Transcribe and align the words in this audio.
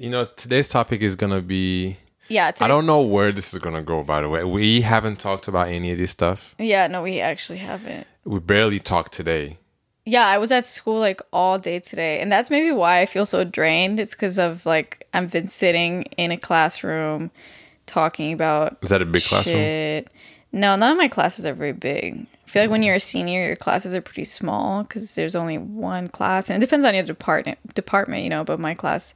you 0.00 0.08
know, 0.08 0.24
today's 0.24 0.68
topic 0.68 1.02
is 1.02 1.14
gonna 1.14 1.42
be. 1.42 1.98
Yeah, 2.28 2.52
I 2.60 2.68
don't 2.68 2.86
know 2.86 3.02
where 3.02 3.32
this 3.32 3.52
is 3.52 3.60
gonna 3.60 3.82
go. 3.82 4.02
By 4.02 4.22
the 4.22 4.28
way, 4.28 4.44
we 4.44 4.80
haven't 4.80 5.18
talked 5.18 5.46
about 5.46 5.68
any 5.68 5.92
of 5.92 5.98
this 5.98 6.10
stuff. 6.10 6.54
Yeah, 6.58 6.86
no, 6.86 7.02
we 7.02 7.20
actually 7.20 7.58
haven't. 7.58 8.06
We 8.24 8.40
barely 8.40 8.78
talked 8.78 9.12
today. 9.12 9.58
Yeah, 10.06 10.26
I 10.26 10.38
was 10.38 10.50
at 10.50 10.64
school 10.64 10.98
like 10.98 11.20
all 11.32 11.58
day 11.58 11.80
today, 11.80 12.20
and 12.20 12.32
that's 12.32 12.48
maybe 12.48 12.72
why 12.72 13.00
I 13.00 13.06
feel 13.06 13.26
so 13.26 13.44
drained. 13.44 14.00
It's 14.00 14.14
because 14.14 14.38
of 14.38 14.64
like 14.64 15.06
I've 15.12 15.30
been 15.30 15.48
sitting 15.48 16.04
in 16.16 16.30
a 16.30 16.38
classroom 16.38 17.30
talking 17.84 18.32
about 18.32 18.78
Is 18.82 18.90
that 18.90 19.02
a 19.02 19.04
big 19.04 19.22
classroom? 19.22 20.04
No, 20.52 20.76
none 20.76 20.92
of 20.92 20.98
my 20.98 21.08
classes 21.08 21.44
are 21.44 21.54
very 21.54 21.72
big. 21.72 22.26
I 22.46 22.50
feel 22.50 22.62
like 22.62 22.70
when 22.70 22.82
you're 22.82 22.96
a 22.96 23.00
senior, 23.00 23.46
your 23.46 23.56
classes 23.56 23.92
are 23.92 24.00
pretty 24.00 24.24
small 24.24 24.82
because 24.82 25.14
there's 25.14 25.36
only 25.36 25.58
one 25.58 26.08
class, 26.08 26.48
and 26.48 26.62
it 26.62 26.66
depends 26.66 26.86
on 26.86 26.94
your 26.94 27.04
department. 27.04 27.58
Department, 27.74 28.24
you 28.24 28.30
know, 28.30 28.44
but 28.44 28.58
my 28.58 28.74
class, 28.74 29.14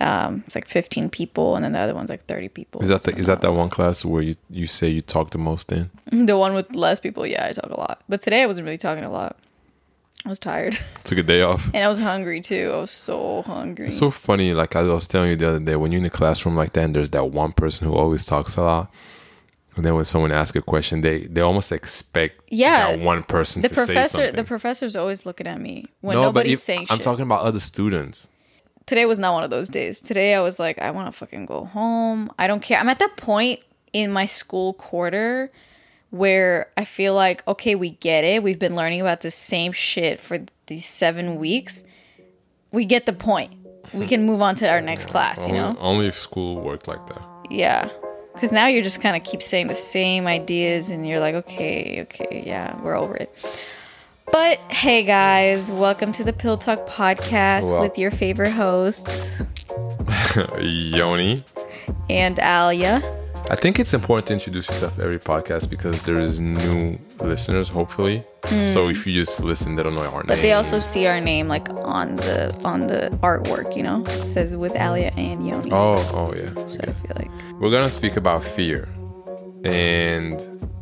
um, 0.00 0.42
it's 0.46 0.54
like 0.54 0.66
15 0.66 1.10
people, 1.10 1.56
and 1.56 1.64
then 1.64 1.72
the 1.72 1.78
other 1.78 1.94
one's 1.94 2.10
like 2.10 2.24
30 2.24 2.48
people. 2.48 2.80
Is 2.80 2.88
that 2.88 3.02
the, 3.02 3.14
is 3.16 3.26
that 3.26 3.40
that 3.42 3.52
one 3.52 3.68
class 3.70 4.04
where 4.04 4.22
you, 4.22 4.34
you 4.48 4.66
say 4.66 4.88
you 4.88 5.02
talk 5.02 5.30
the 5.30 5.38
most 5.38 5.70
in? 5.72 5.90
the 6.26 6.36
one 6.38 6.54
with 6.54 6.74
less 6.74 7.00
people? 7.00 7.26
Yeah, 7.26 7.46
I 7.46 7.52
talk 7.52 7.70
a 7.70 7.78
lot, 7.78 8.02
but 8.08 8.20
today 8.22 8.42
I 8.42 8.46
wasn't 8.46 8.64
really 8.64 8.78
talking 8.78 9.04
a 9.04 9.10
lot. 9.10 9.36
I 10.24 10.28
was 10.28 10.38
tired, 10.38 10.78
Took 11.04 11.18
a 11.18 11.22
day 11.22 11.40
off. 11.42 11.70
and 11.72 11.82
I 11.84 11.88
was 11.88 11.98
hungry 11.98 12.40
too. 12.42 12.70
I 12.74 12.80
was 12.80 12.90
so 12.90 13.40
hungry. 13.42 13.86
It's 13.86 13.96
so 13.96 14.10
funny. 14.10 14.52
Like 14.52 14.76
I 14.76 14.82
was 14.82 15.06
telling 15.06 15.30
you 15.30 15.36
the 15.36 15.48
other 15.48 15.60
day, 15.60 15.76
when 15.76 15.92
you're 15.92 16.00
in 16.00 16.06
a 16.06 16.10
classroom 16.10 16.56
like 16.56 16.72
that, 16.74 16.84
and 16.84 16.94
there's 16.94 17.10
that 17.10 17.30
one 17.30 17.52
person 17.52 17.86
who 17.86 17.94
always 17.94 18.26
talks 18.26 18.56
a 18.56 18.62
lot. 18.62 18.92
And 19.76 19.84
then 19.84 19.94
when 19.94 20.04
someone 20.04 20.32
asks 20.32 20.56
a 20.56 20.60
question, 20.62 21.00
they 21.00 21.20
they 21.20 21.40
almost 21.40 21.72
expect 21.72 22.40
Yeah. 22.48 22.96
that 22.96 23.00
one 23.00 23.22
person 23.22 23.62
the 23.62 23.68
to 23.68 23.74
say 23.76 23.84
professor, 23.86 24.32
the 24.32 24.44
professor's 24.44 24.96
always 24.96 25.24
looking 25.24 25.46
at 25.46 25.60
me 25.60 25.86
when 26.00 26.16
no, 26.16 26.22
nobody's 26.24 26.54
if- 26.54 26.60
saying 26.60 26.86
I'm 26.90 26.98
shit. 26.98 27.04
talking 27.04 27.22
about 27.24 27.42
other 27.42 27.60
students. 27.60 28.28
Today 28.90 29.06
was 29.06 29.20
not 29.20 29.34
one 29.34 29.44
of 29.44 29.50
those 29.50 29.68
days. 29.68 30.00
Today 30.00 30.34
I 30.34 30.40
was 30.40 30.58
like, 30.58 30.80
I 30.80 30.90
want 30.90 31.06
to 31.06 31.12
fucking 31.12 31.46
go 31.46 31.64
home. 31.64 32.28
I 32.40 32.48
don't 32.48 32.60
care. 32.60 32.76
I'm 32.76 32.88
at 32.88 32.98
that 32.98 33.16
point 33.16 33.60
in 33.92 34.10
my 34.10 34.26
school 34.26 34.72
quarter 34.74 35.52
where 36.10 36.72
I 36.76 36.84
feel 36.84 37.14
like, 37.14 37.46
okay, 37.46 37.76
we 37.76 37.90
get 37.92 38.24
it. 38.24 38.42
We've 38.42 38.58
been 38.58 38.74
learning 38.74 39.00
about 39.00 39.20
the 39.20 39.30
same 39.30 39.70
shit 39.70 40.18
for 40.18 40.40
these 40.66 40.86
seven 40.86 41.36
weeks. 41.36 41.84
We 42.72 42.84
get 42.84 43.06
the 43.06 43.12
point. 43.12 43.54
We 43.94 44.08
can 44.08 44.26
move 44.26 44.42
on 44.42 44.56
to 44.56 44.68
our 44.68 44.80
next 44.80 45.06
class, 45.06 45.46
you 45.46 45.54
know? 45.54 45.68
Only, 45.68 45.80
only 45.80 46.06
if 46.08 46.16
school 46.16 46.60
worked 46.60 46.88
like 46.88 47.06
that. 47.06 47.22
Yeah. 47.48 47.90
Because 48.34 48.50
now 48.50 48.66
you're 48.66 48.82
just 48.82 49.00
kind 49.00 49.16
of 49.16 49.22
keep 49.22 49.40
saying 49.40 49.68
the 49.68 49.76
same 49.76 50.26
ideas 50.26 50.90
and 50.90 51.06
you're 51.06 51.20
like, 51.20 51.36
okay, 51.36 52.02
okay, 52.02 52.42
yeah, 52.44 52.76
we're 52.82 52.96
over 52.96 53.14
it. 53.14 53.32
But 54.32 54.58
hey, 54.68 55.02
guys, 55.02 55.70
welcome 55.72 56.12
to 56.12 56.24
the 56.24 56.32
Pillow 56.32 56.56
Talk 56.56 56.86
podcast 56.86 57.70
Well- 57.70 57.80
with 57.80 57.98
your 57.98 58.10
favorite 58.10 58.50
hosts 58.52 59.42
Yoni. 60.60 61.44
and 62.08 62.38
Alia. 62.38 63.02
I 63.50 63.56
think 63.56 63.80
it's 63.80 63.92
important 63.94 64.26
to 64.28 64.34
introduce 64.34 64.68
yourself 64.68 64.98
every 65.00 65.18
podcast 65.18 65.68
because 65.70 66.00
there 66.04 66.20
is 66.20 66.38
new 66.38 66.98
listeners, 67.20 67.68
hopefully. 67.68 68.22
So 68.72 68.88
if 68.88 69.06
you 69.06 69.12
just 69.12 69.40
listen, 69.40 69.74
they 69.76 69.82
don't 69.82 69.94
know 69.94 70.02
our 70.02 70.22
Hmm. 70.22 70.28
But 70.28 70.34
name. 70.34 70.42
they 70.42 70.52
also 70.52 70.78
see 70.78 71.06
our 71.06 71.20
name 71.20 71.48
like 71.48 71.68
on 71.70 72.16
the 72.16 72.54
on 72.64 72.86
the 72.86 73.10
artwork, 73.22 73.76
you 73.76 73.82
know? 73.82 74.04
It 74.06 74.22
says 74.22 74.54
with 74.56 74.76
Alia 74.76 75.12
and 75.16 75.46
Yoni. 75.46 75.70
Oh, 75.72 75.98
oh 76.14 76.32
yeah. 76.34 76.66
So 76.66 76.80
I 76.82 76.92
feel 76.92 77.16
like 77.16 77.30
We're 77.60 77.70
gonna 77.72 77.90
speak 77.90 78.16
about 78.16 78.44
fear, 78.44 78.88
and 79.64 80.34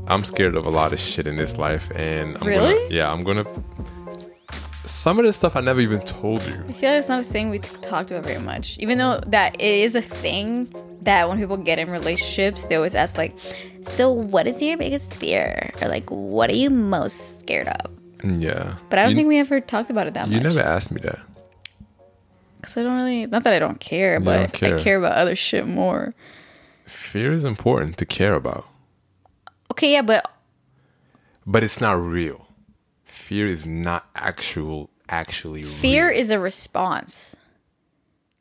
I'm 0.08 0.24
scared 0.24 0.56
of 0.56 0.66
a 0.66 0.70
lot 0.70 0.92
of 0.92 0.98
shit 0.98 1.26
in 1.26 1.36
this 1.36 1.58
life. 1.58 1.90
And 1.94 2.36
I'm 2.40 2.46
Really? 2.46 2.74
Gonna, 2.74 2.88
yeah, 2.94 3.12
I'm 3.12 3.22
gonna. 3.22 3.44
Some 4.84 5.18
of 5.18 5.24
this 5.24 5.36
stuff 5.36 5.54
I 5.54 5.60
never 5.60 5.80
even 5.80 6.00
told 6.00 6.42
you. 6.46 6.54
I 6.54 6.72
feel 6.72 6.90
like 6.90 6.98
it's 7.00 7.08
not 7.10 7.20
a 7.20 7.24
thing 7.24 7.50
we 7.50 7.58
talked 7.58 8.10
about 8.10 8.24
very 8.24 8.40
much. 8.40 8.78
Even 8.78 8.96
though 8.98 9.20
that 9.26 9.54
it 9.60 9.74
is 9.74 9.94
a 9.94 10.00
thing 10.00 10.72
that 11.02 11.28
when 11.28 11.38
people 11.38 11.58
get 11.58 11.78
in 11.78 11.90
relationships, 11.90 12.64
they 12.66 12.76
always 12.76 12.94
ask 12.94 13.18
like, 13.18 13.36
"So 13.82 14.10
what 14.10 14.46
is 14.46 14.60
your 14.62 14.78
biggest 14.78 15.12
fear?" 15.12 15.72
Or 15.82 15.88
like, 15.88 16.08
"What 16.10 16.48
are 16.50 16.54
you 16.56 16.70
most 16.70 17.40
scared 17.40 17.68
of?" 17.68 17.90
Yeah, 18.24 18.74
But 18.88 18.98
I 18.98 19.02
don't 19.02 19.10
you, 19.10 19.16
think 19.16 19.28
we 19.28 19.38
ever 19.38 19.60
talked 19.60 19.90
about 19.90 20.06
it 20.06 20.14
that 20.14 20.26
you 20.26 20.32
much. 20.32 20.42
You 20.42 20.48
never 20.48 20.60
asked 20.66 20.90
me 20.90 21.00
that. 21.02 21.18
Because 22.56 22.76
I 22.76 22.82
don't 22.82 22.96
really, 22.96 23.26
not 23.26 23.44
that 23.44 23.52
I 23.52 23.58
don't 23.60 23.78
care, 23.78 24.18
but 24.20 24.38
don't 24.38 24.52
care. 24.52 24.74
I 24.76 24.82
care 24.82 24.98
about 24.98 25.12
other 25.12 25.36
shit 25.36 25.66
more. 25.68 26.14
Fear 26.86 27.32
is 27.32 27.44
important 27.44 27.96
to 27.98 28.06
care 28.06 28.34
about, 28.34 28.66
Okay, 29.78 29.92
yeah, 29.92 30.02
but 30.02 30.28
but 31.46 31.62
it's 31.62 31.80
not 31.80 31.92
real. 31.92 32.48
Fear 33.04 33.46
is 33.46 33.64
not 33.64 34.08
actual, 34.16 34.90
actually 35.08 35.62
fear 35.62 36.08
real. 36.08 36.18
is 36.18 36.32
a 36.32 36.40
response 36.40 37.36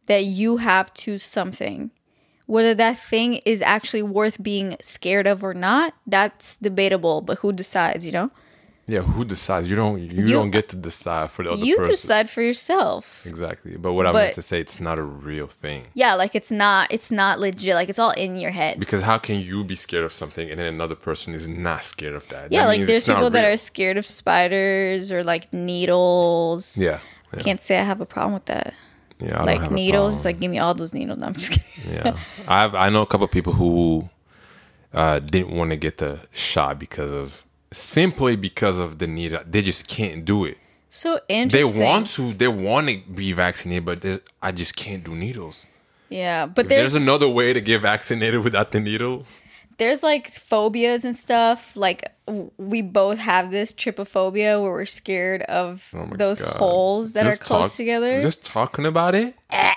that 0.07 0.23
you 0.23 0.57
have 0.57 0.91
to 0.95 1.19
something. 1.19 1.91
Whether 2.47 2.73
that 2.73 2.97
thing 2.97 3.35
is 3.45 3.61
actually 3.61 4.01
worth 4.01 4.41
being 4.41 4.77
scared 4.81 5.27
of 5.27 5.43
or 5.43 5.53
not, 5.53 5.93
that's 6.07 6.57
debatable, 6.57 7.21
but 7.21 7.39
who 7.39 7.53
decides, 7.53 8.03
you 8.03 8.13
know? 8.13 8.31
Yeah, 8.89 9.01
who 9.01 9.25
decides? 9.25 9.69
You 9.69 9.75
don't. 9.75 9.99
You, 10.01 10.23
You- 10.23 10.25
don't 10.39 10.49
get 10.51 10.69
to 10.69 10.77
decide 10.77 11.29
for 11.31 11.43
the 11.43 11.49
other 11.49 11.57
person. 11.57 11.67
you 11.67 11.75
person. 11.77 11.91
decide 11.91 12.29
for 12.29 12.41
yourself. 12.41 13.25
Exactly. 13.25 13.75
But 13.75 13.91
what 13.93 14.07
I 14.07 14.13
meant 14.13 14.35
to 14.35 14.41
say, 14.41 14.61
it's 14.61 14.79
not 14.79 14.97
a 14.97 15.03
real 15.03 15.47
thing. 15.47 15.87
Yeah, 15.93 16.13
like 16.15 16.35
it's 16.35 16.51
not 16.51 16.87
it's 16.91 17.11
not 17.11 17.39
legit. 17.39 17.75
Like 17.75 17.89
it's 17.89 17.99
all 17.99 18.11
in 18.11 18.37
your 18.37 18.51
head. 18.51 18.79
Because 18.79 19.01
how 19.01 19.17
can 19.17 19.41
you 19.41 19.65
be 19.65 19.75
scared 19.75 20.05
of 20.05 20.13
something 20.13 20.49
and 20.49 20.57
then 20.59 20.67
another 20.67 20.95
person 20.95 21.33
is 21.33 21.49
not 21.49 21.83
scared 21.83 22.15
of 22.15 22.25
that? 22.29 22.49
Yeah, 22.51 22.61
That 22.61 22.67
like 22.67 22.85
there's 22.87 23.05
people 23.05 23.29
that 23.29 23.43
are 23.43 23.57
scared 23.57 23.97
of 23.97 24.05
spiders 24.05 25.11
or 25.11 25.21
like 25.23 25.51
needles. 25.51 26.77
Yeah. 26.77 26.99
Yeah. 27.33 27.39
Can't 27.41 27.59
say 27.61 27.77
I 27.77 27.83
have 27.83 27.99
a 27.99 28.05
problem 28.05 28.35
with 28.35 28.45
that. 28.45 28.73
yeah 29.19 29.33
I 29.33 29.45
don't 29.45 29.45
like 29.47 29.71
needles, 29.71 30.15
it's 30.15 30.25
like 30.25 30.39
give 30.39 30.49
me 30.51 30.59
all 30.59 30.73
those 30.73 30.93
needles. 30.93 31.17
No, 31.19 31.27
I'm 31.27 31.33
just 31.33 31.51
kidding. 31.51 31.93
yeah. 31.93 32.17
I've 32.47 32.73
I 32.73 32.89
know 32.89 33.01
a 33.01 33.05
couple 33.05 33.25
of 33.25 33.31
people 33.31 33.51
who 33.53 34.09
uh, 34.93 35.19
didn't 35.19 35.51
want 35.55 35.71
to 35.71 35.75
get 35.75 35.97
the 35.97 36.19
shot 36.31 36.79
because 36.79 37.11
of 37.11 37.43
simply 37.71 38.35
because 38.35 38.79
of 38.79 38.99
the 38.99 39.07
need. 39.07 39.37
They 39.45 39.61
just 39.61 39.87
can't 39.87 40.23
do 40.25 40.45
it. 40.45 40.57
So 40.89 41.19
They 41.27 41.63
want 41.65 42.07
to. 42.15 42.33
They 42.33 42.47
want 42.47 42.89
to 42.89 42.97
be 43.13 43.33
vaccinated, 43.33 43.85
but 43.85 44.21
I 44.41 44.51
just 44.51 44.75
can't 44.75 45.03
do 45.03 45.13
needles. 45.15 45.67
Yeah, 46.09 46.45
but 46.45 46.69
there's 46.69 46.93
there's 46.93 47.03
another 47.03 47.27
way 47.27 47.51
to 47.51 47.59
get 47.59 47.81
vaccinated 47.81 48.41
without 48.43 48.71
the 48.71 48.79
needle. 48.79 49.25
there's 49.77 50.01
like 50.01 50.31
phobias 50.31 51.03
and 51.05 51.13
stuff. 51.15 51.75
Like 51.75 52.09
we 52.57 52.81
both 52.81 53.19
have 53.19 53.51
this 53.51 53.73
trypophobia 53.73 54.61
where 54.61 54.71
we're 54.71 54.85
scared 54.85 55.41
of 55.43 55.87
Oh 55.93 56.07
those 56.15 56.41
God. 56.41 56.53
holes 56.55 57.11
that 57.13 57.23
Just 57.25 57.41
are 57.41 57.45
close 57.45 57.69
talk- 57.71 57.77
together. 57.77 58.21
Just 58.21 58.45
talking 58.45 58.85
about 58.85 59.13
it. 59.15 59.35
Eh. 59.49 59.73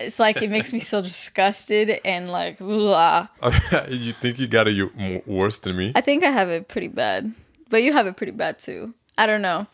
It's 0.00 0.18
like 0.18 0.42
it 0.42 0.50
makes 0.50 0.72
me 0.72 0.78
so 0.78 1.00
disgusted 1.02 2.00
and 2.04 2.30
like 2.30 2.58
blah. 2.58 3.28
you 3.88 4.12
think 4.12 4.38
you 4.38 4.46
got 4.46 4.68
it 4.68 4.72
you- 4.72 5.22
worse 5.26 5.58
than 5.58 5.76
me? 5.76 5.92
I 5.94 6.00
think 6.00 6.24
I 6.24 6.30
have 6.30 6.48
it 6.48 6.68
pretty 6.68 6.88
bad, 6.88 7.32
but 7.70 7.82
you 7.82 7.92
have 7.92 8.06
it 8.06 8.16
pretty 8.16 8.32
bad 8.32 8.58
too. 8.58 8.94
I 9.18 9.26
don't 9.26 9.42
know. 9.42 9.66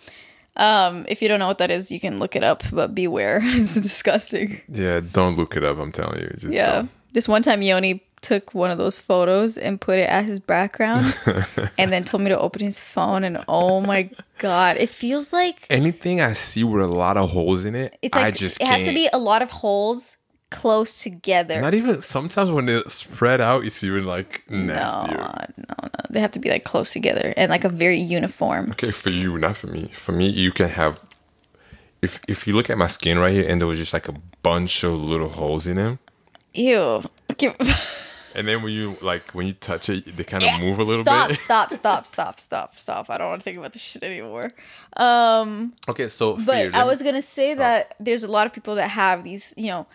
Um, 0.56 1.06
if 1.08 1.22
you 1.22 1.28
don't 1.28 1.38
know 1.38 1.46
what 1.48 1.58
that 1.58 1.70
is, 1.70 1.90
you 1.90 1.98
can 1.98 2.18
look 2.18 2.36
it 2.36 2.44
up, 2.44 2.62
but 2.72 2.94
beware. 2.94 3.40
it's 3.42 3.74
disgusting. 3.74 4.60
Yeah, 4.68 5.00
don't 5.00 5.36
look 5.38 5.56
it 5.56 5.64
up. 5.64 5.78
I'm 5.78 5.92
telling 5.92 6.20
you. 6.20 6.28
Just 6.38 6.54
Yeah. 6.54 6.72
don't. 6.72 6.90
Just 7.14 7.28
one 7.28 7.42
time, 7.42 7.62
Yoni 7.62 8.02
took 8.22 8.54
one 8.54 8.70
of 8.70 8.78
those 8.78 8.98
photos 9.00 9.58
and 9.58 9.80
put 9.80 9.98
it 9.98 10.08
as 10.08 10.28
his 10.28 10.38
background, 10.38 11.04
and 11.78 11.90
then 11.90 12.04
told 12.04 12.22
me 12.22 12.28
to 12.30 12.38
open 12.38 12.62
his 12.62 12.80
phone. 12.80 13.24
And 13.24 13.44
oh 13.48 13.80
my 13.80 14.08
god, 14.38 14.76
it 14.78 14.88
feels 14.88 15.32
like 15.32 15.66
Anything 15.68 16.20
I 16.20 16.32
see 16.32 16.64
with 16.64 16.82
a 16.82 16.88
lot 16.88 17.16
of 17.16 17.30
holes 17.30 17.64
in 17.64 17.74
it, 17.74 17.98
it's 18.00 18.14
like 18.14 18.24
I 18.24 18.30
just 18.30 18.60
it 18.60 18.64
can't. 18.64 18.78
has 18.80 18.88
to 18.88 18.94
be 18.94 19.08
a 19.12 19.18
lot 19.18 19.42
of 19.42 19.50
holes 19.50 20.16
close 20.50 21.02
together. 21.02 21.60
Not 21.60 21.74
even 21.74 22.00
sometimes 22.00 22.50
when 22.50 22.66
they 22.66 22.82
spread 22.86 23.40
out, 23.40 23.64
it's 23.64 23.82
even 23.82 24.04
like 24.04 24.44
nastier. 24.50 25.16
no, 25.16 25.32
no, 25.56 25.74
no. 25.82 25.88
They 26.10 26.20
have 26.20 26.32
to 26.32 26.38
be 26.38 26.50
like 26.50 26.64
close 26.64 26.92
together 26.92 27.32
and 27.36 27.50
like 27.50 27.64
a 27.64 27.68
very 27.70 27.98
uniform. 27.98 28.70
Okay, 28.72 28.90
for 28.90 29.10
you, 29.10 29.36
not 29.38 29.56
for 29.56 29.66
me. 29.66 29.88
For 29.92 30.12
me, 30.12 30.28
you 30.28 30.52
can 30.52 30.68
have. 30.68 31.00
If 32.02 32.20
if 32.28 32.46
you 32.46 32.52
look 32.54 32.68
at 32.68 32.76
my 32.78 32.88
skin 32.88 33.18
right 33.18 33.32
here, 33.32 33.48
and 33.48 33.60
there 33.60 33.68
was 33.68 33.78
just 33.78 33.92
like 33.92 34.08
a 34.08 34.14
bunch 34.42 34.82
of 34.84 35.00
little 35.00 35.28
holes 35.28 35.66
in 35.66 35.76
them, 35.76 35.98
Ew. 36.54 37.02
Okay. 37.32 37.54
And 38.34 38.46
then 38.48 38.62
when 38.62 38.72
you 38.72 38.96
like 39.00 39.30
when 39.32 39.46
you 39.46 39.52
touch 39.52 39.88
it, 39.88 40.16
they 40.16 40.24
kind 40.24 40.44
of 40.44 40.60
move 40.60 40.78
a 40.78 40.82
little 40.84 41.04
stop, 41.04 41.28
bit. 41.28 41.38
stop, 41.38 41.72
stop, 41.72 42.06
stop, 42.06 42.40
stop, 42.40 42.78
stop. 42.78 43.06
Stop. 43.06 43.10
I 43.10 43.18
don't 43.18 43.28
want 43.28 43.40
to 43.40 43.44
think 43.44 43.58
about 43.58 43.72
this 43.72 43.82
shit 43.82 44.02
anymore. 44.02 44.52
Um, 44.96 45.72
Okay, 45.88 46.08
so 46.08 46.34
but 46.36 46.44
fear, 46.54 46.70
I 46.74 46.84
was 46.84 47.02
gonna 47.02 47.22
say 47.22 47.54
that 47.54 47.94
there's 48.00 48.24
a 48.24 48.30
lot 48.30 48.46
of 48.46 48.52
people 48.52 48.74
that 48.76 48.88
have 48.88 49.22
these, 49.22 49.54
you 49.56 49.70
know. 49.70 49.86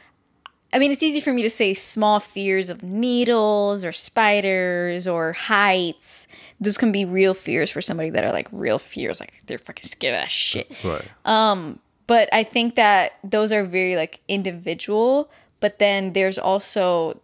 I 0.73 0.79
mean, 0.79 0.91
it's 0.91 1.01
easy 1.01 1.21
for 1.21 1.31
me 1.31 1.43
to 1.43 1.49
say 1.49 1.73
small 1.73 2.19
fears 2.19 2.69
of 2.69 2.83
needles 2.83 3.85
or 3.85 3.93
spiders 3.93 5.07
or 5.07 5.31
heights. 5.31 6.27
Those 6.59 6.77
can 6.77 6.91
be 6.91 7.05
real 7.05 7.33
fears 7.33 7.71
for 7.71 7.81
somebody 7.81 8.09
that 8.09 8.25
are 8.25 8.33
like 8.33 8.49
real 8.51 8.77
fears, 8.77 9.21
like 9.21 9.33
they're 9.45 9.57
fucking 9.57 9.85
scared 9.85 10.15
of 10.15 10.21
that 10.21 10.29
shit. 10.31 10.69
right. 10.83 11.05
But 12.07 12.29
I 12.33 12.43
think 12.43 12.75
that 12.75 13.13
those 13.23 13.51
are 13.51 13.63
very 13.63 13.95
like 13.95 14.21
individual. 14.27 15.29
But 15.59 15.79
then 15.79 16.13
there's 16.13 16.37
also 16.37 17.19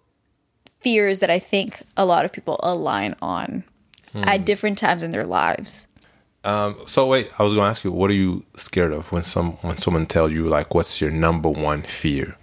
fears 0.83 1.19
that 1.19 1.29
I 1.29 1.39
think 1.39 1.81
a 1.97 2.05
lot 2.05 2.25
of 2.25 2.31
people 2.31 2.59
align 2.61 3.15
on 3.21 3.63
at 4.13 4.45
different 4.45 4.77
times 4.77 5.01
in 5.01 5.09
their 5.11 5.25
lives. 5.25 5.87
Um, 6.43 6.75
so 6.85 7.07
wait, 7.07 7.31
I 7.39 7.43
was 7.43 7.53
gonna 7.53 7.67
ask 7.67 7.83
you, 7.83 7.91
what 7.91 8.09
are 8.11 8.13
you 8.15 8.43
scared 8.55 8.91
of 8.91 9.11
when 9.11 9.23
some 9.23 9.53
when 9.61 9.77
someone 9.77 10.05
tells 10.05 10.33
you 10.33 10.47
like, 10.49 10.75
what's 10.75 10.99
your 11.01 11.09
number 11.09 11.49
one 11.49 11.81
fear? 11.83 12.35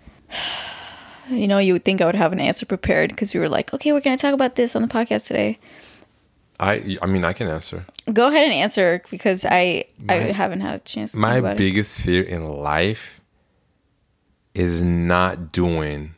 You 1.29 1.47
know, 1.47 1.59
you 1.59 1.75
would 1.75 1.85
think 1.85 2.01
I 2.01 2.07
would 2.07 2.17
have 2.17 2.33
an 2.33 2.41
answer 2.41 2.67
prepared 2.67 3.11
because 3.11 3.35
we 3.35 3.39
were 3.41 3.49
like, 3.49 3.73
okay, 3.73 3.93
we're 3.93 4.01
going 4.01 4.17
to 4.17 4.21
talk 4.21 4.35
about 4.35 4.57
this 4.57 4.75
on 4.75 4.83
the 4.83 4.89
podcast 4.89 5.29
today. 5.29 5.61
I 6.59 6.97
I 7.01 7.07
mean 7.07 7.25
I 7.25 7.33
can 7.33 7.47
answer. 7.49 7.87
Go 8.13 8.29
ahead 8.29 8.45
and 8.45 8.53
answer 8.53 9.03
because 9.11 9.45
I 9.45 9.85
I 10.09 10.15
haven't 10.17 10.61
had 10.61 10.75
a 10.75 10.79
chance. 10.81 11.13
To 11.13 11.19
My 11.19 11.37
about 11.37 11.53
it. 11.53 11.59
biggest 11.59 12.01
fear 12.01 12.23
in 12.23 12.49
life 12.51 13.21
is 14.55 14.83
not 14.83 15.53
doing 15.53 16.15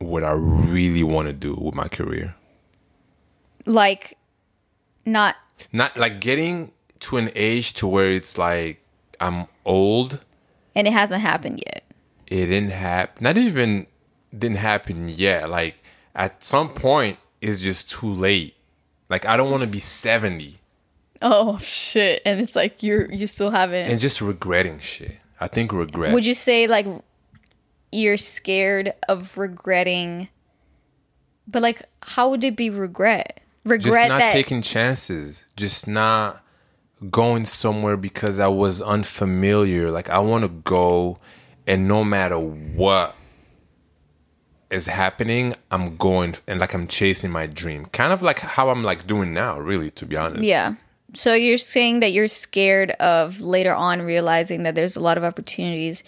what 0.00 0.24
I 0.24 0.32
really 0.32 1.02
want 1.04 1.28
to 1.28 1.32
do 1.32 1.54
with 1.54 1.74
my 1.74 1.86
career. 1.88 2.34
like 3.66 4.16
not 5.06 5.36
Not 5.72 5.96
like 5.96 6.20
getting 6.20 6.72
to 7.00 7.16
an 7.16 7.30
age 7.34 7.72
to 7.74 7.86
where 7.86 8.10
it's 8.10 8.36
like 8.38 8.82
I'm 9.20 9.46
old. 9.64 10.20
and 10.74 10.86
it 10.86 10.92
hasn't 10.92 11.22
happened 11.22 11.62
yet. 11.66 11.84
It 12.26 12.46
didn't 12.46 12.70
happen. 12.72 13.22
Not 13.24 13.36
even 13.38 13.86
didn't 14.36 14.58
happen 14.58 15.08
yet. 15.08 15.50
Like 15.50 15.76
at 16.14 16.42
some 16.44 16.70
point, 16.70 17.18
it's 17.40 17.60
just 17.62 17.90
too 17.90 18.12
late. 18.12 18.54
Like 19.08 19.26
I 19.26 19.36
don't 19.36 19.50
want 19.50 19.62
to 19.62 19.66
be 19.66 19.80
seventy. 19.80 20.58
Oh 21.22 21.58
shit! 21.58 22.22
And 22.24 22.40
it's 22.40 22.56
like 22.56 22.82
you're 22.82 23.10
you 23.12 23.26
still 23.26 23.50
haven't. 23.50 23.90
and 23.90 24.00
just 24.00 24.20
regretting 24.22 24.78
shit. 24.78 25.16
I 25.40 25.48
think 25.48 25.72
regret. 25.72 26.12
Would 26.14 26.24
you 26.24 26.34
say 26.34 26.66
like 26.66 26.86
you're 27.92 28.16
scared 28.16 28.92
of 29.08 29.36
regretting? 29.36 30.28
But 31.46 31.62
like, 31.62 31.82
how 32.02 32.30
would 32.30 32.44
it 32.44 32.56
be 32.56 32.70
regret? 32.70 33.40
just 33.66 33.86
Regret 33.86 34.08
not 34.08 34.18
that 34.18 34.32
taking 34.32 34.62
chances 34.62 35.44
just 35.56 35.86
not 35.86 36.42
going 37.10 37.44
somewhere 37.44 37.96
because 37.96 38.40
i 38.40 38.48
was 38.48 38.82
unfamiliar 38.82 39.90
like 39.90 40.08
i 40.10 40.18
want 40.18 40.42
to 40.42 40.48
go 40.48 41.18
and 41.66 41.86
no 41.86 42.04
matter 42.04 42.38
what 42.38 43.14
is 44.70 44.86
happening 44.86 45.54
i'm 45.70 45.96
going 45.96 46.34
and 46.46 46.60
like 46.60 46.74
i'm 46.74 46.86
chasing 46.86 47.30
my 47.30 47.46
dream 47.46 47.86
kind 47.86 48.12
of 48.12 48.22
like 48.22 48.38
how 48.38 48.70
i'm 48.70 48.82
like 48.82 49.06
doing 49.06 49.32
now 49.32 49.58
really 49.58 49.90
to 49.90 50.06
be 50.06 50.16
honest 50.16 50.42
Yeah. 50.42 50.74
So 51.12 51.34
you're 51.34 51.58
saying 51.58 52.00
that 52.00 52.12
you're 52.12 52.28
scared 52.28 52.92
of 52.92 53.40
later 53.40 53.74
on 53.74 54.02
realizing 54.02 54.62
that 54.62 54.76
there's 54.76 54.94
a 54.94 55.00
lot 55.00 55.18
of 55.18 55.24
opportunities 55.24 56.04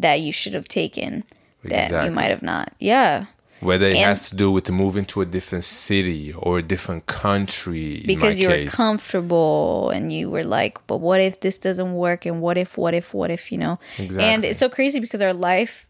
that 0.00 0.20
you 0.20 0.32
should 0.32 0.54
have 0.54 0.68
taken 0.68 1.24
that 1.64 1.84
Exactly. 1.86 2.08
you 2.08 2.14
might 2.14 2.30
have 2.30 2.42
not. 2.42 2.72
Yeah. 2.78 3.26
whether 3.60 3.86
it 3.86 3.96
And- 3.96 4.04
has 4.04 4.28
to 4.28 4.36
do 4.36 4.50
with 4.52 4.70
moving 4.70 5.06
to 5.06 5.22
a 5.22 5.24
different 5.24 5.64
city 5.64 6.30
or 6.36 6.58
a 6.58 6.62
different 6.62 7.06
country 7.06 8.02
Because 8.06 8.38
you 8.38 8.50
my 8.50 8.64
were 8.64 8.70
comfortable 8.70 9.88
and 9.90 10.12
you 10.12 10.28
were 10.28 10.44
like, 10.44 10.74
but 10.86 10.98
what 10.98 11.22
if 11.22 11.40
this 11.40 11.56
doesn't 11.58 11.94
work? 11.94 12.26
And 12.26 12.42
what 12.42 12.58
if, 12.58 12.76
what 12.76 12.92
if, 12.92 13.14
what 13.14 13.30
if, 13.30 13.50
you 13.50 13.56
know? 13.56 13.78
Exactly. 13.98 14.24
And 14.24 14.44
it's 14.44 14.58
so 14.58 14.68
crazy 14.68 15.00
because 15.00 15.22
our 15.22 15.32
life 15.32 15.86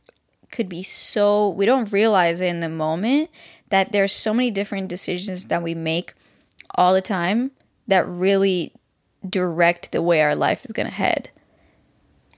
could 0.52 0.68
be 0.68 0.84
so, 0.84 1.50
we 1.50 1.66
don't 1.66 1.90
realize 1.92 2.40
it 2.40 2.46
in 2.46 2.60
the 2.60 2.68
moment 2.68 3.30
that 3.70 3.90
there's 3.90 4.12
so 4.12 4.32
many 4.32 4.52
different 4.52 4.86
decisions 4.86 5.46
that 5.46 5.60
we 5.60 5.74
make 5.74 6.14
all 6.76 6.94
the 6.94 7.02
time 7.02 7.50
that 7.88 8.06
really 8.06 8.72
direct 9.28 9.90
the 9.90 10.00
way 10.02 10.22
our 10.22 10.36
life 10.36 10.64
is 10.64 10.70
going 10.70 10.86
to 10.86 10.92
head. 10.94 11.30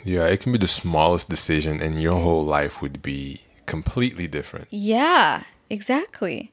Yeah 0.05 0.27
it 0.27 0.41
can 0.41 0.53
be 0.53 0.59
the 0.59 0.67
smallest 0.67 1.29
decision 1.29 1.81
and 1.81 2.01
your 2.01 2.19
whole 2.21 2.45
life 2.45 2.81
would 2.83 3.03
be 3.03 3.41
completely 3.67 4.27
different 4.27 4.67
Yeah, 4.71 5.43
exactly. 5.71 6.53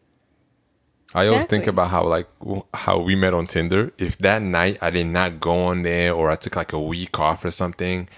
I 1.14 1.28
always 1.28 1.46
think 1.46 1.66
about 1.66 1.90
how 1.92 2.04
like 2.04 2.28
how 2.74 3.00
we 3.00 3.16
met 3.16 3.34
on 3.34 3.48
Tinder. 3.48 3.94
If 3.98 4.18
that 4.18 4.42
night 4.42 4.78
I 4.82 4.90
did 4.90 5.08
not 5.08 5.40
go 5.40 5.68
on 5.68 5.84
there 5.84 6.14
or 6.14 6.30
I 6.30 6.36
took 6.36 6.58
like 6.58 6.74
a 6.74 6.80
week 6.82 7.18
off 7.20 7.46
or 7.46 7.52
something, 7.52 8.10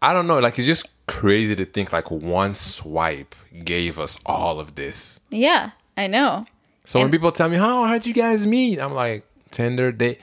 I 0.00 0.12
don't 0.12 0.28
know. 0.28 0.38
Like 0.38 0.56
it's 0.56 0.66
just 0.66 0.86
crazy 1.08 1.56
to 1.56 1.64
think 1.64 1.92
like 1.92 2.08
one 2.08 2.54
swipe 2.54 3.34
gave 3.64 3.98
us 3.98 4.16
all 4.24 4.60
of 4.60 4.76
this. 4.76 5.18
Yeah, 5.30 5.72
I 5.96 6.06
know. 6.06 6.46
So 6.84 7.00
when 7.00 7.10
people 7.10 7.32
tell 7.32 7.48
me, 7.48 7.56
"How 7.56 7.84
how'd 7.84 8.06
you 8.06 8.14
guys 8.14 8.46
meet?" 8.46 8.80
I'm 8.80 8.94
like, 8.94 9.26
Tinder. 9.50 9.90
They 9.90 10.18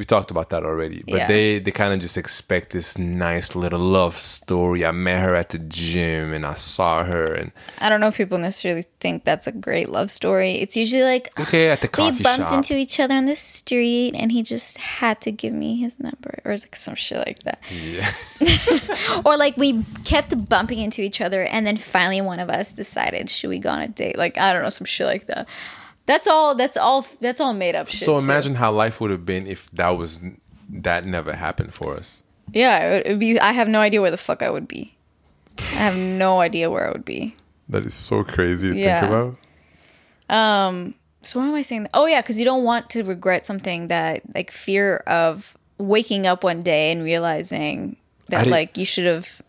we 0.00 0.06
talked 0.06 0.30
about 0.30 0.48
that 0.48 0.64
already, 0.64 1.02
but 1.06 1.18
Yeah. 1.18 1.28
they 1.28 1.58
they 1.58 1.70
kind 1.70 1.92
of 1.92 2.00
just 2.00 2.16
expect 2.16 2.70
this 2.70 2.96
nice 2.96 3.54
little 3.54 3.78
love 3.98 4.16
story. 4.16 4.80
I 4.86 4.92
met 4.92 5.20
her 5.20 5.34
at 5.36 5.50
the 5.50 5.58
gym 5.58 6.32
and 6.32 6.46
I 6.46 6.54
saw 6.54 7.04
her 7.04 7.34
and 7.34 7.52
I 7.84 7.90
don't 7.90 8.00
know 8.00 8.06
if 8.08 8.16
people 8.16 8.38
necessarily 8.38 8.84
think 9.00 9.24
that's 9.24 9.46
a 9.46 9.52
great 9.52 9.90
love 9.90 10.10
story. 10.10 10.52
It's 10.62 10.74
usually 10.74 11.02
like 11.02 11.38
okay 11.38 11.68
at 11.68 11.82
the 11.82 11.88
coffee 11.88 12.16
we 12.16 12.22
bumped 12.22 12.48
shop. 12.48 12.56
into 12.56 12.78
each 12.78 12.98
other 12.98 13.12
on 13.14 13.26
the 13.26 13.36
street 13.36 14.12
and 14.16 14.32
he 14.32 14.42
just 14.42 14.78
had 14.78 15.20
to 15.20 15.30
give 15.30 15.52
me 15.52 15.76
his 15.76 16.00
number 16.00 16.32
or 16.46 16.52
like 16.52 16.76
some 16.76 16.94
shit 16.94 17.18
like 17.18 17.40
that. 17.42 17.58
yeah. 17.70 18.10
Or 19.26 19.36
like 19.36 19.58
we 19.58 19.84
kept 20.04 20.32
bumping 20.48 20.78
into 20.80 21.02
each 21.02 21.20
other 21.20 21.42
and 21.44 21.66
then 21.66 21.76
finally 21.76 22.22
one 22.22 22.40
of 22.40 22.48
us 22.48 22.72
decided 22.72 23.28
should 23.28 23.50
we 23.50 23.58
go 23.58 23.68
on 23.68 23.82
a 23.82 23.88
date? 23.88 24.16
Like 24.16 24.38
I 24.38 24.54
don't 24.54 24.62
know 24.62 24.70
some 24.70 24.86
shit 24.86 25.06
like 25.06 25.26
that. 25.26 25.46
That's 26.10 26.26
all 26.26 26.56
that's 26.56 26.76
all 26.76 27.06
that's 27.20 27.40
all 27.40 27.54
made 27.54 27.76
up 27.76 27.88
shit. 27.88 28.00
So 28.00 28.18
too. 28.18 28.24
imagine 28.24 28.56
how 28.56 28.72
life 28.72 29.00
would 29.00 29.12
have 29.12 29.24
been 29.24 29.46
if 29.46 29.70
that 29.70 29.90
was 29.90 30.20
that 30.68 31.04
never 31.04 31.32
happened 31.34 31.72
for 31.72 31.96
us. 31.96 32.24
Yeah, 32.52 32.96
it 32.96 33.08
would, 33.08 33.20
be 33.20 33.38
I 33.38 33.52
have 33.52 33.68
no 33.68 33.78
idea 33.78 34.00
where 34.00 34.10
the 34.10 34.16
fuck 34.16 34.42
I 34.42 34.50
would 34.50 34.66
be. 34.66 34.96
I 35.58 35.62
have 35.86 35.96
no 35.96 36.40
idea 36.40 36.68
where 36.68 36.88
I 36.88 36.90
would 36.90 37.04
be. 37.04 37.36
That 37.68 37.86
is 37.86 37.94
so 37.94 38.24
crazy 38.24 38.70
to 38.70 38.76
Yeah. 38.76 39.00
think 39.00 39.12
about. 39.12 39.36
Um. 40.68 40.94
So 41.22 41.38
why 41.38 41.46
am 41.46 41.54
I 41.54 41.62
saying 41.62 41.82
that? 41.84 41.90
Oh 41.94 42.06
yeah, 42.06 42.22
because 42.22 42.40
you 42.40 42.44
don't 42.44 42.64
want 42.64 42.90
to 42.90 43.04
regret 43.04 43.46
something 43.46 43.86
that 43.88 44.22
like 44.34 44.50
fear 44.50 45.04
of 45.06 45.56
waking 45.78 46.26
up 46.26 46.42
one 46.42 46.64
day 46.64 46.90
and 46.90 47.04
realizing 47.04 47.96
that 48.30 48.48
like 48.48 48.76
you 48.76 48.84
should 48.84 49.06
have 49.06 49.40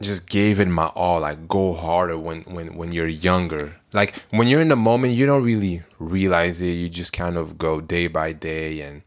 Just 0.00 0.28
gave 0.28 0.60
it 0.60 0.68
my 0.68 0.86
all. 0.94 1.20
Like 1.20 1.48
go 1.48 1.72
harder 1.74 2.16
when 2.18 2.42
when 2.42 2.76
when 2.76 2.92
you're 2.92 3.08
younger. 3.08 3.76
Like 3.92 4.14
when 4.30 4.46
you're 4.48 4.60
in 4.60 4.68
the 4.68 4.76
moment, 4.76 5.14
you 5.14 5.26
don't 5.26 5.42
really 5.42 5.82
realize 5.98 6.60
it. 6.62 6.72
You 6.72 6.88
just 6.88 7.12
kind 7.12 7.36
of 7.36 7.58
go 7.58 7.80
day 7.80 8.06
by 8.06 8.32
day 8.32 8.80
and 8.82 9.02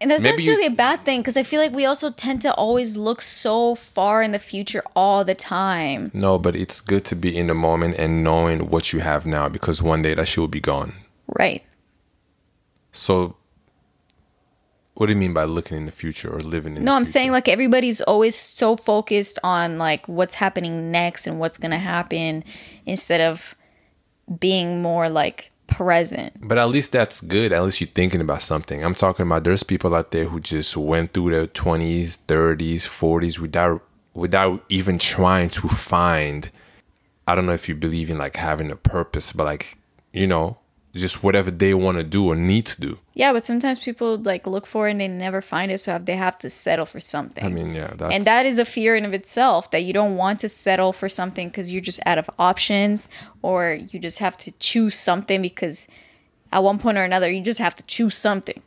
and 0.00 0.10
that's 0.10 0.22
not 0.24 0.38
you- 0.38 0.66
a 0.66 0.70
bad 0.70 1.04
thing 1.04 1.20
because 1.20 1.36
I 1.36 1.42
feel 1.42 1.60
like 1.60 1.72
we 1.72 1.84
also 1.84 2.10
tend 2.10 2.40
to 2.42 2.54
always 2.54 2.96
look 2.96 3.20
so 3.22 3.74
far 3.74 4.22
in 4.22 4.32
the 4.32 4.38
future 4.38 4.82
all 4.96 5.24
the 5.24 5.34
time. 5.34 6.10
no, 6.14 6.38
but 6.38 6.56
it's 6.56 6.80
good 6.80 7.04
to 7.06 7.14
be 7.16 7.36
in 7.36 7.48
the 7.48 7.54
moment 7.54 7.96
and 7.98 8.24
knowing 8.24 8.70
what 8.70 8.92
you 8.94 9.00
have 9.00 9.26
now 9.26 9.48
because 9.48 9.82
one 9.82 10.00
day 10.02 10.14
that 10.14 10.26
shit 10.26 10.38
will 10.38 10.48
be 10.48 10.60
gone. 10.60 10.92
Right. 11.38 11.62
So 12.92 13.36
what 14.94 15.06
do 15.06 15.12
you 15.12 15.18
mean 15.18 15.32
by 15.32 15.44
looking 15.44 15.76
in 15.76 15.86
the 15.86 15.92
future 15.92 16.30
or 16.34 16.40
living 16.40 16.76
in 16.76 16.84
No, 16.84 16.94
I'm 16.94 17.04
future? 17.04 17.12
saying 17.12 17.32
like 17.32 17.48
everybody's 17.48 18.00
always 18.02 18.34
so 18.36 18.76
focused 18.76 19.38
on 19.42 19.78
like 19.78 20.06
what's 20.08 20.34
happening 20.34 20.90
next 20.90 21.26
and 21.26 21.38
what's 21.40 21.58
gonna 21.58 21.78
happen 21.78 22.44
instead 22.86 23.20
of 23.20 23.56
being 24.38 24.82
more 24.82 25.08
like 25.08 25.50
present. 25.66 26.32
But 26.46 26.58
at 26.58 26.68
least 26.68 26.92
that's 26.92 27.20
good. 27.20 27.52
At 27.52 27.62
least 27.64 27.80
you're 27.80 27.88
thinking 27.88 28.20
about 28.20 28.42
something. 28.42 28.84
I'm 28.84 28.94
talking 28.94 29.24
about 29.26 29.44
there's 29.44 29.62
people 29.62 29.94
out 29.94 30.10
there 30.10 30.26
who 30.26 30.40
just 30.40 30.76
went 30.76 31.12
through 31.14 31.30
their 31.30 31.46
20s, 31.46 32.18
30s, 32.26 32.82
40s 32.86 33.38
without 33.38 33.82
without 34.12 34.64
even 34.68 34.98
trying 34.98 35.48
to 35.50 35.68
find 35.68 36.50
I 37.28 37.34
don't 37.36 37.46
know 37.46 37.52
if 37.52 37.68
you 37.68 37.76
believe 37.76 38.10
in 38.10 38.18
like 38.18 38.36
having 38.36 38.70
a 38.72 38.76
purpose, 38.76 39.32
but 39.32 39.44
like, 39.44 39.78
you 40.12 40.26
know, 40.26 40.58
just 40.94 41.22
whatever 41.22 41.50
they 41.50 41.72
want 41.72 41.98
to 41.98 42.04
do 42.04 42.26
or 42.26 42.34
need 42.34 42.66
to 42.66 42.80
do. 42.80 42.98
Yeah, 43.14 43.32
but 43.32 43.44
sometimes 43.44 43.78
people 43.78 44.18
like 44.18 44.46
look 44.46 44.66
for 44.66 44.88
it 44.88 44.92
and 44.92 45.00
they 45.00 45.08
never 45.08 45.40
find 45.40 45.70
it, 45.70 45.78
so 45.78 45.98
they 45.98 46.16
have 46.16 46.36
to 46.38 46.50
settle 46.50 46.86
for 46.86 47.00
something. 47.00 47.44
I 47.44 47.48
mean, 47.48 47.74
yeah, 47.74 47.92
that's 47.96 48.12
and 48.12 48.24
that 48.24 48.46
is 48.46 48.58
a 48.58 48.64
fear 48.64 48.96
in 48.96 49.04
of 49.04 49.14
itself 49.14 49.70
that 49.70 49.84
you 49.84 49.92
don't 49.92 50.16
want 50.16 50.40
to 50.40 50.48
settle 50.48 50.92
for 50.92 51.08
something 51.08 51.48
because 51.48 51.72
you're 51.72 51.80
just 51.80 52.00
out 52.06 52.18
of 52.18 52.28
options, 52.38 53.08
or 53.42 53.72
you 53.74 54.00
just 54.00 54.18
have 54.18 54.36
to 54.38 54.52
choose 54.52 54.98
something 54.98 55.40
because 55.42 55.86
at 56.52 56.62
one 56.62 56.78
point 56.78 56.98
or 56.98 57.04
another 57.04 57.30
you 57.30 57.40
just 57.40 57.60
have 57.60 57.74
to 57.76 57.82
choose 57.84 58.16
something. 58.16 58.62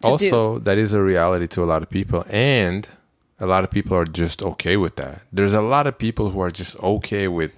to 0.00 0.08
do. 0.08 0.08
also 0.08 0.58
that 0.58 0.78
is 0.78 0.92
a 0.92 1.02
reality 1.02 1.46
to 1.46 1.62
a 1.62 1.68
lot 1.72 1.82
of 1.82 1.88
people 1.88 2.24
and 2.28 2.88
a 3.38 3.46
lot 3.46 3.62
of 3.64 3.70
people 3.70 3.96
are 3.96 4.04
just 4.04 4.42
okay 4.42 4.76
with 4.76 4.96
that 4.96 5.22
there's 5.32 5.52
a 5.52 5.62
lot 5.62 5.86
of 5.86 5.96
people 5.96 6.30
who 6.30 6.40
are 6.40 6.50
just 6.50 6.76
okay 6.80 7.28
with 7.28 7.52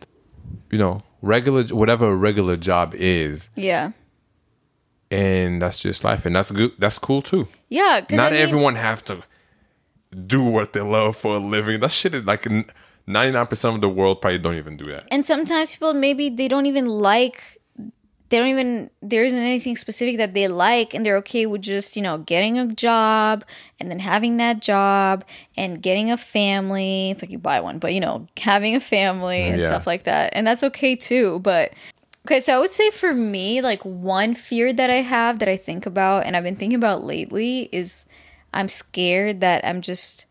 you 0.71 0.79
know 0.79 1.03
regular 1.25 1.65
whatever 1.75 2.11
a 2.11 2.17
regular 2.17 2.57
job 2.57 2.95
is. 2.95 3.49
Yeah, 3.57 3.93
and 5.11 5.63
that's 5.63 5.81
just 5.81 6.05
life. 6.05 6.27
And 6.27 6.35
that's 6.37 6.51
good 6.51 6.73
that's 6.79 6.99
cool 6.99 7.23
too. 7.23 7.49
Yeah. 7.69 8.05
Not 8.11 8.33
I 8.33 8.37
mean, 8.37 8.41
everyone 8.41 8.75
have 8.77 9.05
to 9.05 9.23
do 10.27 10.43
what 10.43 10.73
they 10.73 10.81
love 10.81 11.17
for 11.17 11.37
a 11.37 11.39
living. 11.39 11.81
That 11.81 11.91
shit 11.91 12.15
is 12.15 12.25
like 12.25 12.43
99% 12.43 13.75
of 13.75 13.81
the 13.81 13.89
world 13.89 14.21
probably 14.21 14.39
don't 14.39 14.57
even 14.57 14.77
do 14.77 14.87
that. 14.87 15.07
And 15.11 15.25
sometimes 15.25 15.73
people 15.73 15.95
maybe 15.95 16.29
they 16.29 16.49
don't 16.49 16.67
even 16.67 16.87
like 16.87 17.59
they 18.31 18.39
don't 18.39 18.49
even 18.49 18.91
there 19.03 19.25
isn't 19.25 19.39
anything 19.39 19.77
specific 19.77 20.17
that 20.17 20.35
they 20.35 20.49
like 20.49 20.95
and 20.95 21.05
they're 21.05 21.17
okay 21.19 21.47
with 21.47 21.63
just 21.63 21.97
you 21.97 22.03
know 22.03 22.19
getting 22.19 22.59
a 22.59 22.67
job 22.75 23.45
and 23.79 23.91
then 23.91 23.99
having 23.99 24.39
that 24.39 24.61
job 24.61 25.25
and 25.57 25.83
getting 25.83 26.11
a 26.11 26.17
family 26.17 27.11
it's 27.11 27.23
like 27.23 27.31
you 27.31 27.39
buy 27.39 27.61
one 27.61 27.79
but 27.79 27.93
you 27.93 28.01
know 28.01 28.27
having 28.41 28.75
a 28.75 28.81
family 28.81 29.49
and 29.49 29.61
Yeah. 29.61 29.67
stuff 29.67 29.87
like 29.87 30.05
that 30.05 30.33
and 30.35 30.47
that's 30.47 30.63
okay 30.65 30.97
too 30.97 31.39
but 31.41 31.73
okay 32.27 32.41
so 32.41 32.55
i 32.57 32.59
would 32.59 32.71
say 32.71 32.91
for 32.91 33.13
me 33.15 33.61
like 33.61 33.83
one 33.85 34.35
fear 34.35 34.73
that 34.73 34.91
i 34.91 35.03
have 35.03 35.39
that 35.39 35.49
i 35.49 35.57
think 35.57 35.87
about 35.87 36.25
and 36.25 36.37
i've 36.37 36.45
been 36.45 36.57
thinking 36.57 36.77
about 36.77 37.05
lately 37.05 37.69
is 37.73 38.07
i'm 38.53 38.69
scared 38.69 39.41
that 39.41 39.65
i'm 39.65 39.81
just 39.81 40.27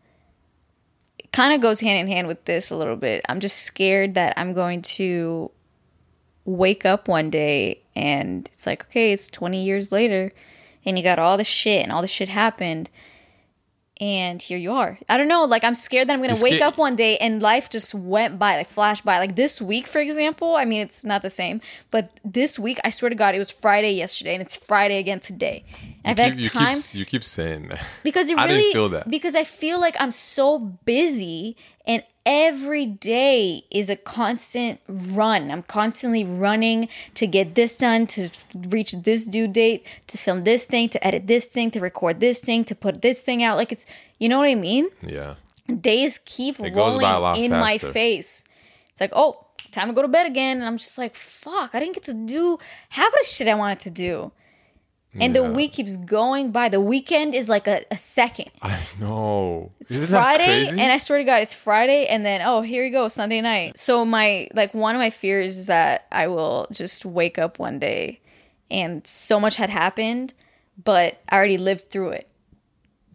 kind 1.32 1.52
of 1.52 1.60
goes 1.60 1.80
hand 1.80 1.98
in 1.98 2.06
hand 2.06 2.28
with 2.28 2.44
this 2.44 2.70
a 2.70 2.76
little 2.76 2.94
bit. 2.94 3.20
I'm 3.28 3.40
just 3.40 3.58
scared 3.64 4.14
that 4.14 4.34
I'm 4.36 4.52
going 4.52 4.82
to 4.82 5.50
wake 6.44 6.84
up 6.84 7.08
one 7.08 7.30
day 7.30 7.80
and 7.96 8.48
it's 8.52 8.66
like, 8.66 8.84
okay, 8.84 9.12
it's 9.12 9.28
20 9.28 9.62
years 9.62 9.90
later 9.90 10.32
and 10.84 10.98
you 10.98 11.04
got 11.04 11.18
all 11.18 11.36
the 11.36 11.44
shit 11.44 11.82
and 11.82 11.92
all 11.92 12.02
the 12.02 12.08
shit 12.08 12.28
happened 12.28 12.90
and 14.00 14.42
here 14.42 14.58
you 14.58 14.72
are. 14.72 14.98
I 15.08 15.16
don't 15.16 15.28
know, 15.28 15.44
like 15.44 15.62
I'm 15.62 15.74
scared 15.74 16.08
that 16.08 16.14
I'm 16.14 16.20
gonna 16.20 16.42
wake 16.42 16.60
up 16.60 16.76
one 16.76 16.96
day 16.96 17.16
and 17.18 17.40
life 17.40 17.70
just 17.70 17.94
went 17.94 18.38
by, 18.38 18.56
like 18.56 18.68
flashed 18.68 19.04
by. 19.04 19.18
Like 19.18 19.36
this 19.36 19.62
week, 19.62 19.86
for 19.86 20.00
example, 20.00 20.56
I 20.56 20.64
mean 20.64 20.82
it's 20.82 21.04
not 21.04 21.22
the 21.22 21.30
same, 21.30 21.60
but 21.90 22.10
this 22.24 22.58
week, 22.58 22.78
I 22.84 22.90
swear 22.90 23.08
to 23.08 23.14
God, 23.14 23.34
it 23.34 23.38
was 23.38 23.50
Friday 23.50 23.92
yesterday 23.92 24.34
and 24.34 24.42
it's 24.42 24.56
Friday 24.56 24.98
again 24.98 25.20
today. 25.20 25.64
And 26.02 26.18
I 26.18 26.26
you, 26.26 26.34
like 26.34 26.44
you 26.44 26.50
time 26.50 26.76
keep 26.76 26.94
you 26.94 27.04
keep 27.04 27.24
saying 27.24 27.68
that 27.68 27.82
because 28.02 28.28
it 28.28 28.36
really 28.36 28.72
feel 28.72 28.88
that. 28.90 29.08
because 29.08 29.36
I 29.36 29.44
feel 29.44 29.80
like 29.80 29.96
I'm 30.00 30.10
so 30.10 30.58
busy 30.58 31.56
and 31.86 32.02
every 32.26 32.86
day 32.86 33.64
is 33.70 33.90
a 33.90 33.96
constant 33.96 34.80
run. 34.88 35.50
I'm 35.50 35.62
constantly 35.62 36.24
running 36.24 36.88
to 37.14 37.26
get 37.26 37.54
this 37.54 37.76
done, 37.76 38.06
to 38.08 38.30
reach 38.54 38.92
this 38.92 39.24
due 39.24 39.48
date, 39.48 39.86
to 40.08 40.18
film 40.18 40.44
this 40.44 40.64
thing, 40.64 40.88
to 40.90 41.06
edit 41.06 41.26
this 41.26 41.46
thing, 41.46 41.70
to 41.72 41.80
record 41.80 42.20
this 42.20 42.40
thing, 42.40 42.64
to 42.64 42.74
put 42.74 43.02
this 43.02 43.22
thing 43.22 43.42
out. 43.42 43.56
Like 43.56 43.72
it's 43.72 43.86
you 44.18 44.28
know 44.28 44.38
what 44.38 44.48
I 44.48 44.54
mean? 44.54 44.88
Yeah. 45.02 45.34
Days 45.80 46.18
keep 46.24 46.60
It 46.60 46.74
rolling 46.74 47.00
by 47.00 47.12
a 47.12 47.20
lot 47.20 47.38
in 47.38 47.50
my 47.50 47.78
face. 47.78 48.44
It's 48.90 49.00
like, 49.00 49.12
oh, 49.14 49.46
time 49.70 49.88
to 49.88 49.94
go 49.94 50.02
to 50.02 50.08
bed 50.08 50.26
again. 50.26 50.58
And 50.58 50.66
I'm 50.66 50.76
just 50.76 50.98
like, 50.98 51.16
fuck, 51.16 51.74
I 51.74 51.80
didn't 51.80 51.94
get 51.94 52.04
to 52.04 52.14
do 52.14 52.58
half 52.90 53.08
of 53.08 53.18
the 53.20 53.26
shit 53.26 53.48
I 53.48 53.54
wanted 53.54 53.80
to 53.80 53.90
do. 53.90 54.32
And 55.20 55.34
the 55.36 55.44
week 55.44 55.72
keeps 55.74 55.96
going 55.96 56.50
by. 56.50 56.68
The 56.68 56.80
weekend 56.80 57.34
is 57.34 57.48
like 57.48 57.66
a, 57.68 57.82
a 57.90 57.96
second. 57.96 58.50
I 58.62 58.78
know. 58.98 59.70
It's 59.80 59.92
Isn't 59.94 60.08
Friday, 60.08 60.44
crazy? 60.64 60.80
and 60.80 60.90
I 60.90 60.98
swear 60.98 61.18
to 61.18 61.24
God, 61.24 61.42
it's 61.42 61.54
Friday, 61.54 62.06
and 62.06 62.26
then 62.26 62.42
oh, 62.44 62.62
here 62.62 62.84
you 62.84 62.90
go, 62.90 63.08
Sunday 63.08 63.40
night. 63.40 63.78
So 63.78 64.04
my 64.04 64.48
like 64.54 64.74
one 64.74 64.94
of 64.94 64.98
my 64.98 65.10
fears 65.10 65.56
is 65.56 65.66
that 65.66 66.06
I 66.10 66.26
will 66.26 66.66
just 66.72 67.04
wake 67.04 67.38
up 67.38 67.58
one 67.58 67.78
day, 67.78 68.20
and 68.70 69.06
so 69.06 69.38
much 69.38 69.56
had 69.56 69.70
happened, 69.70 70.34
but 70.82 71.20
I 71.28 71.36
already 71.36 71.58
lived 71.58 71.90
through 71.90 72.10
it. 72.10 72.28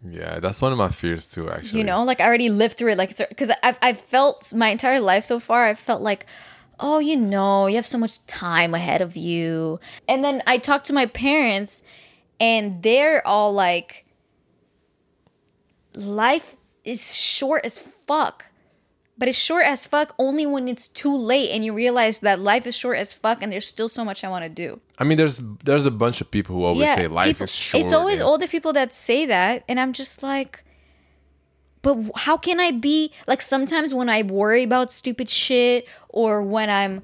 yeah, 0.02 0.40
that's 0.40 0.62
one 0.62 0.72
of 0.72 0.78
my 0.78 0.88
fears 0.88 1.28
too. 1.28 1.50
Actually, 1.50 1.80
You 1.80 1.84
know, 1.84 2.04
like 2.04 2.20
I 2.22 2.24
already 2.24 2.48
lived 2.48 2.78
through 2.78 2.92
it. 2.92 2.98
Like 2.98 3.10
it's 3.10 3.20
because 3.28 3.50
I've 3.62 3.78
I've 3.82 4.00
felt 4.00 4.54
my 4.54 4.68
entire 4.68 5.00
life 5.00 5.24
so 5.24 5.38
far. 5.38 5.64
I've 5.64 5.78
felt 5.78 6.00
like. 6.02 6.24
Oh, 6.80 6.98
you 6.98 7.16
know, 7.16 7.66
you 7.66 7.76
have 7.76 7.86
so 7.86 7.98
much 7.98 8.24
time 8.26 8.74
ahead 8.74 9.02
of 9.02 9.16
you. 9.16 9.78
And 10.08 10.24
then 10.24 10.42
I 10.46 10.58
talked 10.58 10.86
to 10.86 10.92
my 10.92 11.06
parents, 11.06 11.82
and 12.40 12.82
they're 12.82 13.26
all 13.26 13.52
like, 13.52 14.06
life 15.94 16.56
is 16.84 17.14
short 17.16 17.64
as 17.64 17.78
fuck. 17.78 18.46
But 19.18 19.28
it's 19.28 19.38
short 19.38 19.66
as 19.66 19.86
fuck 19.86 20.14
only 20.18 20.46
when 20.46 20.66
it's 20.66 20.88
too 20.88 21.14
late 21.14 21.50
and 21.50 21.62
you 21.62 21.74
realize 21.74 22.20
that 22.20 22.40
life 22.40 22.66
is 22.66 22.74
short 22.74 22.96
as 22.96 23.12
fuck 23.12 23.42
and 23.42 23.52
there's 23.52 23.68
still 23.68 23.88
so 23.88 24.02
much 24.02 24.24
I 24.24 24.30
want 24.30 24.44
to 24.44 24.48
do. 24.48 24.80
I 24.98 25.04
mean, 25.04 25.18
there's 25.18 25.42
there's 25.62 25.84
a 25.84 25.90
bunch 25.90 26.22
of 26.22 26.30
people 26.30 26.56
who 26.56 26.64
always 26.64 26.90
say 26.94 27.06
life 27.06 27.26
people- 27.26 27.44
is 27.44 27.54
short. 27.54 27.84
It's 27.84 27.92
always 27.92 28.20
and- 28.20 28.28
older 28.28 28.46
people 28.46 28.72
that 28.72 28.94
say 28.94 29.26
that, 29.26 29.62
and 29.68 29.78
I'm 29.78 29.92
just 29.92 30.22
like, 30.22 30.64
but 31.82 31.96
how 32.16 32.36
can 32.36 32.60
I 32.60 32.70
be 32.72 33.12
like? 33.26 33.40
Sometimes 33.40 33.94
when 33.94 34.08
I 34.08 34.22
worry 34.22 34.64
about 34.64 34.92
stupid 34.92 35.28
shit, 35.28 35.86
or 36.08 36.42
when 36.42 36.68
I'm 36.68 37.02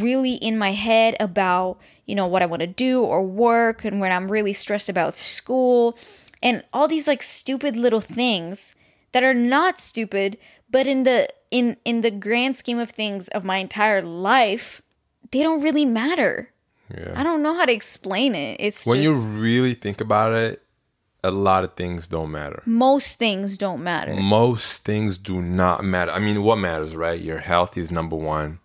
really 0.00 0.34
in 0.34 0.58
my 0.58 0.72
head 0.72 1.14
about 1.20 1.78
you 2.06 2.14
know 2.14 2.26
what 2.26 2.42
I 2.42 2.46
want 2.46 2.60
to 2.60 2.66
do 2.66 3.02
or 3.02 3.22
work, 3.22 3.84
and 3.84 4.00
when 4.00 4.12
I'm 4.12 4.30
really 4.30 4.52
stressed 4.52 4.88
about 4.88 5.14
school, 5.14 5.98
and 6.42 6.62
all 6.72 6.88
these 6.88 7.06
like 7.06 7.22
stupid 7.22 7.76
little 7.76 8.00
things 8.00 8.74
that 9.12 9.22
are 9.22 9.34
not 9.34 9.78
stupid, 9.78 10.38
but 10.70 10.86
in 10.86 11.04
the 11.04 11.28
in 11.50 11.76
in 11.84 12.00
the 12.00 12.10
grand 12.10 12.56
scheme 12.56 12.78
of 12.78 12.90
things 12.90 13.28
of 13.28 13.44
my 13.44 13.58
entire 13.58 14.02
life, 14.02 14.82
they 15.30 15.42
don't 15.42 15.62
really 15.62 15.84
matter. 15.84 16.50
Yeah. 16.94 17.12
I 17.14 17.22
don't 17.22 17.42
know 17.42 17.54
how 17.54 17.64
to 17.64 17.72
explain 17.72 18.34
it. 18.34 18.56
It's 18.60 18.86
when 18.86 19.02
just 19.02 19.08
you 19.08 19.20
really 19.20 19.74
think 19.74 20.00
about 20.00 20.32
it, 20.32 20.62
a 21.24 21.30
lot 21.30 21.64
of 21.64 21.74
things 21.74 22.06
don't 22.06 22.30
matter. 22.30 22.62
most 22.66 23.18
things 23.18 23.58
don't 23.58 23.82
matter. 23.82 24.14
Most 24.14 24.84
things 24.84 25.18
do 25.18 25.42
not 25.42 25.84
matter. 25.84 26.12
I 26.12 26.18
mean, 26.18 26.42
what 26.42 26.56
matters, 26.56 26.94
right? 26.94 27.20
Your 27.20 27.38
health 27.38 27.76
is 27.76 27.90
number 27.90 28.16
one. 28.16 28.60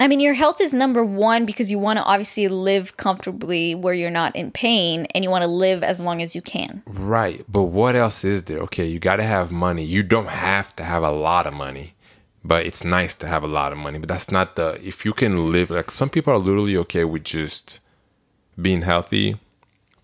I 0.00 0.08
mean, 0.08 0.18
your 0.18 0.34
health 0.34 0.60
is 0.60 0.74
number 0.74 1.04
one 1.04 1.46
because 1.46 1.70
you 1.70 1.78
want 1.78 1.98
to 1.98 2.04
obviously 2.04 2.48
live 2.48 2.96
comfortably 2.96 3.76
where 3.76 3.94
you're 3.94 4.10
not 4.10 4.34
in 4.34 4.50
pain 4.50 5.06
and 5.14 5.22
you 5.22 5.30
want 5.30 5.44
to 5.44 5.50
live 5.50 5.84
as 5.84 6.00
long 6.00 6.20
as 6.20 6.34
you 6.34 6.42
can. 6.42 6.82
Right. 6.86 7.44
But 7.48 7.64
what 7.64 7.94
else 7.94 8.24
is 8.24 8.44
there? 8.44 8.58
Okay, 8.60 8.86
you 8.86 8.98
got 8.98 9.16
to 9.16 9.22
have 9.22 9.52
money. 9.52 9.84
You 9.84 10.02
don't 10.02 10.28
have 10.28 10.74
to 10.76 10.84
have 10.84 11.04
a 11.04 11.12
lot 11.12 11.46
of 11.46 11.54
money, 11.54 11.94
but 12.42 12.66
it's 12.66 12.82
nice 12.82 13.14
to 13.16 13.28
have 13.28 13.44
a 13.44 13.48
lot 13.48 13.70
of 13.70 13.78
money. 13.78 13.98
But 14.00 14.08
that's 14.08 14.32
not 14.32 14.56
the, 14.56 14.80
if 14.82 15.04
you 15.04 15.12
can 15.12 15.52
live, 15.52 15.70
like 15.70 15.92
some 15.92 16.10
people 16.10 16.32
are 16.32 16.38
literally 16.38 16.76
okay 16.78 17.04
with 17.04 17.22
just 17.22 17.78
being 18.60 18.82
healthy, 18.82 19.38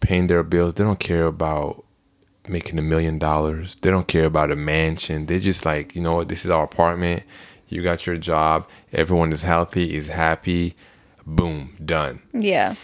paying 0.00 0.26
their 0.26 0.42
bills. 0.42 0.74
They 0.74 0.84
don't 0.84 0.98
care 0.98 1.26
about 1.26 1.84
making 2.48 2.78
a 2.78 2.82
million 2.82 3.18
dollars. 3.18 3.76
They 3.80 3.90
don't 3.90 4.08
care 4.08 4.24
about 4.24 4.50
a 4.50 4.56
mansion. 4.56 5.26
They 5.26 5.38
just 5.38 5.64
like, 5.64 5.94
you 5.94 6.02
know 6.02 6.14
what, 6.14 6.28
this 6.28 6.44
is 6.44 6.50
our 6.50 6.64
apartment. 6.64 7.22
You 7.68 7.82
got 7.82 8.06
your 8.06 8.16
job. 8.16 8.68
Everyone 8.92 9.30
is 9.32 9.42
healthy, 9.42 9.94
is 9.96 10.08
happy. 10.08 10.74
Boom, 11.26 11.76
done. 11.84 12.20
Yeah. 12.32 12.74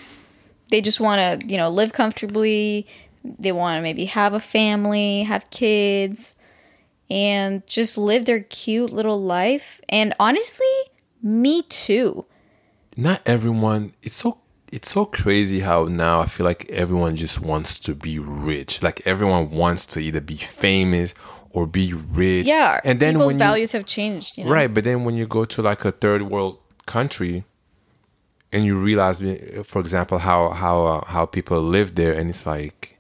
They 0.71 0.81
just 0.81 1.01
want 1.01 1.41
to, 1.41 1.47
you 1.47 1.57
know, 1.57 1.69
live 1.71 1.93
comfortably. 1.93 2.87
They 3.25 3.51
want 3.53 3.79
to 3.79 3.83
maybe 3.83 4.05
have 4.05 4.35
a 4.35 4.41
family, 4.41 5.25
have 5.25 5.51
kids, 5.51 6.37
and 7.11 7.67
just 7.67 7.99
live 7.99 8.25
their 8.25 8.41
cute 8.41 8.93
little 8.93 9.21
life. 9.21 9.81
And 9.89 10.15
honestly, 10.21 10.67
me 11.23 11.63
too. 11.63 12.27
not 12.97 13.21
everyone 13.27 13.93
it's 14.03 14.15
so 14.15 14.39
it's 14.73 14.91
so 14.91 15.05
crazy 15.05 15.61
how 15.61 15.85
now 15.85 16.21
I 16.21 16.27
feel 16.27 16.45
like 16.45 16.69
everyone 16.71 17.17
just 17.17 17.41
wants 17.41 17.79
to 17.81 17.95
be 17.95 18.19
rich. 18.19 18.83
Like 18.83 19.07
everyone 19.07 19.51
wants 19.51 19.87
to 19.87 20.01
either 20.01 20.21
be 20.21 20.37
famous 20.37 21.15
or 21.51 21.67
be 21.67 21.93
rich. 21.93 22.47
Yeah. 22.47 22.81
And 22.85 23.01
then 23.01 23.15
people's 23.15 23.29
when 23.29 23.37
you, 23.37 23.45
values 23.45 23.73
have 23.73 23.87
changed. 23.87 24.39
You 24.39 24.45
know? 24.45 24.51
Right, 24.51 24.73
but 24.73 24.85
then 24.85 25.05
when 25.05 25.15
you 25.15 25.27
go 25.27 25.45
to 25.45 25.63
like 25.63 25.85
a 25.85 25.93
third 25.93 26.23
world 26.23 26.59
country 26.87 27.45
and 28.53 28.65
you 28.65 28.79
realize 28.79 29.21
for 29.65 29.81
example 29.81 30.19
how 30.19 30.51
how 30.51 30.85
uh, 30.85 31.05
how 31.07 31.27
people 31.27 31.61
live 31.61 31.95
there 31.95 32.13
and 32.13 32.31
it's 32.31 32.47
like 32.47 32.99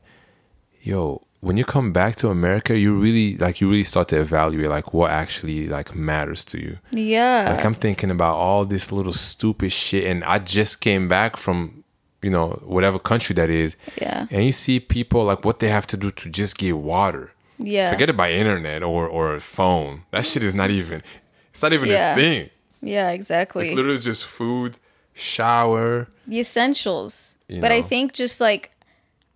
yo, 0.86 1.25
when 1.46 1.56
you 1.56 1.64
come 1.64 1.92
back 1.92 2.12
to 2.16 2.28
America, 2.28 2.72
you 2.84 2.90
really 3.06 3.36
like 3.44 3.60
you 3.60 3.66
really 3.70 3.84
start 3.84 4.08
to 4.08 4.16
evaluate 4.26 4.68
like 4.68 4.92
what 4.92 5.10
actually 5.10 5.68
like 5.76 5.94
matters 5.94 6.44
to 6.46 6.56
you. 6.60 6.78
Yeah. 6.90 7.54
Like 7.54 7.64
I'm 7.64 7.74
thinking 7.86 8.10
about 8.10 8.34
all 8.46 8.64
this 8.64 8.90
little 8.90 9.12
stupid 9.12 9.70
shit, 9.72 10.04
and 10.10 10.24
I 10.24 10.38
just 10.40 10.80
came 10.80 11.06
back 11.08 11.36
from, 11.36 11.84
you 12.22 12.30
know, 12.30 12.48
whatever 12.74 12.98
country 12.98 13.34
that 13.34 13.50
is. 13.50 13.76
Yeah. 14.02 14.26
And 14.30 14.44
you 14.44 14.52
see 14.52 14.80
people 14.80 15.24
like 15.24 15.44
what 15.44 15.60
they 15.60 15.68
have 15.68 15.86
to 15.92 15.96
do 15.96 16.10
to 16.10 16.28
just 16.40 16.58
get 16.58 16.76
water. 16.94 17.24
yeah. 17.58 17.90
Forget 17.92 18.10
it 18.10 18.16
by 18.16 18.28
internet 18.32 18.82
or 18.82 19.06
or 19.16 19.34
a 19.36 19.40
phone. 19.40 20.02
That 20.10 20.24
shit 20.26 20.42
is 20.42 20.54
not 20.54 20.70
even. 20.70 21.02
It's 21.50 21.62
not 21.62 21.72
even 21.72 21.88
Yeah. 21.88 22.12
a 22.12 22.16
thing. 22.16 22.50
yeah, 22.82 23.10
exactly. 23.18 23.66
It's 23.68 23.76
literally 23.76 23.98
just 24.10 24.24
food, 24.26 24.72
shower. 25.14 26.08
the 26.26 26.38
essentials 26.40 27.36
You 27.48 27.60
but 27.60 27.72
i 27.72 27.80
think 27.90 28.12
just 28.12 28.40
like 28.48 28.64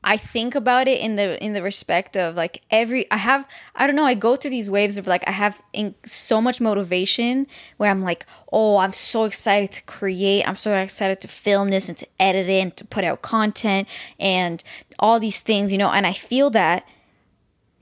i 0.02 0.16
think 0.16 0.54
about 0.54 0.88
it 0.88 1.00
in 1.00 1.16
the 1.16 1.42
in 1.42 1.52
the 1.52 1.62
respect 1.62 2.16
of 2.16 2.37
like 2.37 2.62
every 2.71 3.11
i 3.11 3.16
have 3.16 3.47
i 3.75 3.87
don't 3.87 3.97
know 3.97 4.04
i 4.04 4.14
go 4.14 4.37
through 4.37 4.50
these 4.50 4.71
waves 4.71 4.97
of 4.97 5.07
like 5.07 5.23
i 5.26 5.30
have 5.30 5.61
in, 5.73 5.95
so 6.04 6.40
much 6.40 6.61
motivation 6.61 7.47
where 7.76 7.90
i'm 7.90 8.02
like 8.02 8.25
oh 8.52 8.78
i'm 8.78 8.92
so 8.92 9.25
excited 9.25 9.71
to 9.73 9.83
create. 9.85 10.47
I'm 10.47 10.57
so 10.57 10.75
excited 10.76 11.21
to 11.21 11.28
film 11.28 11.71
this 11.71 11.88
and 11.88 11.99
to 11.99 12.07
edit 12.19 12.49
it 12.49 12.61
and 12.61 12.76
to 12.76 12.87
put 12.87 13.04
out 13.04 13.23
content 13.23 13.88
and 14.19 14.62
all 14.99 15.21
these 15.21 15.40
things 15.40 15.73
you 15.73 15.78
know 15.78 15.90
and 15.90 16.07
i 16.07 16.12
feel 16.12 16.50
that. 16.50 16.87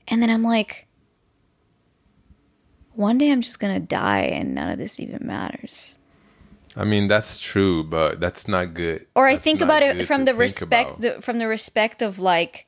And 0.07 0.21
then 0.21 0.29
i'm 0.29 0.43
like 0.43 0.87
one 2.93 3.17
day 3.17 3.31
i'm 3.31 3.41
just 3.41 3.59
gonna 3.59 3.79
die 3.79 4.21
and 4.21 4.55
none 4.55 4.69
of 4.69 4.77
this 4.77 4.99
even 4.99 5.25
matters 5.25 5.98
I 6.75 6.83
mean 6.83 7.07
that's 7.07 7.39
true, 7.39 7.83
but 7.83 8.19
that's 8.19 8.47
not 8.47 8.73
good. 8.73 9.07
or 9.15 9.27
I 9.27 9.33
That's 9.33 9.43
think 9.43 9.61
about 9.61 9.81
it 9.83 10.05
from 10.05 10.25
the 10.25 10.35
respect 10.35 11.01
the, 11.01 11.21
from 11.21 11.39
the 11.39 11.47
respect 11.47 12.01
of 12.01 12.19
like 12.19 12.67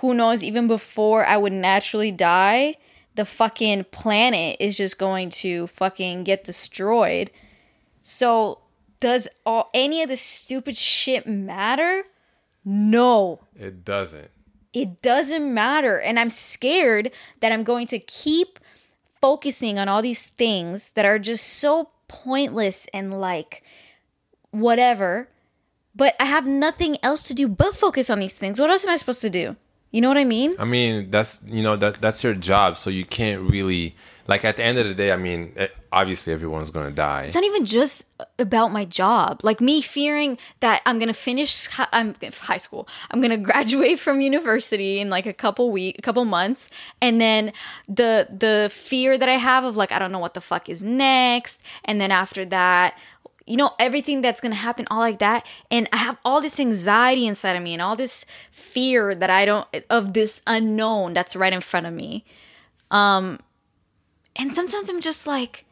who 0.00 0.14
knows 0.14 0.44
even 0.44 0.66
before 0.68 1.24
I 1.24 1.36
would 1.36 1.52
naturally 1.52 2.12
die 2.12 2.76
the 3.14 3.24
fucking 3.24 3.84
planet 3.90 4.56
is 4.60 4.76
just 4.76 4.98
going 4.98 5.30
to 5.30 5.66
fucking 5.66 6.24
get 6.24 6.44
destroyed 6.44 7.30
so 8.02 8.60
does 9.00 9.28
all 9.46 9.70
any 9.74 10.02
of 10.02 10.08
this 10.08 10.20
stupid 10.20 10.76
shit 10.76 11.26
matter 11.26 12.04
no 12.64 13.40
It 13.58 13.84
doesn't. 13.84 14.30
it 14.74 15.00
doesn't 15.02 15.52
matter. 15.54 15.98
And 15.98 16.18
I'm 16.20 16.30
scared 16.30 17.10
that 17.40 17.50
I'm 17.50 17.62
going 17.64 17.86
to 17.88 17.98
keep 17.98 18.58
focusing 19.20 19.78
on 19.78 19.88
all 19.88 20.02
these 20.02 20.26
things 20.26 20.92
that 20.92 21.04
are 21.04 21.18
just 21.18 21.46
so 21.46 21.90
pointless 22.08 22.86
and 22.92 23.20
like 23.20 23.62
whatever. 24.50 25.28
But 25.94 26.14
I 26.20 26.26
have 26.26 26.46
nothing 26.46 26.96
else 27.02 27.22
to 27.24 27.34
do 27.34 27.48
but 27.48 27.74
focus 27.74 28.10
on 28.10 28.20
these 28.20 28.34
things. 28.34 28.60
What 28.60 28.70
else 28.70 28.84
am 28.84 28.90
I 28.90 28.96
supposed 28.96 29.20
to 29.22 29.30
do? 29.30 29.56
You 29.90 30.02
know 30.02 30.08
what 30.08 30.18
I 30.18 30.24
mean? 30.24 30.54
I 30.58 30.64
mean, 30.64 31.10
that's 31.10 31.44
you 31.46 31.62
know 31.62 31.76
that 31.76 32.00
that's 32.00 32.22
your 32.22 32.34
job, 32.34 32.76
so 32.76 32.90
you 32.90 33.06
can't 33.06 33.48
really 33.48 33.96
like 34.26 34.44
at 34.44 34.56
the 34.56 34.62
end 34.62 34.78
of 34.78 34.86
the 34.86 34.94
day. 34.94 35.12
I 35.12 35.16
mean, 35.16 35.52
eh, 35.56 35.68
obviously 35.90 36.32
everyone's 36.34 36.70
gonna 36.70 36.90
die. 36.90 37.22
It's 37.22 37.34
not 37.34 37.44
even 37.44 37.64
just 37.64 38.04
about 38.38 38.68
my 38.68 38.84
job. 38.84 39.40
Like 39.42 39.62
me 39.62 39.80
fearing 39.80 40.36
that 40.60 40.82
I'm 40.84 40.98
gonna 40.98 41.14
finish. 41.14 41.68
I'm 41.92 42.14
high 42.38 42.58
school. 42.58 42.86
I'm 43.10 43.22
gonna 43.22 43.38
graduate 43.50 43.98
from 43.98 44.20
university 44.20 45.00
in 45.00 45.08
like 45.08 45.24
a 45.24 45.32
couple 45.32 45.72
week, 45.72 45.98
a 45.98 46.02
couple 46.02 46.24
months, 46.26 46.68
and 47.00 47.18
then 47.18 47.52
the 47.88 48.28
the 48.30 48.68
fear 48.70 49.16
that 49.16 49.28
I 49.28 49.36
have 49.36 49.64
of 49.64 49.78
like 49.78 49.90
I 49.90 49.98
don't 49.98 50.12
know 50.12 50.18
what 50.18 50.34
the 50.34 50.42
fuck 50.42 50.68
is 50.68 50.84
next, 50.84 51.62
and 51.84 51.98
then 52.00 52.10
after 52.10 52.44
that. 52.46 52.98
You 53.48 53.56
know, 53.56 53.70
everything 53.78 54.22
that's 54.22 54.40
gonna 54.40 54.54
happen, 54.54 54.86
all 54.90 55.00
like 55.00 55.18
that. 55.18 55.46
And 55.70 55.88
I 55.92 55.96
have 55.96 56.18
all 56.24 56.40
this 56.40 56.60
anxiety 56.60 57.26
inside 57.26 57.56
of 57.56 57.62
me 57.62 57.72
and 57.72 57.82
all 57.82 57.96
this 57.96 58.24
fear 58.50 59.14
that 59.14 59.30
I 59.30 59.44
don't, 59.44 59.66
of 59.88 60.12
this 60.12 60.42
unknown 60.46 61.14
that's 61.14 61.34
right 61.34 61.52
in 61.52 61.60
front 61.60 61.86
of 61.86 61.94
me. 61.94 62.24
Um, 62.90 63.38
and 64.36 64.52
sometimes 64.52 64.88
I'm 64.88 65.00
just 65.00 65.26
like, 65.26 65.64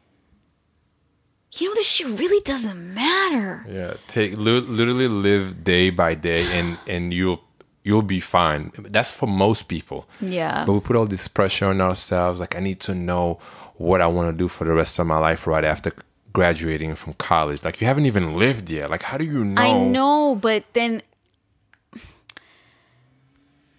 you 1.55 1.67
know, 1.67 1.75
this 1.75 1.87
shit 1.87 2.07
really 2.07 2.41
doesn't 2.43 2.93
matter. 2.93 3.65
Yeah, 3.69 3.93
take 4.07 4.37
literally 4.37 5.07
live 5.07 5.63
day 5.63 5.89
by 5.89 6.13
day, 6.13 6.45
and 6.57 6.77
and 6.87 7.13
you'll 7.13 7.41
you'll 7.83 8.01
be 8.01 8.19
fine. 8.19 8.71
That's 8.77 9.11
for 9.11 9.27
most 9.27 9.63
people. 9.63 10.07
Yeah. 10.19 10.65
But 10.65 10.73
we 10.73 10.79
put 10.81 10.95
all 10.95 11.05
this 11.05 11.27
pressure 11.27 11.67
on 11.67 11.79
ourselves. 11.79 12.39
Like 12.39 12.55
I 12.55 12.59
need 12.59 12.79
to 12.81 12.93
know 12.93 13.39
what 13.75 14.01
I 14.01 14.07
want 14.07 14.29
to 14.29 14.37
do 14.37 14.47
for 14.47 14.65
the 14.65 14.73
rest 14.73 14.99
of 14.99 15.07
my 15.07 15.17
life 15.17 15.47
right 15.47 15.63
after 15.63 15.93
graduating 16.37 16.93
from 16.93 17.13
college. 17.13 17.65
Like 17.65 17.81
you 17.81 17.87
haven't 17.87 18.05
even 18.05 18.35
lived 18.35 18.69
yet. 18.69 18.91
Like 18.91 19.01
how 19.01 19.17
do 19.17 19.25
you 19.25 19.43
know? 19.43 19.59
I 19.59 19.73
know, 19.73 20.37
but 20.39 20.71
then 20.73 21.01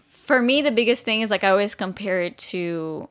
for 0.09 0.43
me, 0.43 0.61
the 0.61 0.73
biggest 0.73 1.05
thing 1.05 1.21
is 1.21 1.31
like 1.31 1.45
I 1.45 1.51
always 1.51 1.77
compare 1.77 2.21
it 2.21 2.37
to 2.51 3.09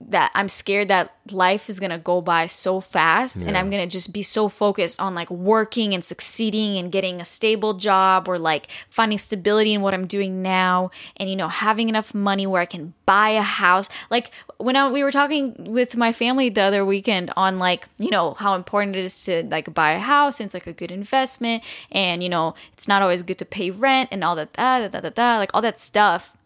that 0.00 0.30
I'm 0.34 0.48
scared 0.48 0.88
that 0.88 1.12
life 1.32 1.68
is 1.68 1.80
gonna 1.80 1.98
go 1.98 2.20
by 2.20 2.46
so 2.46 2.80
fast 2.80 3.36
and 3.36 3.56
I'm 3.56 3.68
gonna 3.68 3.86
just 3.86 4.12
be 4.12 4.22
so 4.22 4.48
focused 4.48 5.00
on 5.00 5.14
like 5.14 5.28
working 5.30 5.92
and 5.92 6.04
succeeding 6.04 6.78
and 6.78 6.92
getting 6.92 7.20
a 7.20 7.24
stable 7.24 7.74
job 7.74 8.28
or 8.28 8.38
like 8.38 8.68
finding 8.88 9.18
stability 9.18 9.74
in 9.74 9.82
what 9.82 9.94
I'm 9.94 10.06
doing 10.06 10.40
now 10.40 10.90
and 11.16 11.28
you 11.28 11.36
know 11.36 11.48
having 11.48 11.88
enough 11.88 12.14
money 12.14 12.46
where 12.46 12.62
I 12.62 12.66
can 12.66 12.94
buy 13.06 13.30
a 13.30 13.42
house. 13.42 13.88
Like 14.08 14.30
when 14.58 14.76
I, 14.76 14.88
we 14.90 15.02
were 15.02 15.10
talking 15.10 15.72
with 15.72 15.96
my 15.96 16.12
family 16.12 16.48
the 16.48 16.62
other 16.62 16.84
weekend 16.84 17.32
on 17.36 17.58
like 17.58 17.88
you 17.98 18.10
know 18.10 18.34
how 18.34 18.54
important 18.54 18.96
it 18.96 19.04
is 19.04 19.24
to 19.24 19.44
like 19.50 19.74
buy 19.74 19.92
a 19.92 19.98
house 19.98 20.38
and 20.38 20.46
it's 20.46 20.54
like 20.54 20.66
a 20.66 20.72
good 20.72 20.92
investment 20.92 21.62
and 21.90 22.22
you 22.22 22.28
know 22.28 22.54
it's 22.72 22.86
not 22.86 23.02
always 23.02 23.22
good 23.22 23.38
to 23.38 23.44
pay 23.44 23.70
rent 23.70 24.08
and 24.12 24.22
all 24.22 24.36
that 24.36 24.52
da, 24.52 24.78
da, 24.78 24.88
da, 24.88 25.00
da, 25.00 25.10
da, 25.10 25.38
like 25.38 25.50
all 25.52 25.62
that 25.62 25.80
stuff. 25.80 26.36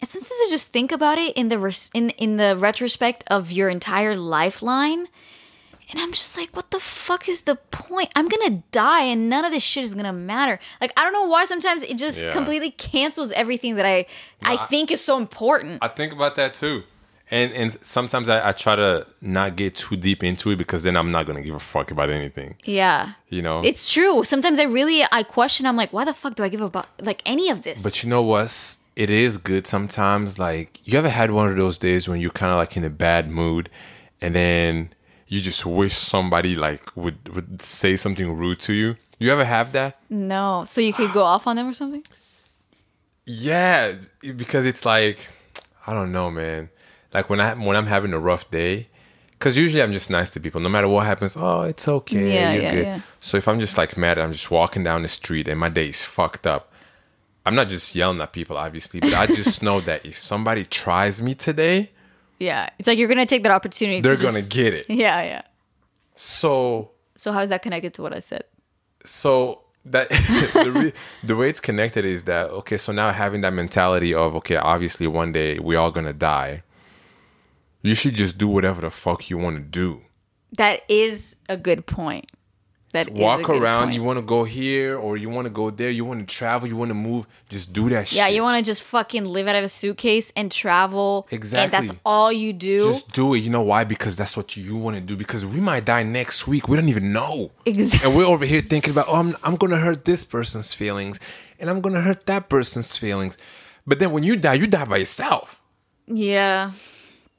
And 0.00 0.08
sometimes 0.08 0.30
I 0.30 0.48
just 0.50 0.72
think 0.72 0.92
about 0.92 1.18
it 1.18 1.36
in 1.36 1.48
the 1.48 1.58
res- 1.58 1.90
in 1.94 2.10
in 2.10 2.36
the 2.36 2.56
retrospect 2.56 3.24
of 3.30 3.50
your 3.50 3.68
entire 3.70 4.14
lifeline, 4.14 5.08
and 5.90 6.00
I'm 6.00 6.12
just 6.12 6.36
like, 6.36 6.54
what 6.54 6.70
the 6.70 6.80
fuck 6.80 7.28
is 7.28 7.42
the 7.42 7.56
point? 7.70 8.10
I'm 8.14 8.28
gonna 8.28 8.62
die, 8.72 9.02
and 9.02 9.28
none 9.30 9.44
of 9.44 9.52
this 9.52 9.62
shit 9.62 9.84
is 9.84 9.94
gonna 9.94 10.12
matter. 10.12 10.58
Like 10.80 10.92
I 10.98 11.02
don't 11.04 11.12
know 11.14 11.26
why 11.26 11.44
sometimes 11.46 11.82
it 11.82 11.96
just 11.96 12.22
Yeah. 12.22 12.32
completely 12.32 12.70
cancels 12.72 13.32
everything 13.32 13.76
that 13.76 13.86
I 13.86 14.06
I 14.42 14.56
think 14.66 14.90
is 14.90 15.00
so 15.00 15.16
important. 15.16 15.78
I 15.82 15.88
think 15.88 16.12
about 16.12 16.36
that 16.36 16.52
too. 16.54 16.82
And 17.30 17.52
and 17.54 17.72
sometimes 17.84 18.28
I, 18.28 18.50
I 18.50 18.52
try 18.52 18.76
to 18.76 19.06
not 19.20 19.56
get 19.56 19.74
too 19.76 19.96
deep 19.96 20.22
into 20.22 20.50
it 20.52 20.56
because 20.58 20.82
then 20.84 20.94
I'm 20.96 21.10
not 21.10 21.26
gonna 21.26 21.42
give 21.42 21.54
a 21.56 21.58
fuck 21.74 21.90
about 21.90 22.10
anything. 22.10 22.56
yeah. 22.64 23.14
You 23.30 23.42
know. 23.42 23.62
It's 23.64 23.90
true. 23.92 24.22
Sometimes 24.24 24.58
I 24.60 24.64
really 24.64 25.02
I 25.10 25.22
question. 25.24 25.64
I'm 25.66 25.74
like, 25.76 25.92
why 25.92 26.04
the 26.04 26.14
fuck 26.14 26.34
do 26.36 26.44
I 26.44 26.48
give 26.48 26.60
about 26.60 26.86
like 27.02 27.22
any 27.26 27.48
of 27.50 27.62
this? 27.62 27.82
But 27.82 28.02
you 28.04 28.10
know 28.10 28.22
what? 28.22 28.76
It 28.96 29.10
is 29.10 29.36
good 29.36 29.66
sometimes. 29.66 30.38
Like, 30.38 30.80
you 30.84 30.98
ever 30.98 31.10
had 31.10 31.30
one 31.30 31.48
of 31.48 31.56
those 31.56 31.76
days 31.78 32.08
when 32.08 32.20
you're 32.20 32.30
kind 32.30 32.50
of 32.50 32.56
like 32.56 32.76
in 32.76 32.84
a 32.84 32.90
bad 32.90 33.28
mood, 33.28 33.68
and 34.22 34.34
then 34.34 34.92
you 35.28 35.40
just 35.40 35.66
wish 35.66 35.92
somebody 35.94 36.56
like 36.56 36.96
would 36.96 37.28
would 37.34 37.60
say 37.62 37.96
something 37.96 38.36
rude 38.36 38.58
to 38.60 38.72
you. 38.72 38.96
You 39.18 39.32
ever 39.32 39.44
have 39.44 39.72
that? 39.72 39.98
no, 40.10 40.64
so 40.66 40.80
you 40.80 40.92
could 40.92 41.12
go 41.12 41.24
off 41.24 41.46
on 41.46 41.56
them 41.56 41.68
or 41.68 41.74
something. 41.74 42.02
Yeah, 43.24 43.92
because 44.36 44.66
it's 44.66 44.84
like 44.84 45.28
I 45.86 45.94
don't 45.94 46.12
know, 46.12 46.30
man. 46.30 46.70
Like 47.12 47.28
when 47.28 47.40
I 47.40 47.54
when 47.54 47.76
I'm 47.76 47.86
having 47.86 48.12
a 48.12 48.18
rough 48.18 48.50
day, 48.50 48.88
because 49.32 49.58
usually 49.58 49.82
I'm 49.82 49.92
just 49.92 50.10
nice 50.10 50.30
to 50.30 50.40
people. 50.40 50.60
No 50.60 50.68
matter 50.68 50.88
what 50.88 51.06
happens, 51.06 51.36
oh, 51.36 51.62
it's 51.62 51.88
okay. 51.88 52.32
Yeah, 52.32 52.52
you're 52.52 52.62
yeah, 52.62 52.70
good. 52.72 52.84
yeah. 52.84 53.00
So 53.20 53.36
if 53.36 53.48
I'm 53.48 53.58
just 53.60 53.76
like 53.76 53.96
mad, 53.96 54.18
I'm 54.18 54.32
just 54.32 54.50
walking 54.50 54.84
down 54.84 55.02
the 55.02 55.08
street 55.08 55.48
and 55.48 55.58
my 55.58 55.68
day 55.68 55.88
is 55.88 56.04
fucked 56.04 56.46
up. 56.46 56.72
I'm 57.46 57.54
not 57.54 57.68
just 57.68 57.94
yelling 57.94 58.20
at 58.20 58.32
people, 58.32 58.56
obviously, 58.56 59.00
but 59.00 59.14
I 59.14 59.26
just 59.26 59.62
know 59.66 59.80
that 59.82 60.04
if 60.04 60.18
somebody 60.18 60.64
tries 60.64 61.22
me 61.22 61.34
today, 61.34 61.90
Yeah, 62.38 62.68
it's 62.78 62.86
like 62.88 62.98
you're 62.98 63.08
gonna 63.08 63.24
take 63.24 63.42
that 63.44 63.52
opportunity. 63.52 64.00
they're 64.02 64.16
to 64.16 64.22
gonna 64.22 64.38
just, 64.38 64.50
get 64.50 64.74
it. 64.74 64.86
Yeah, 64.90 65.22
yeah. 65.22 65.42
So 66.16 66.90
So 67.14 67.32
how 67.32 67.40
is 67.40 67.48
that 67.50 67.62
connected 67.62 67.94
to 67.94 68.02
what 68.02 68.12
I 68.14 68.20
said? 68.20 68.44
so 69.04 69.62
that 69.84 70.08
the, 70.64 70.72
re- 70.74 70.92
the 71.22 71.36
way 71.36 71.48
it's 71.48 71.60
connected 71.60 72.04
is 72.04 72.24
that 72.24 72.50
okay 72.50 72.76
so 72.76 72.90
now 72.92 73.12
having 73.12 73.42
that 73.42 73.52
mentality 73.52 74.12
of 74.12 74.34
okay 74.34 74.56
obviously 74.56 75.06
one 75.06 75.30
day 75.30 75.60
we 75.60 75.76
all 75.76 75.92
gonna 75.92 76.12
die 76.12 76.64
you 77.82 77.94
should 77.94 78.14
just 78.16 78.36
do 78.36 78.48
whatever 78.48 78.80
the 78.80 78.90
fuck 78.90 79.30
you 79.30 79.38
want 79.38 79.56
to 79.58 79.62
do 79.62 80.00
That 80.56 80.80
is 80.88 81.36
a 81.48 81.56
good 81.56 81.86
point. 81.86 82.26
That 82.92 83.10
walk 83.10 83.50
around 83.50 83.84
point. 83.88 83.94
you 83.94 84.02
want 84.02 84.18
to 84.18 84.24
go 84.24 84.44
here 84.44 84.96
or 84.96 85.18
you 85.18 85.28
want 85.28 85.44
to 85.46 85.50
go 85.50 85.70
there 85.70 85.90
you 85.90 86.04
want 86.04 86.26
to 86.26 86.34
travel 86.34 86.66
you 86.66 86.76
want 86.76 86.88
to 86.90 86.94
move 86.94 87.26
just 87.50 87.72
do 87.72 87.90
that 87.90 88.08
shit 88.08 88.16
yeah, 88.16 88.28
you 88.28 88.40
want 88.42 88.64
to 88.64 88.68
just 88.70 88.82
fucking 88.84 89.26
live 89.26 89.48
out 89.48 89.56
of 89.56 89.64
a 89.64 89.68
suitcase 89.68 90.32
and 90.34 90.50
travel. 90.50 91.26
Exactly. 91.30 91.64
And 91.64 91.72
that's 91.88 91.98
all 92.06 92.32
you 92.32 92.54
do. 92.54 92.86
just 92.88 93.12
do 93.12 93.34
it 93.34 93.40
you 93.40 93.50
know 93.50 93.60
why 93.60 93.84
because 93.84 94.16
that's 94.16 94.34
what 94.36 94.56
you 94.56 94.76
want 94.76 94.96
to 94.96 95.02
do 95.02 95.14
because 95.14 95.44
we 95.44 95.60
might 95.60 95.84
die 95.84 96.04
next 96.04 96.46
week 96.48 96.68
we 96.68 96.76
don't 96.76 96.88
even 96.88 97.12
know 97.12 97.50
Exactly. 97.66 98.08
and 98.08 98.16
we're 98.16 98.24
over 98.24 98.46
here 98.46 98.62
thinking 98.62 98.92
about 98.92 99.06
oh 99.08 99.16
I'm, 99.16 99.36
I'm 99.42 99.56
gonna 99.56 99.78
hurt 99.78 100.04
this 100.06 100.24
person's 100.24 100.72
feelings 100.72 101.20
and 101.58 101.68
i'm 101.68 101.80
gonna 101.80 102.00
hurt 102.00 102.24
that 102.26 102.48
person's 102.48 102.96
feelings 102.96 103.36
but 103.86 103.98
then 103.98 104.10
when 104.12 104.22
you 104.22 104.36
die 104.36 104.54
you 104.54 104.66
die 104.66 104.84
by 104.86 104.96
yourself 104.98 105.60
yeah. 106.06 106.70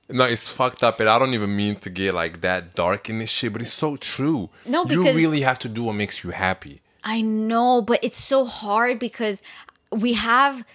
No 0.10 0.24
it's 0.24 0.48
fucked 0.50 0.84
up 0.84 1.00
and 1.00 1.10
i 1.10 1.18
don't 1.20 1.34
even 1.34 1.56
mean 1.56 1.76
to 1.76 1.90
get 1.90 2.14
like 2.14 2.42
that 2.42 2.74
dark 2.76 3.10
in 3.10 3.20
this 3.20 3.30
shit 3.30 3.52
but 3.54 3.62
it's 3.62 3.74
so 3.74 3.96
true 3.98 4.50
No, 4.66 4.86
because 4.86 5.06
you 5.06 5.14
really 5.14 5.42
have 5.42 5.60
to 5.60 5.70
do 5.70 5.84
what 5.84 5.94
makes 5.94 6.24
you 6.24 6.32
happy 6.32 6.82
I 7.04 7.22
know, 7.22 7.82
but 7.82 8.04
it's 8.04 8.22
so 8.22 8.44
hard 8.44 9.00
because 9.00 9.42
we 9.94 10.12
have. 10.14 10.66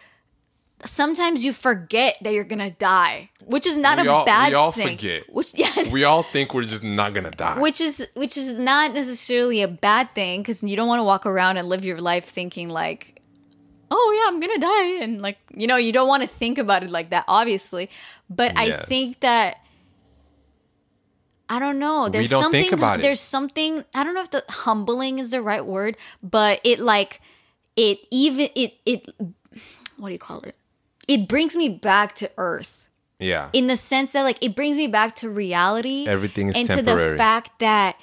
Sometimes 0.85 1.45
you 1.45 1.53
forget 1.53 2.17
that 2.23 2.33
you're 2.33 2.45
gonna 2.45 2.71
die, 2.71 3.31
which 3.45 3.67
is 3.67 3.77
not 3.77 4.01
we 4.01 4.09
a 4.09 4.13
all, 4.13 4.25
bad 4.25 4.49
we 4.49 4.55
all 4.55 4.73
thing. 4.73 4.97
forget 4.97 5.33
Which 5.33 5.53
yeah, 5.59 5.91
we 5.93 6.03
all 6.05 6.23
think 6.23 6.55
we're 6.55 6.65
just 6.65 6.83
not 6.83 7.13
gonna 7.15 7.31
die 7.31 7.59
which 7.61 7.81
is 7.81 8.09
which 8.15 8.37
is 8.37 8.55
not 8.55 8.93
necessarily 8.95 9.63
a 9.63 9.69
bad 9.69 10.11
thing 10.13 10.41
because 10.41 10.63
you 10.63 10.75
don't 10.75 10.89
want 10.89 10.99
to 10.99 11.05
walk 11.05 11.25
around 11.27 11.57
and 11.59 11.69
live 11.69 11.85
your 11.85 12.01
life 12.01 12.25
thinking 12.25 12.69
like 12.69 13.21
oh 13.93 14.19
yeah 14.19 14.29
i'm 14.29 14.41
gonna 14.41 14.59
die 14.59 15.03
and 15.03 15.23
like 15.23 15.39
you 15.55 15.67
know 15.67 15.77
you 15.77 15.93
don't 15.93 16.09
want 16.09 16.23
to 16.23 16.29
think 16.29 16.59
about 16.59 16.83
it 16.83 16.91
like 16.91 17.11
that 17.11 17.25
obviously. 17.29 17.91
But 18.31 18.57
i 18.57 18.71
think 18.87 19.21
that 19.21 19.59
i 21.49 21.59
don't 21.59 21.79
know 21.79 22.09
there's 22.09 22.31
don't 22.31 22.43
something 22.43 22.63
think 22.63 22.73
about 22.73 22.99
it. 22.99 23.03
there's 23.03 23.21
something 23.21 23.85
i 23.95 24.03
don't 24.03 24.15
know 24.15 24.23
if 24.23 24.31
the 24.31 24.43
humbling 24.49 25.19
is 25.19 25.33
the 25.33 25.43
right 25.43 25.67
word 25.67 25.99
but 26.23 26.61
it 26.65 26.79
like 26.79 27.21
it 27.77 27.99
even 28.11 28.49
it 28.55 28.75
it 28.87 29.09
what 30.03 30.09
do 30.09 30.13
you 30.15 30.19
call 30.19 30.41
it? 30.41 30.57
It 31.07 31.29
brings 31.29 31.55
me 31.55 31.69
back 31.69 32.15
to 32.17 32.31
earth. 32.37 32.89
Yeah. 33.19 33.51
In 33.53 33.69
the 33.69 33.77
sense 33.77 34.13
that 34.13 34.23
like 34.23 34.43
it 34.45 34.57
brings 34.57 34.77
me 34.77 34.89
back 34.89 35.15
to 35.17 35.31
reality 35.31 36.07
Everything 36.09 36.49
is 36.49 36.57
and 36.57 36.69
to 36.71 36.83
the 36.83 37.15
fact 37.17 37.61
that 37.61 37.97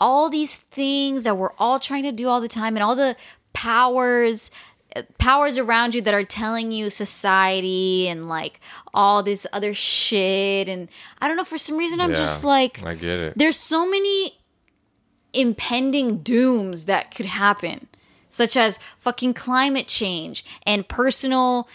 all 0.00 0.28
these 0.28 0.58
things 0.58 1.22
that 1.24 1.36
we're 1.36 1.52
all 1.56 1.78
trying 1.78 2.02
to 2.02 2.12
do 2.12 2.26
all 2.28 2.40
the 2.40 2.48
time 2.48 2.74
and 2.74 2.82
all 2.82 2.96
the 2.96 3.16
powers 3.52 4.50
powers 5.18 5.58
around 5.58 5.94
you 5.94 6.00
that 6.02 6.14
are 6.14 6.24
telling 6.24 6.72
you 6.72 6.90
society 6.90 8.08
and 8.08 8.28
like 8.28 8.60
all 8.94 9.22
this 9.22 9.46
other 9.52 9.72
shit. 9.74 10.68
And 10.68 10.88
i 11.20 11.28
don't 11.28 11.36
know 11.36 11.44
for 11.44 11.58
some 11.58 11.76
reason 11.76 12.00
i'm 12.00 12.10
Yeah, 12.10 12.16
just 12.16 12.44
like 12.44 12.82
i 12.84 12.94
get 12.94 13.18
it. 13.18 13.34
there's 13.36 13.56
so 13.58 13.88
many 13.88 14.38
impending 15.32 16.18
dooms 16.18 16.86
that 16.86 17.14
could 17.14 17.26
happen 17.26 17.88
such 18.28 18.56
as 18.56 18.78
fucking 18.98 19.34
climate 19.34 19.86
change 19.86 20.44
and 20.66 20.88
personal 20.88 21.68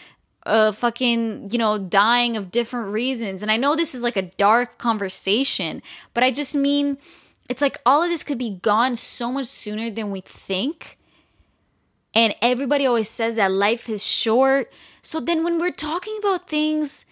uh 0.46 0.72
fucking 0.72 1.50
you 1.52 1.58
know 1.60 1.78
dying 1.78 2.36
of 2.36 2.50
different 2.50 2.92
reasons. 2.92 3.42
And 3.44 3.52
i 3.52 3.58
know 3.58 3.76
this 3.76 3.94
is 3.94 4.02
like 4.04 4.18
a 4.18 4.24
dark 4.24 4.78
conversation 4.80 5.82
but 6.14 6.24
i 6.24 6.32
just 6.32 6.56
mean 6.56 6.98
it's 7.50 7.62
like 7.62 7.78
all 7.86 8.02
of 8.02 8.10
this 8.10 8.24
could 8.24 8.38
be 8.40 8.50
gone 8.62 8.96
so 8.96 9.32
much 9.32 9.46
sooner 9.48 9.90
than 9.92 10.10
we 10.10 10.22
think 10.22 10.98
and 12.14 12.36
everybody 12.42 12.86
always 12.86 13.10
says 13.10 13.36
that 13.36 13.52
life 13.52 13.90
is 13.90 14.06
short. 14.06 14.72
So 15.02 15.20
then 15.20 15.44
when 15.44 15.60
we're 15.60 15.72
talking 15.72 16.18
about 16.20 16.48
things 16.48 17.06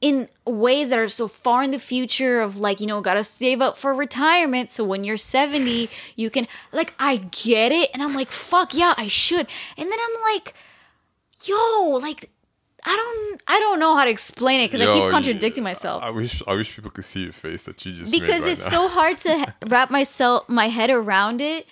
in 0.00 0.28
ways 0.44 0.90
that 0.90 0.98
are 0.98 1.08
so 1.08 1.28
far 1.28 1.62
in 1.62 1.70
the 1.70 1.78
future 1.78 2.40
of 2.40 2.58
like 2.58 2.80
you 2.80 2.86
know 2.86 3.00
gotta 3.00 3.22
save 3.22 3.60
up 3.60 3.76
for 3.76 3.94
retirement. 3.94 4.70
So 4.70 4.84
when 4.84 5.04
you're 5.04 5.16
70 5.16 5.88
you 6.16 6.28
can 6.28 6.48
like 6.72 6.92
i 6.98 7.16
get 7.16 7.70
it. 7.72 7.90
And 7.94 8.02
i'm 8.02 8.14
like 8.14 8.28
fuck 8.28 8.74
yeah 8.74 8.94
i 8.96 9.06
should. 9.06 9.46
And 9.76 9.90
then 9.90 9.98
i'm 10.00 10.34
like 10.34 10.54
yo, 11.46 11.98
like 12.00 12.30
I 12.84 12.96
don't 12.96 13.42
I 13.46 13.60
don't 13.60 13.78
know 13.78 13.96
how 13.96 14.04
to 14.04 14.10
explain 14.10 14.60
it 14.60 14.70
because 14.70 14.86
I 14.86 14.92
keep 14.92 15.10
contradicting 15.10 15.62
myself. 15.62 16.02
I 16.02 16.10
wish 16.10 16.42
I 16.46 16.54
wish 16.54 16.74
people 16.74 16.90
could 16.90 17.04
see 17.04 17.22
your 17.22 17.32
face 17.32 17.64
that 17.64 17.84
you 17.86 17.92
just 17.92 18.10
because 18.10 18.42
right 18.42 18.50
it's 18.50 18.70
now. 18.72 18.88
so 18.88 18.88
hard 18.88 19.18
to 19.18 19.54
wrap 19.68 19.90
myself 19.90 20.48
my 20.48 20.66
head 20.68 20.90
around 20.90 21.40
it 21.40 21.66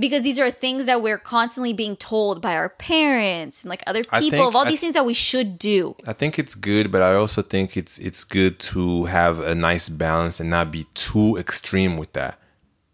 because 0.00 0.22
these 0.22 0.38
are 0.38 0.50
things 0.50 0.86
that 0.86 1.02
we're 1.02 1.18
constantly 1.18 1.72
being 1.72 1.94
told 1.94 2.40
by 2.40 2.54
our 2.56 2.70
parents 2.70 3.62
and 3.62 3.68
like 3.68 3.82
other 3.86 4.02
people 4.02 4.30
think- 4.30 4.46
of 4.48 4.56
all 4.56 4.64
these 4.64 4.80
things 4.80 4.94
that 4.94 5.04
we 5.06 5.14
should 5.14 5.58
do. 5.58 5.94
I 6.06 6.14
think 6.14 6.38
it's 6.38 6.54
good, 6.54 6.90
but 6.90 7.02
I 7.02 7.14
also 7.14 7.42
think 7.42 7.76
it's 7.76 7.98
it's 7.98 8.24
good 8.24 8.58
to 8.72 9.04
have 9.04 9.38
a 9.40 9.54
nice 9.54 9.88
balance 9.88 10.40
and 10.40 10.48
not 10.50 10.72
be 10.72 10.84
too 10.94 11.36
extreme 11.36 11.96
with 11.98 12.12
that. 12.14 12.38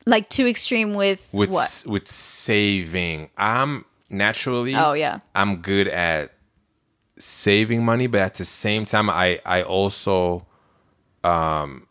Like 0.06 0.28
too 0.28 0.46
extreme 0.46 0.94
with, 0.94 1.28
With 1.32 1.50
what? 1.50 1.84
with 1.86 2.06
saving, 2.08 3.30
I'm 3.38 3.84
naturally 4.10 4.72
Oh, 4.74 4.92
yeah. 4.92 5.18
I'm 5.34 5.56
good 5.62 5.88
at 5.88 6.32
saving 7.18 7.84
money, 7.84 8.06
but 8.06 8.20
at 8.20 8.34
the 8.34 8.44
same 8.44 8.84
time, 8.84 9.08
I 9.10 9.40
I 9.44 9.62
also 9.62 10.46
um 11.24 11.85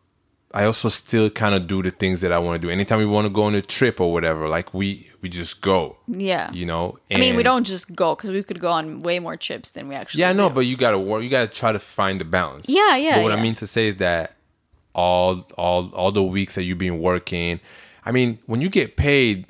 I 0.56 0.64
also 0.66 0.88
still 0.88 1.30
kind 1.30 1.54
of 1.54 1.68
do 1.68 1.84
the 1.84 1.92
things 1.92 2.22
that 2.22 2.32
I 2.32 2.40
want 2.40 2.62
to 2.62 2.66
do. 2.68 2.72
Anytime 2.72 3.00
we 3.00 3.06
want 3.06 3.26
to 3.26 3.30
go 3.30 3.44
on 3.44 3.56
a 3.56 3.62
trip 3.62 4.00
or 4.00 4.14
whatever, 4.14 4.48
like 4.48 4.74
we 4.74 5.10
we 5.22 5.28
just 5.28 5.62
go. 5.62 5.98
Yeah. 6.08 6.50
You 6.54 6.66
know. 6.66 6.98
I 7.12 7.18
mean, 7.18 7.36
we 7.36 7.44
don't 7.44 7.66
just 7.66 7.94
go 7.94 8.16
because 8.16 8.30
we 8.30 8.42
could 8.42 8.60
go 8.62 8.70
on 8.72 9.00
way 9.02 9.20
more 9.20 9.36
trips 9.36 9.72
than 9.72 9.90
we 9.90 9.96
actually 9.96 10.22
Yeah, 10.22 10.32
know, 10.32 10.48
do. 10.50 10.56
but 10.56 10.62
you 10.62 10.78
gotta 10.78 10.98
work. 10.98 11.24
You 11.24 11.30
gotta 11.30 11.52
try 11.52 11.72
to 11.74 11.80
find 11.80 12.22
the 12.22 12.26
balance. 12.26 12.70
Yeah, 12.70 12.96
yeah, 12.96 13.18
But 13.18 13.24
what 13.24 13.32
I 13.38 13.42
mean 13.42 13.56
to 13.56 13.68
say 13.68 13.88
is 13.88 13.98
that 13.98 14.38
all 14.94 15.46
all 15.58 15.90
all 15.94 16.12
the 16.12 16.24
weeks 16.24 16.56
that 16.56 16.64
you've 16.64 16.78
been 16.78 17.00
working, 17.02 17.60
I 18.06 18.12
mean, 18.14 18.40
when 18.46 18.62
you 18.62 18.70
get 18.70 18.96
paid, 18.96 19.48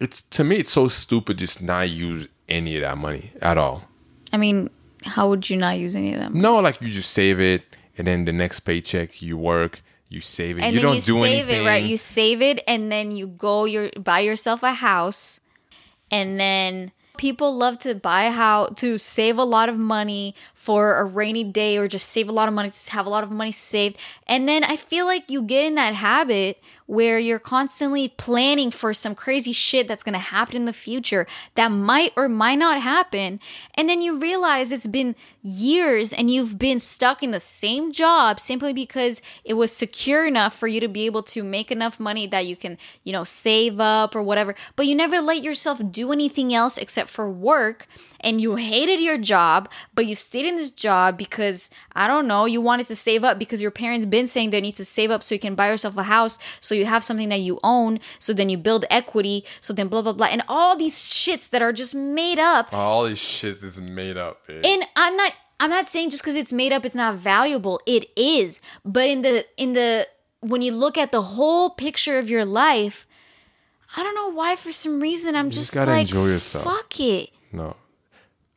it's 0.00 0.20
to 0.22 0.44
me 0.44 0.56
it's 0.56 0.70
so 0.70 0.88
stupid 0.88 1.38
just 1.38 1.62
not 1.62 1.88
use 1.88 2.28
any 2.48 2.76
of 2.76 2.82
that 2.82 2.98
money 2.98 3.32
at 3.40 3.56
all. 3.58 3.84
I 4.32 4.36
mean, 4.36 4.68
how 5.04 5.28
would 5.30 5.48
you 5.48 5.56
not 5.56 5.78
use 5.78 5.96
any 5.96 6.12
of 6.12 6.20
them? 6.20 6.38
No, 6.40 6.58
like 6.58 6.80
you 6.82 6.88
just 6.90 7.10
save 7.12 7.40
it, 7.40 7.62
and 7.98 8.06
then 8.06 8.24
the 8.24 8.32
next 8.32 8.60
paycheck 8.60 9.20
you 9.20 9.36
work, 9.36 9.82
you 10.08 10.20
save 10.20 10.58
it. 10.58 10.62
and 10.62 10.74
you 10.74 10.80
then 10.80 10.86
don't 10.86 10.96
you 10.96 11.02
do 11.02 11.22
save 11.22 11.48
anything. 11.48 11.64
it 11.64 11.66
right 11.66 11.84
you 11.84 11.96
save 11.96 12.40
it 12.40 12.62
and 12.66 12.90
then 12.90 13.10
you 13.10 13.26
go 13.26 13.64
your 13.64 13.90
buy 13.98 14.20
yourself 14.20 14.62
a 14.62 14.72
house 14.72 15.40
and 16.10 16.40
then 16.40 16.92
people 17.18 17.54
love 17.54 17.78
to 17.80 17.94
buy 17.94 18.24
a 18.24 18.30
house 18.30 18.70
to 18.76 18.96
save 18.96 19.36
a 19.36 19.44
lot 19.44 19.68
of 19.68 19.76
money 19.76 20.34
for 20.54 20.98
a 20.98 21.04
rainy 21.04 21.44
day 21.44 21.76
or 21.76 21.88
just 21.88 22.08
save 22.08 22.28
a 22.28 22.32
lot 22.32 22.48
of 22.48 22.54
money 22.54 22.70
to 22.70 22.92
have 22.92 23.04
a 23.04 23.10
lot 23.10 23.24
of 23.24 23.30
money 23.30 23.52
saved 23.52 23.98
and 24.26 24.48
then 24.48 24.64
i 24.64 24.76
feel 24.76 25.04
like 25.04 25.28
you 25.30 25.42
get 25.42 25.66
in 25.66 25.74
that 25.74 25.94
habit 25.94 26.62
where 26.88 27.18
you're 27.18 27.38
constantly 27.38 28.08
planning 28.08 28.70
for 28.70 28.94
some 28.94 29.14
crazy 29.14 29.52
shit 29.52 29.86
that's 29.86 30.02
to 30.14 30.18
happen 30.18 30.56
in 30.56 30.64
the 30.64 30.72
future 30.72 31.26
that 31.54 31.68
might 31.68 32.10
or 32.16 32.30
might 32.30 32.54
not 32.54 32.80
happen 32.80 33.38
and 33.74 33.90
then 33.90 34.00
you 34.00 34.18
realize 34.18 34.72
it's 34.72 34.86
been 34.86 35.14
years 35.42 36.12
and 36.12 36.30
you've 36.30 36.58
been 36.58 36.80
stuck 36.80 37.22
in 37.22 37.30
the 37.30 37.40
same 37.40 37.92
job 37.92 38.40
simply 38.40 38.72
because 38.72 39.20
it 39.44 39.54
was 39.54 39.70
secure 39.70 40.26
enough 40.26 40.56
for 40.56 40.66
you 40.66 40.80
to 40.80 40.88
be 40.88 41.06
able 41.06 41.22
to 41.22 41.44
make 41.44 41.70
enough 41.70 42.00
money 42.00 42.26
that 42.26 42.46
you 42.46 42.56
can, 42.56 42.78
you 43.04 43.12
know, 43.12 43.24
save 43.24 43.78
up 43.80 44.16
or 44.16 44.22
whatever. 44.22 44.54
But 44.76 44.86
you 44.86 44.94
never 44.94 45.20
let 45.20 45.42
yourself 45.42 45.80
do 45.90 46.12
anything 46.12 46.54
else 46.54 46.78
except 46.78 47.10
for 47.10 47.30
work 47.30 47.86
and 48.20 48.40
you 48.40 48.56
hated 48.56 49.00
your 49.00 49.18
job, 49.18 49.70
but 49.94 50.06
you 50.06 50.14
stayed 50.14 50.44
in 50.46 50.56
this 50.56 50.70
job 50.70 51.16
because 51.16 51.70
I 51.94 52.06
don't 52.08 52.26
know, 52.26 52.46
you 52.46 52.60
wanted 52.60 52.86
to 52.88 52.96
save 52.96 53.24
up 53.24 53.38
because 53.38 53.62
your 53.62 53.70
parents 53.70 54.06
been 54.06 54.26
saying 54.26 54.50
they 54.50 54.60
need 54.60 54.74
to 54.76 54.84
save 54.84 55.10
up 55.10 55.22
so 55.22 55.34
you 55.34 55.40
can 55.40 55.54
buy 55.54 55.68
yourself 55.70 55.96
a 55.96 56.04
house, 56.04 56.38
so 56.60 56.74
you 56.74 56.84
have 56.86 57.04
something 57.04 57.28
that 57.28 57.40
you 57.40 57.58
own, 57.62 58.00
so 58.18 58.32
then 58.32 58.48
you 58.48 58.58
build 58.58 58.84
equity, 58.90 59.44
so 59.60 59.72
then 59.72 59.88
blah 59.88 60.02
blah 60.02 60.12
blah. 60.12 60.26
And 60.26 60.42
all 60.48 60.76
these 60.76 60.96
shits 60.98 61.50
that 61.50 61.62
are 61.62 61.72
just 61.72 61.94
made 61.94 62.38
up 62.38 62.72
all 62.72 63.04
these 63.04 63.18
shits 63.20 63.62
is 63.64 63.80
made 63.90 64.16
up. 64.16 64.40
eh? 64.48 64.60
and 64.64 64.84
i'm 64.96 65.16
not 65.16 65.32
i'm 65.60 65.70
not 65.70 65.88
saying 65.88 66.10
just 66.10 66.22
because 66.22 66.36
it's 66.36 66.52
made 66.52 66.72
up 66.72 66.84
it's 66.84 66.94
not 66.94 67.14
valuable 67.14 67.80
it 67.86 68.06
is 68.16 68.60
but 68.84 69.08
in 69.08 69.22
the 69.22 69.44
in 69.56 69.72
the 69.72 70.06
when 70.40 70.62
you 70.62 70.72
look 70.72 70.96
at 70.98 71.10
the 71.12 71.22
whole 71.22 71.70
picture 71.70 72.18
of 72.18 72.28
your 72.30 72.44
life 72.44 73.06
i 73.96 74.02
don't 74.02 74.14
know 74.14 74.28
why 74.30 74.54
for 74.56 74.72
some 74.72 75.00
reason 75.00 75.34
i'm 75.34 75.50
just, 75.50 75.72
just 75.72 75.74
gotta 75.74 75.90
like 75.90 76.00
enjoy 76.02 76.26
yourself. 76.26 76.64
fuck 76.64 77.00
it 77.00 77.30
no, 77.52 77.74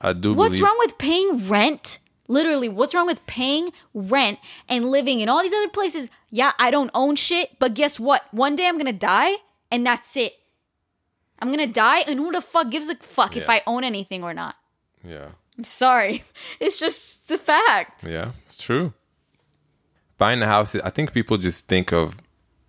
I 0.01 0.13
do. 0.13 0.33
what's 0.33 0.57
believe, 0.59 0.63
wrong 0.63 0.75
with 0.79 0.97
paying 0.97 1.47
rent 1.47 1.99
literally 2.27 2.69
what's 2.69 2.93
wrong 2.95 3.05
with 3.07 3.25
paying 3.27 3.71
rent 3.93 4.39
and 4.69 4.85
living 4.89 5.19
in 5.19 5.29
all 5.29 5.41
these 5.41 5.53
other 5.53 5.69
places 5.69 6.09
yeah 6.29 6.51
i 6.59 6.71
don't 6.71 6.89
own 6.93 7.15
shit 7.15 7.49
but 7.59 7.73
guess 7.73 7.99
what 7.99 8.23
one 8.31 8.55
day 8.55 8.67
i'm 8.67 8.77
gonna 8.77 8.93
die 8.93 9.33
and 9.69 9.85
that's 9.85 10.15
it 10.15 10.33
i'm 11.39 11.49
gonna 11.49 11.67
die 11.67 11.99
and 12.07 12.19
who 12.19 12.31
the 12.31 12.41
fuck 12.41 12.69
gives 12.71 12.89
a 12.89 12.95
fuck 12.95 13.35
if 13.35 13.49
i 13.49 13.61
own 13.67 13.83
anything 13.83 14.23
or 14.23 14.33
not 14.33 14.55
Yeah. 15.03 15.29
i'm 15.57 15.63
sorry 15.65 16.23
it's 16.59 16.79
just 16.79 17.27
the 17.27 17.37
fact 17.37 18.03
Yeah, 18.05 18.31
it's 18.43 18.57
true. 18.57 18.93
Buying 20.17 20.41
a 20.43 20.45
house, 20.45 20.75
I 20.75 20.91
think 20.91 21.13
people 21.13 21.37
just 21.37 21.67
think 21.67 21.91
of 21.91 22.15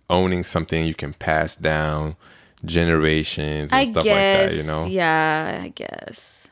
owning 0.09 0.43
something 0.43 0.85
you 0.85 0.95
can 0.95 1.13
pass 1.13 1.55
down 1.55 2.15
generations 2.65 3.71
and 3.71 3.79
I 3.79 3.83
stuff 3.83 4.03
guess. 4.03 4.43
like 4.43 4.51
that, 4.51 4.57
you 4.61 4.67
know? 4.67 4.85
Yeah, 4.91 5.61
I 5.63 5.67
guess. 5.69 6.42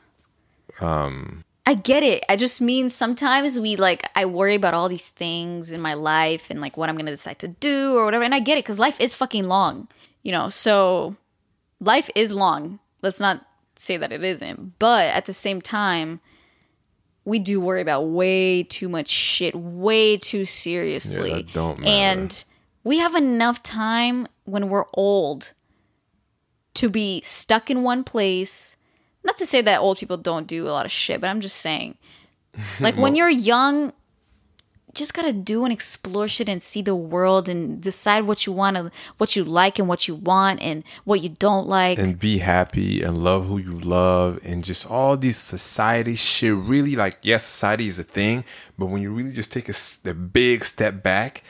Um 0.82 1.44
I 1.66 1.76
get 1.76 2.04
it. 2.04 2.24
I 2.28 2.36
just 2.36 2.60
mean 2.60 2.90
sometimes 2.90 3.58
we 3.58 3.76
like 3.76 4.04
I 4.16 4.26
worry 4.26 4.56
about 4.56 4.74
all 4.74 4.90
these 4.90 5.10
things 5.10 5.72
in 5.72 5.80
my 5.80 5.94
life 5.94 6.50
and 6.50 6.60
like 6.60 6.76
what 6.76 6.90
I'm 6.90 6.96
going 6.96 7.06
to 7.06 7.12
decide 7.12 7.40
to 7.40 7.48
do 7.48 7.96
or 7.96 8.06
whatever 8.06 8.24
and 8.24 8.34
I 8.34 8.40
get 8.40 8.58
it 8.58 8.66
cuz 8.66 8.80
life 8.80 9.00
is 9.00 9.14
fucking 9.14 9.48
long. 9.48 9.88
You 10.24 10.32
know, 10.32 10.50
so 10.50 11.16
life 11.80 12.10
is 12.16 12.32
long. 12.32 12.80
Let's 13.02 13.20
not 13.20 13.46
say 13.76 13.98
that 13.98 14.12
it 14.12 14.24
isn't. 14.24 14.80
But 14.80 15.06
at 15.06 15.26
the 15.26 15.34
same 15.34 15.62
time, 15.62 16.20
we 17.26 17.40
do 17.40 17.62
worry 17.62 17.82
about 17.82 18.04
way 18.04 18.64
too 18.64 18.90
much 18.90 19.08
shit 19.08 19.56
way 19.56 20.18
too 20.18 20.46
seriously. 20.46 21.46
Yeah, 21.48 21.54
don't 21.54 21.80
matter. 21.80 21.92
And 21.92 22.44
we 22.84 22.98
have 22.98 23.16
enough 23.16 23.62
time 23.62 24.28
when 24.46 24.70
we're 24.70 24.86
old 24.94 25.54
to 26.76 26.90
be 26.90 27.22
stuck 27.22 27.70
in 27.70 27.84
one 27.84 28.04
place. 28.04 28.76
Not 29.24 29.38
to 29.38 29.46
say 29.46 29.62
that 29.62 29.80
old 29.80 29.98
people 30.00 30.18
don't 30.18 30.48
do 30.48 30.68
a 30.68 30.72
lot 30.72 30.86
of 30.86 30.92
shit, 30.92 31.22
but 31.22 31.30
I'm 31.30 31.42
just 31.42 31.58
saying. 31.58 31.98
Like 32.80 32.98
when 32.98 33.16
you're 33.16 33.30
young, 33.30 33.94
just 34.94 35.14
gotta 35.14 35.32
do 35.32 35.64
and 35.64 35.72
explore 35.72 36.28
shit 36.28 36.50
and 36.50 36.62
see 36.62 36.82
the 36.82 36.96
world 36.96 37.48
and 37.48 37.80
decide 37.80 38.26
what 38.26 38.46
you 38.46 38.52
want 38.52 38.76
to, 38.76 38.92
what 39.20 39.38
you 39.38 39.46
like 39.46 39.80
and 39.80 39.88
what 39.88 40.06
you 40.10 40.16
want 40.16 40.62
and 40.62 40.84
what 41.06 41.22
you 41.22 41.30
don't 41.30 41.66
like. 41.66 41.98
and 41.98 42.20
be 42.20 42.40
happy 42.40 43.02
and 43.02 43.24
love 43.24 43.48
who 43.48 43.58
you 43.58 43.72
love 43.80 44.38
and 44.44 44.66
just 44.66 44.86
all 44.92 45.16
these 45.16 45.38
society 45.38 46.16
shit 46.16 46.54
really 46.54 46.96
like 46.98 47.16
yes 47.22 47.46
society 47.46 47.88
is 47.88 47.98
a 48.00 48.04
thing 48.04 48.44
but 48.78 48.88
when 48.88 49.02
you 49.02 49.14
really 49.14 49.32
just 49.32 49.52
take 49.54 49.70
a, 49.70 49.76
a 50.10 50.14
big 50.14 50.66
step 50.66 51.02
back 51.02 51.44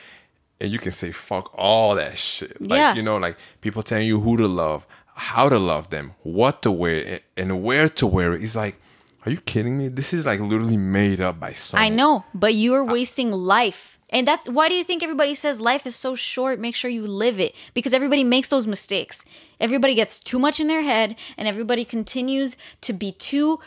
and 0.60 0.70
you 0.70 0.78
can 0.78 0.92
say 0.92 1.10
fuck 1.10 1.50
all 1.58 1.96
that 1.96 2.16
shit 2.16 2.60
like 2.60 2.78
Yeah. 2.78 2.94
you 2.94 3.02
know 3.02 3.16
like 3.16 3.36
people 3.60 3.82
telling 3.82 4.06
you 4.06 4.20
who 4.20 4.36
to 4.36 4.46
love 4.46 4.86
how 5.14 5.48
to 5.48 5.58
love 5.58 5.90
them 5.90 6.12
what 6.22 6.62
to 6.62 6.70
wear 6.70 7.20
and 7.36 7.62
where 7.62 7.88
to 7.88 8.06
wear 8.06 8.34
it 8.34 8.42
it's 8.42 8.56
like 8.56 8.76
are 9.24 9.30
you 9.30 9.40
kidding 9.42 9.78
me 9.78 9.88
this 9.88 10.12
is 10.12 10.26
like 10.26 10.40
literally 10.40 10.76
made 10.76 11.20
up 11.20 11.38
by 11.38 11.52
someone 11.52 11.84
I 11.84 11.88
know, 11.88 12.24
but 12.34 12.54
you're 12.54 12.84
wasting 12.84 13.30
life. 13.30 13.98
And 14.10 14.26
that's 14.26 14.48
why 14.48 14.68
do 14.68 14.74
you 14.74 14.84
think 14.84 15.02
everybody 15.02 15.34
says 15.34 15.60
life 15.60 15.86
is 15.86 15.96
so 15.96 16.14
short? 16.14 16.58
Make 16.58 16.74
sure 16.74 16.90
you 16.90 17.06
live 17.06 17.40
it 17.40 17.54
because 17.72 17.94
everybody 17.94 18.24
makes 18.24 18.50
those 18.50 18.66
mistakes. 18.66 19.24
Everybody 19.58 19.94
gets 19.94 20.20
too 20.20 20.38
much 20.38 20.60
in 20.60 20.66
their 20.66 20.82
head 20.82 21.16
and 21.38 21.48
everybody 21.48 21.84
continues 21.84 22.56
to 22.82 22.92
be 22.92 23.12
too 23.12 23.58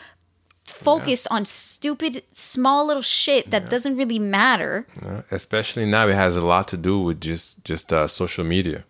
focused 0.64 1.26
on 1.30 1.44
stupid 1.46 2.22
small 2.32 2.86
little 2.86 3.02
shit 3.02 3.50
that 3.50 3.70
doesn't 3.70 3.96
really 3.96 4.18
matter. 4.18 4.86
Uh, 5.04 5.22
especially 5.30 5.86
now 5.86 6.06
it 6.06 6.14
has 6.14 6.36
a 6.36 6.46
lot 6.46 6.68
to 6.68 6.76
do 6.76 6.98
with 6.98 7.20
just 7.20 7.64
just 7.64 7.92
uh, 7.92 8.06
social 8.06 8.44
media 8.44 8.84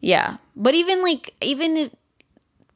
Yeah. 0.00 0.36
But 0.56 0.74
even 0.74 1.02
like 1.02 1.34
even 1.40 1.90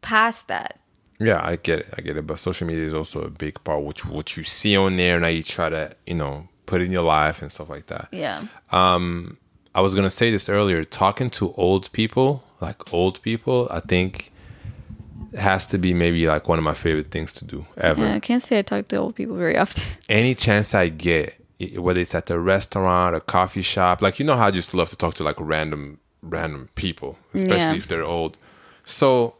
past 0.01 0.49
that, 0.49 0.79
Yeah, 1.21 1.41
I 1.43 1.57
get 1.57 1.81
it. 1.81 1.95
I 1.97 2.01
get 2.03 2.17
it. 2.17 2.27
But 2.27 2.41
social 2.41 2.67
media 2.67 2.85
is 2.85 2.95
also 2.95 3.23
a 3.23 3.31
big 3.31 3.63
part. 3.65 3.83
Which 3.85 4.05
what 4.07 4.37
you 4.37 4.43
see 4.45 4.77
on 4.77 4.97
there, 4.97 5.21
now 5.21 5.29
you 5.29 5.43
try 5.43 5.69
to 5.71 5.95
you 6.07 6.15
know 6.15 6.49
put 6.67 6.81
in 6.81 6.91
your 6.93 7.03
life 7.05 7.43
and 7.43 7.51
stuff 7.53 7.69
like 7.71 7.87
that. 7.87 8.09
yeah. 8.13 8.45
Um 8.71 9.37
I 9.75 9.81
was 9.81 9.95
gonna 9.95 10.11
say 10.11 10.31
this 10.31 10.49
earlier. 10.49 10.85
Talking 10.85 11.31
to 11.31 11.53
old 11.53 11.91
people, 11.93 12.43
like 12.61 12.93
old 12.93 13.23
people, 13.23 13.69
I 13.71 13.81
think 13.81 14.31
has 15.39 15.67
to 15.69 15.79
be 15.79 15.95
maybe 15.95 16.27
like 16.27 16.47
one 16.49 16.59
of 16.59 16.65
my 16.65 16.75
favorite 16.75 17.11
things 17.11 17.33
to 17.33 17.45
do 17.47 17.65
ever. 17.79 18.03
Yeah, 18.05 18.15
I 18.17 18.21
can't 18.21 18.43
say 18.43 18.59
I 18.59 18.63
talk 18.63 18.87
to 18.89 18.97
old 18.97 19.15
people 19.17 19.37
very 19.37 19.57
often. 19.57 19.83
Any 20.09 20.35
chance 20.35 20.75
I 20.75 20.91
get, 20.91 21.41
whether 21.77 22.01
it's 22.03 22.15
at 22.15 22.29
a 22.31 22.39
restaurant, 22.39 23.17
a 23.17 23.21
coffee 23.21 23.63
shop, 23.63 24.03
like 24.03 24.19
you 24.19 24.27
know 24.27 24.37
how 24.37 24.49
I 24.49 24.51
just 24.51 24.75
love 24.75 24.91
to 24.91 24.97
talk 24.97 25.15
to 25.15 25.25
like 25.25 25.37
random 25.41 26.01
random 26.23 26.69
people, 26.75 27.19
especially 27.35 27.57
Yeah. 27.59 27.75
if 27.75 27.87
they're 27.89 28.05
old. 28.05 28.37
So 28.85 29.37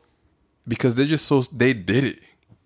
because 0.69 0.95
they're 0.95 1.07
just 1.07 1.27
so 1.27 1.41
they 1.43 1.73
did 1.73 2.05
it. 2.05 2.19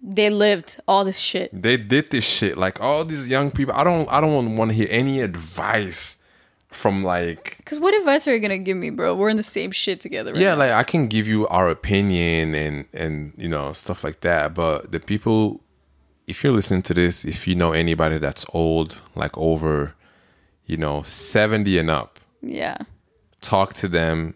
They 0.02 0.30
lived 0.30 0.78
all 0.86 1.04
this 1.04 1.18
shit. 1.18 1.50
they 1.52 1.76
did 1.76 2.10
this 2.10 2.24
shit 2.24 2.56
like 2.58 2.80
all 2.80 3.04
these 3.04 3.26
young 3.28 3.50
people 3.50 3.74
i 3.74 3.82
don't 3.82 4.06
i 4.12 4.20
don't 4.20 4.54
want 4.56 4.70
to 4.70 4.76
hear 4.76 4.86
any 4.90 5.20
advice 5.20 6.18
from 6.68 7.02
like 7.02 7.58
Cause 7.64 7.80
what 7.80 7.94
advice 7.94 8.28
are 8.28 8.34
you 8.34 8.38
gonna 8.40 8.58
give 8.58 8.76
me, 8.76 8.90
bro? 8.90 9.14
We're 9.16 9.30
in 9.30 9.36
the 9.38 9.42
same 9.42 9.70
shit 9.72 10.00
together. 10.00 10.32
Right 10.32 10.40
yeah 10.42 10.50
now. 10.50 10.58
like 10.58 10.70
i 10.72 10.82
can 10.84 11.08
give 11.08 11.26
you 11.26 11.48
our 11.48 11.68
opinion 11.70 12.54
and 12.54 12.84
and 12.92 13.32
you 13.38 13.48
know 13.48 13.72
stuff 13.72 14.04
like 14.04 14.20
that 14.20 14.54
but 14.54 14.92
the 14.92 15.00
people 15.00 15.60
if 16.26 16.42
you're 16.44 16.52
listening 16.52 16.82
to 16.82 16.94
this, 16.94 17.24
if 17.24 17.46
you 17.48 17.54
know 17.54 17.72
anybody 17.72 18.18
that's 18.18 18.44
old, 18.52 19.00
like 19.14 19.36
over, 19.38 19.94
you 20.66 20.76
know, 20.76 21.02
70 21.02 21.78
and 21.78 21.88
up, 21.88 22.18
Yeah. 22.42 22.78
Talk 23.46 23.74
to 23.74 23.88
them 23.88 24.34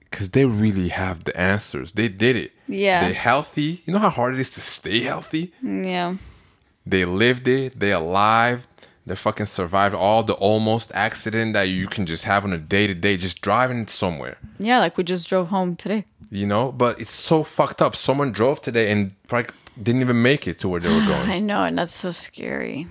because 0.00 0.30
they 0.30 0.44
really 0.44 0.88
have 0.88 1.24
the 1.24 1.36
answers. 1.38 1.92
They 1.92 2.08
did 2.08 2.36
it. 2.36 2.52
Yeah. 2.68 3.00
They're 3.04 3.14
healthy. 3.14 3.82
You 3.84 3.92
know 3.92 3.98
how 3.98 4.10
hard 4.10 4.34
it 4.34 4.40
is 4.40 4.50
to 4.50 4.60
stay 4.60 5.00
healthy? 5.00 5.52
Yeah. 5.62 6.16
They 6.86 7.04
lived 7.04 7.48
it. 7.48 7.78
They 7.78 7.92
alive. 7.92 8.66
They 9.06 9.14
fucking 9.14 9.46
survived 9.46 9.94
all 9.94 10.22
the 10.24 10.32
almost 10.34 10.90
accident 10.94 11.52
that 11.52 11.64
you 11.64 11.86
can 11.86 12.06
just 12.06 12.24
have 12.24 12.44
on 12.44 12.52
a 12.52 12.58
day 12.58 12.86
to 12.88 12.94
day, 12.94 13.16
just 13.16 13.40
driving 13.40 13.86
somewhere. 13.86 14.36
Yeah, 14.58 14.80
like 14.80 14.96
we 14.96 15.04
just 15.04 15.28
drove 15.28 15.48
home 15.48 15.76
today. 15.76 16.04
You 16.30 16.46
know, 16.46 16.72
but 16.72 17.00
it's 17.00 17.12
so 17.12 17.44
fucked 17.44 17.80
up. 17.80 17.94
Someone 17.94 18.32
drove 18.32 18.60
today 18.60 18.90
and 18.90 19.14
like 19.30 19.54
didn't 19.80 20.00
even 20.00 20.22
make 20.22 20.48
it 20.48 20.58
to 20.60 20.68
where 20.68 20.80
they 20.80 20.88
were 20.88 21.06
going. 21.06 21.30
I 21.30 21.38
know, 21.38 21.62
and 21.62 21.78
that's 21.78 21.94
so 21.94 22.10
scary. 22.10 22.88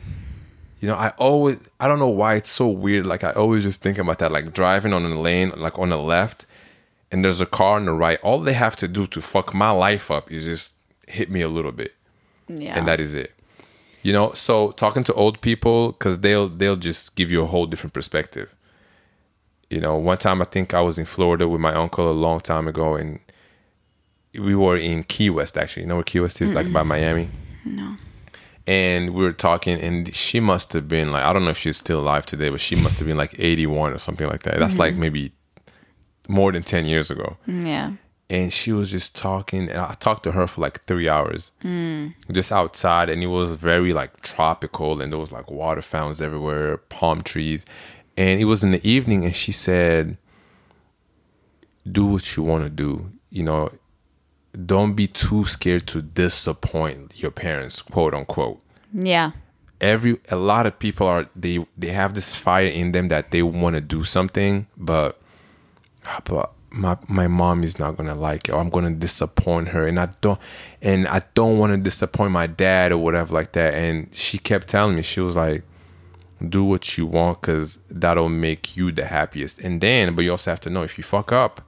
You 0.85 0.91
know, 0.91 0.97
I 0.97 1.09
always 1.17 1.57
I 1.79 1.87
don't 1.87 1.97
know 1.97 2.09
why 2.09 2.35
it's 2.35 2.51
so 2.51 2.67
weird. 2.67 3.07
Like 3.07 3.23
I 3.23 3.31
always 3.31 3.63
just 3.63 3.81
think 3.81 3.97
about 3.97 4.19
that, 4.19 4.31
like 4.31 4.53
driving 4.53 4.93
on 4.93 5.03
a 5.03 5.19
lane, 5.19 5.51
like 5.57 5.79
on 5.79 5.89
the 5.89 5.97
left, 5.97 6.45
and 7.11 7.25
there's 7.25 7.41
a 7.41 7.47
car 7.47 7.77
on 7.77 7.85
the 7.85 7.91
right. 7.91 8.19
All 8.21 8.39
they 8.39 8.53
have 8.53 8.75
to 8.75 8.87
do 8.87 9.07
to 9.07 9.19
fuck 9.19 9.51
my 9.55 9.71
life 9.71 10.11
up 10.11 10.31
is 10.31 10.45
just 10.45 10.75
hit 11.07 11.31
me 11.31 11.41
a 11.41 11.47
little 11.47 11.71
bit, 11.71 11.95
Yeah. 12.47 12.77
and 12.77 12.87
that 12.87 12.99
is 13.01 13.15
it. 13.15 13.31
You 14.03 14.13
know, 14.13 14.33
so 14.33 14.73
talking 14.73 15.03
to 15.05 15.13
old 15.15 15.41
people 15.41 15.93
because 15.93 16.19
they'll 16.19 16.49
they'll 16.49 16.75
just 16.75 17.15
give 17.15 17.31
you 17.31 17.41
a 17.41 17.47
whole 17.47 17.65
different 17.65 17.93
perspective. 17.95 18.53
You 19.71 19.81
know, 19.81 19.95
one 19.95 20.19
time 20.19 20.39
I 20.39 20.45
think 20.45 20.75
I 20.75 20.81
was 20.81 20.99
in 20.99 21.05
Florida 21.07 21.47
with 21.47 21.61
my 21.61 21.73
uncle 21.73 22.11
a 22.11 22.13
long 22.13 22.41
time 22.41 22.67
ago, 22.67 22.93
and 22.95 23.17
we 24.37 24.53
were 24.53 24.77
in 24.77 25.03
Key 25.03 25.31
West. 25.31 25.57
Actually, 25.57 25.81
you 25.83 25.87
know 25.89 25.95
where 25.95 26.03
Key 26.03 26.19
West 26.19 26.39
is, 26.43 26.53
like 26.53 26.71
by 26.71 26.83
Miami 26.83 27.29
no. 27.65 27.95
And 28.67 29.13
we 29.13 29.23
were 29.23 29.31
talking 29.31 29.79
and 29.79 30.13
she 30.13 30.39
must 30.39 30.73
have 30.73 30.87
been 30.87 31.11
like 31.11 31.23
i 31.23 31.31
don't 31.31 31.43
know 31.43 31.51
if 31.51 31.57
she's 31.57 31.77
still 31.77 31.99
alive 31.99 32.25
today 32.25 32.49
but 32.49 32.59
she 32.59 32.75
must 32.75 32.97
have 32.99 33.07
been 33.07 33.17
like 33.17 33.35
81 33.37 33.93
or 33.93 33.97
something 33.97 34.27
like 34.27 34.43
that. 34.43 34.59
That's 34.59 34.77
like 34.77 34.93
mm-hmm. 34.93 35.01
maybe 35.01 35.31
more 36.27 36.51
than 36.51 36.63
10 36.63 36.85
years 36.85 37.11
ago. 37.11 37.37
Mm, 37.47 37.67
yeah. 37.67 37.91
and 38.29 38.51
she 38.51 38.71
was 38.71 38.89
just 38.89 39.15
talking 39.15 39.69
and 39.69 39.77
i 39.77 39.93
talked 39.93 40.23
to 40.23 40.31
her 40.31 40.47
for 40.47 40.61
like 40.61 40.83
three 40.85 41.07
hours. 41.07 41.51
Mm. 41.63 42.15
Just 42.31 42.51
outside 42.51 43.09
and 43.09 43.23
it 43.23 43.27
was 43.27 43.51
very 43.53 43.93
like 43.93 44.21
tropical 44.21 45.01
and 45.01 45.11
there 45.11 45.19
was 45.19 45.31
like 45.31 45.51
water 45.51 45.81
fountains 45.81 46.21
everywhere 46.21 46.77
palm 46.77 47.21
trees. 47.21 47.65
And 48.17 48.39
it 48.39 48.45
was 48.45 48.63
in 48.63 48.71
the 48.71 48.89
evening 48.89 49.25
and 49.25 49.35
she 49.35 49.51
said 49.51 50.17
do 51.89 52.05
what 52.05 52.35
you 52.35 52.41
want 52.41 52.63
to 52.63 52.69
do 52.69 53.11
you 53.29 53.43
know 53.43 53.69
don't 54.55 54.93
be 54.93 55.07
too 55.07 55.45
scared 55.45 55.85
to 55.87 56.01
disappoint 56.01 57.19
your 57.21 57.31
parents 57.31 57.81
quote 57.81 58.13
unquote. 58.13 58.61
Yeah. 58.93 59.31
every 59.81 60.17
a 60.29 60.35
lot 60.37 60.65
of 60.65 60.79
people 60.79 61.05
are 61.07 61.27
they 61.35 61.65
they 61.77 61.89
have 61.89 62.13
this 62.13 62.35
fire 62.35 62.67
in 62.67 62.91
them 62.93 63.09
that 63.09 63.31
they 63.31 63.43
want 63.43 63.75
to 63.75 63.81
do 63.81 64.03
something 64.03 64.67
but 64.77 65.19
but 66.23 66.51
my 66.71 66.97
my 67.07 67.27
mom 67.27 67.63
is 67.63 67.77
not 67.79 67.97
gonna 67.97 68.15
like 68.15 68.47
it 68.47 68.51
or 68.53 68.59
i'm 68.61 68.69
gonna 68.69 68.91
disappoint 68.91 69.69
her 69.69 69.85
and 69.87 69.99
i 69.99 70.07
don't 70.21 70.39
and 70.81 71.07
i 71.09 71.21
don't 71.33 71.57
want 71.57 71.71
to 71.71 71.77
disappoint 71.77 72.31
my 72.31 72.47
dad 72.47 72.91
or 72.91 72.97
whatever 72.97 73.33
like 73.33 73.51
that 73.51 73.73
and 73.73 74.13
she 74.13 74.37
kept 74.37 74.67
telling 74.67 74.95
me 74.95 75.01
she 75.01 75.19
was 75.19 75.35
like 75.35 75.63
do 76.49 76.63
what 76.63 76.97
you 76.97 77.05
want 77.05 77.41
because 77.41 77.79
that'll 77.89 78.27
make 78.29 78.75
you 78.75 78.91
the 78.91 79.05
happiest. 79.05 79.57
And 79.59 79.79
then 79.79 80.15
but 80.15 80.23
you 80.23 80.31
also 80.31 80.51
have 80.51 80.59
to 80.61 80.69
know 80.69 80.83
if 80.83 80.97
you 80.97 81.03
fuck 81.03 81.31
up 81.31 81.61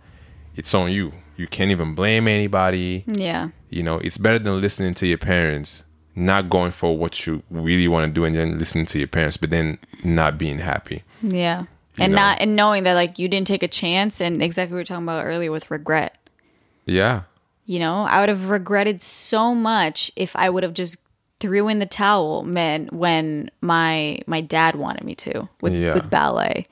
it's 0.56 0.74
on 0.74 0.92
you 0.92 1.14
you 1.38 1.48
can't 1.48 1.72
even 1.72 1.96
blame 1.96 2.28
anybody 2.28 3.04
Yeah. 3.08 3.50
you 3.70 3.84
know, 3.84 3.98
it's 4.00 4.18
better 4.18 4.40
than 4.40 4.60
listening 4.62 4.94
to 4.96 5.08
your 5.08 5.18
parents, 5.18 5.84
not 6.16 6.50
going 6.50 6.72
for 6.72 6.98
what 6.98 7.26
you 7.28 7.44
really 7.52 7.88
want 7.88 8.10
to 8.10 8.14
do, 8.14 8.26
and 8.26 8.36
then 8.36 8.58
listening 8.58 8.86
to 8.88 8.98
your 9.00 9.08
parents, 9.08 9.38
but 9.38 9.50
then 9.52 9.78
not 10.04 10.38
being 10.38 10.60
happy. 10.60 11.04
Yeah. 11.22 11.66
And 12.00 12.14
know? 12.14 12.18
not 12.20 12.42
and 12.42 12.56
knowing 12.56 12.84
that 12.84 12.94
like 12.94 13.18
you 13.20 13.28
didn't 13.28 13.48
take 13.48 13.64
a 13.64 13.68
chance 13.68 14.22
and 14.22 14.42
exactly 14.44 14.74
what 14.74 14.78
we 14.78 14.82
were 14.82 14.86
talking 14.86 15.04
about 15.06 15.26
earlier 15.26 15.52
with 15.52 15.70
regret. 15.72 16.18
Yeah, 16.86 17.24
You 17.66 17.80
know, 17.80 18.04
I 18.08 18.20
would 18.22 18.30
have 18.30 18.50
regretted 18.50 19.02
so 19.02 19.54
much 19.54 20.10
if 20.16 20.36
I 20.36 20.50
would 20.50 20.64
have 20.64 20.74
just 20.74 20.98
threw 21.40 21.68
in 21.68 21.80
the 21.80 21.86
towel 21.86 22.44
man 22.44 22.88
when 22.92 23.50
my 23.62 24.20
my 24.26 24.42
dad 24.42 24.76
wanted 24.76 25.04
me 25.04 25.14
to 25.16 25.50
with 25.62 25.74
Yeah. 25.74 25.94
with 25.94 26.10
ballet. 26.10 26.68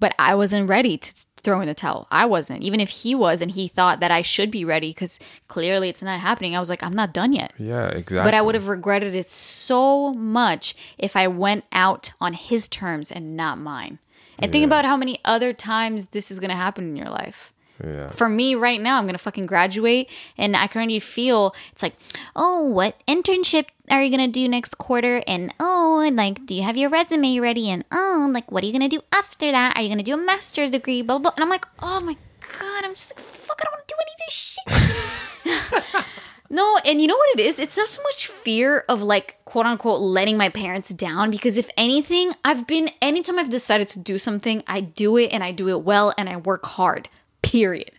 But 0.00 0.14
I 0.18 0.34
wasn't 0.34 0.68
ready 0.68 0.96
to 0.98 1.26
throw 1.48 1.60
in 1.60 1.66
the 1.66 1.74
towel. 1.74 2.06
I 2.10 2.26
wasn't. 2.26 2.62
Even 2.62 2.78
if 2.78 2.90
he 2.90 3.14
was 3.14 3.40
and 3.40 3.50
he 3.50 3.68
thought 3.68 4.00
that 4.00 4.10
I 4.10 4.22
should 4.22 4.50
be 4.50 4.64
ready 4.64 4.92
cuz 4.92 5.18
clearly 5.48 5.88
it's 5.88 6.02
not 6.02 6.20
happening. 6.20 6.54
I 6.54 6.60
was 6.60 6.68
like 6.68 6.82
I'm 6.82 6.94
not 6.94 7.12
done 7.14 7.32
yet. 7.32 7.52
yeah, 7.58 7.86
exactly. 7.88 8.26
But 8.26 8.34
I 8.34 8.42
would 8.42 8.54
have 8.54 8.68
regretted 8.68 9.14
it 9.14 9.28
so 9.28 10.12
much 10.12 10.76
if 10.98 11.16
I 11.16 11.26
went 11.26 11.64
out 11.72 12.12
on 12.20 12.34
his 12.34 12.68
terms 12.68 13.10
and 13.10 13.36
not 13.36 13.58
mine. 13.58 13.98
And 14.38 14.52
think 14.52 14.64
about 14.64 14.84
how 14.84 14.96
many 14.96 15.18
other 15.24 15.52
times 15.52 16.08
this 16.08 16.30
is 16.30 16.38
going 16.38 16.50
to 16.50 16.56
happen 16.56 16.84
in 16.84 16.96
your 16.96 17.08
life. 17.08 17.52
Yeah. 17.82 18.08
For 18.08 18.28
me 18.28 18.54
right 18.54 18.80
now, 18.80 18.98
I'm 18.98 19.08
to 19.08 19.18
fucking 19.18 19.46
graduate 19.46 20.10
and 20.36 20.56
I 20.56 20.66
currently 20.66 20.98
feel 20.98 21.54
it's 21.72 21.82
like, 21.82 21.94
oh, 22.34 22.68
what 22.68 23.00
internship 23.06 23.66
are 23.90 24.02
you 24.02 24.16
to 24.16 24.26
do 24.26 24.48
next 24.48 24.78
quarter? 24.78 25.22
And 25.26 25.52
oh, 25.60 26.00
and 26.00 26.16
like, 26.16 26.44
do 26.46 26.54
you 26.54 26.62
have 26.62 26.76
your 26.76 26.90
resume 26.90 27.38
ready? 27.38 27.70
And 27.70 27.84
oh, 27.92 28.30
like, 28.32 28.50
what 28.50 28.64
are 28.64 28.66
you 28.66 28.78
to 28.78 28.88
do 28.88 29.00
after 29.12 29.50
that? 29.50 29.76
Are 29.76 29.82
you 29.82 29.94
to 29.94 30.02
do 30.02 30.14
a 30.14 30.16
master's 30.16 30.70
degree? 30.70 31.02
Blah, 31.02 31.18
blah, 31.18 31.30
blah. 31.30 31.32
And 31.36 31.44
I'm 31.44 31.50
like, 31.50 31.66
oh 31.80 32.00
my 32.00 32.16
God, 32.40 32.84
I'm 32.84 32.94
just 32.94 33.14
like, 33.14 33.24
fuck, 33.24 33.60
I 33.60 33.64
don't 33.64 33.74
want 33.74 33.88
to 33.88 33.94
do 33.94 33.98
any 34.02 34.12
of 34.12 34.18
this 34.26 35.88
shit. 35.94 36.04
No, 36.50 36.78
and 36.86 37.00
you 37.00 37.08
know 37.08 37.16
what 37.16 37.38
it 37.38 37.40
is? 37.40 37.60
It's 37.60 37.76
not 37.76 37.88
so 37.88 38.02
much 38.02 38.26
fear 38.26 38.84
of 38.88 39.02
like 39.02 39.36
quote 39.44 39.66
unquote 39.66 40.00
letting 40.00 40.38
my 40.38 40.48
parents 40.48 40.88
down 40.88 41.30
because 41.30 41.58
if 41.58 41.68
anything, 41.76 42.32
I've 42.42 42.66
been 42.66 42.88
anytime 43.02 43.38
I've 43.38 43.50
decided 43.50 43.88
to 43.88 43.98
do 43.98 44.16
something, 44.16 44.62
I 44.66 44.80
do 44.80 45.18
it 45.18 45.30
and 45.32 45.44
I 45.44 45.52
do 45.52 45.68
it 45.68 45.82
well 45.82 46.14
and 46.16 46.26
I 46.28 46.36
work 46.36 46.64
hard. 46.64 47.10
Period. 47.42 47.92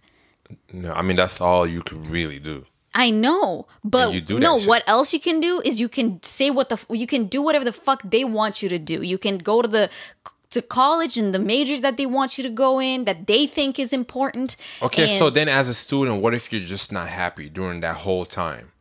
no, 0.73 0.93
I 0.93 1.01
mean 1.01 1.17
that's 1.17 1.41
all 1.41 1.65
you 1.67 1.81
could 1.81 2.05
really 2.07 2.39
do. 2.39 2.65
I 2.95 3.11
know, 3.11 3.67
but 3.83 4.13
you 4.13 4.21
do 4.21 4.39
no. 4.39 4.59
What 4.59 4.83
else 4.87 5.13
you 5.13 5.19
can 5.19 5.39
do 5.39 5.61
is 5.63 5.79
you 5.79 5.89
can 5.89 6.21
say 6.23 6.49
what 6.49 6.69
the 6.69 6.77
you 6.89 7.05
can 7.05 7.25
do 7.25 7.41
whatever 7.41 7.63
the 7.63 7.73
fuck 7.73 8.01
they 8.03 8.23
want 8.23 8.63
you 8.63 8.69
to 8.69 8.79
do. 8.79 9.03
You 9.03 9.17
can 9.17 9.37
go 9.37 9.61
to 9.61 9.67
the 9.67 9.89
to 10.51 10.61
college 10.61 11.17
and 11.17 11.33
the 11.33 11.39
major 11.39 11.79
that 11.79 11.97
they 11.97 12.07
want 12.07 12.37
you 12.37 12.43
to 12.43 12.49
go 12.49 12.81
in 12.81 13.05
that 13.05 13.27
they 13.27 13.45
think 13.45 13.77
is 13.77 13.93
important. 13.93 14.55
Okay, 14.81 15.05
so 15.05 15.29
then 15.29 15.47
as 15.47 15.69
a 15.69 15.73
student, 15.73 16.21
what 16.21 16.33
if 16.33 16.51
you're 16.51 16.61
just 16.61 16.91
not 16.91 17.07
happy 17.07 17.49
during 17.49 17.81
that 17.81 17.97
whole 17.97 18.25
time? 18.25 18.71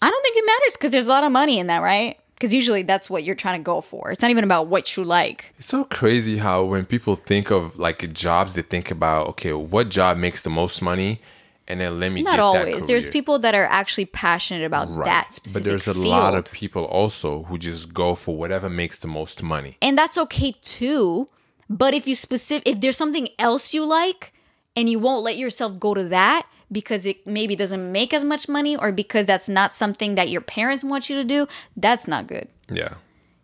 I 0.00 0.10
don't 0.10 0.22
think 0.22 0.36
it 0.36 0.44
matters 0.44 0.76
because 0.76 0.90
there's 0.90 1.06
a 1.06 1.10
lot 1.10 1.22
of 1.22 1.30
money 1.30 1.60
in 1.60 1.68
that, 1.68 1.78
right? 1.78 2.18
Because 2.42 2.52
usually 2.52 2.82
that's 2.82 3.08
what 3.08 3.22
you're 3.22 3.36
trying 3.36 3.60
to 3.60 3.64
go 3.64 3.80
for. 3.80 4.10
It's 4.10 4.20
not 4.20 4.32
even 4.32 4.42
about 4.42 4.66
what 4.66 4.96
you 4.96 5.04
like. 5.04 5.54
It's 5.58 5.68
so 5.68 5.84
crazy 5.84 6.38
how 6.38 6.64
when 6.64 6.84
people 6.84 7.14
think 7.14 7.52
of 7.52 7.78
like 7.78 8.12
jobs, 8.12 8.54
they 8.56 8.62
think 8.62 8.90
about 8.90 9.28
okay, 9.28 9.52
what 9.52 9.88
job 9.90 10.16
makes 10.16 10.42
the 10.42 10.50
most 10.50 10.82
money, 10.82 11.20
and 11.68 11.80
then 11.80 12.00
let 12.00 12.10
me 12.10 12.22
Not 12.24 12.30
get 12.32 12.36
that 12.38 12.42
always. 12.42 12.84
There's 12.86 13.08
people 13.08 13.38
that 13.38 13.54
are 13.54 13.66
actually 13.70 14.06
passionate 14.06 14.64
about 14.66 14.88
Right. 14.90 15.04
that 15.04 15.32
specific 15.32 15.62
But 15.62 15.68
there's 15.70 15.86
a 15.86 15.94
field. 15.94 16.06
lot 16.06 16.34
of 16.34 16.50
people 16.50 16.84
also 16.86 17.44
who 17.44 17.58
just 17.58 17.94
go 17.94 18.16
for 18.16 18.36
whatever 18.36 18.68
makes 18.68 18.98
the 18.98 19.06
most 19.06 19.40
money. 19.40 19.76
and 19.80 19.96
that's 19.96 20.18
okay 20.18 20.52
too. 20.62 21.28
But 21.70 21.94
if 21.94 22.08
you 22.08 22.16
specific, 22.16 22.66
if 22.68 22.80
there's 22.80 22.96
something 22.96 23.28
else 23.38 23.72
you 23.72 23.84
like, 23.86 24.32
and 24.74 24.88
you 24.90 24.98
won't 24.98 25.22
let 25.22 25.36
yourself 25.36 25.78
go 25.78 25.94
to 25.94 26.02
that 26.08 26.42
because 26.72 27.06
it 27.06 27.26
maybe 27.26 27.54
doesn't 27.54 27.92
make 27.92 28.12
as 28.12 28.24
much 28.24 28.48
money, 28.48 28.76
or 28.76 28.90
because 28.90 29.26
that's 29.26 29.48
not 29.48 29.74
something 29.74 30.14
that 30.16 30.30
your 30.30 30.40
parents 30.40 30.82
want 30.82 31.08
you 31.08 31.16
to 31.16 31.24
do, 31.24 31.46
that's 31.76 32.08
not 32.08 32.26
good. 32.26 32.48
Yeah. 32.70 32.94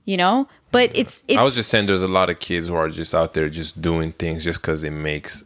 You 0.05 0.17
know. 0.17 0.49
But 0.73 0.91
it's 0.95 1.23
it's 1.29 1.39
I 1.39 1.43
was 1.43 1.55
just 1.55 1.71
saying 1.71 1.87
there's 1.87 2.03
a 2.03 2.09
lot 2.09 2.31
of 2.31 2.41
kids 2.41 2.69
who 2.69 2.75
are 2.75 2.89
just 2.89 3.15
out 3.15 3.35
there 3.35 3.49
just 3.49 3.81
doing 3.81 4.13
things 4.13 4.45
just 4.45 4.61
because 4.61 4.83
it 4.85 4.91
makes 4.91 5.45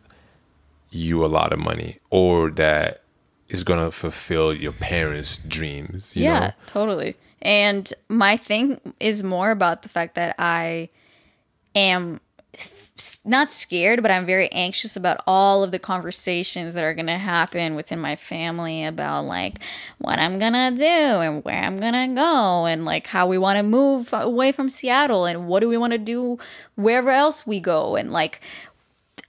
you 0.90 1.24
a 1.24 1.26
lot 1.26 1.52
of 1.52 1.58
money 1.58 1.98
or 2.10 2.50
that 2.50 3.02
is 3.48 3.64
gonna 3.64 3.90
fulfill 3.90 4.52
your 4.52 4.72
parents' 4.72 5.38
dreams. 5.38 6.16
You 6.16 6.24
yeah, 6.24 6.40
know? 6.40 6.50
totally. 6.66 7.16
And 7.40 7.92
my 8.08 8.36
thing 8.36 8.80
is 9.00 9.22
more 9.22 9.50
about 9.50 9.82
the 9.82 9.88
fact 9.88 10.14
that 10.14 10.34
I 10.38 10.88
am 11.74 12.20
not 13.24 13.50
scared, 13.50 14.02
but 14.02 14.10
I'm 14.10 14.26
very 14.26 14.50
anxious 14.52 14.96
about 14.96 15.22
all 15.26 15.62
of 15.62 15.70
the 15.70 15.78
conversations 15.78 16.74
that 16.74 16.84
are 16.84 16.94
going 16.94 17.06
to 17.06 17.18
happen 17.18 17.74
within 17.74 17.98
my 17.98 18.16
family 18.16 18.84
about 18.84 19.24
like 19.24 19.58
what 19.98 20.18
I'm 20.18 20.38
going 20.38 20.52
to 20.52 20.70
do 20.76 20.84
and 20.84 21.44
where 21.44 21.62
I'm 21.62 21.78
going 21.78 21.92
to 21.92 22.14
go 22.14 22.66
and 22.66 22.84
like 22.84 23.06
how 23.08 23.26
we 23.26 23.38
want 23.38 23.58
to 23.58 23.62
move 23.62 24.12
away 24.12 24.52
from 24.52 24.70
Seattle 24.70 25.24
and 25.24 25.46
what 25.46 25.60
do 25.60 25.68
we 25.68 25.76
want 25.76 25.92
to 25.92 25.98
do 25.98 26.38
wherever 26.74 27.10
else 27.10 27.46
we 27.46 27.60
go 27.60 27.96
and 27.96 28.12
like 28.12 28.40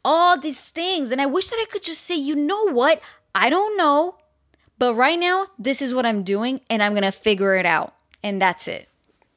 all 0.06 0.38
these 0.38 0.70
things. 0.70 1.12
And 1.12 1.22
I 1.22 1.26
wish 1.26 1.48
that 1.48 1.60
I 1.62 1.66
could 1.72 1.84
just 1.84 2.02
say, 2.02 2.16
you 2.16 2.36
know 2.36 2.72
what? 2.72 3.02
I 3.36 3.50
don't 3.50 3.78
know. 3.78 4.18
But 4.80 4.96
right 4.96 5.20
now, 5.20 5.48
this 5.58 5.82
is 5.82 5.94
what 5.94 6.06
I'm 6.06 6.24
doing, 6.24 6.60
and 6.70 6.84
I'm 6.84 6.94
gonna 6.94 7.12
figure 7.12 7.56
it 7.56 7.66
out, 7.66 7.94
and 8.22 8.42
that's 8.42 8.68
it. 8.68 8.90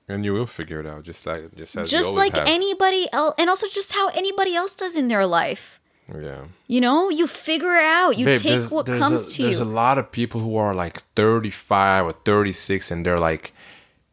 And 0.09 0.25
you 0.25 0.33
will 0.33 0.47
figure 0.47 0.79
it 0.81 0.87
out, 0.87 1.03
just 1.03 1.27
like 1.27 1.55
just 1.57 1.77
as 1.77 1.91
Just 1.91 2.09
always 2.09 2.19
like 2.29 2.37
have. 2.37 2.47
anybody 2.47 3.09
else, 3.13 3.35
and 3.39 3.51
also 3.51 3.67
just 3.67 3.93
how 3.93 4.09
anybody 4.09 4.55
else 4.55 4.75
does 4.75 4.95
in 4.97 5.09
their 5.09 5.27
life. 5.27 5.81
Yeah. 6.15 6.45
You 6.69 6.81
know, 6.81 7.09
you 7.11 7.27
figure 7.27 7.75
it 7.75 7.83
out. 7.85 8.17
You 8.17 8.27
Babe, 8.27 8.39
take 8.39 8.49
there's- 8.51 8.71
what 8.71 8.87
there's 8.87 9.01
comes 9.01 9.21
a, 9.21 9.25
to 9.25 9.27
There's 9.27 9.39
you. 9.39 9.45
There's 9.47 9.61
a 9.61 9.65
lot 9.65 9.99
of 9.99 10.13
people 10.13 10.41
who 10.41 10.57
are 10.57 10.73
like 10.75 11.03
35 11.17 12.05
or 12.05 12.11
36 12.25 12.91
and 12.93 13.05
they're 13.05 13.19
like 13.19 13.53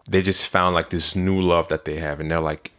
they 0.09 0.21
just 0.23 0.47
found 0.47 0.73
like 0.75 0.89
this 0.89 1.15
new 1.15 1.39
love 1.39 1.67
that 1.67 1.85
they 1.85 1.97
have 1.97 2.19
and 2.19 2.29
they're 2.31 2.39
like 2.39 2.71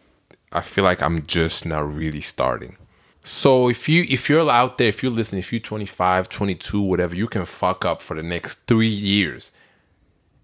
I 0.52 0.60
feel 0.60 0.82
like 0.84 1.00
I'm 1.00 1.24
just 1.26 1.64
now 1.64 1.82
really 1.82 2.20
starting. 2.20 2.76
So 3.22 3.68
if 3.70 3.88
you 3.88 4.04
if 4.08 4.28
you're 4.28 4.50
out 4.50 4.78
there, 4.78 4.88
if 4.88 5.02
you're 5.04 5.12
listening, 5.12 5.38
if 5.40 5.52
you're 5.52 5.60
25, 5.60 6.28
22, 6.28 6.80
whatever, 6.80 7.14
you 7.14 7.28
can 7.28 7.44
fuck 7.44 7.84
up 7.84 8.02
for 8.02 8.16
the 8.16 8.22
next 8.24 8.66
3 8.66 8.86
years 8.88 9.52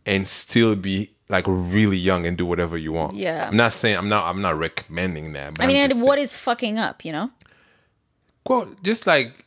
and 0.07 0.27
still 0.29 0.77
be 0.77 1.11
like 1.31 1.45
really 1.49 1.97
young 1.97 2.27
and 2.27 2.37
do 2.37 2.45
whatever 2.45 2.77
you 2.77 2.93
want. 2.93 3.15
Yeah. 3.15 3.49
I'm 3.49 3.57
not 3.57 3.73
saying 3.73 3.97
I'm 3.97 4.09
not 4.09 4.27
I'm 4.27 4.43
not 4.43 4.59
recommending 4.59 5.33
that. 5.33 5.55
But 5.55 5.65
I 5.65 5.67
mean, 5.69 5.77
and 5.77 6.03
what 6.03 6.15
saying- 6.17 6.25
is 6.25 6.35
fucking 6.35 6.79
up, 6.79 7.05
you 7.05 7.13
know? 7.13 7.31
well, 8.47 8.69
just 8.83 9.07
like 9.07 9.47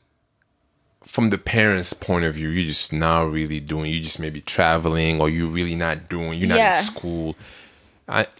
from 1.03 1.27
the 1.29 1.37
parents' 1.37 1.91
point 1.93 2.23
of 2.25 2.35
view, 2.35 2.47
you're 2.49 2.65
just 2.65 2.93
not 2.93 3.29
really 3.29 3.59
doing. 3.59 3.91
You 3.91 3.99
just 3.99 4.19
maybe 4.19 4.39
traveling, 4.41 5.19
or 5.21 5.29
you're 5.29 5.49
really 5.49 5.75
not 5.75 6.07
doing. 6.09 6.39
You're 6.39 6.47
not 6.47 6.57
Yeah. 6.57 6.77
in 6.77 6.83
school. 6.83 7.35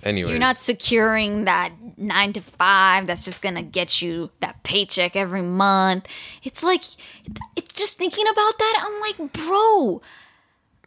Anyway, 0.03 0.29
You're 0.29 0.39
not 0.39 0.58
securing 0.58 1.45
that 1.45 1.71
nine 1.97 2.34
to 2.34 2.41
five 2.41 3.08
that's 3.08 3.25
just 3.25 3.41
gonna 3.41 3.63
get 3.63 4.01
you 4.01 4.29
that 4.41 4.62
paycheck 4.63 5.15
every 5.15 5.41
month. 5.41 6.08
It's 6.43 6.63
like, 6.63 6.84
it's 7.56 7.73
just 7.73 7.97
thinking 7.97 8.25
about 8.27 8.58
that. 8.60 8.86
I'm 8.86 8.99
like, 9.01 9.34
bro, 9.34 10.01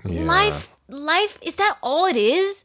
life, 0.04 0.68
life, 0.88 1.38
is 1.42 1.56
that 1.56 1.78
all 1.82 2.06
it 2.06 2.16
is? 2.16 2.64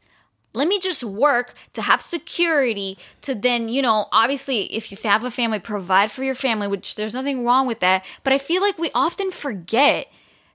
Let 0.54 0.68
me 0.68 0.78
just 0.78 1.02
work 1.02 1.54
to 1.72 1.80
have 1.82 2.02
security 2.02 2.98
to 3.22 3.34
then, 3.34 3.70
you 3.70 3.80
know, 3.80 4.06
obviously, 4.12 4.64
if 4.74 4.90
you 4.90 4.98
have 5.08 5.24
a 5.24 5.30
family, 5.30 5.58
provide 5.58 6.10
for 6.10 6.22
your 6.24 6.34
family, 6.34 6.68
which 6.68 6.94
there's 6.94 7.14
nothing 7.14 7.44
wrong 7.44 7.66
with 7.66 7.80
that. 7.80 8.04
But 8.22 8.34
I 8.34 8.38
feel 8.38 8.60
like 8.60 8.78
we 8.78 8.90
often 8.94 9.30
forget 9.30 10.08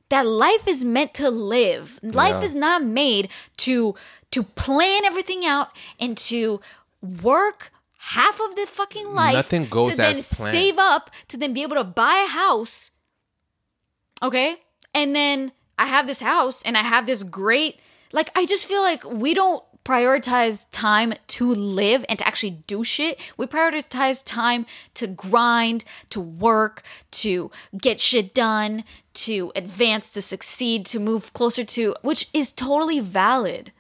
that 0.10 0.28
life 0.28 0.68
is 0.68 0.86
meant 0.86 1.16
to 1.16 1.30
live. 1.32 2.00
Life 2.04 2.36
Yeah. 2.36 2.42
is 2.44 2.54
not 2.56 2.84
made 2.84 3.30
to 3.58 3.96
to 4.32 4.44
plan 4.44 5.04
everything 5.06 5.46
out 5.46 5.70
and 6.00 6.18
to 6.18 6.62
work 7.02 7.72
half 7.98 8.40
of 8.40 8.56
the 8.56 8.66
fucking 8.68 9.08
life 9.14 9.34
Nothing 9.34 9.68
goes 9.68 9.92
to 9.92 9.98
then 9.98 10.12
as 10.12 10.34
planned. 10.34 10.52
save 10.54 10.78
up 10.78 11.10
to 11.30 11.38
then 11.38 11.54
be 11.54 11.64
able 11.64 11.76
to 11.78 11.84
buy 11.84 12.24
a 12.26 12.30
house 12.30 12.92
okay 14.22 14.58
and 14.94 15.16
then 15.16 15.52
i 15.78 15.86
have 15.86 16.08
this 16.08 16.20
house 16.20 16.62
and 16.64 16.78
i 16.78 16.82
have 16.82 17.06
this 17.06 17.24
great 17.24 17.80
like 18.12 18.30
i 18.36 18.46
just 18.46 18.66
feel 18.66 18.82
like 18.82 19.04
we 19.06 19.34
don't 19.34 19.64
prioritize 19.88 20.68
time 20.70 21.14
to 21.28 21.56
live 21.56 22.04
and 22.10 22.20
to 22.20 22.28
actually 22.28 22.62
do 22.68 22.84
shit. 22.84 23.18
We 23.38 23.46
prioritize 23.46 24.22
time 24.22 24.66
to 24.96 25.08
grind 25.08 25.86
to 26.10 26.20
work 26.20 26.84
to 27.12 27.52
get 27.78 28.02
shit 28.02 28.34
done 28.34 28.84
to 29.14 29.54
advance 29.56 30.12
to 30.12 30.22
succeed 30.22 30.86
to 30.88 31.00
move 31.00 31.32
closer 31.32 31.64
to 31.64 31.96
which 32.02 32.28
is 32.34 32.52
totally 32.52 33.00
valid. 33.00 33.72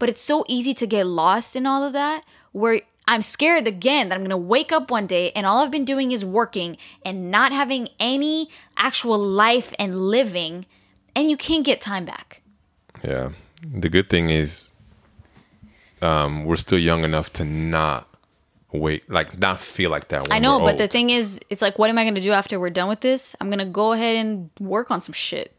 But 0.00 0.08
it's 0.08 0.20
so 0.20 0.44
easy 0.48 0.74
to 0.74 0.88
get 0.88 1.06
lost 1.06 1.54
in 1.54 1.66
all 1.66 1.84
of 1.84 1.92
that 1.92 2.24
where 2.50 2.80
I'm 3.06 3.22
scared 3.22 3.68
again 3.68 4.08
that 4.08 4.18
I'm 4.18 4.26
to 4.26 4.36
wake 4.36 4.72
up 4.72 4.90
one 4.90 5.06
day 5.06 5.30
and 5.36 5.46
all 5.46 5.62
I've 5.62 5.70
been 5.70 5.84
doing 5.84 6.10
is 6.10 6.24
working 6.24 6.76
and 7.04 7.30
not 7.30 7.52
having 7.52 7.90
any 8.00 8.48
actual 8.76 9.18
life 9.18 9.72
and 9.78 10.08
living 10.08 10.66
and 11.14 11.30
you 11.30 11.36
can't 11.36 11.64
get 11.64 11.80
time 11.80 12.04
back. 12.04 12.42
Yeah. 13.04 13.30
The 13.74 13.88
good 13.88 14.08
thing 14.10 14.30
is, 14.30 14.72
um, 16.00 16.44
we're 16.44 16.56
still 16.56 16.78
young 16.78 17.04
enough 17.04 17.32
to 17.34 17.44
not 17.44 18.08
wait, 18.72 19.08
like 19.10 19.38
not 19.38 19.60
feel 19.60 19.90
like 19.90 20.08
that. 20.08 20.26
I 20.32 20.38
know, 20.38 20.60
but 20.60 20.78
the 20.78 20.88
thing 20.88 21.10
is 21.10 21.40
it's 21.50 21.62
like 21.62 21.78
what 21.78 21.90
am 21.90 21.98
I 21.98 22.04
going 22.04 22.14
to 22.16 22.20
do 22.20 22.32
after 22.32 22.58
we're 22.58 22.70
done 22.70 22.88
with 22.88 23.00
this? 23.00 23.36
I'm 23.40 23.48
going 23.48 23.58
to 23.60 23.64
go 23.64 23.92
ahead 23.92 24.16
and 24.16 24.50
work 24.58 24.90
on 24.90 25.00
some 25.00 25.12
shit. 25.12 25.54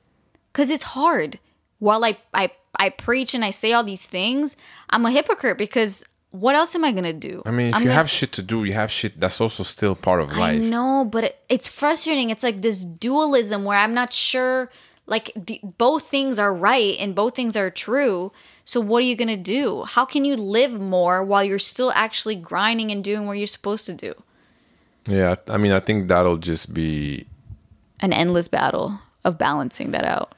Cuz 0.54 0.70
it's 0.70 0.84
hard. 0.84 1.40
While 1.80 2.04
I 2.04 2.18
I 2.34 2.52
I 2.78 2.90
preach 2.90 3.34
and 3.34 3.46
I 3.46 3.52
say 3.52 3.72
all 3.72 3.84
these 3.84 4.06
things, 4.06 4.56
I'm 4.90 5.06
a 5.06 5.12
hypocrite 5.12 5.58
because 5.58 6.04
what 6.32 6.56
else 6.56 6.74
am 6.76 6.84
I 6.84 6.92
going 6.92 7.04
to 7.04 7.14
do? 7.14 7.44
I 7.46 7.52
mean, 7.52 7.68
if 7.68 7.76
I'm 7.76 7.82
you 7.84 7.88
gonna- 7.90 7.96
have 7.96 8.10
shit 8.10 8.32
to 8.34 8.42
do, 8.42 8.64
you 8.64 8.74
have 8.74 8.92
shit. 8.92 9.20
That's 9.20 9.40
also 9.40 9.62
still 9.64 9.96
part 9.96 10.20
of 10.20 10.30
life. 10.36 10.56
I 10.56 10.58
know, 10.58 11.06
but 11.06 11.24
it, 11.26 11.40
it's 11.48 11.68
frustrating. 11.68 12.32
It's 12.32 12.42
like 12.44 12.62
this 12.64 12.84
dualism 12.84 13.64
where 13.64 13.78
I'm 13.78 13.94
not 13.94 14.12
sure, 14.12 14.72
like, 15.06 15.32
the, 15.36 15.60
both 15.78 16.08
things 16.08 16.40
are 16.40 16.54
right 16.54 16.96
and 17.00 17.14
both 17.14 17.36
things 17.36 17.56
are 17.56 17.70
true. 17.70 18.32
So, 18.66 18.80
what 18.80 19.00
are 19.04 19.06
you 19.06 19.16
going 19.16 19.28
to 19.28 19.36
do? 19.38 19.84
How 19.84 20.06
can 20.06 20.24
you 20.26 20.36
live 20.36 20.72
more 20.80 21.24
while 21.24 21.44
you're 21.44 21.60
still 21.60 21.92
actually 21.96 22.36
grinding 22.36 22.92
and 22.92 23.04
doing 23.04 23.26
what 23.28 23.38
you're 23.38 23.48
supposed 23.48 23.86
to 23.88 23.94
do? 23.94 24.14
Yeah, 25.08 25.36
I 25.50 25.58
mean, 25.58 25.74
I 25.74 25.82
think 25.82 26.08
that'll 26.08 26.38
just 26.38 26.74
be 26.74 27.26
An 28.00 28.14
endless 28.14 28.48
battle 28.48 29.00
of 29.26 29.38
balancing 29.38 29.92
that 29.92 30.06
out. 30.06 30.34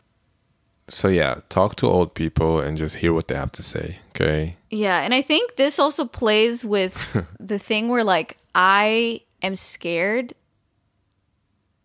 so. 0.87 1.07
Yeah, 1.07 1.41
talk 1.49 1.75
to 1.77 1.87
old 1.87 2.13
people 2.15 2.59
and 2.59 2.75
just 2.77 2.95
hear 2.97 3.13
what 3.13 3.27
they 3.27 3.35
have 3.35 3.51
to 3.53 3.63
say. 3.63 3.99
Okay. 4.15 4.55
Yeah, 4.71 5.01
and 5.01 5.13
I 5.13 5.21
think 5.21 5.55
this 5.55 5.77
also 5.79 6.05
plays 6.05 6.65
with 6.65 6.95
the 7.39 7.59
thing 7.59 7.89
where 7.89 8.03
like 8.03 8.37
I 8.55 9.21
am 9.43 9.55
scared. 9.55 10.33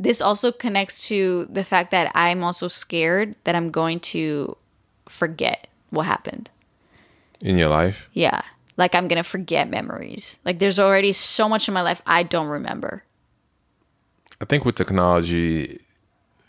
This 0.00 0.22
also 0.22 0.50
connects 0.50 1.06
to 1.08 1.44
the 1.44 1.62
fact 1.62 1.90
that 1.90 2.10
I'm 2.14 2.42
also 2.42 2.68
scared 2.68 3.36
that 3.44 3.54
I'm 3.54 3.70
going 3.70 4.00
to 4.16 4.56
forget 5.06 5.68
what 5.90 6.06
happened. 6.06 6.48
In 7.42 7.58
your 7.58 7.68
life, 7.68 8.08
Yeah. 8.14 8.40
Like 8.78 8.94
I'm 8.94 9.08
going 9.08 9.22
to 9.22 9.28
forget 9.28 9.68
memories. 9.68 10.38
Like 10.42 10.58
there's 10.58 10.78
already 10.78 11.12
so 11.12 11.50
much 11.50 11.68
in 11.68 11.74
my 11.74 11.82
life 11.82 12.00
I 12.06 12.22
don't 12.22 12.46
remember. 12.48 13.02
I 14.40 14.46
think 14.46 14.64
with 14.64 14.74
technology, 14.74 15.80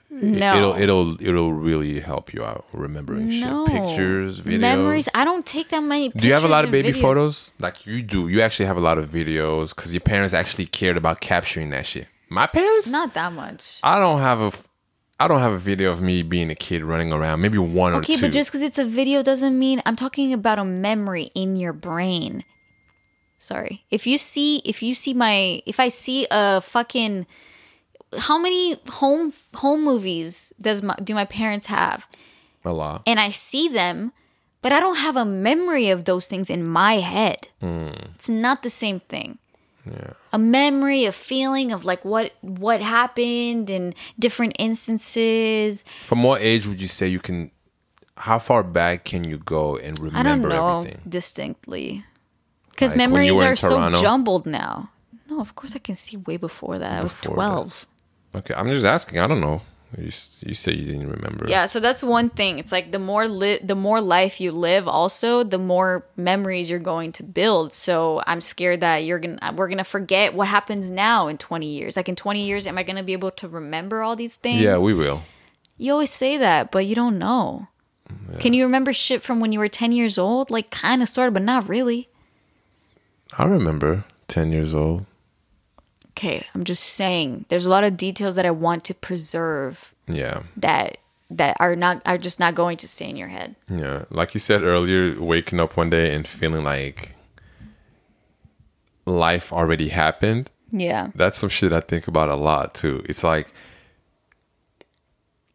No. 0.09 0.55
it'll 0.55 0.75
it'll 0.77 1.21
it'll 1.21 1.51
really 1.53 1.99
help 1.99 2.33
you 2.33 2.45
out 2.45 2.63
remembering 2.71 3.37
no. 3.41 3.65
shit, 3.67 3.75
pictures, 3.75 4.41
videos. 4.41 4.59
Memories. 4.61 5.09
I 5.13 5.25
don't 5.25 5.45
take 5.45 5.67
that 5.69 5.83
many 5.83 6.07
pictures. 6.07 6.21
Do 6.21 6.27
you 6.29 6.33
have 6.35 6.45
a 6.45 6.47
lot 6.47 6.63
of 6.63 6.71
baby 6.71 6.93
videos. 6.93 7.01
photos? 7.01 7.51
Like 7.59 7.85
you 7.85 8.01
do. 8.01 8.29
You 8.29 8.39
actually 8.39 8.67
have 8.67 8.77
a 8.77 8.81
lot 8.89 8.97
of 8.97 9.09
videos 9.09 9.75
because 9.75 9.93
your 9.93 9.99
parents 10.01 10.33
actually 10.33 10.67
cared 10.67 10.95
about 10.95 11.19
capturing 11.19 11.69
that 11.71 11.85
shit. 11.85 12.07
My 12.31 12.47
parents, 12.47 12.89
Not 12.89 13.13
that 13.15 13.33
much. 13.33 13.77
I 13.83 13.99
don't 13.99 14.19
have 14.19 14.39
a, 14.39 14.53
I 15.19 15.27
don't 15.27 15.41
have 15.41 15.51
a 15.51 15.57
video 15.57 15.91
of 15.91 16.01
me 16.01 16.23
being 16.23 16.49
a 16.49 16.55
kid 16.55 16.81
running 16.81 17.11
around. 17.11 17.41
Maybe 17.41 17.57
one 17.57 17.91
or 17.91 18.01
two. 18.01 18.13
Okay, 18.13 18.21
but 18.21 18.31
just 18.31 18.49
because 18.49 18.61
it's 18.61 18.77
a 18.77 18.85
video 18.85 19.21
doesn't 19.21 19.59
mean 19.59 19.81
I'm 19.85 19.97
talking 19.97 20.31
about 20.31 20.57
a 20.57 20.63
memory 20.63 21.31
in 21.35 21.57
your 21.57 21.73
brain. 21.73 22.45
Sorry. 23.37 23.83
If 23.91 24.07
you 24.07 24.17
see, 24.17 24.61
if 24.63 24.81
you 24.81 24.95
see 24.95 25.13
my, 25.13 25.61
if 25.65 25.77
I 25.77 25.89
see 25.89 26.25
a 26.31 26.61
fucking, 26.61 27.27
how 28.17 28.37
many 28.39 28.79
home 28.87 29.33
home 29.55 29.83
movies 29.83 30.53
does 30.61 30.81
my 30.81 30.95
do 31.03 31.13
my 31.13 31.25
parents 31.25 31.65
have? 31.65 32.07
a 32.63 32.71
lot. 32.71 33.03
And 33.05 33.19
I 33.19 33.31
see 33.31 33.67
them, 33.67 34.13
but 34.61 34.71
I 34.71 34.79
don't 34.79 34.97
have 34.97 35.17
a 35.17 35.25
memory 35.25 35.89
of 35.89 36.05
those 36.05 36.27
things 36.27 36.49
in 36.49 36.65
my 36.65 36.95
head. 36.95 37.49
Hmm. 37.59 37.89
It's 38.15 38.29
not 38.29 38.63
the 38.63 38.69
same 38.69 39.01
thing. 39.01 39.39
A 40.33 40.37
memory, 40.37 41.05
a 41.05 41.11
feeling 41.11 41.71
of 41.71 41.85
like 41.85 42.05
what 42.05 42.33
what 42.41 42.81
happened 42.81 43.69
in 43.69 43.93
different 44.19 44.55
instances. 44.59 45.83
From 46.03 46.23
what 46.23 46.41
age 46.41 46.67
would 46.67 46.81
you 46.81 46.87
say 46.87 47.07
you 47.07 47.19
can? 47.19 47.51
How 48.17 48.37
far 48.39 48.61
back 48.63 49.05
can 49.05 49.23
you 49.23 49.37
go 49.37 49.77
and 49.77 49.97
I 49.99 50.03
don't 50.23 50.43
remember 50.43 50.49
know 50.49 50.79
everything? 50.81 51.01
distinctly 51.09 52.05
because 52.69 52.91
Like 52.91 52.97
memories 52.97 53.39
are 53.41 53.55
so 53.55 53.89
jumbled 53.91 54.45
now. 54.45 54.91
No, 55.29 55.39
of 55.41 55.55
course 55.55 55.75
I 55.75 55.79
can 55.79 55.95
see 55.95 56.17
way 56.17 56.37
before 56.37 56.77
that. 56.77 56.99
I 56.99 57.01
was 57.03 57.13
Before 57.13 57.31
that. 57.31 57.35
twelve. 57.35 57.87
Okay, 58.35 58.53
I'm 58.53 58.67
just 58.69 58.85
asking. 58.85 59.19
I 59.19 59.27
don't 59.27 59.41
know. 59.41 59.61
You, 59.97 60.05
you 60.05 60.53
say 60.53 60.71
you 60.71 60.85
didn't 60.85 61.09
remember. 61.09 61.47
Yeah, 61.49 61.65
so 61.65 61.79
that's 61.79 62.01
one 62.01 62.29
thing. 62.29 62.59
It's 62.59 62.71
like 62.71 62.91
the 62.91 62.99
more 62.99 63.27
li- 63.27 63.59
the 63.61 63.75
more 63.75 63.99
life 63.99 64.39
you 64.39 64.51
live, 64.51 64.87
also 64.87 65.43
the 65.43 65.57
more 65.57 66.05
memories 66.15 66.69
you're 66.69 66.79
going 66.79 67.11
to 67.13 67.23
build. 67.23 67.73
So 67.73 68.21
I'm 68.25 68.39
scared 68.39 68.79
that 68.79 69.03
you're 69.03 69.19
gonna 69.19 69.53
we're 69.55 69.67
gonna 69.67 69.83
forget 69.83 70.33
what 70.33 70.47
happens 70.47 70.89
now 70.89 71.27
in 71.27 71.37
20 71.37 71.65
years. 71.65 71.97
Like 71.97 72.07
in 72.07 72.15
20 72.15 72.45
years, 72.45 72.65
am 72.67 72.77
I 72.77 72.83
gonna 72.83 73.03
be 73.03 73.13
able 73.13 73.31
to 73.31 73.49
remember 73.49 74.01
all 74.01 74.15
these 74.15 74.37
things? 74.37 74.61
Yeah, 74.61 74.79
we 74.79 74.93
will. 74.93 75.23
You 75.77 75.91
always 75.91 76.11
say 76.11 76.37
that, 76.37 76.71
but 76.71 76.85
you 76.85 76.95
don't 76.95 77.17
know. 77.19 77.67
Can 78.39 78.53
you 78.53 78.65
remember 78.65 78.93
shit 78.93 79.21
from 79.21 79.39
when 79.39 79.51
you 79.51 79.59
were 79.59 79.69
10 79.69 79.91
years 79.91 80.17
old? 80.17 80.51
Like 80.51 80.69
kind 80.69 81.01
of, 81.01 81.09
sort 81.09 81.27
of, 81.27 81.33
but 81.33 81.43
not 81.43 81.67
really. 81.67 82.09
I 83.37 83.45
remember. 83.45 84.03
Ten 84.27 84.51
years 84.51 84.75
old. 84.75 85.05
Okay, 86.17 86.45
I'm 86.53 86.63
just 86.65 86.83
saying. 86.83 87.45
There's 87.49 87.65
a 87.65 87.69
lot 87.69 87.83
of 87.83 87.97
details 87.97 88.35
that 88.35 88.45
I 88.45 88.51
want 88.51 88.83
to 88.85 88.93
preserve 88.93 89.93
Yeah. 90.07 90.43
that 90.57 90.97
that 91.29 91.55
are 91.61 91.75
not 91.77 92.01
are 92.05 92.17
just 92.17 92.39
not 92.39 92.53
going 92.55 92.75
to 92.77 92.87
stay 92.87 93.09
in 93.09 93.15
your 93.15 93.29
head. 93.29 93.55
Yeah, 93.69 94.03
like 94.09 94.33
you 94.33 94.39
said 94.39 94.63
earlier, 94.63 95.19
waking 95.19 95.59
up 95.61 95.77
one 95.77 95.89
day 95.89 96.13
and 96.13 96.27
feeling 96.27 96.63
like 96.65 97.15
life 99.05 99.51
already 99.53 99.89
happened. 99.89 100.51
Yeah. 100.71 101.07
That's 101.15 101.37
some 101.37 101.49
shit 101.49 101.71
I 101.73 101.79
think 101.79 102.07
about 102.07 102.29
a 102.29 102.35
lot 102.35 102.73
too. 102.75 103.03
It's 103.07 103.23
like, 103.23 103.53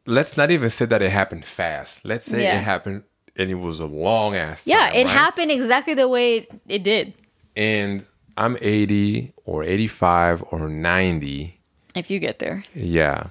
let's 0.07 0.36
not 0.36 0.50
even 0.50 0.70
say 0.70 0.84
that 0.86 1.02
it 1.02 1.11
happened 1.11 1.44
fast. 1.44 2.04
Let's 2.04 2.26
say 2.26 2.42
Yeah. 2.42 2.59
it 2.59 2.62
happened 2.62 3.04
and 3.36 3.50
it 3.50 3.54
was 3.57 3.80
a 3.80 3.86
long 3.86 4.34
ass. 4.36 4.66
Yeah, 4.66 4.78
time, 4.80 4.94
it 4.94 5.04
right? 5.04 5.07
happened 5.09 5.50
exactly 5.50 5.94
the 5.94 6.09
way 6.09 6.36
it, 6.38 6.50
it 6.68 6.82
did. 6.82 7.14
And 7.57 8.04
I'm 8.37 8.57
80 8.61 9.32
or 9.45 9.62
85 9.62 10.45
or 10.51 10.68
90. 10.68 11.59
If 11.95 12.11
you 12.11 12.18
get 12.18 12.39
there. 12.39 12.64
Yeah. 12.74 13.28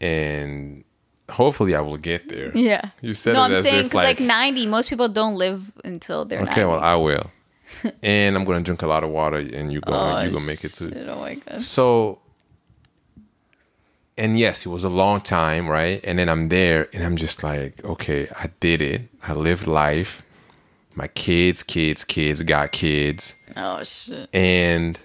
And 0.00 0.84
hopefully 1.30 1.74
I 1.74 1.80
will 1.80 1.96
get 1.96 2.28
there. 2.28 2.56
Yeah. 2.56 2.90
You 3.02 3.14
said 3.14 3.34
no, 3.34 3.42
I'm 3.42 3.62
saying 3.62 3.84
because 3.84 3.94
like, 3.94 4.20
like- 4.20 4.26
90, 4.26 4.66
most 4.66 4.88
people 4.88 5.08
don't 5.08 5.36
live 5.36 5.72
until 5.84 6.24
they're 6.24 6.38
90. 6.40 6.52
Okay, 6.52 6.64
well 6.64 6.80
I 6.80 6.94
will. 6.96 7.30
and 8.02 8.36
I'm 8.36 8.44
gonna 8.44 8.60
drink 8.62 8.82
a 8.82 8.86
lot 8.86 9.02
of 9.04 9.10
water, 9.10 9.38
and 9.38 9.72
you 9.72 9.80
gonna 9.80 10.20
Oh, 10.20 10.24
you 10.24 10.32
gonna 10.32 10.46
make 10.46 10.62
it 10.64 10.70
shit, 10.70 11.08
Oh 11.08 11.18
my 11.18 11.34
god. 11.34 11.60
So, 11.60 12.20
and 14.16 14.38
yes, 14.38 14.64
it 14.64 14.68
was 14.68 14.84
a 14.84 14.88
long 14.88 15.20
time, 15.20 15.68
right? 15.68 16.00
And 16.04 16.18
then 16.18 16.28
I'm 16.28 16.48
there, 16.48 16.88
and 16.94 17.02
I'm 17.04 17.16
just 17.16 17.42
like, 17.42 17.84
okay, 17.84 18.28
I 18.40 18.50
did 18.60 18.80
it. 18.80 19.02
I 19.26 19.32
lived 19.32 19.66
life. 19.66 20.22
My 20.96 21.08
kids, 21.08 21.62
kids, 21.62 22.04
kids 22.04 22.42
got 22.42 22.72
kids, 22.72 23.36
Oh 23.56 23.82
shit. 23.84 24.28
and 24.32 24.98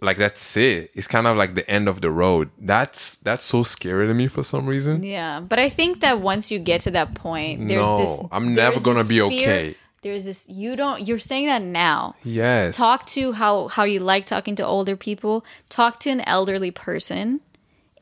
like 0.00 0.18
that's 0.18 0.56
it. 0.56 0.90
It's 0.94 1.06
kind 1.06 1.26
of 1.26 1.36
like 1.36 1.54
the 1.54 1.68
end 1.70 1.88
of 1.88 2.00
the 2.00 2.10
road. 2.10 2.50
That's 2.60 3.16
that's 3.16 3.44
so 3.44 3.62
scary 3.62 4.06
to 4.08 4.14
me 4.14 4.26
for 4.26 4.42
some 4.42 4.66
reason. 4.66 5.02
Yeah, 5.04 5.40
but 5.40 5.58
I 5.58 5.68
think 5.68 6.00
that 6.00 6.20
once 6.20 6.50
you 6.52 6.58
get 6.58 6.80
to 6.82 6.90
that 6.90 7.14
point, 7.14 7.68
there's 7.68 7.88
No, 7.90 7.98
this. 7.98 8.20
I'm 8.32 8.54
never 8.54 8.80
gonna 8.80 9.04
be 9.04 9.18
fear- 9.20 9.26
okay. 9.26 9.74
There's 10.02 10.24
this. 10.24 10.48
You 10.48 10.76
don't. 10.76 11.02
You're 11.02 11.18
saying 11.18 11.46
that 11.46 11.62
now. 11.62 12.14
Yes. 12.22 12.76
Talk 12.76 13.06
to 13.06 13.32
how 13.32 13.68
how 13.68 13.84
you 13.84 14.00
like 14.00 14.26
talking 14.26 14.54
to 14.56 14.66
older 14.66 14.96
people. 14.96 15.44
Talk 15.68 15.98
to 16.00 16.10
an 16.10 16.20
elderly 16.20 16.70
person, 16.70 17.40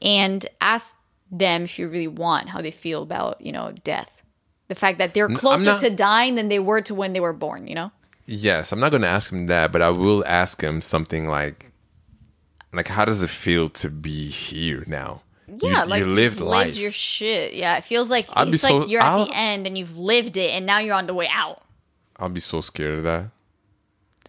and 0.02 0.44
ask 0.60 0.96
them 1.30 1.62
if 1.64 1.78
you 1.78 1.86
really 1.88 2.08
want 2.08 2.48
how 2.50 2.60
they 2.60 2.70
feel 2.72 3.02
about 3.02 3.40
you 3.40 3.52
know 3.52 3.72
death. 3.84 4.22
The 4.68 4.74
fact 4.74 4.98
that 4.98 5.12
they're 5.14 5.28
closer 5.28 5.72
not- 5.72 5.80
to 5.80 5.90
dying 5.90 6.36
than 6.36 6.48
they 6.48 6.58
were 6.58 6.80
to 6.82 6.94
when 6.94 7.12
they 7.12 7.20
were 7.20 7.32
born. 7.34 7.66
You 7.66 7.74
know. 7.74 7.92
Yes, 8.26 8.72
I'm 8.72 8.80
not 8.80 8.90
gonna 8.92 9.06
ask 9.06 9.30
him 9.30 9.46
that, 9.46 9.70
but 9.72 9.82
I 9.82 9.90
will 9.90 10.24
ask 10.26 10.62
him 10.62 10.80
something 10.80 11.28
like, 11.28 11.70
like, 12.72 12.88
how 12.88 13.04
does 13.04 13.22
it 13.22 13.28
feel 13.30 13.68
to 13.70 13.90
be 13.90 14.28
here 14.30 14.82
now? 14.86 15.20
You- 15.46 15.68
Yeah, 15.70 15.84
like 15.84 16.00
you 16.00 16.06
lived 16.06 16.40
you've 16.40 16.48
life. 16.48 16.76
your 16.78 16.90
shit. 16.90 17.52
Yeah, 17.52 17.76
it 17.76 17.84
feels 17.84 18.10
like 18.10 18.26
I'd 18.34 18.48
it's 18.54 18.62
so- 18.62 18.78
like 18.78 18.88
you're 18.88 19.02
at 19.02 19.06
I'll- 19.12 19.26
the 19.26 19.34
end 19.36 19.66
and 19.66 19.76
you've 19.76 19.96
lived 19.98 20.38
it, 20.38 20.50
and 20.50 20.64
now 20.64 20.78
you're 20.78 20.94
on 20.96 21.06
the 21.06 21.12
way 21.14 21.28
out. 21.30 21.60
I'll 22.18 22.30
be 22.30 22.40
so 22.40 22.60
scared 22.62 22.98
of 22.98 23.04
that. 23.04 23.24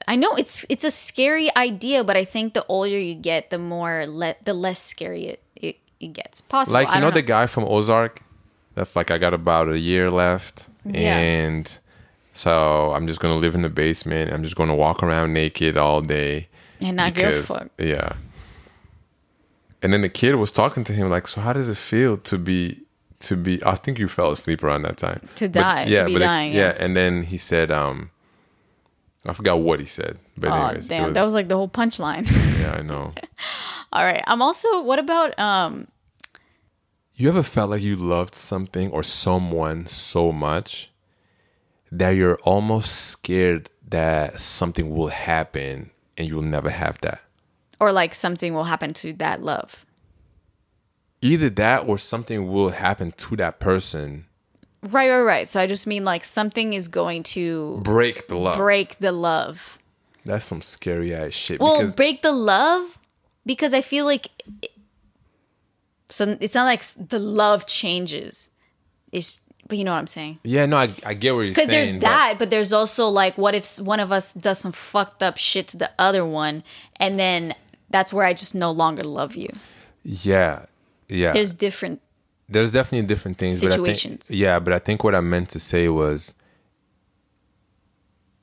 I 0.07 0.17
know 0.17 0.35
it's 0.35 0.65
it's 0.69 0.83
a 0.83 0.91
scary 0.91 1.49
idea, 1.55 2.03
but 2.03 2.17
I 2.17 2.25
think 2.25 2.53
the 2.53 2.65
older 2.67 2.99
you 2.99 3.15
get, 3.15 3.49
the 3.49 3.57
more 3.57 4.05
le- 4.07 4.35
the 4.43 4.53
less 4.53 4.79
scary 4.81 5.25
it, 5.27 5.41
it, 5.55 5.77
it 5.99 6.07
gets. 6.13 6.41
Possible. 6.41 6.73
Like 6.73 6.89
you 6.89 6.95
know 6.95 7.01
don't 7.07 7.13
the 7.15 7.21
guy 7.23 7.47
from 7.47 7.63
Ozark. 7.63 8.21
That's 8.75 8.95
like 8.95 9.09
I 9.11 9.17
got 9.17 9.33
about 9.33 9.69
a 9.69 9.79
year 9.79 10.11
left, 10.11 10.67
Yeah. 10.85 11.17
and 11.17 11.77
so 12.33 12.91
I'm 12.93 13.07
just 13.07 13.19
gonna 13.19 13.35
live 13.37 13.55
in 13.55 13.61
the 13.61 13.69
basement. 13.69 14.31
I'm 14.33 14.43
just 14.43 14.55
gonna 14.55 14.75
walk 14.75 15.01
around 15.01 15.33
naked 15.33 15.77
all 15.77 16.01
day. 16.01 16.49
and 16.81 16.97
not 16.97 17.13
give 17.13 17.33
a 17.33 17.41
fuck. 17.43 17.69
Yeah. 17.79 18.13
And 19.81 19.93
then 19.93 20.01
the 20.01 20.09
kid 20.09 20.35
was 20.35 20.51
talking 20.51 20.83
to 20.85 20.93
him 20.93 21.09
like, 21.09 21.27
"So 21.27 21.41
how 21.41 21.53
does 21.53 21.69
it 21.69 21.77
feel 21.77 22.17
to 22.17 22.37
be 22.37 22.81
to 23.21 23.35
be?" 23.37 23.63
I 23.65 23.75
think 23.75 23.97
you 23.99 24.07
fell 24.07 24.31
asleep 24.31 24.63
around 24.63 24.81
that 24.83 24.97
time. 24.97 25.21
To 25.35 25.47
But- 25.47 25.53
die, 25.53 25.85
to 25.85 25.91
yeah, 25.91 26.03
be 26.05 26.13
but 26.13 26.21
it- 26.21 26.25
yeah. 26.25 26.43
yeah. 26.51 26.75
And 26.79 26.95
then 26.95 27.23
he 27.23 27.37
said, 27.37 27.71
um, 27.71 28.09
I 29.25 29.33
forgot 29.33 29.59
what 29.61 29.79
he 29.79 29.85
said, 29.85 30.17
but 30.37 30.51
Oh 30.51 30.55
anyways, 30.55 30.87
damn, 30.87 31.05
was- 31.05 31.13
that 31.13 31.23
was 31.23 31.33
like 31.33 31.47
the 31.49 31.55
whole 31.55 31.69
punchline. 31.69 32.25
yeah, 32.61 32.75
I 32.77 32.81
know. 32.81 33.13
All 33.93 34.03
right, 34.03 34.23
I'm 34.27 34.41
also. 34.41 34.81
What 34.81 34.99
about 34.99 35.37
um? 35.39 35.87
You 37.17 37.29
ever 37.29 37.43
felt 37.43 37.69
like 37.69 37.81
you 37.81 37.95
loved 37.95 38.35
something 38.35 38.91
or 38.91 39.01
someone 39.01 39.87
so 39.87 40.31
much 40.31 40.91
that 41.91 42.11
you're 42.11 42.37
almost 42.43 42.91
scared 42.93 43.69
that 43.87 44.39
something 44.39 44.93
will 44.93 45.07
happen 45.07 45.91
and 46.17 46.27
you'll 46.27 46.41
never 46.41 46.69
have 46.69 46.99
that? 47.01 47.21
Or 47.79 47.91
like 47.93 48.13
something 48.13 48.53
will 48.53 48.65
happen 48.65 48.93
to 48.95 49.13
that 49.13 49.41
love. 49.41 49.85
Either 51.21 51.49
that 51.51 51.87
or 51.87 51.97
something 51.97 52.51
will 52.51 52.69
happen 52.69 53.11
to 53.13 53.35
that 53.37 53.59
person, 53.59 54.25
Right, 54.91 55.09
right, 55.09 55.21
right. 55.21 55.49
So 55.49 55.59
I 55.59 55.65
just 55.65 55.87
mean 55.87 56.05
like 56.05 56.23
something 56.23 56.73
is 56.73 56.87
going 56.87 57.23
to 57.23 57.79
break 57.81 58.27
the 58.27 58.35
love. 58.35 58.57
break 58.57 58.97
the 58.99 59.11
love. 59.11 59.79
That's 60.25 60.45
some 60.45 60.61
scary 60.61 61.13
ass 61.13 61.31
shit. 61.31 61.59
Well, 61.59 61.91
break 61.93 62.21
the 62.21 62.31
love 62.31 62.99
because 63.45 63.73
I 63.73 63.81
feel 63.81 64.05
like 64.05 64.27
so 66.09 66.37
it's 66.39 66.55
not 66.55 66.65
like 66.65 66.83
the 67.09 67.19
love 67.19 67.65
changes. 67.65 68.49
It's 69.11 69.41
but 69.67 69.77
you 69.79 69.83
know 69.83 69.93
what 69.93 69.97
I'm 69.97 70.07
saying. 70.07 70.39
yeah, 70.43 70.67
no, 70.67 70.77
I, 70.77 70.93
I 71.03 71.15
get 71.15 71.33
what 71.33 71.41
you're 71.41 71.53
saying. 71.55 71.67
Because 71.67 71.89
there's 71.89 71.93
but- 71.93 72.01
that, 72.01 72.35
but 72.37 72.49
there's 72.51 72.71
also 72.71 73.07
like, 73.07 73.35
what 73.37 73.55
if 73.55 73.79
one 73.79 73.99
of 73.99 74.11
us 74.11 74.33
does 74.33 74.59
some 74.59 74.71
fucked 74.71 75.23
up 75.23 75.37
shit 75.37 75.67
to 75.69 75.77
the 75.77 75.89
other 75.97 76.23
one, 76.23 76.63
and 76.97 77.17
then 77.17 77.53
that's 77.89 78.13
where 78.13 78.25
I 78.25 78.33
just 78.33 78.53
no 78.53 78.71
longer 78.71 79.03
love 79.03 79.35
you. 79.35 79.49
Yeah, 80.03 80.65
yeah. 81.09 81.31
There's 81.33 81.51
different. 81.53 82.01
there's 82.47 82.71
definitely 82.71 83.07
different 83.07 83.39
things. 83.39 83.59
Situations. 83.59 84.17
But 84.17 84.27
think, 84.27 84.39
yeah, 84.39 84.59
but 84.59 84.71
I 84.73 84.79
think 84.79 85.03
what 85.03 85.15
I 85.15 85.19
meant 85.21 85.49
to 85.49 85.59
say 85.59 85.89
was 85.89 86.35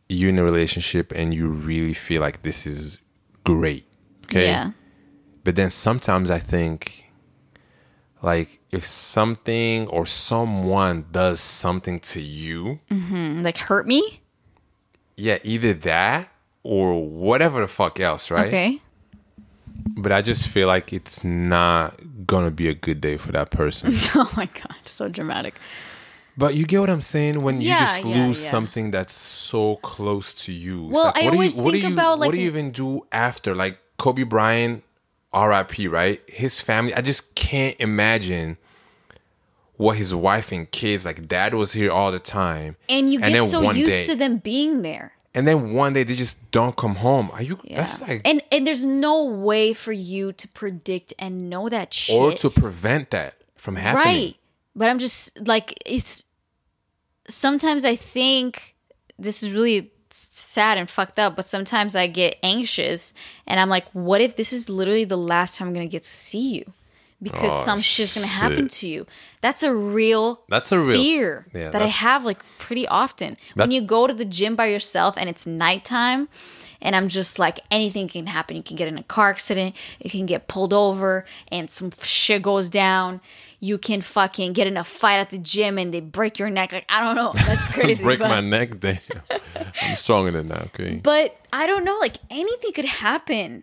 you're 0.08 0.28
in 0.30 0.38
a 0.38 0.44
relationship 0.44 1.12
and 1.14 1.32
you 1.32 1.46
really 1.46 1.94
feel 1.94 2.20
like 2.20 2.42
this 2.42 2.66
is 2.66 2.98
great. 3.44 3.86
Okay. 4.24 4.46
Yeah. 4.46 4.72
But 5.44 5.56
then 5.56 5.70
sometimes 5.70 6.30
I 6.30 6.38
think 6.38 7.01
like 8.22 8.60
if 8.70 8.84
something 8.84 9.86
or 9.88 10.06
someone 10.06 11.06
does 11.10 11.40
something 11.40 12.00
to 12.00 12.20
you, 12.20 12.80
Mm, 12.90 13.42
Like 13.42 13.58
hurt 13.58 13.86
me. 13.86 14.20
yeah, 15.16 15.38
either 15.44 15.74
that 15.74 16.28
or 16.62 17.06
whatever 17.06 17.60
the 17.60 17.68
fuck 17.68 17.98
else, 18.00 18.30
right? 18.30 18.46
Okay. 18.46 18.80
But 19.96 20.12
I 20.12 20.22
just 20.22 20.46
feel 20.48 20.68
like 20.68 20.92
it's 20.92 21.24
not 21.24 21.98
gonna 22.26 22.50
be 22.50 22.68
a 22.68 22.74
good 22.74 23.00
day 23.00 23.16
for 23.16 23.32
that 23.32 23.50
person. 23.50 23.92
Oh 24.14 24.30
my 24.36 24.46
god, 24.46 24.76
so 24.84 25.08
dramatic. 25.08 25.54
But 26.36 26.54
you 26.54 26.64
get 26.64 26.80
what 26.80 26.88
I'm 26.88 27.02
saying 27.02 27.42
when 27.42 27.60
you 27.60 27.68
just 27.68 28.04
yeah, 28.04 28.26
lose 28.26 28.42
yeah. 28.42 28.50
something 28.50 28.90
that's 28.90 29.12
so 29.12 29.76
close 29.76 30.32
to 30.46 30.52
you. 30.52 30.84
Well, 30.86 31.04
like, 31.14 31.24
I 31.24 31.28
always 31.28 31.56
you, 31.58 31.62
what 31.62 31.72
think 31.72 31.82
do 31.84 31.88
you, 31.88 31.94
about, 31.94 32.18
like- 32.20 32.28
what 32.28 32.32
do 32.34 32.40
you 32.40 32.46
even 32.46 32.70
do 32.70 33.06
after? 33.12 33.54
Like 33.54 33.78
Kobe 33.98 34.22
Bryant, 34.22 34.82
R.I.P. 35.32 35.88
Right? 35.88 36.20
His 36.28 36.60
family. 36.60 36.94
I 36.94 37.00
just 37.00 37.34
can't 37.34 37.76
imagine 37.80 38.58
what 39.76 39.96
his 39.96 40.14
wife 40.14 40.52
and 40.52 40.70
kids 40.70 41.04
like. 41.06 41.26
Dad 41.26 41.54
was 41.54 41.72
here 41.72 41.90
all 41.90 42.12
the 42.12 42.18
time, 42.18 42.76
And 42.88 43.12
you 43.12 43.18
get 43.20 43.32
then 43.32 43.44
so 43.48 43.70
used 43.72 43.90
day- 43.90 44.06
to 44.12 44.16
them 44.16 44.36
being 44.38 44.82
there. 44.82 45.12
and 45.34 45.48
then 45.48 45.72
one 45.72 45.94
day 45.94 46.04
they 46.04 46.14
just 46.14 46.50
don't 46.50 46.76
come 46.76 46.96
home. 46.96 47.30
Are 47.32 47.42
you? 47.42 47.58
That's 47.68 48.00
like 48.00 48.20
and 48.24 48.42
and 48.52 48.66
there's 48.66 48.84
no 48.84 49.24
way 49.24 49.72
for 49.72 49.92
you 49.92 50.32
to 50.34 50.46
predict 50.48 51.14
and 51.18 51.48
know 51.48 51.68
that 51.70 51.94
shit. 51.94 52.14
or 52.14 52.32
to 52.32 52.50
prevent 52.50 53.10
that 53.10 53.36
from 53.56 53.76
happening. 53.76 54.04
Right. 54.24 54.36
But 54.76 54.90
I'm 54.90 54.98
just 54.98 55.46
like 55.46 55.74
it's 55.86 56.24
sometimes 57.28 57.84
I 57.84 57.96
think 57.96 58.74
this 59.18 59.42
is 59.42 59.50
really 59.52 59.91
sad 60.14 60.78
and 60.78 60.88
fucked 60.88 61.18
up, 61.18 61.36
but 61.36 61.46
sometimes 61.46 61.96
I 61.96 62.06
get 62.06 62.36
anxious 62.42 63.12
and 63.46 63.58
I'm 63.60 63.68
like, 63.68 63.86
what 63.92 64.20
if 64.20 64.36
this 64.36 64.52
is 64.52 64.68
literally 64.68 65.04
the 65.04 65.16
last 65.18 65.56
time 65.58 65.68
I'm 65.68 65.74
gonna 65.74 65.86
get 65.86 66.02
to 66.04 66.12
see 66.12 66.54
you? 66.56 66.72
Because 67.22 67.52
Oh, 67.52 67.64
some 67.64 67.80
shit's 67.80 68.14
gonna 68.14 68.26
happen 68.26 68.66
to 68.68 68.88
you. 68.88 69.06
That's 69.42 69.62
a 69.62 69.72
real 69.74 70.42
That's 70.48 70.72
a 70.72 70.80
real- 70.80 71.00
fear 71.00 71.46
Yeah, 71.54 71.70
that 71.70 71.80
I 71.82 71.86
have 71.86 72.24
like 72.24 72.40
pretty 72.58 72.86
often. 72.88 73.36
when 73.54 73.70
you 73.70 73.80
go 73.80 74.06
to 74.06 74.12
the 74.14 74.24
gym 74.24 74.56
by 74.56 74.66
yourself 74.66 75.16
and 75.16 75.28
it's 75.28 75.46
nighttime 75.46 76.28
and 76.80 76.96
I'm 76.96 77.06
just 77.06 77.38
like 77.38 77.60
anything 77.70 78.08
can 78.08 78.26
happen. 78.26 78.56
You 78.56 78.62
can 78.64 78.76
get 78.76 78.88
in 78.88 78.98
a 78.98 79.04
car 79.04 79.30
accident, 79.30 79.76
you 80.02 80.10
can 80.10 80.26
get 80.26 80.48
pulled 80.48 80.72
over 80.72 81.24
and 81.52 81.70
some 81.70 81.92
shit 82.02 82.42
goes 82.42 82.68
down. 82.68 83.20
You 83.62 83.78
can 83.78 84.00
fucking 84.00 84.54
get 84.54 84.66
in 84.66 84.76
a 84.76 84.82
fight 84.82 85.20
at 85.20 85.30
the 85.30 85.38
gym 85.38 85.78
and 85.78 85.94
they 85.94 86.00
break 86.00 86.38
your 86.40 86.50
neck. 86.50 86.72
Like 86.72 86.84
I 86.88 87.00
don't 87.04 87.14
know. 87.14 87.32
That's 87.46 87.68
crazy. 87.72 88.02
Break 88.02 88.18
but, 88.18 88.28
my 88.28 88.40
neck, 88.40 88.80
damn. 88.80 88.98
I'm 89.80 89.94
stronger 89.94 90.32
than 90.32 90.48
that. 90.48 90.62
Okay. 90.74 90.96
but 91.02 91.38
I 91.52 91.66
don't 91.66 91.84
know. 91.84 91.96
Like 92.00 92.16
anything 92.28 92.72
could 92.72 92.86
happen. 92.86 93.62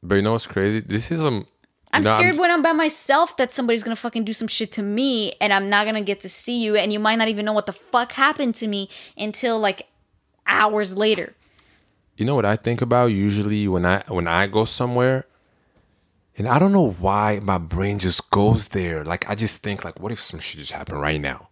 But 0.00 0.14
you 0.14 0.22
know 0.22 0.30
what's 0.32 0.46
crazy? 0.46 0.78
This 0.80 1.10
is 1.10 1.24
um. 1.24 1.46
I'm 1.92 2.02
know, 2.02 2.16
scared 2.16 2.36
when 2.38 2.50
I'm 2.50 2.62
by 2.62 2.72
myself 2.72 3.36
that 3.38 3.50
somebody's 3.50 3.82
gonna 3.82 3.96
fucking 3.96 4.24
do 4.24 4.32
some 4.32 4.48
shit 4.48 4.70
to 4.72 4.82
me 4.82 5.32
and 5.40 5.52
I'm 5.52 5.68
not 5.68 5.86
gonna 5.86 6.02
get 6.02 6.20
to 6.20 6.28
see 6.28 6.62
you 6.62 6.76
and 6.76 6.92
you 6.92 7.00
might 7.00 7.16
not 7.16 7.28
even 7.28 7.44
know 7.44 7.52
what 7.54 7.66
the 7.66 7.72
fuck 7.72 8.12
happened 8.12 8.54
to 8.56 8.66
me 8.68 8.88
until 9.16 9.58
like 9.58 9.86
hours 10.46 10.96
later. 10.96 11.34
you 12.16 12.24
know 12.24 12.34
what 12.34 12.44
I 12.44 12.54
think 12.56 12.80
about 12.82 13.06
usually 13.06 13.66
when 13.66 13.84
I 13.86 14.02
when 14.08 14.26
I 14.28 14.46
go 14.46 14.64
somewhere, 14.64 15.24
and 16.38 16.46
I 16.48 16.58
don't 16.58 16.72
know 16.72 16.90
why 16.90 17.40
my 17.42 17.58
brain 17.58 17.98
just 17.98 18.30
goes 18.30 18.68
there. 18.68 19.04
Like 19.04 19.28
I 19.30 19.34
just 19.34 19.62
think 19.62 19.84
like, 19.84 20.00
what 20.00 20.12
if 20.12 20.20
some 20.20 20.40
shit 20.40 20.58
just 20.60 20.72
happened 20.72 21.00
right 21.00 21.20
now, 21.20 21.48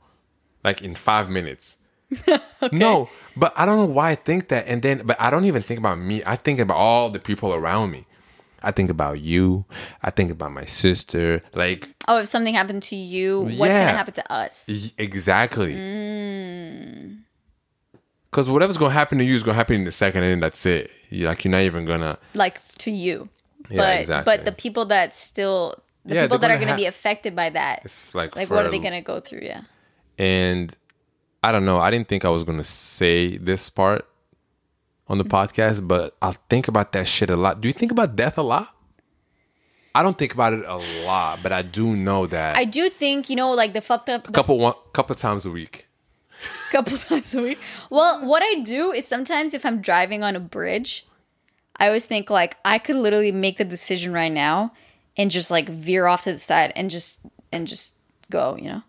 like 0.63 0.83
in 0.83 0.95
five 0.95 1.29
minutes? 1.31 1.79
No, 2.73 3.11
but 3.37 3.53
I 3.57 3.67
don't 3.67 3.77
know 3.77 3.85
why 3.93 4.11
I 4.13 4.15
think 4.15 4.49
that. 4.49 4.67
And 4.67 4.81
then, 4.83 5.03
but 5.05 5.21
I 5.21 5.29
don't 5.29 5.45
even 5.45 5.63
think 5.63 5.79
about 5.79 5.99
me. 5.99 6.23
I 6.25 6.37
think 6.37 6.61
about 6.61 6.77
all 6.79 7.11
the 7.11 7.19
people 7.19 7.53
around 7.53 7.91
me. 7.91 8.07
I 8.63 8.71
think 8.71 8.89
about 8.89 9.21
you. 9.21 9.67
I 10.03 10.11
think 10.11 10.31
about 10.31 10.53
my 10.53 10.65
sister. 10.65 11.43
Like 11.55 11.91
Oh, 12.09 12.21
if 12.21 12.29
something 12.29 12.55
happened 12.55 12.83
to 12.85 12.97
you, 12.97 13.41
what's 13.43 13.57
Yeah. 13.57 13.85
gonna 13.87 13.99
happen 13.99 14.15
to 14.15 14.33
us? 14.33 14.71
exactly. 14.97 15.75
Mm. 15.75 17.19
Because 18.31 18.49
whatever's 18.49 18.79
gonna 18.79 18.93
happen 18.95 19.19
to 19.19 19.25
you 19.25 19.35
is 19.35 19.43
gonna 19.43 19.55
happen 19.57 19.77
in 19.77 19.85
the 19.85 19.93
second, 19.93 20.23
and 20.25 20.33
then 20.33 20.41
that's 20.41 20.65
it. 20.67 20.91
You 21.11 21.27
like 21.27 21.45
you're 21.45 21.53
not 21.53 21.63
even 21.63 21.85
gonna. 21.85 22.19
Like 22.35 22.61
to 22.79 22.91
you. 22.91 23.29
Yeah, 23.71 23.79
but 23.79 23.99
exactly. 24.01 24.37
but 24.37 24.45
the 24.45 24.53
people 24.53 24.85
that 24.87 25.15
still 25.15 25.83
the 26.05 26.15
Yeah, 26.15 26.23
people 26.23 26.39
that 26.39 26.51
are 26.51 26.57
going 26.57 26.69
to 26.69 26.77
be 26.77 26.87
affected 26.87 27.35
by 27.35 27.51
that. 27.51 27.81
It's 27.85 28.15
like 28.15 28.37
Like, 28.37 28.51
what 28.51 28.67
are 28.67 28.71
they 28.71 28.79
going 28.79 28.93
to 28.93 29.01
go 29.01 29.21
through? 29.21 29.41
Yeah. 29.43 29.63
And 30.19 30.75
I 31.45 31.53
don't 31.53 31.67
know. 31.67 31.79
I 31.79 31.91
didn't 31.91 32.09
think 32.09 32.25
I 32.25 32.31
was 32.31 32.43
gonna 32.43 32.65
say 32.65 33.37
this 33.37 33.69
part 33.69 34.09
on 35.09 35.19
the 35.19 35.25
mm-hmm. 35.25 35.37
podcast, 35.37 35.87
but 35.87 36.17
I 36.23 36.33
think 36.49 36.69
about 36.69 36.93
that 36.93 37.07
shit 37.07 37.29
a 37.29 37.37
lot. 37.37 37.61
Do 37.61 37.69
you 37.69 37.75
think 37.75 37.93
about 37.93 38.17
death 38.17 38.39
a 38.39 38.43
lot? 38.43 38.75
I 39.95 40.03
don't 40.03 40.17
think 40.17 40.33
about 40.33 40.55
it 40.55 40.65
a 40.67 40.81
lot, 41.05 41.41
but 41.43 41.53
I 41.53 41.61
do 41.61 41.97
know 41.97 42.27
that 42.29 42.57
I 42.57 42.65
do 42.65 42.89
think, 42.89 43.29
you 43.29 43.37
know, 43.37 43.51
like 43.53 43.75
the 43.75 43.83
fucked 43.83 44.09
up, 44.09 44.27
a 44.27 44.33
couple 44.33 44.59
one 44.59 44.73
couple 44.95 45.15
times 45.17 45.45
a 45.45 45.51
week. 45.51 45.87
couple 46.73 46.97
times 47.11 47.35
a 47.35 47.43
week. 47.43 47.59
Well, 47.91 48.25
what 48.25 48.43
I 48.43 48.61
do 48.61 48.93
is 48.93 49.07
sometimes 49.07 49.53
if 49.53 49.67
I'm 49.67 49.83
driving 49.83 50.23
on 50.23 50.35
a 50.37 50.41
bridge, 50.41 51.05
I 51.85 51.89
always 51.89 52.07
think 52.07 52.31
like 52.31 52.57
I 52.65 52.79
could 52.79 52.97
literally 52.97 53.31
make 53.31 53.59
the 53.59 53.65
decision 53.65 54.13
right 54.15 54.33
now 54.33 54.73
and 55.19 55.31
just 55.31 55.51
like 55.51 55.69
veer 55.69 56.07
off 56.07 56.23
to 56.23 56.33
the 56.33 56.39
side 56.39 56.73
and 56.77 56.91
just 56.91 57.21
and 57.53 57.67
just 57.67 57.97
go, 58.31 58.57
you 58.59 58.69
know. 58.69 58.83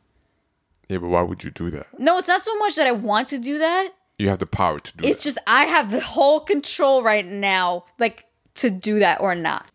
Yeah, 0.87 0.99
but 0.99 1.09
why 1.09 1.21
would 1.21 1.43
you 1.43 1.51
do 1.51 1.69
that? 1.71 1.87
No, 1.99 2.17
it's 2.17 2.27
not 2.29 2.41
so 2.41 2.57
much 2.59 2.75
that 2.77 2.87
I 2.87 2.91
want 2.93 3.27
to 3.29 3.37
do 3.37 3.57
that. 3.57 3.89
You 4.17 4.29
have 4.29 4.39
the 4.39 4.45
power 4.45 4.79
to 4.79 4.97
do 4.97 5.05
It's 5.07 5.23
that. 5.23 5.29
just 5.29 5.39
I 5.45 5.65
have 5.65 5.91
the 5.91 5.99
whole 5.99 6.39
control 6.39 7.03
right 7.03 7.25
now 7.25 7.83
like 7.99 8.23
to 8.55 8.69
do 8.69 8.99
that 8.99 9.19
or 9.19 9.35
not. 9.35 9.65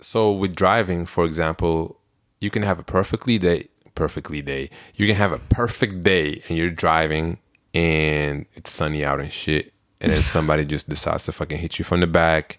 so 0.00 0.30
with 0.30 0.54
driving, 0.54 1.06
for 1.06 1.24
example, 1.24 1.98
you 2.40 2.50
can 2.50 2.62
have 2.64 2.78
a 2.78 2.84
perfectly 2.84 3.38
day 3.38 3.68
perfectly 3.94 4.40
day. 4.42 4.70
You 4.94 5.06
can 5.08 5.16
have 5.16 5.32
a 5.32 5.38
perfect 5.38 6.04
day 6.04 6.42
and 6.48 6.56
you're 6.56 6.70
driving 6.70 7.38
and 7.74 8.46
it's 8.52 8.70
sunny 8.70 9.04
out 9.04 9.20
and 9.20 9.32
shit. 9.32 9.72
And 10.00 10.12
then 10.12 10.22
somebody 10.22 10.64
just 10.64 10.88
decides 10.88 11.24
to 11.24 11.32
fucking 11.32 11.58
hit 11.58 11.78
you 11.78 11.84
from 11.84 12.00
the 12.00 12.06
back. 12.06 12.58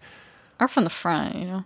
Or 0.59 0.67
from 0.67 0.83
the 0.83 0.89
front, 0.89 1.35
you 1.35 1.45
know. 1.45 1.65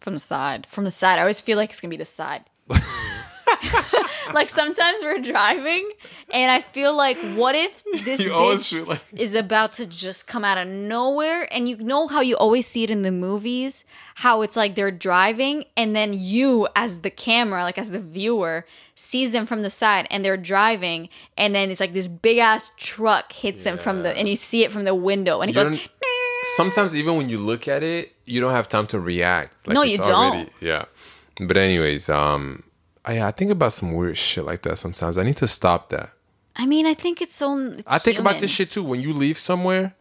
From 0.00 0.14
the 0.14 0.18
side. 0.18 0.66
From 0.66 0.84
the 0.84 0.90
side. 0.90 1.18
I 1.18 1.22
always 1.22 1.40
feel 1.40 1.56
like 1.56 1.70
it's 1.70 1.80
gonna 1.80 1.90
be 1.90 1.96
the 1.96 2.04
side. 2.04 2.44
like 4.34 4.48
sometimes 4.48 5.00
we're 5.02 5.18
driving 5.20 5.90
and 6.32 6.50
I 6.50 6.60
feel 6.60 6.94
like 6.94 7.18
what 7.36 7.54
if 7.54 7.82
this 8.04 8.20
You 8.24 8.30
bitch 8.30 8.86
like 8.86 9.00
is 9.20 9.34
about 9.34 9.72
to 9.74 9.86
just 9.86 10.26
come 10.26 10.44
out 10.44 10.58
of 10.58 10.68
nowhere 10.68 11.48
and 11.52 11.68
you 11.68 11.76
know 11.78 12.06
how 12.08 12.20
you 12.20 12.36
always 12.36 12.66
see 12.66 12.82
it 12.84 12.90
in 12.90 13.02
the 13.02 13.12
movies 13.12 13.84
how 14.16 14.42
it's 14.42 14.56
like 14.56 14.74
they're 14.74 14.90
driving 14.90 15.64
and 15.76 15.94
then 15.94 16.12
you 16.12 16.68
as 16.76 17.00
the 17.00 17.10
camera 17.10 17.62
like 17.62 17.78
as 17.78 17.90
the 17.90 18.00
viewer 18.00 18.64
sees 18.94 19.32
them 19.32 19.46
from 19.46 19.62
the 19.62 19.70
side 19.70 20.06
and 20.10 20.24
they're 20.24 20.36
driving 20.36 21.08
and 21.36 21.54
then 21.54 21.70
it's 21.70 21.80
like 21.80 21.92
this 21.92 22.08
big 22.08 22.38
ass 22.38 22.72
truck 22.76 23.32
hits 23.32 23.64
them 23.64 23.78
from 23.78 24.02
the 24.02 24.16
and 24.16 24.28
you 24.28 24.36
see 24.36 24.64
it 24.64 24.72
from 24.72 24.84
the 24.84 24.94
window 24.94 25.40
and 25.40 25.50
it 25.50 25.54
goes 25.54 25.70
sometimes 26.56 26.94
even 26.96 27.16
when 27.16 27.28
you 27.28 27.38
look 27.38 27.66
at 27.66 27.82
it, 27.82 28.12
you 28.24 28.40
don't 28.40 28.52
have 28.52 28.68
time 28.68 28.86
to 28.88 29.00
react. 29.00 29.66
Like 29.66 29.74
No, 29.74 29.82
you 29.82 29.96
don't. 29.98 30.10
already- 30.10 30.50
yeah. 30.60 30.84
But 31.40 31.56
anyways, 31.56 32.08
um, 32.08 32.62
I, 33.08 33.28
I 33.28 33.30
think 33.30 33.50
about 33.50 33.72
some 33.72 33.92
weird 33.94 34.18
shit 34.18 34.44
like 34.44 34.62
that 34.62 34.76
sometimes. 34.76 35.16
I 35.18 35.22
need 35.24 35.36
to 35.38 35.46
stop 35.46 35.88
that. 35.90 36.10
I 36.54 36.66
mean 36.66 36.86
I 36.86 36.94
think 36.94 37.22
it's 37.22 37.34
so 37.34 37.56
it's 37.58 37.92
I 37.92 37.98
think 37.98 38.18
about 38.18 38.40
this 38.40 38.50
shit 38.50 38.70
too. 38.70 38.84
When 38.84 39.00
you 39.00 39.12
leave 39.12 39.38
somewhere 39.38 39.94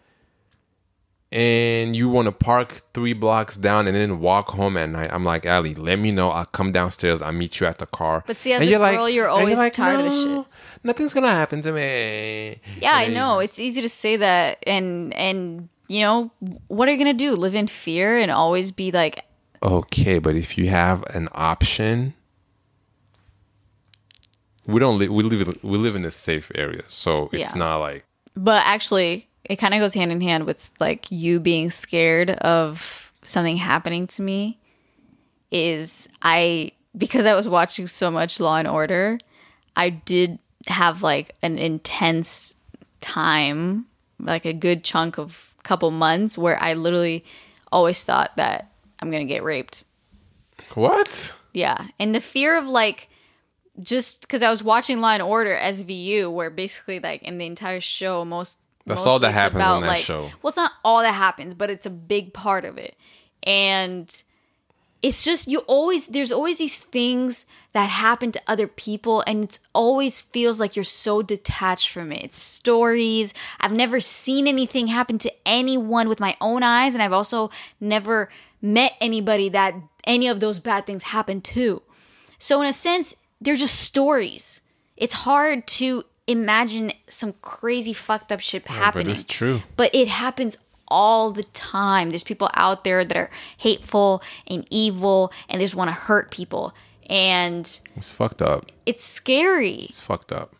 and 1.31 1.95
you 1.95 2.09
want 2.09 2.25
to 2.27 2.31
park 2.31 2.81
three 2.93 3.13
blocks 3.13 3.57
down 3.57 3.87
and 3.87 3.95
then 3.95 4.19
walk 4.19 4.49
home 4.49 4.77
at 4.77 4.89
night, 4.89 5.09
I'm 5.11 5.23
like, 5.23 5.45
Ali, 5.45 5.75
let 5.75 5.97
me 5.99 6.11
know. 6.11 6.31
I'll 6.31 6.45
come 6.45 6.71
downstairs. 6.71 7.21
I'll 7.21 7.31
meet 7.31 7.59
you 7.59 7.67
at 7.67 7.79
the 7.79 7.85
car. 7.85 8.23
But 8.25 8.37
see, 8.37 8.53
as 8.53 8.61
And 8.61 8.67
a 8.69 8.71
you're 8.71 8.79
girl, 8.79 9.09
you're 9.09 9.29
and 9.29 9.41
always 9.41 9.71
tired 9.71 9.99
of 9.99 10.05
this 10.05 10.15
"No, 10.25 10.43
shit." 10.43 10.51
Nothing's 10.83 11.13
gonna 11.13 11.27
happen 11.27 11.61
to 11.61 11.71
me. 11.71 12.59
Yeah, 12.81 12.93
I 12.93 13.07
know. 13.07 13.39
It's 13.39 13.59
easy 13.59 13.81
to 13.81 13.89
say 13.89 14.17
that 14.17 14.63
and 14.67 15.13
and 15.13 15.69
you 15.87 16.01
know, 16.01 16.31
what 16.67 16.87
are 16.87 16.91
you 16.91 16.97
going 16.97 17.17
to 17.17 17.23
do? 17.25 17.33
Live 17.33 17.55
in 17.55 17.67
fear 17.67 18.17
and 18.17 18.29
always 18.29 18.71
be 18.71 18.91
like 18.91 19.23
Okay, 19.63 20.19
but 20.19 20.35
if 20.35 20.57
you 20.57 20.67
have 20.67 21.03
an 21.15 21.29
option, 21.31 22.13
we 24.67 24.79
don't 24.79 24.99
live. 24.99 25.09
We 25.11 25.23
live. 25.23 25.63
We 25.63 25.77
live 25.77 25.95
in 25.95 26.05
a 26.05 26.11
safe 26.11 26.51
area, 26.55 26.83
so 26.87 27.29
it's 27.31 27.53
Yeah. 27.53 27.59
not 27.59 27.77
like 27.77 28.05
but 28.35 28.61
actually 28.65 29.27
it 29.45 29.55
kind 29.55 29.73
of 29.73 29.79
goes 29.79 29.93
hand 29.95 30.11
in 30.11 30.21
hand 30.21 30.45
with 30.45 30.69
like 30.79 31.09
you 31.09 31.39
being 31.39 31.71
scared 31.71 32.29
of 32.29 33.11
something 33.23 33.57
happening 33.57 34.05
to 34.07 34.21
me 34.21 34.59
is 35.51 36.07
I 36.21 36.71
because 36.97 37.25
I 37.25 37.33
was 37.35 37.47
watching 37.47 37.87
so 37.87 38.11
much 38.11 38.39
Law 38.39 38.57
and 38.57 38.67
Order, 38.67 39.17
I 39.75 39.89
did 39.89 40.37
have 40.67 41.01
like 41.03 41.35
an 41.41 41.57
intense 41.57 42.55
time, 43.01 43.85
like 44.19 44.45
a 44.45 44.53
good 44.53 44.83
chunk 44.83 45.17
of 45.17 45.55
couple 45.63 45.91
months 45.91 46.37
where 46.37 46.61
I 46.61 46.73
literally 46.73 47.23
always 47.71 48.03
thought 48.05 48.35
that 48.37 48.71
I'm 49.01 49.11
going 49.11 49.25
to 49.27 49.33
get 49.33 49.43
raped. 49.43 49.83
what? 50.75 51.33
Yeah. 51.53 51.87
And 51.99 52.13
the 52.15 52.21
fear 52.21 52.57
of 52.57 52.65
like 52.67 53.09
just 53.79 54.21
because 54.21 54.41
I 54.41 54.49
was 54.49 54.63
watching 54.63 54.99
Law 54.99 55.11
and 55.13 55.21
Order 55.21 55.55
SVU, 55.55 56.31
where 56.31 56.49
basically 56.49 56.99
like 56.99 57.23
in 57.23 57.37
the 57.37 57.45
entire 57.45 57.79
show, 57.79 58.25
most 58.25 58.59
That's 58.85 59.05
all 59.05 59.19
that 59.19 59.31
happens 59.31 59.63
on 59.63 59.83
that 59.83 59.99
show. 59.99 60.29
Well, 60.41 60.49
it's 60.49 60.57
not 60.57 60.71
all 60.83 61.01
that 61.01 61.13
happens, 61.13 61.53
but 61.53 61.69
it's 61.69 61.85
a 61.85 61.91
big 61.91 62.33
part 62.33 62.65
of 62.65 62.77
it. 62.77 62.95
And 63.43 64.23
it's 65.03 65.23
just 65.23 65.47
you 65.47 65.59
always 65.67 66.07
there's 66.07 66.31
always 66.31 66.57
these 66.57 66.79
things 66.79 67.45
that 67.73 67.89
happen 67.89 68.31
to 68.31 68.41
other 68.47 68.67
people 68.67 69.23
and 69.27 69.43
it 69.43 69.59
always 69.73 70.21
feels 70.21 70.59
like 70.59 70.75
you're 70.75 70.83
so 70.83 71.21
detached 71.21 71.89
from 71.89 72.11
it. 72.11 72.23
It's 72.23 72.37
stories. 72.37 73.33
I've 73.59 73.71
never 73.71 73.99
seen 73.99 74.47
anything 74.47 74.87
happen 74.87 75.19
to 75.19 75.31
anyone 75.45 76.09
with 76.09 76.19
my 76.19 76.35
own 76.41 76.63
eyes 76.63 76.93
and 76.95 77.03
I've 77.03 77.13
also 77.13 77.51
never 77.79 78.29
met 78.59 78.93
anybody 78.99 79.49
that 79.49 79.75
any 80.05 80.27
of 80.27 80.39
those 80.39 80.57
bad 80.59 80.87
things 80.87 81.03
happened 81.03 81.43
to. 81.43 81.83
So 82.39 82.61
in 82.61 82.67
a 82.67 82.73
sense, 82.73 83.15
they're 83.41 83.55
just 83.55 83.79
stories. 83.81 84.61
It's 84.95 85.13
hard 85.13 85.67
to 85.67 86.03
imagine 86.27 86.91
some 87.09 87.33
crazy 87.41 87.93
fucked 87.93 88.31
up 88.31 88.39
shit 88.39 88.67
happening. 88.67 89.05
But 89.05 89.11
it's 89.11 89.23
true. 89.23 89.61
But 89.75 89.93
it 89.95 90.07
happens 90.07 90.57
all 90.87 91.31
the 91.31 91.43
time. 91.43 92.09
There's 92.09 92.23
people 92.23 92.49
out 92.53 92.83
there 92.83 93.05
that 93.05 93.15
are 93.17 93.29
hateful 93.57 94.21
and 94.47 94.65
evil 94.69 95.31
and 95.49 95.59
they 95.61 95.63
just 95.65 95.75
want 95.75 95.89
to 95.89 95.93
hurt 95.93 96.31
people. 96.31 96.73
And 97.09 97.65
It's 97.95 98.11
fucked 98.11 98.41
up. 98.41 98.65
it's 98.85 99.03
scary 99.03 99.85
It's 99.89 100.01
fucked 100.01 100.31
up. 100.33 100.55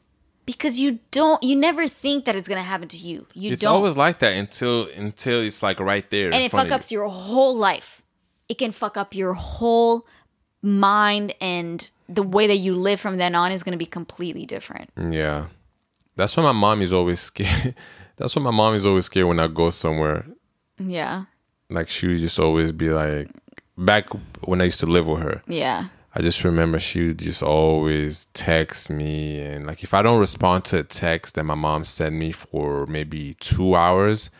because 0.46 0.80
you 0.80 1.00
don't 1.12 1.42
you 1.44 1.56
never 1.58 1.88
think 1.88 2.24
that 2.26 2.36
it's 2.38 2.48
gonna 2.48 2.64
happen 2.64 2.88
to 2.90 2.98
you. 2.98 3.26
You 3.34 3.52
It's 3.52 3.64
don't 3.64 3.74
always 3.74 3.98
like 3.98 4.20
that 4.20 4.34
until 4.38 4.88
until 4.96 5.42
it's 5.42 5.62
like 5.62 5.80
right 5.82 6.10
there. 6.10 6.28
and 6.34 6.42
it 6.44 6.52
fuck 6.52 6.72
ups 6.72 6.92
your 6.92 7.08
whole 7.10 7.56
life. 7.58 8.02
It 8.48 8.58
can 8.58 8.72
fuck 8.72 8.96
up 8.96 9.14
your 9.14 9.34
whole 9.34 10.06
mind 10.62 11.34
and 11.42 11.90
the 12.10 12.24
way 12.24 12.48
that 12.48 12.58
you 12.58 12.76
live 12.76 13.00
from 13.00 13.18
then 13.18 13.36
on 13.36 13.52
is 13.52 13.64
gonna 13.64 13.78
be 13.78 13.86
completely 13.86 14.46
different. 14.46 14.90
Yeah, 14.98 15.48
that's 16.16 16.36
why 16.38 16.44
my 16.44 16.52
mom 16.52 16.82
is 16.82 16.94
always 16.94 17.20
scared. 17.20 17.76
that's 18.18 18.36
why 18.36 18.42
my 18.42 18.52
mom 18.52 18.74
is 18.74 18.86
always 18.86 19.06
scared 19.06 19.28
when 19.28 19.40
I 19.40 19.48
go 19.48 19.70
somewhere. 19.70 20.26
Yeah. 20.80 21.26
Like 21.70 21.90
she 21.90 22.08
would 22.08 22.20
just 22.20 22.40
always 22.40 22.72
be 22.72 22.90
like, 22.90 23.30
back 23.78 24.10
when 24.46 24.62
I 24.62 24.66
used 24.66 24.80
to 24.80 24.86
live 24.86 25.08
with 25.08 25.22
her. 25.22 25.42
Yeah. 25.48 25.88
I 26.16 26.22
just 26.22 26.44
remember 26.44 26.80
she 26.80 27.08
would 27.08 27.20
just 27.20 27.44
always 27.44 28.26
text 28.34 28.90
me, 28.90 29.40
and 29.40 29.68
like 29.68 29.84
if 29.84 29.94
I 29.94 30.02
don't 30.02 30.20
respond 30.20 30.66
to 30.66 30.80
a 30.80 30.84
text 30.84 31.36
that 31.36 31.44
my 31.44 31.54
mom 31.54 31.86
sent 31.86 32.16
me 32.16 32.32
for 32.32 32.88
maybe 32.88 33.36
two 33.40 33.76
hours, 33.76 34.32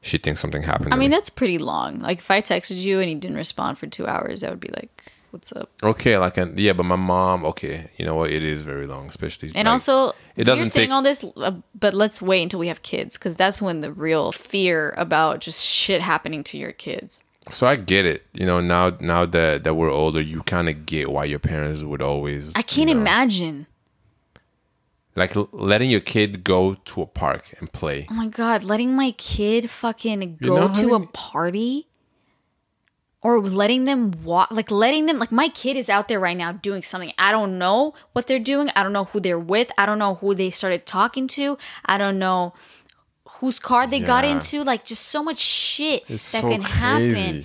she 0.00 0.16
thinks 0.16 0.40
something 0.40 0.62
happened. 0.62 0.94
I 0.94 0.96
to 0.96 1.00
mean 1.00 1.10
me. 1.10 1.16
that's 1.16 1.28
pretty 1.28 1.58
long. 1.58 1.98
Like 1.98 2.18
if 2.18 2.30
I 2.30 2.40
texted 2.40 2.80
you 2.80 3.00
and 3.00 3.10
you 3.10 3.16
didn't 3.16 3.36
respond 3.36 3.76
for 3.76 3.86
two 3.86 4.06
hours, 4.06 4.40
that 4.40 4.48
would 4.48 4.60
be 4.60 4.70
like, 4.74 5.12
What's 5.36 5.52
up? 5.52 5.68
okay, 5.82 6.16
like 6.16 6.38
an, 6.38 6.54
yeah, 6.56 6.72
but 6.72 6.84
my 6.84 6.96
mom, 6.96 7.44
okay, 7.44 7.90
you 7.98 8.06
know 8.06 8.14
what? 8.14 8.30
It 8.30 8.42
is 8.42 8.62
very 8.62 8.86
long, 8.86 9.06
especially. 9.06 9.48
And 9.48 9.66
like, 9.66 9.66
also, 9.66 10.08
it 10.08 10.14
you're 10.36 10.44
doesn't 10.46 10.68
saying 10.68 10.88
take- 10.88 10.94
all 10.94 11.02
this, 11.02 11.22
uh, 11.36 11.60
but 11.78 11.92
let's 11.92 12.22
wait 12.22 12.42
until 12.42 12.58
we 12.58 12.68
have 12.68 12.80
kids 12.80 13.18
because 13.18 13.36
that's 13.36 13.60
when 13.60 13.82
the 13.82 13.92
real 13.92 14.32
fear 14.32 14.94
about 14.96 15.40
just 15.40 15.62
shit 15.62 16.00
happening 16.00 16.42
to 16.44 16.56
your 16.56 16.72
kids. 16.72 17.22
So 17.50 17.66
I 17.66 17.76
get 17.76 18.06
it. 18.06 18.24
You 18.32 18.46
know, 18.46 18.62
now 18.62 18.96
now 18.98 19.26
that 19.26 19.62
that 19.64 19.74
we're 19.74 19.90
older, 19.90 20.22
you 20.22 20.40
kind 20.42 20.70
of 20.70 20.86
get 20.86 21.10
why 21.10 21.26
your 21.26 21.38
parents 21.38 21.82
would 21.82 22.00
always. 22.00 22.56
I 22.56 22.62
can't 22.62 22.88
you 22.88 22.94
know, 22.94 23.02
imagine. 23.02 23.66
Like 25.16 25.34
letting 25.52 25.90
your 25.90 26.00
kid 26.00 26.44
go 26.44 26.76
to 26.86 27.02
a 27.02 27.06
park 27.06 27.54
and 27.60 27.70
play. 27.70 28.06
Oh 28.10 28.14
my 28.14 28.28
god, 28.28 28.64
letting 28.64 28.96
my 28.96 29.10
kid 29.18 29.68
fucking 29.68 30.38
go 30.40 30.56
know 30.56 30.68
how 30.68 30.74
to 30.74 30.94
a 30.94 31.06
party 31.08 31.88
or 33.26 33.40
letting 33.40 33.86
them 33.86 34.12
walk 34.22 34.48
like 34.52 34.70
letting 34.70 35.06
them 35.06 35.18
like 35.18 35.32
my 35.32 35.48
kid 35.48 35.76
is 35.76 35.88
out 35.88 36.06
there 36.06 36.20
right 36.20 36.36
now 36.36 36.52
doing 36.52 36.80
something. 36.80 37.12
I 37.18 37.32
don't 37.32 37.58
know 37.58 37.92
what 38.12 38.28
they're 38.28 38.38
doing. 38.38 38.70
I 38.76 38.84
don't 38.84 38.92
know 38.92 39.04
who 39.06 39.18
they're 39.18 39.38
with. 39.54 39.72
I 39.76 39.84
don't 39.84 39.98
know 39.98 40.14
who 40.14 40.32
they 40.32 40.52
started 40.52 40.86
talking 40.86 41.26
to. 41.28 41.58
I 41.84 41.98
don't 41.98 42.20
know 42.20 42.54
whose 43.40 43.58
car 43.58 43.88
they 43.88 43.98
got 43.98 44.24
into. 44.24 44.62
Like 44.62 44.84
just 44.84 45.06
so 45.08 45.24
much 45.24 45.38
shit 45.38 46.04
It's 46.08 46.30
that 46.32 46.42
so 46.42 46.50
can 46.50 46.62
crazy. 46.62 47.20
happen. 47.20 47.44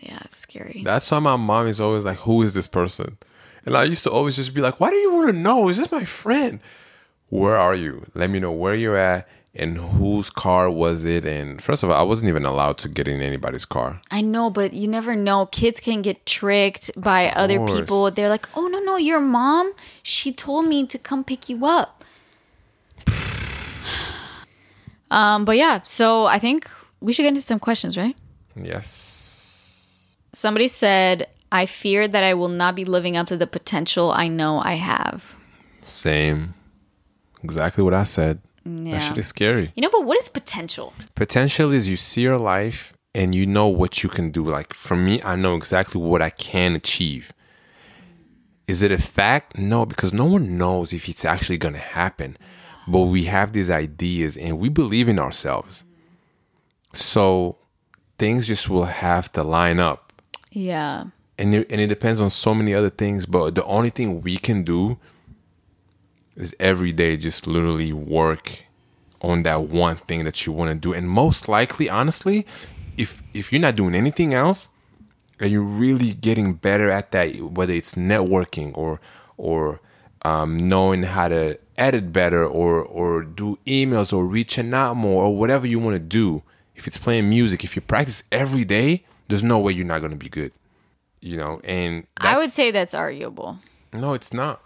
Yeah, 0.00 0.18
it's 0.22 0.36
scary. 0.36 0.82
That's 0.84 1.10
why 1.10 1.18
my 1.20 1.36
mom 1.36 1.66
is 1.66 1.80
always 1.80 2.04
like, 2.04 2.18
"Who 2.18 2.42
is 2.42 2.52
this 2.52 2.66
person?" 2.68 3.16
And 3.64 3.74
I 3.76 3.84
used 3.84 4.04
to 4.04 4.10
always 4.10 4.36
just 4.36 4.52
be 4.52 4.60
like, 4.60 4.80
"Why 4.80 4.90
do 4.90 4.96
you 4.96 5.14
want 5.14 5.28
to 5.28 5.32
know? 5.32 5.68
Is 5.70 5.78
this 5.78 5.90
my 5.90 6.04
friend? 6.04 6.60
Where 7.30 7.56
are 7.56 7.74
you? 7.74 8.04
Let 8.14 8.28
me 8.28 8.38
know 8.38 8.52
where 8.52 8.74
you're 8.74 8.96
at, 8.98 9.26
and 9.56 9.78
whose 9.78 10.30
car 10.30 10.68
was 10.68 11.04
it 11.04 11.24
and 11.24 11.62
first 11.62 11.82
of 11.82 11.90
all 11.90 11.96
i 11.96 12.02
wasn't 12.02 12.28
even 12.28 12.44
allowed 12.44 12.76
to 12.76 12.88
get 12.88 13.06
in 13.06 13.20
anybody's 13.20 13.64
car 13.64 14.00
I 14.10 14.20
know, 14.20 14.50
but 14.50 14.72
you 14.72 14.86
never 14.88 15.14
know. 15.16 15.46
Kids 15.46 15.80
can 15.80 16.02
get 16.02 16.24
tricked 16.26 16.90
by 16.96 17.28
other 17.30 17.58
people. 17.66 18.10
They're 18.10 18.28
like, 18.28 18.48
"Oh 18.56 18.66
no, 18.68 18.78
no, 18.80 18.96
your 18.96 19.20
mom, 19.20 19.72
she 20.02 20.32
told 20.32 20.66
me 20.66 20.86
to 20.86 20.98
come 20.98 21.24
pick 21.24 21.48
you 21.48 21.64
up." 21.66 22.04
Um, 25.10 25.44
but 25.44 25.56
yeah, 25.56 25.80
so 25.84 26.24
I 26.26 26.38
think 26.38 26.68
we 27.00 27.12
should 27.12 27.22
get 27.22 27.28
into 27.28 27.40
some 27.42 27.58
questions, 27.60 27.96
right? 27.96 28.16
yes 28.56 30.16
Somebody 30.32 30.66
said, 30.68 31.28
I 31.52 31.66
fear 31.66 32.08
that 32.08 32.24
I 32.24 32.34
will 32.34 32.48
not 32.48 32.74
be 32.74 32.84
living 32.84 33.16
up 33.16 33.28
to 33.28 33.36
the 33.36 33.46
potential 33.46 34.10
I 34.10 34.26
know 34.28 34.58
I 34.58 34.74
have. 34.74 35.36
same 35.84 36.54
exactly 37.42 37.84
what 37.84 37.92
i 37.92 38.04
said 38.04 38.40
Yeah. 38.64 38.92
that 38.92 38.98
shit 39.00 39.18
is 39.18 39.26
scary. 39.26 39.72
You 39.76 39.82
know, 39.82 39.90
but 39.90 40.04
what 40.04 40.18
is 40.18 40.28
potential? 40.28 40.92
potential 41.14 41.70
is 41.72 41.88
you 41.88 41.96
see 41.96 42.22
your 42.22 42.38
life 42.38 42.94
and 43.14 43.34
you 43.34 43.46
know 43.46 43.68
what 43.68 44.02
you 44.02 44.08
can 44.08 44.30
do. 44.30 44.44
Like 44.44 44.72
for 44.74 44.96
me 44.96 45.22
i 45.22 45.36
know 45.36 45.54
exactly 45.54 46.00
what 46.00 46.20
i 46.22 46.30
can 46.30 46.74
achieve. 46.74 47.32
Is 48.66 48.82
it 48.82 48.90
a 48.90 48.98
fact? 48.98 49.58
No 49.58 49.84
because 49.84 50.12
no 50.12 50.24
one 50.24 50.56
knows 50.56 50.92
if 50.94 51.08
it's 51.08 51.24
actually 51.24 51.58
going 51.58 51.74
to 51.74 51.80
happen. 51.80 52.36
But 52.88 53.02
we 53.02 53.24
have 53.24 53.52
these 53.52 53.70
ideas 53.70 54.36
and 54.36 54.58
we 54.58 54.68
believe 54.70 55.08
in 55.08 55.18
ourselves. 55.18 55.84
So 56.92 57.58
things 58.18 58.46
just 58.46 58.68
will 58.70 58.84
have 58.86 59.30
to 59.32 59.42
line 59.42 59.80
up. 59.80 60.12
Yeah. 60.50 61.06
and 61.38 61.54
it, 61.54 61.66
and 61.70 61.80
it 61.80 61.88
depends 61.88 62.20
on 62.20 62.30
so 62.30 62.54
many 62.54 62.72
other 62.72 62.90
things 62.90 63.26
but 63.26 63.56
the 63.56 63.64
only 63.64 63.90
thing 63.90 64.20
we 64.22 64.36
can 64.36 64.62
do 64.62 64.96
is 66.36 66.54
every 66.58 66.92
day 66.92 67.16
just 67.16 67.46
literally 67.46 67.92
work 67.92 68.64
on 69.20 69.42
that 69.44 69.62
one 69.62 69.96
thing 69.96 70.24
that 70.24 70.44
you 70.44 70.52
want 70.52 70.70
to 70.70 70.76
do. 70.76 70.92
And 70.92 71.08
most 71.08 71.48
likely 71.48 71.88
honestly 71.88 72.46
if 72.96 73.22
if 73.32 73.52
you're 73.52 73.60
not 73.60 73.76
doing 73.76 73.94
anything 73.94 74.34
else 74.34 74.68
and 75.40 75.50
you're 75.50 75.62
really 75.62 76.14
getting 76.14 76.54
better 76.54 76.90
at 76.90 77.10
that 77.12 77.36
whether 77.40 77.72
it's 77.72 77.94
networking 77.94 78.76
or 78.76 79.00
or 79.36 79.80
um, 80.22 80.56
knowing 80.56 81.02
how 81.02 81.28
to 81.28 81.58
edit 81.76 82.12
better 82.12 82.46
or 82.46 82.82
or 82.82 83.22
do 83.22 83.58
emails 83.66 84.12
or 84.12 84.26
reaching 84.26 84.72
out 84.72 84.94
more 84.94 85.24
or 85.24 85.36
whatever 85.36 85.66
you 85.66 85.78
want 85.78 85.94
to 85.94 85.98
do 85.98 86.42
if 86.76 86.86
it's 86.86 86.96
playing 86.96 87.28
music 87.28 87.64
if 87.64 87.74
you 87.74 87.82
practice 87.82 88.22
every 88.30 88.64
day 88.64 89.04
there's 89.28 89.42
no 89.42 89.58
way 89.58 89.72
you're 89.72 89.84
not 89.84 90.00
going 90.00 90.12
to 90.12 90.18
be 90.18 90.28
good 90.28 90.52
you 91.20 91.38
know? 91.38 91.60
And 91.64 92.06
I 92.18 92.38
would 92.38 92.50
say 92.50 92.70
that's 92.70 92.94
arguable. 92.94 93.58
no 93.92 94.14
it's 94.14 94.32
not 94.32 94.60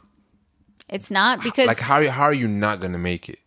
It's 0.89 1.11
not 1.11 1.43
because 1.43 1.67
like 1.67 1.79
how 1.81 2.09
how 2.09 2.25
are 2.25 2.35
you 2.35 2.49
not 2.49 2.81
going 2.81 2.93
to 2.93 2.99
make 2.99 3.29
it 3.29 3.39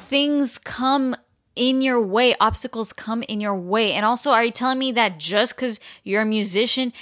Things 0.00 0.58
come 0.58 1.14
in 1.56 1.82
your 1.82 2.00
way, 2.00 2.34
obstacles 2.40 2.92
come 2.92 3.22
in 3.24 3.40
your 3.40 3.54
way. 3.54 3.92
And 3.92 4.06
also, 4.06 4.30
are 4.30 4.44
you 4.44 4.50
telling 4.50 4.78
me 4.78 4.92
that 4.92 5.18
just 5.18 5.54
because 5.54 5.78
you're 6.04 6.22
a 6.22 6.26
musician, 6.26 6.92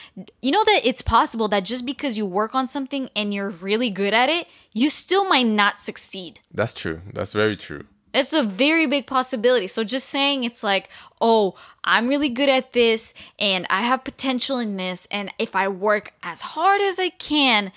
you 0.43 0.51
know 0.51 0.65
that 0.65 0.81
it's 0.85 1.03
possible 1.03 1.49
that 1.49 1.65
just 1.65 1.87
because 1.87 2.19
you 2.19 2.27
work 2.27 2.55
on 2.55 2.67
something 2.67 3.09
and 3.15 3.33
you're 3.33 3.51
really 3.51 3.89
good 3.89 4.13
at 4.15 4.29
it, 4.29 4.49
you 4.73 4.91
still 4.91 5.29
might 5.29 5.47
not 5.47 5.81
succeed? 5.81 6.41
that's 6.53 6.75
true 6.75 7.01
that's 7.13 7.33
very 7.33 7.57
true 7.57 7.85
It's 8.15 8.33
a 8.33 8.43
very 8.43 8.87
big 8.87 9.07
possibility. 9.07 9.69
So 9.69 9.85
just 9.85 10.09
saying 10.09 10.45
it's 10.45 10.65
like, 10.65 10.89
oh, 11.21 11.55
I'm 11.85 12.09
really 12.09 12.31
good 12.31 12.49
at 12.49 12.73
this 12.73 13.15
and 13.39 13.67
I 13.71 13.83
have 13.83 14.03
potential 14.03 14.59
in 14.59 14.77
this. 14.77 15.07
And 15.11 15.31
if 15.39 15.55
I 15.55 15.69
work 15.69 16.15
as 16.23 16.41
hard 16.41 16.81
as 16.81 16.99
I 16.99 17.11
can, 17.11 17.71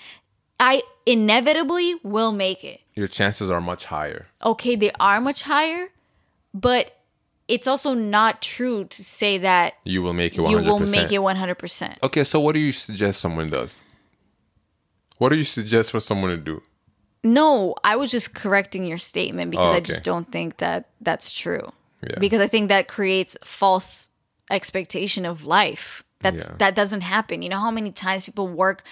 I 0.62 0.82
inevitably 1.06 1.96
will 2.04 2.32
make 2.32 2.62
it. 2.64 2.80
your 2.94 3.08
chances 3.08 3.50
are 3.50 3.60
much 3.60 3.84
higher 3.86 4.26
Okay, 4.44 4.76
they 4.76 4.92
are 5.00 5.20
much 5.20 5.42
higher, 5.42 5.88
but 6.54 6.96
it's 7.48 7.66
also 7.66 7.92
not 7.94 8.40
true 8.40 8.84
to 8.84 9.02
say 9.02 9.38
that 9.38 9.74
you 9.84 10.00
will 10.02 10.12
make 10.12 10.34
it 10.38 10.40
100%. 10.40 10.50
you 10.50 10.58
will 10.62 10.78
make 10.78 11.10
it 11.12 11.20
100%. 11.20 11.96
Okay, 12.02 12.24
so 12.24 12.38
what 12.40 12.52
do 12.54 12.60
you 12.60 12.72
suggest 12.72 13.20
someone 13.20 13.48
does? 13.48 13.82
What 15.18 15.30
do 15.30 15.36
you 15.36 15.44
suggest 15.44 15.90
for 15.90 16.00
someone 16.00 16.30
to 16.30 16.36
do? 16.52 16.62
no, 17.24 17.74
I 17.84 17.94
was 17.96 18.10
just 18.10 18.34
correcting 18.34 18.84
your 18.84 18.98
statement 18.98 19.50
because 19.52 19.66
Oh, 19.72 19.76
I 19.76 19.80
just 19.80 20.02
don't 20.02 20.28
think 20.32 20.56
that 20.58 20.88
that's 21.00 21.30
true. 21.32 21.70
Yeah. 22.02 22.18
Because 22.18 22.40
I 22.40 22.48
think 22.48 22.68
that 22.68 22.88
creates 22.88 23.36
false 23.44 24.10
expectation 24.50 25.24
of 25.24 25.46
life. 25.46 26.02
That's 26.20 26.46
Yeah. 26.48 26.56
that 26.58 26.74
doesn't 26.74 27.02
happen. 27.02 27.42
You 27.42 27.48
know 27.48 27.60
how 27.60 27.70
many 27.70 27.92
times 27.92 28.26
people 28.26 28.48
work 28.48 28.82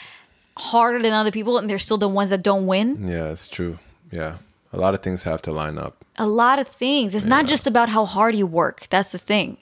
harder 0.57 1.01
than 1.01 1.13
other 1.13 1.31
people 1.31 1.59
and 1.59 1.69
they're 1.69 1.79
still 1.79 1.99
the 1.99 2.09
ones 2.09 2.31
that 2.31 2.43
don't 2.43 2.67
win? 2.67 3.09
Yeah, 3.09 3.27
it's 3.31 3.49
true. 3.49 3.79
Yeah. 4.11 4.39
A 4.73 4.79
lot 4.79 4.95
of 4.95 5.03
things 5.03 5.25
have 5.25 5.43
to 5.43 5.53
line 5.53 5.79
up. 5.79 6.05
A 6.17 6.27
lot 6.27 6.59
of 6.59 6.69
things. 6.69 7.15
It's 7.15 7.25
not 7.25 7.47
just 7.47 7.67
about 7.67 7.89
how 7.89 8.05
hard 8.05 8.37
you 8.37 8.47
work. 8.47 8.87
That's 8.91 9.13
the 9.13 9.19
thing. 9.19 9.59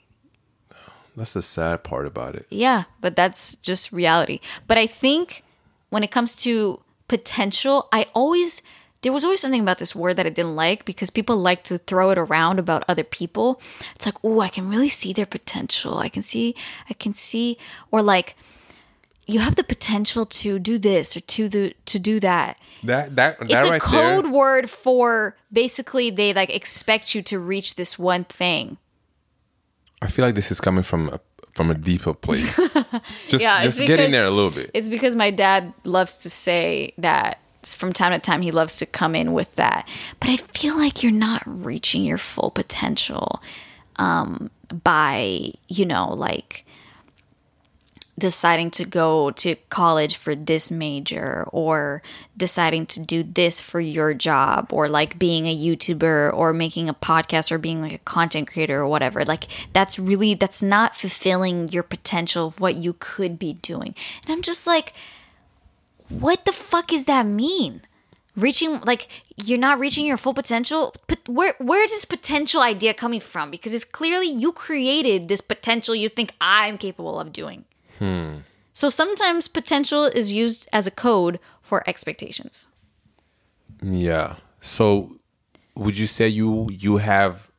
That's 1.15 1.33
the 1.33 1.41
sad 1.41 1.83
part 1.83 2.05
about 2.05 2.35
it. 2.35 2.45
Yeah, 2.49 2.83
but 3.01 3.15
that's 3.15 3.55
just 3.57 3.91
reality. 3.91 4.39
But 4.67 4.77
I 4.77 4.87
think 4.87 5.43
when 5.89 6.03
it 6.03 6.11
comes 6.11 6.35
to 6.43 6.81
potential, 7.07 7.89
I 7.91 8.05
always 8.13 8.61
there 9.01 9.13
was 9.13 9.23
always 9.23 9.39
something 9.39 9.61
about 9.61 9.77
this 9.77 9.95
word 9.95 10.17
that 10.17 10.25
I 10.25 10.29
didn't 10.29 10.55
like 10.55 10.83
because 10.83 11.09
people 11.09 11.37
like 11.37 11.63
to 11.65 11.77
throw 11.77 12.09
it 12.09 12.17
around 12.17 12.59
about 12.59 12.83
other 12.87 13.03
people. 13.03 13.61
It's 13.95 14.05
like, 14.05 14.17
oh, 14.23 14.41
I 14.41 14.49
can 14.49 14.69
really 14.69 14.89
see 14.89 15.13
their 15.13 15.25
potential. 15.25 15.97
I 15.97 16.09
can 16.09 16.21
see, 16.21 16.53
I 16.89 16.93
can 16.93 17.13
see, 17.13 17.57
or 17.91 18.01
like, 18.01 18.35
you 19.29 19.39
have 19.39 19.55
the 19.55 19.63
potential 19.63 20.25
to 20.25 20.57
do 20.59 20.77
this 20.77 21.15
or 21.15 21.19
to 21.21 21.47
the 21.49 21.73
to 21.85 21.99
do 21.99 22.19
that. 22.19 22.57
That 22.83 23.15
that 23.15 23.39
that 23.39 23.49
It's 23.49 23.67
a 23.67 23.71
right 23.71 23.81
code 23.81 24.25
there. 24.25 24.31
word 24.31 24.69
for 24.69 25.35
basically 25.51 26.09
they 26.09 26.33
like 26.33 26.49
expect 26.49 27.13
you 27.13 27.21
to 27.23 27.39
reach 27.39 27.75
this 27.75 27.99
one 27.99 28.23
thing. 28.23 28.77
I 30.01 30.07
feel 30.07 30.25
like 30.25 30.35
this 30.35 30.49
is 30.49 30.61
coming 30.61 30.83
from 30.83 31.09
a, 31.09 31.19
from 31.51 31.69
a 31.69 31.73
deeper 31.75 32.13
place. 32.13 32.55
just 33.27 33.43
Yeah, 33.43 33.61
just 33.63 33.79
get 33.79 33.99
in 33.99 34.11
there 34.11 34.25
a 34.25 34.31
little 34.31 34.51
bit. 34.51 34.71
It's 34.73 34.89
because 34.89 35.15
my 35.15 35.29
dad 35.29 35.73
loves 35.83 36.17
to 36.19 36.29
say 36.29 36.93
that 36.97 37.39
from 37.63 37.91
time 37.91 38.13
to 38.13 38.19
time 38.19 38.41
he 38.41 38.51
loves 38.51 38.77
to 38.77 38.85
come 38.85 39.15
in 39.15 39.33
with 39.33 39.53
that. 39.55 39.87
but 40.21 40.29
I 40.29 40.37
feel 40.37 40.77
like 40.77 41.03
you're 41.03 41.11
not 41.11 41.43
reaching 41.45 42.03
your 42.03 42.17
full 42.17 42.51
potential 42.51 43.41
um, 43.97 44.49
by, 44.71 45.51
you 45.67 45.85
know, 45.85 46.13
like 46.13 46.65
deciding 48.19 48.71
to 48.71 48.85
go 48.85 49.31
to 49.31 49.55
college 49.69 50.15
for 50.15 50.35
this 50.35 50.69
major 50.69 51.45
or 51.51 52.03
deciding 52.37 52.85
to 52.87 52.99
do 52.99 53.23
this 53.23 53.59
for 53.59 53.79
your 53.79 54.13
job 54.13 54.71
or 54.71 54.87
like 54.87 55.17
being 55.17 55.47
a 55.47 55.57
YouTuber 55.57 56.33
or 56.33 56.53
making 56.53 56.89
a 56.89 56.93
podcast 56.93 57.51
or 57.51 57.57
being 57.57 57.81
like 57.81 57.93
a 57.93 57.99
content 57.99 58.47
creator 58.47 58.79
or 58.79 58.87
whatever. 58.87 59.25
Like 59.25 59.45
that's 59.73 59.97
really 59.97 60.33
that's 60.33 60.61
not 60.61 60.95
fulfilling 60.95 61.69
your 61.69 61.83
potential 61.83 62.47
of 62.47 62.59
what 62.59 62.75
you 62.75 62.95
could 62.99 63.39
be 63.39 63.53
doing. 63.53 63.95
And 64.23 64.31
I'm 64.31 64.41
just 64.41 64.67
like 64.67 64.93
what 66.09 66.45
the 66.45 66.51
fuck 66.51 66.87
does 66.87 67.05
that 67.05 67.25
mean? 67.25 67.81
reaching 68.35 68.79
like 68.81 69.07
you're 69.43 69.57
not 69.57 69.79
reaching 69.79 70.05
your 70.05 70.17
full 70.17 70.33
potential 70.33 70.93
but 71.07 71.19
where 71.27 71.55
where 71.59 71.83
is 71.83 71.91
this 71.91 72.05
potential 72.05 72.61
idea 72.61 72.93
coming 72.93 73.19
from 73.19 73.49
because 73.49 73.73
it's 73.73 73.85
clearly 73.85 74.29
you 74.29 74.51
created 74.51 75.27
this 75.27 75.41
potential 75.41 75.95
you 75.95 76.09
think 76.09 76.31
i'm 76.39 76.77
capable 76.77 77.19
of 77.19 77.33
doing 77.33 77.65
So 78.73 78.89
sometimes 78.89 79.47
potential 79.47 80.05
is 80.05 80.31
used 80.31 80.67
as 80.71 80.87
a 80.87 80.91
code 80.91 81.39
for 81.61 81.83
expectations. 81.87 82.69
Yeah. 83.81 84.37
So 84.61 85.19
would 85.79 85.97
you 85.97 86.07
say 86.07 86.27
you 86.27 86.67
you 86.69 86.97
have 86.97 87.49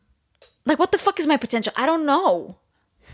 like 0.67 0.79
what 0.79 0.93
the 0.93 0.99
fuck 0.99 1.19
is 1.19 1.27
my 1.27 1.37
potential 1.37 1.73
i 1.77 1.87
don't 1.87 2.05
know 2.05 2.57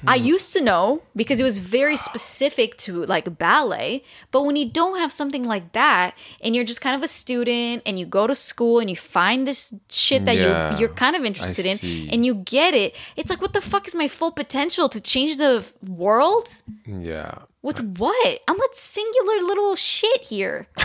I 0.06 0.18
mm. 0.18 0.24
used 0.24 0.52
to 0.54 0.62
know 0.62 1.02
because 1.14 1.40
it 1.40 1.44
was 1.44 1.58
very 1.58 1.96
specific 1.96 2.76
to 2.78 3.04
like 3.06 3.38
ballet, 3.38 4.04
but 4.30 4.44
when 4.44 4.56
you 4.56 4.68
don't 4.68 4.98
have 4.98 5.12
something 5.12 5.44
like 5.44 5.72
that 5.72 6.14
and 6.40 6.54
you're 6.54 6.64
just 6.64 6.80
kind 6.80 6.94
of 6.96 7.02
a 7.02 7.08
student 7.08 7.82
and 7.86 7.98
you 7.98 8.06
go 8.06 8.26
to 8.26 8.34
school 8.34 8.78
and 8.78 8.88
you 8.88 8.96
find 8.96 9.46
this 9.46 9.74
shit 9.90 10.24
that 10.24 10.36
Yeah, 10.36 10.72
you 10.72 10.80
you're 10.80 10.94
kind 10.94 11.16
of 11.16 11.24
interested 11.24 11.66
in 11.66 11.76
see. 11.76 12.08
and 12.10 12.24
you 12.24 12.34
get 12.34 12.74
it, 12.74 12.94
it's 13.16 13.30
like 13.30 13.40
what 13.40 13.52
the 13.52 13.60
fuck 13.60 13.86
is 13.86 13.94
my 13.94 14.08
full 14.08 14.30
potential 14.30 14.88
to 14.88 15.00
change 15.00 15.36
the 15.36 15.66
world? 15.86 16.62
yeah. 16.86 17.38
With 17.62 17.98
what? 17.98 18.38
I'm 18.46 18.60
a 18.60 18.68
singular 18.74 19.40
little 19.42 19.74
shit 19.74 20.20
here. 20.20 20.68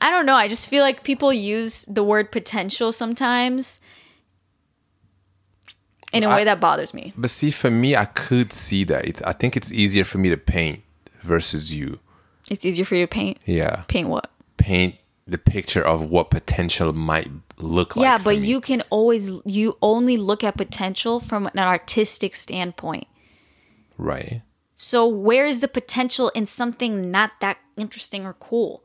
I 0.00 0.10
don't 0.10 0.24
know. 0.24 0.34
I 0.34 0.48
just 0.48 0.70
feel 0.70 0.82
like 0.82 1.02
people 1.02 1.30
use 1.30 1.84
the 1.84 2.02
word 2.02 2.32
potential 2.32 2.90
sometimes 2.92 3.80
in 6.12 6.24
a 6.24 6.28
way 6.28 6.44
that 6.44 6.60
bothers 6.60 6.94
me. 6.94 7.12
But 7.16 7.30
see 7.30 7.50
for 7.50 7.70
me 7.70 7.96
I 7.96 8.04
could 8.06 8.52
see 8.52 8.84
that. 8.84 9.04
It, 9.04 9.26
I 9.26 9.32
think 9.32 9.56
it's 9.56 9.72
easier 9.72 10.04
for 10.04 10.18
me 10.18 10.28
to 10.30 10.36
paint 10.36 10.82
versus 11.22 11.74
you. 11.74 11.98
It's 12.50 12.64
easier 12.64 12.84
for 12.84 12.94
you 12.94 13.04
to 13.04 13.08
paint. 13.08 13.38
Yeah. 13.44 13.84
Paint 13.88 14.08
what? 14.08 14.30
Paint 14.56 14.96
the 15.26 15.38
picture 15.38 15.82
of 15.82 16.08
what 16.10 16.30
potential 16.30 16.92
might 16.92 17.30
look 17.58 17.96
like. 17.96 18.04
yeah, 18.04 18.18
but 18.18 18.38
me. 18.38 18.46
you 18.46 18.60
can 18.60 18.82
always 18.90 19.32
you 19.44 19.76
only 19.82 20.16
look 20.16 20.44
at 20.44 20.56
potential 20.56 21.18
from 21.18 21.46
an 21.48 21.58
artistic 21.58 22.34
standpoint. 22.34 23.06
right. 23.98 24.42
So 24.78 25.06
where 25.08 25.46
is 25.46 25.62
the 25.62 25.68
potential 25.68 26.30
in 26.34 26.44
something 26.44 27.10
not 27.10 27.32
that 27.40 27.56
interesting 27.78 28.26
or 28.26 28.34
cool? 28.34 28.84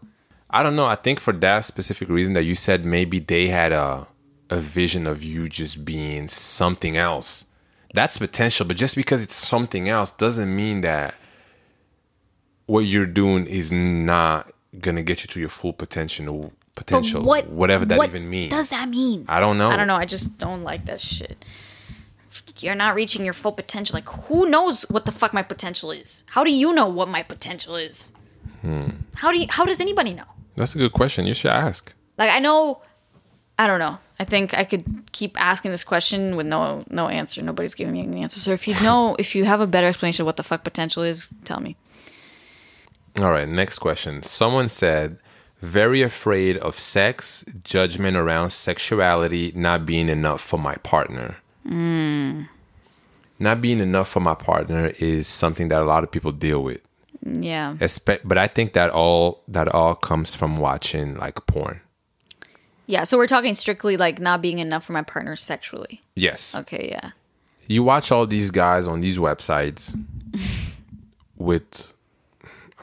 I 0.49 0.63
don't 0.63 0.77
know. 0.77 0.85
I 0.85 0.95
think 0.95 1.19
for 1.19 1.33
that 1.33 1.65
specific 1.65 2.07
reason 2.07 2.33
that 2.33 2.43
you 2.43 2.55
said 2.55 2.85
maybe 2.85 3.19
they 3.19 3.49
had 3.49 3.73
a 3.73 4.07
a 4.51 4.57
vision 4.57 5.07
of 5.07 5.23
you 5.23 5.49
just 5.49 5.83
being 5.85 6.27
something 6.27 6.97
else. 6.97 7.45
That's 7.93 8.17
potential, 8.17 8.65
but 8.65 8.77
just 8.77 8.95
because 8.95 9.23
it's 9.23 9.35
something 9.35 9.89
else 9.89 10.11
doesn't 10.11 10.53
mean 10.53 10.81
that 10.81 11.15
what 12.65 12.81
you're 12.81 13.05
doing 13.05 13.47
is 13.47 13.71
not 13.71 14.51
gonna 14.79 15.03
get 15.03 15.23
you 15.23 15.27
to 15.27 15.39
your 15.39 15.49
full 15.49 15.73
potential. 15.73 16.53
Potential, 16.73 17.21
what 17.21 17.49
whatever 17.49 17.83
that 17.85 17.97
what 17.97 18.09
even 18.09 18.29
means. 18.29 18.51
does 18.51 18.69
that 18.69 18.87
mean? 18.87 19.25
I 19.27 19.41
don't 19.41 19.57
know. 19.57 19.69
I 19.69 19.75
don't 19.75 19.87
know. 19.87 19.95
I 19.95 20.05
just 20.05 20.37
don't 20.37 20.63
like 20.63 20.85
that 20.85 21.01
shit. 21.01 21.43
You're 22.59 22.75
not 22.75 22.95
reaching 22.95 23.25
your 23.25 23.33
full 23.33 23.51
potential. 23.51 23.95
Like, 23.95 24.07
who 24.07 24.49
knows 24.49 24.83
what 24.83 25.05
the 25.05 25.11
fuck 25.11 25.33
my 25.33 25.43
potential 25.43 25.91
is? 25.91 26.23
How 26.29 26.43
do 26.45 26.53
you 26.53 26.73
know 26.73 26.87
what 26.87 27.09
my 27.09 27.23
potential 27.23 27.75
is? 27.75 28.11
Hmm. 28.61 28.89
How 29.15 29.31
do 29.31 29.39
you? 29.39 29.47
How 29.49 29.65
does 29.65 29.81
anybody 29.81 30.13
know? 30.13 30.23
That's 30.55 30.73
a 30.73 30.77
good 30.77 30.93
question. 30.93 31.27
You 31.27 31.33
should 31.33 31.51
ask. 31.51 31.93
Like, 32.17 32.31
I 32.31 32.39
know. 32.39 32.81
I 33.59 33.67
don't 33.67 33.79
know. 33.79 33.99
I 34.21 34.23
think 34.23 34.53
I 34.53 34.63
could 34.65 34.85
keep 35.13 35.35
asking 35.41 35.71
this 35.71 35.83
question 35.83 36.35
with 36.35 36.45
no 36.45 36.83
no 36.91 37.07
answer. 37.07 37.41
Nobody's 37.41 37.73
giving 37.73 37.93
me 37.93 38.01
an 38.01 38.13
answer. 38.15 38.39
So 38.39 38.51
if 38.51 38.67
you 38.67 38.75
know, 38.83 39.15
if 39.17 39.33
you 39.33 39.45
have 39.45 39.61
a 39.61 39.65
better 39.65 39.87
explanation 39.87 40.21
of 40.21 40.27
what 40.27 40.37
the 40.37 40.43
fuck 40.43 40.63
potential 40.63 41.01
is, 41.01 41.33
tell 41.43 41.59
me. 41.59 41.75
All 43.19 43.31
right, 43.31 43.49
next 43.49 43.79
question. 43.79 44.21
Someone 44.21 44.67
said, 44.67 45.17
very 45.59 46.03
afraid 46.03 46.57
of 46.57 46.79
sex, 46.79 47.43
judgment 47.63 48.15
around 48.15 48.51
sexuality 48.51 49.53
not 49.55 49.87
being 49.87 50.07
enough 50.07 50.41
for 50.41 50.59
my 50.59 50.75
partner. 50.75 51.37
Hmm. 51.67 52.43
Not 53.39 53.59
being 53.59 53.79
enough 53.79 54.07
for 54.07 54.19
my 54.19 54.35
partner 54.35 54.91
is 54.99 55.27
something 55.27 55.69
that 55.69 55.81
a 55.81 55.85
lot 55.85 56.03
of 56.03 56.11
people 56.11 56.31
deal 56.31 56.61
with. 56.61 56.81
Yeah. 57.23 57.75
Espe- 57.79 58.21
but 58.23 58.37
I 58.37 58.45
think 58.45 58.73
that 58.73 58.91
all 58.91 59.41
that 59.47 59.67
all 59.67 59.95
comes 59.95 60.35
from 60.35 60.57
watching 60.57 61.17
like 61.17 61.43
porn. 61.47 61.81
Yeah. 62.91 63.05
So 63.05 63.17
we're 63.17 63.27
talking 63.27 63.55
strictly 63.55 63.95
like 63.97 64.19
not 64.19 64.41
being 64.41 64.59
enough 64.59 64.83
for 64.83 64.93
my 64.93 65.01
partner 65.03 65.35
sexually. 65.35 66.01
Yes. 66.15 66.59
Okay. 66.59 66.89
Yeah. 66.91 67.11
You 67.67 67.83
watch 67.83 68.11
all 68.11 68.27
these 68.27 68.51
guys 68.51 68.85
on 68.87 68.99
these 69.01 69.17
websites 69.17 69.97
with 71.37 71.93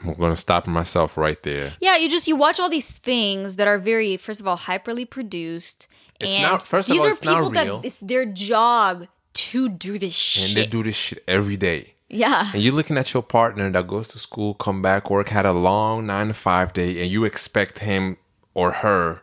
I'm 0.01 0.13
going 0.13 0.31
to 0.33 0.37
stop 0.37 0.65
myself 0.65 1.17
right 1.17 1.41
there. 1.43 1.73
Yeah, 1.81 1.97
you 1.97 2.09
just 2.09 2.27
you 2.27 2.35
watch 2.35 2.59
all 2.59 2.69
these 2.69 2.91
things 2.93 3.57
that 3.57 3.67
are 3.67 3.77
very, 3.77 4.17
first 4.17 4.39
of 4.39 4.47
all, 4.47 4.57
hyperly 4.57 5.09
produced. 5.09 5.87
It's 6.19 6.33
and 6.33 6.43
not- 6.43 6.63
first 6.63 6.89
of 6.89 6.93
these 6.95 7.03
all, 7.05 7.11
are 7.11 7.15
people 7.15 7.51
real. 7.51 7.79
that 7.81 7.87
it's 7.87 7.99
their 7.99 8.25
job 8.25 9.07
to 9.33 9.69
do 9.69 9.99
this 9.99 10.13
shit. 10.15 10.47
And 10.47 10.57
they 10.57 10.65
do 10.65 10.83
this 10.83 10.95
shit 10.95 11.23
every 11.27 11.57
day. 11.57 11.91
yeah, 12.09 12.51
and 12.53 12.63
you're 12.63 12.73
looking 12.73 12.97
at 12.97 13.13
your 13.13 13.21
partner 13.23 13.69
that 13.69 13.87
goes 13.87 14.07
to 14.09 14.19
school, 14.19 14.53
come 14.55 14.81
back, 14.81 15.09
work, 15.11 15.29
had 15.29 15.45
a 15.45 15.51
long 15.53 16.07
nine 16.07 16.29
to 16.29 16.33
five 16.33 16.73
day, 16.73 17.01
and 17.01 17.11
you 17.11 17.25
expect 17.25 17.79
him 17.79 18.17
or 18.53 18.71
her 18.71 19.21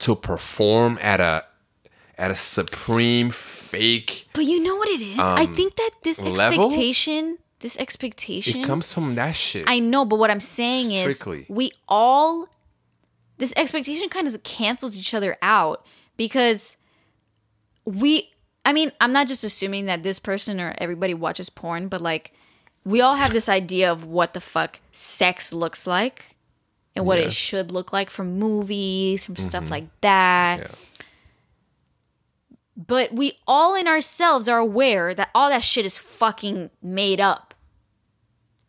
to 0.00 0.14
perform 0.14 0.98
at 1.00 1.20
a 1.20 1.44
at 2.16 2.30
a 2.30 2.34
supreme 2.36 3.30
fake. 3.30 4.28
but 4.32 4.44
you 4.44 4.60
know 4.62 4.74
what 4.76 4.88
it 4.88 5.00
is? 5.00 5.18
I 5.18 5.46
think 5.46 5.76
that 5.76 5.90
this 6.02 6.20
Um, 6.20 6.32
level? 6.34 6.66
expectation, 6.66 7.38
this 7.60 7.76
expectation, 7.78 8.60
It 8.60 8.66
comes 8.66 8.92
from 8.92 9.14
that 9.14 9.36
shit. 9.36 9.64
I 9.68 9.78
know, 9.78 10.04
but 10.04 10.18
what 10.18 10.30
I'm 10.30 10.40
saying 10.40 10.86
Strictly. 10.86 11.42
is 11.42 11.48
we 11.48 11.70
all 11.88 12.48
this 13.38 13.52
expectation 13.56 14.08
kind 14.08 14.26
of 14.26 14.42
cancels 14.42 14.96
each 14.98 15.14
other 15.14 15.36
out 15.42 15.86
because 16.16 16.76
we 17.84 18.30
I 18.64 18.72
mean, 18.74 18.90
I'm 19.00 19.12
not 19.12 19.28
just 19.28 19.44
assuming 19.44 19.86
that 19.86 20.02
this 20.02 20.18
person 20.18 20.60
or 20.60 20.74
everybody 20.78 21.14
watches 21.14 21.48
porn, 21.48 21.88
but 21.88 22.00
like 22.00 22.32
we 22.84 23.00
all 23.00 23.14
have 23.16 23.32
this 23.32 23.48
idea 23.48 23.90
of 23.92 24.04
what 24.04 24.34
the 24.34 24.40
fuck 24.40 24.80
sex 24.92 25.52
looks 25.52 25.86
like 25.86 26.36
and 26.98 27.06
what 27.06 27.18
Yeah. 27.18 27.26
it 27.26 27.32
should 27.32 27.70
look 27.72 27.92
like 27.92 28.10
from 28.10 28.38
movies, 28.38 29.24
from 29.24 29.36
stuff 29.36 29.64
mm-hmm. 29.64 29.72
like 29.72 30.00
that. 30.02 30.60
Yeah. 30.60 30.66
But 32.76 33.12
we 33.12 33.32
all 33.46 33.74
in 33.74 33.88
ourselves 33.88 34.48
are 34.48 34.58
aware 34.58 35.12
that 35.14 35.30
all 35.34 35.48
that 35.48 35.64
shit 35.64 35.84
is 35.84 35.98
fucking 35.98 36.70
made 36.82 37.20
up. 37.20 37.54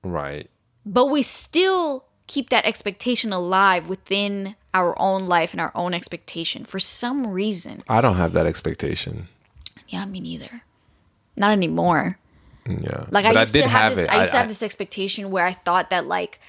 right. 0.03 0.49
but 0.85 1.07
we 1.07 1.21
still 1.21 2.05
keep 2.25 2.49
that 2.49 2.65
expectation 2.65 3.33
alive 3.33 3.89
within 3.89 4.55
our 4.73 4.97
own 4.99 5.27
life 5.27 5.51
and 5.53 5.59
our 5.59 5.71
own 5.75 5.93
expectation 5.93 6.63
for 6.63 6.79
some 6.79 7.27
reason. 7.27 7.83
I 7.89 8.01
don't 8.01 8.15
have 8.15 8.33
that 8.33 8.45
expectation. 8.45 9.27
Yeah, 9.89 10.05
me 10.05 10.19
neither. 10.19 10.61
Not 11.35 11.51
anymore. 11.51 12.17
Mm, 12.65 12.83
yeah. 12.83 13.05
Like 13.11 13.25
But 13.25 13.35
I 13.37 13.41
used 13.41 13.53
to 13.55 13.67
have 13.67 13.95
this. 13.95 14.05
it. 14.05 14.11
I 14.11 14.19
used 14.19 14.31
to 14.31 14.37
I- 14.37 14.39
have 14.41 14.47
this 14.49 14.63
expectation 14.63 15.29
where 15.31 15.45
I 15.45 15.53
thought 15.53 15.89
that 15.89 16.07
like 16.07 16.39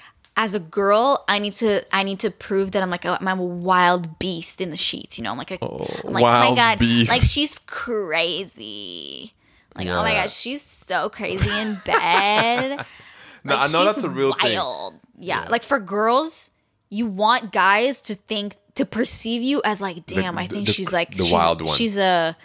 as 0.43 0.55
a 0.55 0.59
girl, 0.59 1.23
I 1.29 1.39
need 1.39 1.53
to 1.55 1.85
I 1.95 2.03
need 2.03 2.21
to 2.21 2.31
prove 2.31 2.71
that 2.73 2.83
I'm 2.83 2.89
like 2.89 3.05
a, 3.05 3.19
I'm 3.21 3.39
a 3.39 3.45
wild 3.45 4.19
beast 4.19 4.63
in 4.63 4.71
the 4.71 4.77
sheets. 4.77 5.19
You 5.19 5.25
know, 5.25 5.31
I'm 5.33 5.37
like 5.37 5.51
a, 5.51 5.59
I'm 5.63 5.69
like 5.69 5.91
oh 6.03 6.11
my 6.13 6.21
wild 6.23 6.57
god, 6.57 6.79
beast. 6.79 7.11
like 7.11 7.21
she's 7.21 7.59
crazy. 7.67 9.33
Like 9.77 9.87
oh 9.89 10.03
my 10.03 10.13
Yeah. 10.13 10.23
gosh, 10.23 10.35
she's 10.35 10.63
so 10.89 11.09
crazy 11.11 11.51
in 11.51 11.77
bed. 11.85 12.85
No, 13.43 13.55
Like, 13.57 13.71
I 13.71 13.73
know 13.73 13.85
that's 13.87 14.03
a 14.03 14.11
real 14.11 14.35
thing. 14.35 14.55
wild. 14.57 14.95
Yeah. 15.19 15.47
like 15.49 15.63
for 15.63 15.79
girls, 15.79 16.51
you 16.91 17.07
want 17.07 17.53
guys 17.53 18.03
to 18.03 18.15
think 18.15 18.57
to 18.75 18.85
perceive 18.85 19.41
you 19.43 19.63
as 19.65 19.81
like, 19.81 20.05
damn, 20.05 20.37
I 20.37 20.47
think 20.47 20.67
the- 20.67 20.73
she's 20.75 20.93
like 20.93 21.17
the 21.17 21.25
she's, 21.25 21.33
wild 21.33 21.63
one. 21.63 21.75
She's 21.77 21.97
a 21.97 22.37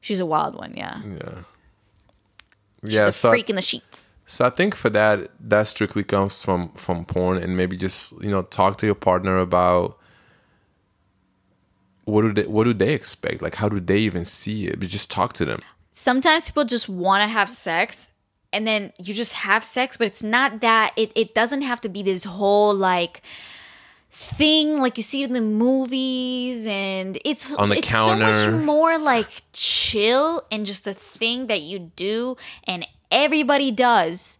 she's 0.00 0.18
a 0.18 0.26
wild 0.26 0.56
one. 0.56 0.74
Yeah, 0.76 1.00
she's 2.82 2.92
Yeah. 2.94 3.06
a 3.08 3.12
So 3.12 3.30
freak 3.30 3.50
in 3.50 3.56
the 3.56 3.62
sheets. 3.62 4.01
So 4.26 4.46
I 4.46 4.50
think 4.50 4.74
for 4.74 4.88
that, 4.90 5.30
that 5.40 5.66
strictly 5.66 6.04
comes 6.04 6.42
from 6.42 6.70
from 6.70 7.04
porn, 7.04 7.38
and 7.38 7.56
maybe 7.56 7.76
just 7.76 8.22
you 8.22 8.30
know 8.30 8.42
talk 8.42 8.78
to 8.78 8.86
your 8.86 8.94
partner 8.94 9.38
about 9.38 9.98
what 12.04 12.22
do 12.22 12.32
they 12.32 12.46
what 12.46 12.64
do 12.64 12.72
they 12.72 12.94
expect? 12.94 13.42
Like 13.42 13.56
how 13.56 13.68
do 13.68 13.80
they 13.80 13.98
even 13.98 14.24
see 14.24 14.66
it? 14.66 14.78
But 14.78 14.88
just 14.88 15.10
talk 15.10 15.32
to 15.34 15.44
them. 15.44 15.60
Sometimes 15.92 16.48
people 16.48 16.64
just 16.64 16.88
want 16.88 17.22
to 17.22 17.28
have 17.28 17.50
sex. 17.50 18.12
And 18.54 18.66
then 18.66 18.92
you 19.00 19.14
just 19.14 19.32
have 19.32 19.64
sex, 19.64 19.96
but 19.96 20.06
it's 20.06 20.22
not 20.22 20.60
that. 20.60 20.92
It, 20.94 21.10
it 21.14 21.34
doesn't 21.34 21.62
have 21.62 21.80
to 21.82 21.88
be 21.88 22.02
this 22.02 22.24
whole 22.24 22.74
like 22.74 23.22
thing 24.10 24.78
like 24.78 24.98
you 24.98 25.02
see 25.02 25.22
it 25.22 25.28
in 25.28 25.32
the 25.32 25.40
movies 25.40 26.66
and 26.66 27.18
it's 27.24 27.50
On 27.54 27.70
the 27.70 27.78
it's 27.78 27.88
so 27.88 28.14
much 28.14 28.46
more 28.62 28.98
like 28.98 29.42
chill 29.54 30.42
and 30.52 30.66
just 30.66 30.86
a 30.86 30.92
thing 30.92 31.46
that 31.46 31.62
you 31.62 31.78
do 31.78 32.36
and 32.64 32.86
everybody 33.12 33.70
does. 33.70 34.38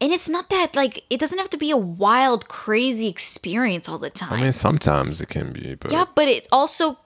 And 0.00 0.12
it's 0.12 0.28
not 0.28 0.50
that 0.50 0.76
like 0.76 1.04
it 1.10 1.18
doesn't 1.18 1.38
have 1.38 1.50
to 1.50 1.56
be 1.56 1.70
a 1.70 1.76
wild 1.76 2.48
crazy 2.48 3.08
experience 3.08 3.88
all 3.88 3.98
the 3.98 4.10
time 4.10 4.32
I 4.32 4.42
mean, 4.42 4.52
sometimes 4.52 5.20
it 5.20 5.28
can 5.28 5.52
be, 5.52 5.74
but 5.74 5.90
yeah 5.90 6.04
but 6.14 6.28
it 6.28 6.46
also 6.52 6.98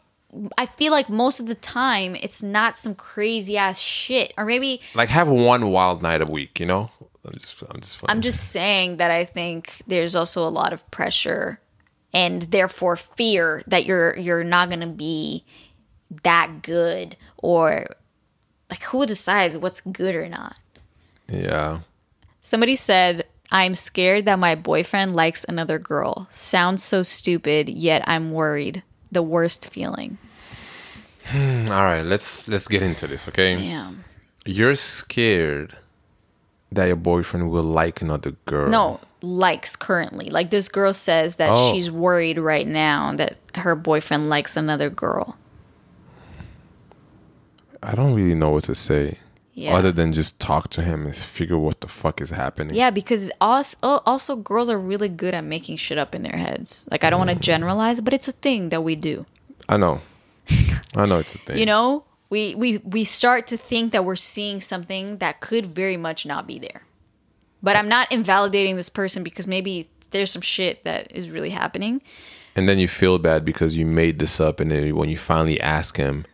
i 0.58 0.66
feel 0.66 0.92
like 0.92 1.08
most 1.08 1.40
of 1.40 1.46
the 1.46 1.54
time 1.54 2.16
it's 2.16 2.42
not 2.42 2.78
some 2.78 2.94
crazy 2.94 3.56
ass 3.56 3.80
shit. 3.80 4.34
Or 4.36 4.44
maybe 4.44 4.80
like 4.94 5.08
have 5.08 5.28
one 5.28 5.70
wild 5.70 6.02
night 6.02 6.20
a 6.20 6.26
week. 6.26 6.60
You 6.60 6.66
know, 6.66 6.90
I'm 7.24 7.32
just 7.32 7.62
I'm 7.70 7.80
just 7.80 8.00
I'm 8.08 8.20
just 8.20 8.50
saying 8.50 8.96
that 8.98 9.10
I 9.10 9.24
think 9.24 9.80
there's 9.86 10.14
also 10.14 10.46
a 10.46 10.50
lot 10.50 10.72
of 10.72 10.88
pressure 10.90 11.60
and 12.12 12.42
therefore 12.42 12.96
fear 12.96 13.62
that 13.68 13.86
you're 13.86 14.16
you're 14.18 14.44
not 14.44 14.68
going 14.68 14.80
to 14.80 14.86
be 14.86 15.44
that 16.24 16.62
good 16.62 17.16
or 17.38 17.86
like 18.72 18.82
who 18.84 19.04
decides 19.04 19.58
what's 19.58 19.82
good 19.82 20.14
or 20.16 20.28
not. 20.28 20.56
yeah. 21.28 21.80
Somebody 22.40 22.74
said 22.76 23.26
I'm 23.52 23.74
scared 23.74 24.24
that 24.24 24.38
my 24.38 24.54
boyfriend 24.56 25.14
likes 25.14 25.44
another 25.44 25.78
girl. 25.78 26.26
Sounds 26.30 26.82
so 26.82 27.02
stupid, 27.02 27.68
yet 27.68 28.02
I'm 28.06 28.32
worried. 28.32 28.82
The 29.12 29.22
worst 29.22 29.68
feeling. 29.68 30.16
Hmm, 31.26 31.66
all 31.68 31.84
right, 31.84 32.00
let's 32.02 32.48
let's 32.48 32.66
get 32.66 32.82
into 32.82 33.06
this. 33.06 33.28
Okay, 33.28 33.54
Damn. 33.56 34.04
you're 34.46 34.74
scared 34.74 35.76
that 36.72 36.86
your 36.86 36.96
boyfriend 36.96 37.50
will 37.50 37.62
like 37.62 38.00
another 38.00 38.32
girl. 38.46 38.70
No, 38.70 39.00
likes 39.20 39.76
currently. 39.76 40.30
Like 40.30 40.50
this 40.50 40.68
girl 40.68 40.94
says 40.94 41.36
that 41.36 41.50
Oh. 41.52 41.70
she's 41.72 41.90
worried 41.90 42.38
right 42.38 42.66
now 42.66 43.12
that 43.16 43.36
her 43.54 43.76
boyfriend 43.76 44.30
likes 44.30 44.56
another 44.56 44.88
girl. 44.90 45.36
I 47.82 47.94
don't 47.94 48.14
really 48.14 48.34
know 48.34 48.50
what 48.50 48.64
to 48.64 48.74
say. 48.74 49.18
Yeah. 49.54 49.74
Other 49.74 49.92
than 49.92 50.14
just 50.14 50.40
talk 50.40 50.70
to 50.70 50.82
him 50.82 51.04
and 51.04 51.14
figure 51.14 51.58
what 51.58 51.82
the 51.82 51.88
fuck 51.88 52.22
is 52.22 52.30
happening. 52.30 52.74
Yeah, 52.74 52.90
because 52.90 53.30
also, 53.38 53.76
also 54.06 54.34
girls 54.34 54.70
are 54.70 54.78
really 54.78 55.10
good 55.10 55.34
at 55.34 55.44
making 55.44 55.76
shit 55.76 55.98
up 55.98 56.14
in 56.14 56.22
their 56.22 56.38
heads. 56.38 56.88
Like 56.90 57.04
I 57.04 57.10
don't 57.10 57.18
want 57.18 57.30
to 57.30 57.36
mm. 57.36 57.40
generalize, 57.40 58.00
but 58.00 58.14
it's 58.14 58.28
a 58.28 58.32
thing 58.32 58.70
that 58.70 58.82
we 58.82 58.96
do. 58.96 59.26
I 59.68 59.76
know. 59.76 60.00
I 60.96 61.04
know 61.04 61.18
it's 61.18 61.34
a 61.34 61.38
thing. 61.38 61.58
You 61.58 61.66
know, 61.66 62.04
we 62.30 62.54
we 62.54 62.78
we 62.78 63.04
start 63.04 63.46
to 63.48 63.58
think 63.58 63.92
that 63.92 64.06
we're 64.06 64.16
seeing 64.16 64.60
something 64.62 65.18
that 65.18 65.40
could 65.40 65.66
very 65.66 65.98
much 65.98 66.24
not 66.24 66.46
be 66.46 66.58
there. 66.58 66.82
But 67.62 67.76
I'm 67.76 67.88
not 67.88 68.10
invalidating 68.10 68.76
this 68.76 68.88
person 68.88 69.22
because 69.22 69.46
maybe 69.46 69.88
there's 70.12 70.30
some 70.30 70.42
shit 70.42 70.82
that 70.84 71.12
is 71.14 71.30
really 71.30 71.50
happening. 71.50 72.00
And 72.56 72.68
then 72.68 72.78
you 72.78 72.88
feel 72.88 73.18
bad 73.18 73.44
because 73.44 73.76
you 73.76 73.86
made 73.86 74.18
this 74.18 74.40
up, 74.40 74.60
and 74.60 74.70
then 74.70 74.96
when 74.96 75.08
you 75.08 75.16
finally 75.16 75.60
ask 75.60 75.96
him, 75.96 76.24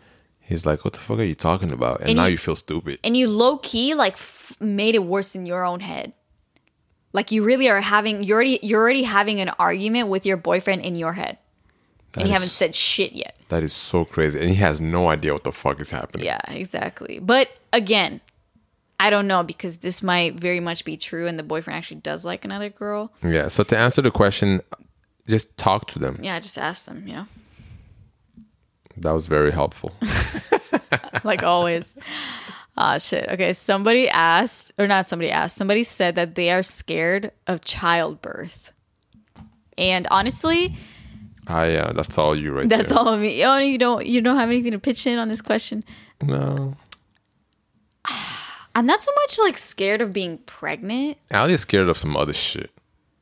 he's 0.48 0.64
like, 0.66 0.84
"What 0.84 0.94
the 0.94 1.00
fuck 1.00 1.18
are 1.18 1.22
you 1.22 1.34
talking 1.34 1.70
about?" 1.72 2.00
And, 2.00 2.10
And 2.10 2.16
now 2.16 2.24
you- 2.24 2.32
you 2.32 2.38
feel 2.38 2.56
stupid. 2.56 2.98
and 3.04 3.16
you 3.16 3.28
low 3.28 3.58
key 3.58 3.94
like 3.94 4.14
f- 4.14 4.56
made 4.60 4.94
it 4.94 5.04
worse 5.04 5.34
in 5.34 5.46
your 5.46 5.64
own 5.64 5.80
head. 5.80 6.12
Like 7.12 7.32
you 7.32 7.42
really 7.44 7.68
are 7.70 7.80
having 7.80 8.22
you're 8.22 8.36
already 8.36 8.58
you're 8.62 8.80
already 8.80 9.02
having 9.04 9.40
an 9.40 9.50
argument 9.58 10.08
with 10.08 10.26
your 10.26 10.36
boyfriend 10.36 10.82
in 10.82 10.94
your 10.96 11.14
head. 11.14 11.38
and 12.14 12.26
you 12.26 12.32
haven't 12.32 12.48
said 12.48 12.74
shit 12.74 13.12
yet. 13.12 13.36
That 13.48 13.62
is 13.62 13.72
so 13.72 14.04
crazy. 14.04 14.40
And 14.40 14.48
he 14.48 14.56
has 14.56 14.80
no 14.80 15.08
idea 15.08 15.32
what 15.32 15.44
the 15.44 15.52
fuck 15.52 15.80
is 15.80 15.90
happening. 15.90 16.24
Yeah, 16.26 16.40
exactly. 16.48 17.20
But 17.20 17.48
again, 17.72 18.20
I 18.98 19.10
don't 19.10 19.28
know 19.28 19.42
because 19.44 19.78
this 19.78 20.02
might 20.02 20.34
very 20.34 20.58
much 20.58 20.84
be 20.84 20.96
true, 20.96 21.28
and 21.28 21.38
the 21.38 21.44
boyfriend 21.44 21.76
actually 21.78 22.00
does 22.00 22.24
like 22.24 22.44
another 22.44 22.70
girl. 22.70 23.12
Yeah. 23.22 23.46
So 23.48 23.62
to 23.62 23.76
answer 23.78 24.02
the 24.02 24.10
question, 24.10 24.60
just 25.28 25.56
talk 25.56 25.86
to 25.92 25.98
them. 26.00 26.18
Yeah, 26.20 26.40
just 26.40 26.58
ask 26.58 26.86
them, 26.86 27.06
you 27.06 27.14
know, 27.14 27.26
That 29.02 29.12
was 29.12 29.26
very 29.26 29.50
helpful. 29.50 29.92
like 31.24 31.42
always. 31.42 31.94
Ah, 32.76 32.98
shit. 32.98 33.28
Okay, 33.28 33.52
somebody 33.52 34.08
asked, 34.08 34.72
or 34.78 34.86
not 34.86 35.06
somebody 35.06 35.30
asked, 35.30 35.56
somebody 35.56 35.82
said 35.84 36.14
that 36.14 36.34
they 36.34 36.50
are 36.50 36.62
scared 36.62 37.32
of 37.46 37.60
childbirth. 37.62 38.72
And 39.76 40.06
honestly, 40.10 40.76
I 41.46 41.74
uh, 41.76 41.92
that's 41.92 42.18
all 42.18 42.36
you 42.36 42.52
right 42.52 42.68
that's 42.68 42.90
there. 42.90 42.98
all 42.98 43.08
of 43.08 43.20
me. 43.20 43.44
Oh, 43.44 43.58
you 43.58 43.78
don't, 43.78 44.06
you 44.06 44.20
don't 44.20 44.36
have 44.36 44.48
anything 44.48 44.72
to 44.72 44.78
pitch 44.78 45.06
in 45.06 45.18
on 45.18 45.28
this 45.28 45.40
question. 45.40 45.82
No. 46.22 46.76
I'm 48.74 48.86
not 48.86 49.02
so 49.02 49.10
much 49.22 49.38
like 49.40 49.58
scared 49.58 50.00
of 50.00 50.12
being 50.12 50.38
pregnant. 50.38 51.18
Allie's 51.32 51.62
scared 51.62 51.88
of 51.88 51.98
some 51.98 52.16
other 52.16 52.32
shit. 52.32 52.70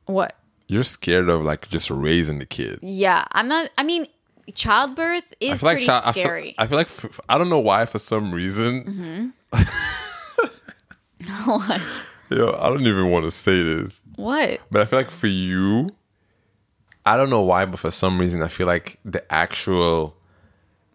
What? 0.05 0.35
You're 0.67 0.83
scared 0.83 1.29
of 1.29 1.43
like 1.43 1.67
just 1.69 1.89
raising 1.89 2.37
the 2.39 2.45
kid. 2.45 2.79
Yeah, 2.81 3.25
I'm 3.31 3.47
not. 3.47 3.71
I 3.77 3.83
mean, 3.83 4.05
childbirth 4.53 5.33
is 5.39 5.61
like 5.63 5.75
pretty 5.77 5.85
child- 5.87 6.03
I 6.05 6.11
feel- 6.11 6.23
scary. 6.25 6.55
I 6.57 6.67
feel, 6.67 6.77
like 6.77 6.87
f- 6.87 7.19
I 7.29 7.37
don't 7.37 7.49
know 7.49 7.59
why 7.59 7.85
for 7.85 7.99
some 7.99 8.31
reason. 8.33 9.31
Mm-hmm. 9.53 10.49
what? 11.45 11.81
Yo, 12.29 12.57
I 12.59 12.69
don't 12.69 12.85
even 12.85 13.09
want 13.09 13.25
to 13.25 13.31
say 13.31 13.63
this, 13.63 14.03
What? 14.17 14.59
but 14.69 14.81
I 14.81 14.85
feel 14.85 14.99
like 14.99 15.11
for 15.11 15.27
you, 15.27 15.89
I 17.05 17.15
don't 17.15 17.29
know 17.29 17.41
why, 17.41 17.65
but 17.65 17.79
for 17.79 17.89
some 17.91 18.19
reason 18.19 18.41
I 18.43 18.49
feel 18.49 18.67
like 18.67 18.99
the 19.05 19.23
actual 19.33 20.17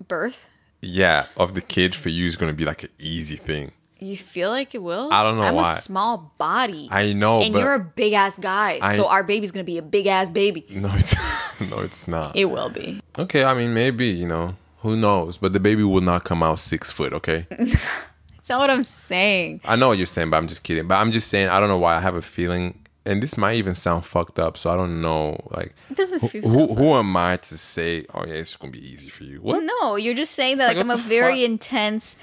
Birth? 0.08 0.48
yeah 0.82 1.26
of 1.36 1.54
the 1.54 1.62
kid 1.62 1.94
for 1.94 2.08
you 2.10 2.26
is 2.26 2.36
gonna 2.36 2.52
be 2.52 2.64
like 2.66 2.82
an 2.84 2.90
easy 2.98 3.36
thing. 3.36 3.72
You 3.98 4.16
feel 4.16 4.50
like 4.50 4.74
it 4.74 4.82
will? 4.82 5.08
I 5.12 5.22
don't 5.22 5.36
know 5.36 5.44
I'm 5.44 5.54
why. 5.54 5.72
a 5.72 5.76
small 5.76 6.34
body. 6.36 6.88
I 6.90 7.12
know, 7.12 7.40
and 7.40 7.54
you're 7.54 7.74
a 7.74 7.78
big 7.78 8.12
ass 8.12 8.36
guy, 8.38 8.78
I- 8.82 8.94
so 8.96 9.06
our 9.08 9.22
baby's 9.24 9.52
gonna 9.52 9.64
be 9.64 9.78
a 9.78 9.82
big 9.82 10.06
ass 10.06 10.28
baby. 10.28 10.66
no, 10.70 10.90
it's 10.94 11.14
no, 11.70 11.78
it's 11.80 12.06
not. 12.08 12.36
It 12.36 12.46
will 12.46 12.70
be. 12.70 13.00
Okay, 13.18 13.44
I 13.44 13.54
mean 13.54 13.74
maybe 13.74 14.06
you 14.06 14.26
know 14.26 14.56
who 14.78 14.96
knows, 14.96 15.38
but 15.38 15.52
the 15.52 15.60
baby 15.60 15.84
will 15.84 16.00
not 16.00 16.24
come 16.24 16.42
out 16.42 16.58
six 16.58 16.90
foot. 16.90 17.12
Okay, 17.12 17.46
That's 17.50 18.48
not 18.48 18.58
what 18.58 18.70
I'm 18.70 18.84
saying. 18.84 19.60
I 19.64 19.76
know 19.76 19.88
what 19.88 19.98
you're 19.98 20.06
saying, 20.06 20.30
but 20.30 20.36
I'm 20.38 20.48
just 20.48 20.64
kidding. 20.64 20.86
But 20.88 20.96
I'm 20.96 21.12
just 21.12 21.28
saying 21.28 21.48
I 21.48 21.60
don't 21.60 21.68
know 21.68 21.78
why 21.78 21.96
I 21.96 22.00
have 22.00 22.16
a 22.16 22.22
feeling, 22.22 22.78
and 23.06 23.22
this 23.22 23.36
might 23.38 23.54
even 23.54 23.74
sound 23.74 24.04
fucked 24.04 24.38
up. 24.38 24.56
So 24.56 24.70
I 24.72 24.76
don't 24.76 25.00
know, 25.00 25.38
like 25.50 25.74
It 25.90 25.96
doesn't 25.96 26.20
feel. 26.28 26.42
who 26.42 26.68
so 26.68 26.74
who 26.74 26.94
am 26.94 27.16
I 27.16 27.36
to 27.36 27.56
say? 27.56 28.04
Oh 28.14 28.24
yeah, 28.26 28.34
it's 28.34 28.56
gonna 28.56 28.72
be 28.72 28.84
easy 28.84 29.10
for 29.10 29.24
you. 29.24 29.40
What? 29.40 29.62
no, 29.62 29.96
you're 29.96 30.14
just 30.14 30.32
saying 30.34 30.56
that 30.58 30.66
like, 30.68 30.76
like, 30.76 30.84
I'm 30.84 30.90
a 30.90 30.96
very 30.96 31.42
fuck? 31.42 31.50
intense 31.50 32.16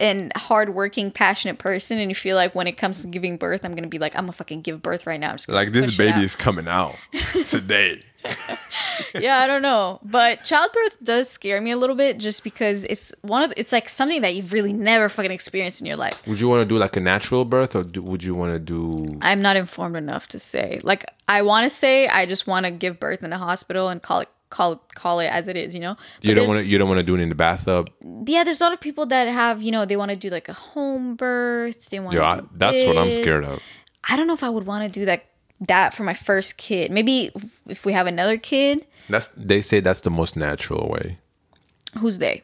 and 0.00 0.32
hardworking, 0.36 1.10
passionate 1.10 1.58
person, 1.58 1.98
and 1.98 2.10
you 2.10 2.14
feel 2.14 2.34
like 2.36 2.54
when 2.54 2.66
it 2.66 2.72
comes 2.76 3.00
to 3.02 3.06
giving 3.06 3.36
birth, 3.36 3.64
I'm 3.64 3.74
gonna 3.74 3.88
be 3.88 3.98
like, 3.98 4.14
I'm 4.16 4.22
gonna 4.24 4.32
fucking 4.32 4.62
give 4.62 4.82
birth 4.82 5.06
right 5.06 5.18
now. 5.20 5.30
I'm 5.30 5.36
just 5.36 5.46
gonna 5.46 5.58
Like 5.58 5.72
this 5.72 5.96
baby 5.96 6.20
is 6.22 6.34
coming 6.36 6.66
out 6.68 6.96
today. 7.44 8.00
Yeah, 9.14 9.38
I 9.38 9.46
don't 9.46 9.62
know, 9.62 9.98
but 10.02 10.44
childbirth 10.44 11.02
does 11.02 11.28
scare 11.28 11.60
me 11.60 11.70
a 11.70 11.76
little 11.76 11.96
bit, 11.96 12.18
just 12.18 12.44
because 12.44 12.84
it's 12.84 13.12
one 13.22 13.42
of 13.42 13.50
the, 13.50 13.60
it's 13.60 13.72
like 13.72 13.88
something 13.88 14.22
that 14.22 14.34
you've 14.34 14.52
really 14.52 14.72
never 14.72 15.08
fucking 15.08 15.30
experienced 15.30 15.80
in 15.80 15.86
your 15.86 15.96
life. 15.96 16.26
Would 16.26 16.40
you 16.40 16.48
want 16.48 16.62
to 16.62 16.66
do 16.66 16.78
like 16.78 16.96
a 16.96 17.00
natural 17.00 17.44
birth, 17.44 17.74
or 17.74 17.84
do, 17.84 18.02
would 18.02 18.22
you 18.22 18.34
want 18.34 18.52
to 18.52 18.58
do? 18.58 19.18
I'm 19.22 19.42
not 19.42 19.56
informed 19.56 19.96
enough 19.96 20.28
to 20.28 20.38
say. 20.38 20.80
Like 20.82 21.04
I 21.28 21.42
want 21.42 21.64
to 21.64 21.70
say 21.70 22.08
I 22.08 22.26
just 22.26 22.46
want 22.46 22.66
to 22.66 22.72
give 22.72 23.00
birth 23.00 23.22
in 23.22 23.32
a 23.32 23.38
hospital 23.38 23.88
and 23.88 24.02
call 24.02 24.20
it 24.20 24.28
call 24.50 24.82
call 24.94 25.20
it 25.20 25.26
as 25.26 25.48
it 25.48 25.56
is, 25.56 25.74
you 25.74 25.80
know. 25.80 25.96
But 26.20 26.24
You 26.24 26.34
don't 26.34 26.46
want 26.46 26.58
to. 26.60 26.64
You 26.64 26.78
don't 26.78 26.88
want 26.88 26.98
to 26.98 27.04
do 27.04 27.16
it 27.16 27.20
in 27.20 27.28
the 27.28 27.34
bathtub. 27.34 27.90
Yeah, 28.26 28.44
there's 28.44 28.60
a 28.60 28.64
lot 28.64 28.72
of 28.72 28.80
people 28.80 29.06
that 29.06 29.26
have, 29.26 29.62
you 29.62 29.72
know, 29.72 29.84
they 29.84 29.96
want 29.96 30.10
to 30.10 30.16
do 30.16 30.28
like 30.28 30.48
a 30.48 30.52
home 30.52 31.16
birth. 31.16 31.88
They 31.90 31.98
want. 31.98 32.14
Yo, 32.14 32.22
I, 32.22 32.40
that's 32.54 32.86
what 32.86 32.98
I'm 32.98 33.12
scared 33.12 33.44
of. 33.44 33.60
I 34.04 34.16
don't 34.16 34.26
know 34.26 34.34
if 34.34 34.42
I 34.42 34.50
would 34.50 34.66
want 34.66 34.84
to 34.84 35.00
do 35.00 35.06
that 35.06 35.24
that 35.68 35.94
for 35.94 36.02
my 36.02 36.14
first 36.14 36.56
kid. 36.58 36.90
Maybe 36.90 37.30
if- 37.68 37.84
we 37.84 37.92
have 37.92 38.06
another 38.06 38.36
kid, 38.38 38.86
That's 39.08 39.28
they 39.36 39.60
say 39.60 39.80
that's 39.80 40.00
the 40.00 40.10
most 40.10 40.36
natural 40.36 40.88
way. 40.88 41.18
who's 41.98 42.18
they? 42.18 42.42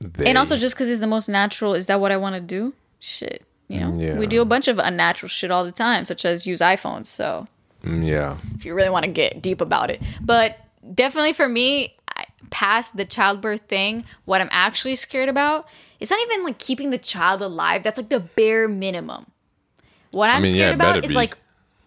They, 0.00 0.26
And 0.28 0.36
also, 0.36 0.56
just 0.58 0.74
because 0.74 0.90
it's 0.90 1.00
the 1.00 1.06
most 1.06 1.28
natural, 1.28 1.72
is 1.74 1.86
that 1.86 2.00
what 2.00 2.12
I 2.12 2.16
want 2.18 2.34
to 2.34 2.40
do? 2.40 2.74
Shit, 3.00 3.42
you 3.68 3.80
know, 3.80 3.96
Yeah. 3.98 4.18
we 4.18 4.26
do 4.26 4.42
a 4.42 4.44
bunch 4.44 4.68
of 4.68 4.78
unnatural 4.78 5.28
shit 5.28 5.50
all 5.50 5.64
the 5.64 5.72
time, 5.72 6.04
such 6.04 6.24
as 6.26 6.46
use 6.46 6.60
iPhones. 6.60 7.06
So 7.06 7.46
Mm, 7.84 8.06
yeah, 8.06 8.36
if 8.56 8.64
you 8.64 8.74
really 8.74 8.90
want 8.90 9.04
to 9.04 9.10
get 9.10 9.40
deep 9.40 9.60
about 9.60 9.90
it. 9.90 10.02
But 10.20 10.58
definitely 10.94 11.32
for 11.32 11.48
me, 11.48 11.94
past 12.50 12.96
the 12.96 13.04
childbirth 13.04 13.62
thing, 13.68 14.04
what 14.24 14.40
I'm 14.40 14.48
actually 14.50 14.96
scared 14.96 15.28
about, 15.28 15.66
it's 16.00 16.10
not 16.10 16.20
even 16.26 16.44
like 16.44 16.58
keeping 16.58 16.90
the 16.90 16.98
child 16.98 17.40
alive. 17.42 17.82
That's 17.82 17.96
like 17.96 18.08
the 18.10 18.20
bare 18.20 18.68
minimum. 18.68 19.26
What 20.10 20.30
I'm 20.30 20.42
mean, 20.42 20.52
scared 20.52 20.70
it 20.72 20.74
about 20.74 21.04
is 21.04 21.10
be. 21.10 21.14
like 21.14 21.36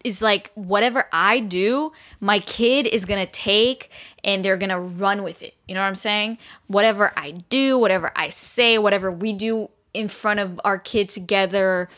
is 0.04 0.22
like 0.22 0.50
whatever 0.54 1.06
I 1.12 1.40
do, 1.40 1.92
my 2.20 2.38
kid 2.40 2.86
is 2.86 3.04
gonna 3.04 3.26
take 3.26 3.90
and 4.24 4.44
they're 4.44 4.56
gonna 4.56 4.80
run 4.80 5.22
with 5.22 5.42
it. 5.42 5.54
You 5.68 5.74
know 5.74 5.80
what 5.80 5.86
I'm 5.86 5.94
saying? 5.94 6.38
Whatever 6.66 7.12
I 7.16 7.32
do, 7.32 7.78
whatever 7.78 8.10
I 8.16 8.30
say, 8.30 8.78
whatever 8.78 9.10
we 9.10 9.32
do 9.32 9.70
in 9.92 10.08
front 10.08 10.40
of 10.40 10.60
our 10.64 10.78
kid 10.78 11.08
together, 11.08 11.88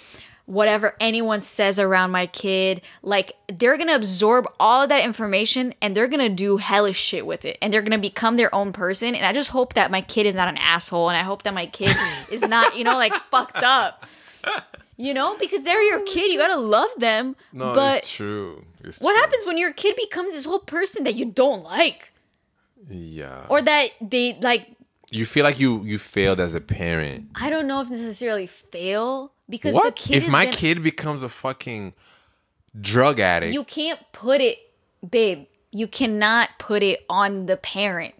whatever 0.46 0.96
anyone 1.00 1.40
says 1.40 1.78
around 1.78 2.11
my 2.11 2.26
kid, 2.26 2.82
like 3.03 3.32
they're 3.53 3.78
gonna 3.78 3.94
absorb 3.94 4.46
all 4.59 4.82
of 4.82 4.88
that 4.88 5.05
information 5.05 5.74
and 5.80 5.96
they're 5.96 6.09
gonna 6.09 6.28
do 6.28 6.57
hellish 6.57 6.98
shit 6.98 7.26
with 7.26 7.44
it 7.44 7.57
and 7.62 7.72
they're 7.72 7.82
gonna 7.82 7.98
become 7.98 8.36
their 8.36 8.55
own 8.55 8.72
person. 8.72 9.14
And 9.14 9.24
I 9.24 9.32
just 9.32 9.50
hope 9.50 9.74
that 9.74 9.90
my 9.90 10.00
kid 10.00 10.26
is 10.26 10.34
not 10.34 10.48
an 10.48 10.59
asshole 10.59 11.09
and 11.09 11.16
I 11.16 11.22
hope 11.22 11.44
that 11.44 11.55
my 11.55 11.66
kid 11.66 11.96
is 12.30 12.42
not, 12.42 12.76
you 12.76 12.84
know, 12.84 12.94
like 12.94 13.14
fucked 13.30 13.62
up. 13.62 14.05
You 14.97 15.14
know, 15.14 15.36
because 15.38 15.62
they're 15.64 15.82
your 15.82 16.03
kid, 16.03 16.30
you 16.32 16.38
gotta 16.38 16.59
love 16.59 16.90
them. 16.99 17.34
no, 17.53 17.74
but 17.74 17.99
it's 17.99 18.12
true. 18.12 18.64
It's 18.84 19.01
what 19.01 19.12
true. 19.12 19.20
happens 19.22 19.47
when 19.47 19.57
your 19.59 19.72
kid 19.72 19.97
becomes 19.97 20.32
this 20.32 20.45
whole 20.45 20.59
person 20.61 21.05
that 21.05 21.14
you 21.14 21.24
don't 21.26 21.64
like? 21.64 22.12
Yeah, 22.88 23.47
Or 23.49 23.62
that 23.62 23.88
they 24.01 24.38
like 24.43 24.66
you 25.11 25.24
feel 25.26 25.45
like 25.45 25.59
you 25.59 25.82
you 25.84 25.99
failed 25.99 26.40
as 26.40 26.55
a 26.55 26.61
parent. 26.61 27.28
I 27.34 27.49
don't 27.51 27.66
know 27.66 27.80
if 27.80 27.90
necessarily 27.90 28.47
fail 28.47 29.32
because 29.49 29.72
the 29.72 29.78
What 29.78 29.97
kid 29.97 30.16
if 30.24 30.28
my 30.28 30.45
gonna- 30.45 30.57
kid 30.57 30.82
becomes 30.82 31.22
a 31.22 31.28
fucking 31.28 31.95
drug 32.80 33.20
addict? 33.20 33.55
you 33.55 33.64
can't 33.64 34.01
put 34.12 34.40
it 34.40 34.59
babe 35.09 35.47
you 35.70 35.86
cannot 35.86 36.49
put 36.59 36.82
it 36.82 37.05
on 37.09 37.47
the 37.47 37.57
parent 37.57 38.14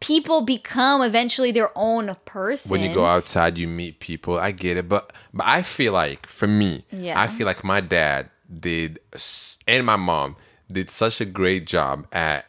people 0.00 0.42
become 0.42 1.02
eventually 1.02 1.50
their 1.52 1.70
own 1.76 2.16
person 2.24 2.70
when 2.70 2.80
you 2.80 2.94
go 2.94 3.04
outside, 3.04 3.58
you 3.58 3.66
meet 3.68 4.00
people. 4.00 4.38
I 4.38 4.50
get 4.52 4.76
it, 4.76 4.88
but 4.88 5.12
but 5.34 5.46
I 5.46 5.62
feel 5.62 5.92
like 5.92 6.26
for 6.26 6.46
me, 6.46 6.84
Yeah. 6.92 7.20
I 7.20 7.26
feel 7.26 7.46
like 7.46 7.64
my 7.64 7.80
dad 7.80 8.30
did 8.60 8.98
and 9.66 9.84
my 9.84 9.96
mom 9.96 10.36
did 10.70 10.90
such 10.90 11.20
a 11.20 11.24
great 11.24 11.66
job 11.66 12.06
at 12.12 12.46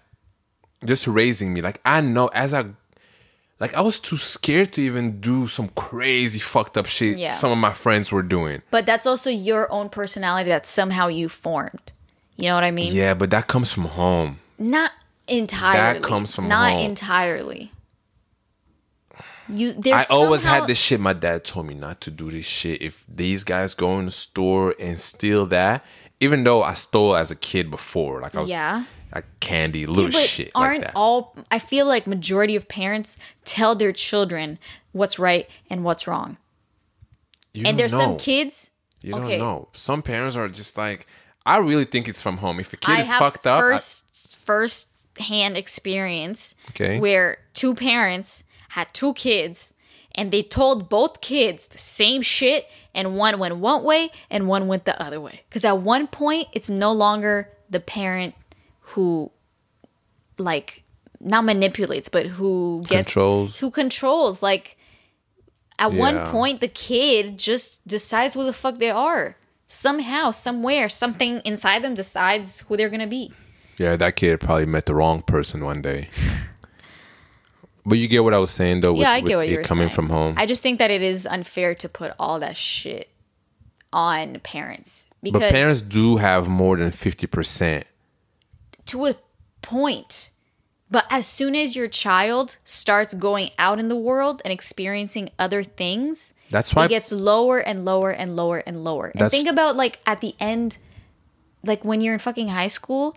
just 0.85 1.07
raising 1.07 1.53
me. 1.53 1.61
Like 1.61 1.81
I 1.85 2.01
know 2.01 2.27
as 2.27 2.53
I 2.53 2.65
like 3.59 3.73
I 3.73 3.81
was 3.81 3.99
too 3.99 4.15
scared 4.17 4.71
to 4.73 4.81
even 4.81 5.19
do 5.19 5.47
some 5.47 5.67
crazy 5.69 6.39
fucked 6.39 6.77
up 6.77 6.85
shit 6.85 7.17
Yeah. 7.17 7.31
some 7.33 7.51
of 7.51 7.57
my 7.57 7.73
friends 7.73 8.11
were 8.11 8.23
doing. 8.23 8.61
but 8.71 8.85
that's 8.85 9.05
also 9.07 9.29
your 9.29 9.69
own 9.71 9.89
personality 9.89 10.49
that 10.49 10.65
somehow 10.65 11.07
you 11.07 11.27
formed 11.29 11.91
you 12.37 12.47
know 12.47 12.55
what 12.55 12.63
i 12.63 12.71
mean 12.71 12.93
Yeah, 12.95 13.13
but 13.15 13.31
that 13.31 13.47
comes 13.47 13.73
from 13.73 13.83
home. 13.85 14.39
not 14.57 14.91
entirely 15.29 15.99
That 15.99 16.03
comes 16.07 16.33
from 16.35 16.47
not 16.47 16.71
home. 16.73 16.79
entirely 16.81 17.71
you 19.51 19.73
I 19.85 20.05
always 20.11 20.41
somehow- 20.43 20.59
had 20.61 20.67
this 20.69 20.77
shit. 20.79 20.99
My 20.99 21.13
dad 21.13 21.43
told 21.43 21.65
me 21.65 21.73
not 21.73 22.01
to 22.01 22.11
do 22.11 22.29
this 22.29 22.45
shit. 22.45 22.81
If 22.83 23.03
these 23.07 23.43
guys 23.43 23.73
go 23.73 23.97
in 23.97 24.05
the 24.05 24.11
store 24.11 24.75
and 24.79 24.99
steal 24.99 25.47
that, 25.47 25.83
even 26.19 26.43
though 26.43 26.61
I 26.61 26.75
stole 26.75 27.15
as 27.15 27.31
a 27.31 27.35
kid 27.35 27.71
before, 27.71 28.21
like 28.21 28.35
I 28.35 28.41
was 28.41 28.49
Yeah. 28.49 28.83
like 29.13 29.25
candy, 29.39 29.87
little 29.87 30.11
but 30.11 30.21
shit 30.21 30.51
aren't 30.53 30.79
like 30.83 30.87
that. 30.87 30.91
all 30.95 31.35
i 31.49 31.57
feel 31.57 31.87
like 31.87 32.05
majority 32.05 32.55
of 32.55 32.67
parents 32.67 33.17
tell 33.43 33.73
their 33.73 33.91
children 33.91 34.59
what's 34.91 35.17
right 35.17 35.49
and 35.67 35.83
what's 35.83 36.05
wrong 36.05 36.37
You 37.55 37.63
and 37.65 37.79
there's 37.79 37.89
some 37.91 38.17
kids 38.17 38.69
You 39.01 39.15
okay 39.15 39.39
don't 39.39 39.47
know. 39.47 39.67
Some 39.73 40.03
parents 40.03 40.35
are 40.35 40.47
just 40.47 40.77
like, 40.77 41.07
I 41.43 41.57
really 41.57 41.85
think 41.85 42.07
it's 42.07 42.21
from 42.21 42.37
home. 42.37 42.59
If 42.59 42.71
a 42.73 42.77
kid 42.77 42.97
I 42.97 43.01
is 43.01 43.11
fucked 43.13 43.47
up, 43.47 43.63
I- 43.63 43.79
first 44.37 44.88
hand 45.19 45.57
experience 45.57 46.55
Okay. 46.71 46.99
where 46.99 47.37
two 47.53 47.75
parents 47.75 48.43
had 48.69 48.93
two 48.93 49.13
kids 49.13 49.73
and 50.15 50.31
they 50.31 50.41
told 50.43 50.89
both 50.89 51.21
kids 51.21 51.67
the 51.67 51.77
same 51.77 52.21
shit 52.21 52.65
and 52.93 53.15
one 53.17 53.37
went 53.39 53.55
one 53.57 53.83
way 53.83 54.09
and 54.29 54.47
one 54.47 54.67
went 54.67 54.85
the 54.85 54.99
other 55.01 55.19
way. 55.21 55.41
Because 55.49 55.63
at 55.65 55.79
one 55.79 56.07
point 56.07 56.47
it's 56.53 56.69
no 56.69 56.91
longer 56.91 57.49
the 57.69 57.79
parent 57.79 58.33
who 58.81 59.31
like 60.37 60.83
not 61.19 61.43
manipulates 61.43 62.09
but 62.09 62.25
who 62.25 62.81
gets 62.87 63.11
Controls. 63.13 63.59
who 63.59 63.69
controls. 63.71 64.41
Like 64.41 64.77
at 65.77 65.93
one 65.93 66.27
point 66.27 66.61
the 66.61 66.67
kid 66.67 67.37
just 67.37 67.85
decides 67.87 68.33
who 68.33 68.43
the 68.43 68.53
fuck 68.53 68.77
they 68.79 68.89
are. 68.89 69.35
Somehow 69.67 70.31
somewhere 70.31 70.89
something 70.89 71.41
inside 71.45 71.83
them 71.83 71.93
decides 71.93 72.61
who 72.61 72.75
they're 72.77 72.89
gonna 72.89 73.05
be 73.07 73.31
Yeah, 73.79 73.95
that 73.95 74.17
kid 74.17 74.41
probably 74.41 74.65
met 74.65 74.85
the 74.85 74.93
wrong 74.93 75.21
person 75.21 75.63
one 75.63 75.81
day. 75.81 76.09
but 77.85 77.97
you 77.97 78.09
get 78.09 78.25
what 78.25 78.33
I 78.33 78.37
was 78.37 78.51
saying 78.51 78.81
though. 78.81 78.91
With, 78.91 79.01
yeah, 79.01 79.11
I 79.11 79.21
get 79.21 79.37
what 79.37 79.47
you're 79.47 79.63
coming 79.63 79.87
saying. 79.87 79.95
from 79.95 80.09
home. 80.09 80.35
I 80.37 80.45
just 80.45 80.61
think 80.61 80.79
that 80.79 80.91
it 80.91 81.01
is 81.01 81.25
unfair 81.25 81.73
to 81.75 81.87
put 81.87 82.11
all 82.19 82.39
that 82.41 82.57
shit 82.57 83.09
on 83.91 84.39
parents 84.41 85.09
because 85.23 85.39
but 85.39 85.51
parents 85.51 85.81
do 85.81 86.17
have 86.17 86.47
more 86.47 86.77
than 86.77 86.91
fifty 86.91 87.25
percent. 87.25 87.87
to 88.87 89.05
a 89.05 89.15
point. 89.61 90.29
But 90.91 91.05
as 91.09 91.27
soon 91.27 91.55
as 91.55 91.75
your 91.75 91.87
child 91.87 92.57
starts 92.63 93.13
going 93.13 93.51
out 93.59 93.79
in 93.79 93.87
the 93.89 93.95
world 93.95 94.41
and 94.43 94.51
experiencing 94.51 95.29
other 95.37 95.63
things, 95.63 96.33
That's 96.49 96.73
why 96.75 96.85
it 96.85 96.89
gets 96.89 97.11
lower 97.11 97.59
and 97.59 97.85
lower 97.85 98.09
and 98.09 98.35
lower 98.35 98.57
and 98.65 98.83
lower. 98.83 99.11
And 99.15 99.29
think 99.31 99.47
about 99.47 99.75
like 99.75 99.99
at 100.05 100.19
the 100.19 100.33
end, 100.39 100.79
like 101.63 101.85
when 101.85 102.01
you're 102.01 102.13
in 102.13 102.19
fucking 102.19 102.49
high 102.49 102.67
school, 102.67 103.15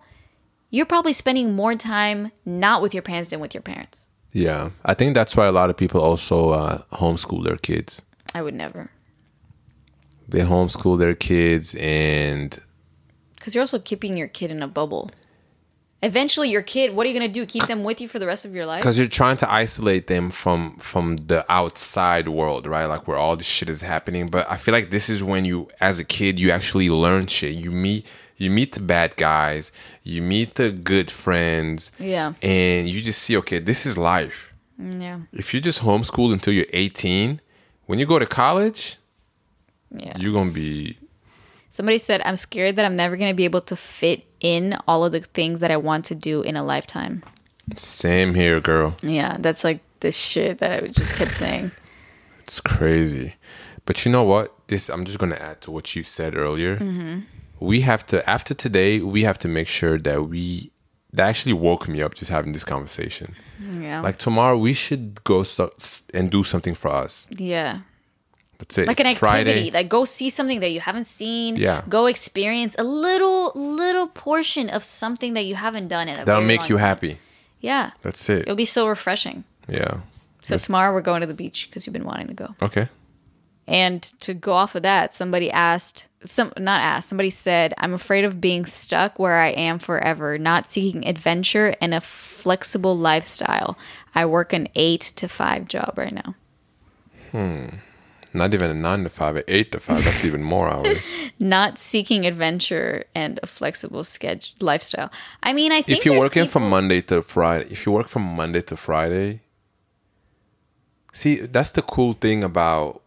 you're 0.73 0.87
probably 0.87 1.13
spending 1.13 1.55
more 1.55 1.77
time 1.77 2.33
not 2.45 2.83
with 2.83 2.95
your 2.95 3.03
parents 3.03 3.31
than 3.31 3.39
with 3.39 3.55
your 3.55 3.63
parents. 3.63 4.09
Yeah, 4.33 4.71
I 4.85 4.95
think 4.95 5.15
that's 5.15 5.37
why 5.37 5.47
a 5.47 5.53
lot 5.53 5.69
of 5.69 5.77
people 5.77 6.01
also 6.01 6.49
uh, 6.51 6.83
homeschool 6.95 7.45
their 7.45 7.59
kids. 7.59 8.01
I 8.35 8.41
would 8.43 8.55
never. 8.55 8.91
They 10.27 10.41
homeschool 10.41 10.99
their 10.99 11.15
kids, 11.15 11.77
and 11.79 12.59
Because 13.37 13.55
you're 13.55 13.61
also 13.61 13.79
keeping 13.79 14.17
your 14.17 14.29
kid 14.29 14.51
in 14.51 14.63
a 14.63 14.69
bubble. 14.69 15.11
Eventually, 16.05 16.49
your 16.49 16.63
kid, 16.63 16.97
what 16.97 17.05
are 17.07 17.11
you 17.11 17.17
going 17.17 17.31
to 17.31 17.33
do? 17.33 17.47
Keep 17.47 17.67
them 17.67 17.85
with 17.85 18.01
you 18.01 18.09
for 18.09 18.19
the 18.19 18.27
rest 18.27 18.45
of 18.45 18.55
your 18.55 18.67
life? 18.67 18.81
because 18.81 18.99
you're 18.99 19.07
trying 19.07 19.37
to 19.37 19.53
isolate 19.53 20.07
them 20.07 20.31
from 20.31 20.77
from 20.79 21.17
the 21.17 21.45
outside 21.53 22.29
world, 22.29 22.67
right? 22.67 22.87
Like 22.87 23.07
where 23.07 23.19
all 23.19 23.37
this 23.37 23.47
shit 23.47 23.69
is 23.69 23.83
happening. 23.83 24.27
But 24.27 24.51
I 24.51 24.57
feel 24.57 24.73
like 24.73 24.89
this 24.91 25.11
is 25.11 25.23
when 25.23 25.45
you, 25.45 25.69
as 25.81 26.01
a 26.01 26.05
kid, 26.05 26.41
you 26.41 26.51
actually 26.51 26.89
learn 26.89 27.27
shit. 27.27 27.55
You 27.55 27.71
meet 27.71 28.07
you 28.37 28.51
meet 28.51 28.73
the 28.73 28.81
bad 28.81 29.17
guys, 29.17 29.73
you 30.03 30.23
meet 30.23 30.55
the 30.57 30.71
good 30.71 31.11
friends, 31.11 31.93
Yeah. 31.99 32.33
and 32.43 32.89
you 32.89 33.01
just 33.03 33.21
see, 33.23 33.37
okay, 33.39 33.59
this 33.59 33.87
is 33.87 33.97
life. 33.99 34.53
Mm, 34.81 35.03
yeah. 35.03 35.19
If 35.33 35.53
you 35.55 35.61
just 35.61 35.83
homeschool 35.83 36.33
until 36.33 36.53
you're 36.55 36.67
18, 36.73 37.41
when 37.87 37.99
you 37.99 38.07
go 38.07 38.19
to 38.19 38.27
college, 38.27 38.97
Yeah. 39.97 40.15
you're 40.19 40.33
gonna 40.33 40.51
be 40.51 40.99
Somebody 41.71 41.97
said, 41.97 42.21
I'm 42.27 42.37
scared 42.37 42.77
that 42.77 42.85
I'm 42.85 42.97
never 42.97 43.17
going 43.17 43.31
to 43.31 43.35
be 43.35 43.47
able 43.47 43.63
to 43.63 43.77
fit 43.77 44.27
in 44.41 44.77
all 44.87 45.07
of 45.07 45.13
the 45.13 45.21
things 45.21 45.61
that 45.61 45.71
I 45.71 45.79
want 45.79 46.05
to 46.05 46.15
do 46.15 46.43
in 46.43 46.55
a 46.55 46.63
lifetime. 46.63 47.23
same 47.77 48.35
here, 48.35 48.61
girl. 48.61 48.95
Yeah, 49.03 49.39
that's 49.39 49.65
like 49.65 49.81
the 50.01 50.13
shit 50.13 50.59
that 50.59 50.71
I 50.85 50.89
just 50.89 51.15
kept 51.17 51.33
saying. 51.33 51.73
It's 52.41 52.61
crazy. 52.61 53.37
But 53.87 54.05
you 54.05 54.13
know 54.13 54.23
what? 54.23 54.53
This 54.69 54.91
I'm 54.91 55.07
just 55.07 55.19
gonna 55.19 55.37
add 55.37 55.63
to 55.63 55.71
what 55.71 55.97
you 55.97 56.03
said 56.03 56.37
earlier. 56.37 56.77
Mm-hmm. 56.77 57.21
We 57.63 57.81
have 57.83 58.05
to 58.07 58.29
after 58.29 58.55
today, 58.55 59.01
we 59.01 59.23
have 59.23 59.39
to 59.39 59.49
make 59.49 59.69
sure 59.69 59.99
that 59.99 60.29
we 60.29 60.71
that 61.13 61.29
actually 61.29 61.53
woke 61.53 61.89
me 61.89 62.03
up 62.03 62.15
just 62.15 62.31
having 62.31 62.53
this 62.53 62.65
conversation. 62.65 63.35
Yeah. 63.81 64.01
Like 64.01 64.19
tomorrow, 64.19 64.57
we 64.59 64.73
should 64.75 65.23
go 65.25 65.43
so, 65.43 65.71
and 66.15 66.31
do 66.31 66.43
something 66.43 66.75
for 66.75 66.91
us. 66.91 67.29
yeah. 67.31 67.81
That's 68.59 68.79
it. 68.79 68.87
Like 68.87 69.01
It's 69.01 69.09
an 69.09 69.13
activity. 69.17 69.53
Friday. 69.53 69.71
Like 69.73 69.89
go 69.89 70.05
see 70.05 70.31
something 70.31 70.61
that 70.61 70.71
you 70.71 70.79
haven't 70.81 71.05
seen. 71.07 71.57
Yeah. 71.57 71.83
Go 71.89 72.07
experience 72.07 72.77
a 72.79 72.85
little 72.85 73.51
little 73.57 74.07
portion 74.07 74.71
of 74.71 74.85
something 74.85 75.35
that 75.35 75.45
you 75.47 75.57
haven't 75.57 75.89
done 75.89 76.09
in 76.09 76.19
a 76.19 76.25
That'll 76.25 76.45
make 76.45 76.69
you 76.69 76.77
time. 76.77 76.87
happy. 76.87 77.19
Yeah. 77.61 77.91
That's 78.03 78.29
it. 78.31 78.43
It'll 78.43 78.55
be 78.55 78.65
so 78.65 78.87
refreshing. 78.89 79.43
Yeah. 79.69 80.01
So 80.43 80.57
tomorrow 80.59 80.93
we're 80.95 81.03
going 81.03 81.21
to 81.23 81.27
the 81.27 81.35
beach 81.35 81.67
because 81.69 81.87
you've 81.87 81.93
been 81.93 82.05
wanting 82.05 82.29
to 82.29 82.35
go. 82.35 82.55
Okay. 82.63 82.87
And 83.67 84.03
to 84.21 84.33
go 84.35 84.53
off 84.53 84.75
of 84.75 84.83
that, 84.83 85.13
somebody 85.15 85.51
asked, 85.51 86.09
some 86.25 86.53
not 86.59 86.81
asked, 86.81 87.09
somebody 87.09 87.31
said, 87.31 87.75
"I'm 87.79 87.95
afraid 87.95 88.25
of 88.25 88.41
being 88.41 88.65
stuck 88.65 89.19
where 89.19 89.39
I 89.39 89.49
am 89.49 89.79
forever, 89.79 90.39
not 90.39 90.69
seeking 90.69 91.07
adventure 91.07 91.75
and 91.81 91.95
a 91.95 92.01
flexible 92.01 92.97
lifestyle. 92.97 93.79
I 94.15 94.27
work 94.27 94.53
an 94.53 94.69
8 94.75 95.01
to 95.17 95.29
5 95.29 95.69
job 95.69 95.95
right 95.97 96.13
now." 96.15 96.35
hmm 97.33 97.67
Not 98.35 98.55
even 98.55 98.71
a 98.71 98.75
nine 98.75 99.05
to 99.05 99.11
five, 99.11 99.37
an 99.37 99.45
eight 99.47 99.73
to 99.73 99.81
five. 99.81 100.05
That's 100.05 100.25
even 100.25 100.43
more 100.43 100.71
hours. 100.71 101.15
Not 101.39 101.79
seeking 101.79 102.25
adventure 102.25 103.05
and 103.15 103.39
a 103.43 103.47
flexible 103.47 104.05
schedule 104.05 104.57
lifestyle. 104.61 105.13
I 105.43 105.53
mean, 105.53 105.71
I 105.71 105.83
think 105.83 105.99
if 105.99 106.07
you're 106.07 106.19
working 106.19 106.49
from 106.49 106.71
Monday 106.71 107.03
to 107.03 107.21
Friday, 107.21 107.67
if 107.71 107.85
you 107.85 107.93
work 107.93 108.09
from 108.09 108.23
Monday 108.23 108.63
to 108.63 108.77
Friday, 108.77 109.41
see 111.13 111.41
that's 111.41 111.73
the 111.73 111.83
cool 111.83 112.15
thing 112.15 112.43
about 112.43 113.02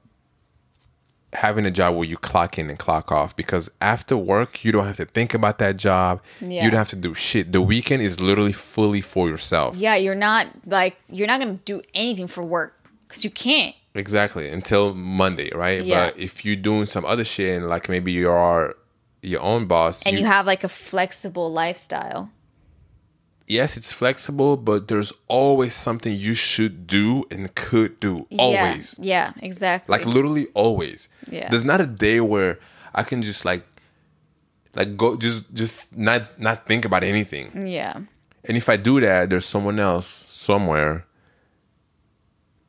having 1.35 1.65
a 1.65 1.71
job 1.71 1.95
where 1.95 2.07
you 2.07 2.17
clock 2.17 2.57
in 2.57 2.69
and 2.69 2.79
clock 2.79 3.11
off 3.11 3.35
because 3.35 3.69
after 3.81 4.17
work 4.17 4.63
you 4.63 4.71
don't 4.71 4.85
have 4.85 4.97
to 4.97 5.05
think 5.05 5.33
about 5.33 5.59
that 5.59 5.75
job. 5.75 6.21
Yeah. 6.41 6.63
You 6.63 6.71
don't 6.71 6.77
have 6.77 6.89
to 6.89 6.95
do 6.95 7.13
shit. 7.13 7.51
The 7.51 7.61
weekend 7.61 8.01
is 8.01 8.19
literally 8.19 8.53
fully 8.53 9.01
for 9.01 9.27
yourself. 9.27 9.77
Yeah, 9.77 9.95
you're 9.95 10.15
not 10.15 10.47
like 10.65 10.97
you're 11.09 11.27
not 11.27 11.41
to 11.41 11.53
do 11.65 11.81
anything 11.93 12.27
for 12.27 12.43
work 12.43 12.73
cuz 13.07 13.23
you 13.23 13.29
can't. 13.29 13.75
Exactly. 13.93 14.49
Until 14.49 14.93
Monday, 14.93 15.51
right? 15.55 15.83
Yeah. 15.83 16.07
But 16.07 16.19
if 16.19 16.43
you're 16.43 16.55
doing 16.55 16.85
some 16.85 17.05
other 17.05 17.23
shit 17.23 17.57
and 17.57 17.69
like 17.69 17.87
maybe 17.87 18.11
you 18.11 18.29
are 18.29 18.75
your 19.21 19.41
own 19.41 19.65
boss 19.65 20.03
And 20.05 20.19
you 20.19 20.25
have 20.25 20.45
like 20.45 20.63
a 20.63 20.69
flexible 20.69 21.51
lifestyle. 21.51 22.29
Yes, 23.47 23.77
it's 23.77 23.93
flexible, 23.93 24.57
but 24.57 24.87
there's 24.87 25.13
always 25.27 25.73
something 25.73 26.15
you 26.15 26.33
should 26.33 26.87
do 26.87 27.25
and 27.31 27.53
could 27.55 27.99
do. 27.99 28.27
Always. 28.37 28.97
Yeah, 28.99 29.33
yeah 29.35 29.45
exactly. 29.45 29.91
Like 29.91 30.05
literally 30.05 30.47
always. 30.53 31.09
Yeah. 31.29 31.49
There's 31.49 31.65
not 31.65 31.81
a 31.81 31.85
day 31.85 32.19
where 32.21 32.59
I 32.93 33.03
can 33.03 33.21
just 33.21 33.45
like 33.45 33.65
like 34.75 34.97
go 34.97 35.15
just 35.15 35.53
just 35.53 35.97
not 35.97 36.39
not 36.39 36.65
think 36.67 36.85
about 36.85 37.03
anything. 37.03 37.65
yeah. 37.65 38.01
And 38.47 38.55
if 38.57 38.69
I 38.69 38.77
do 38.77 39.01
that, 39.01 39.31
there's 39.31 39.45
someone 39.45 39.79
else 39.79 40.05
somewhere 40.05 41.05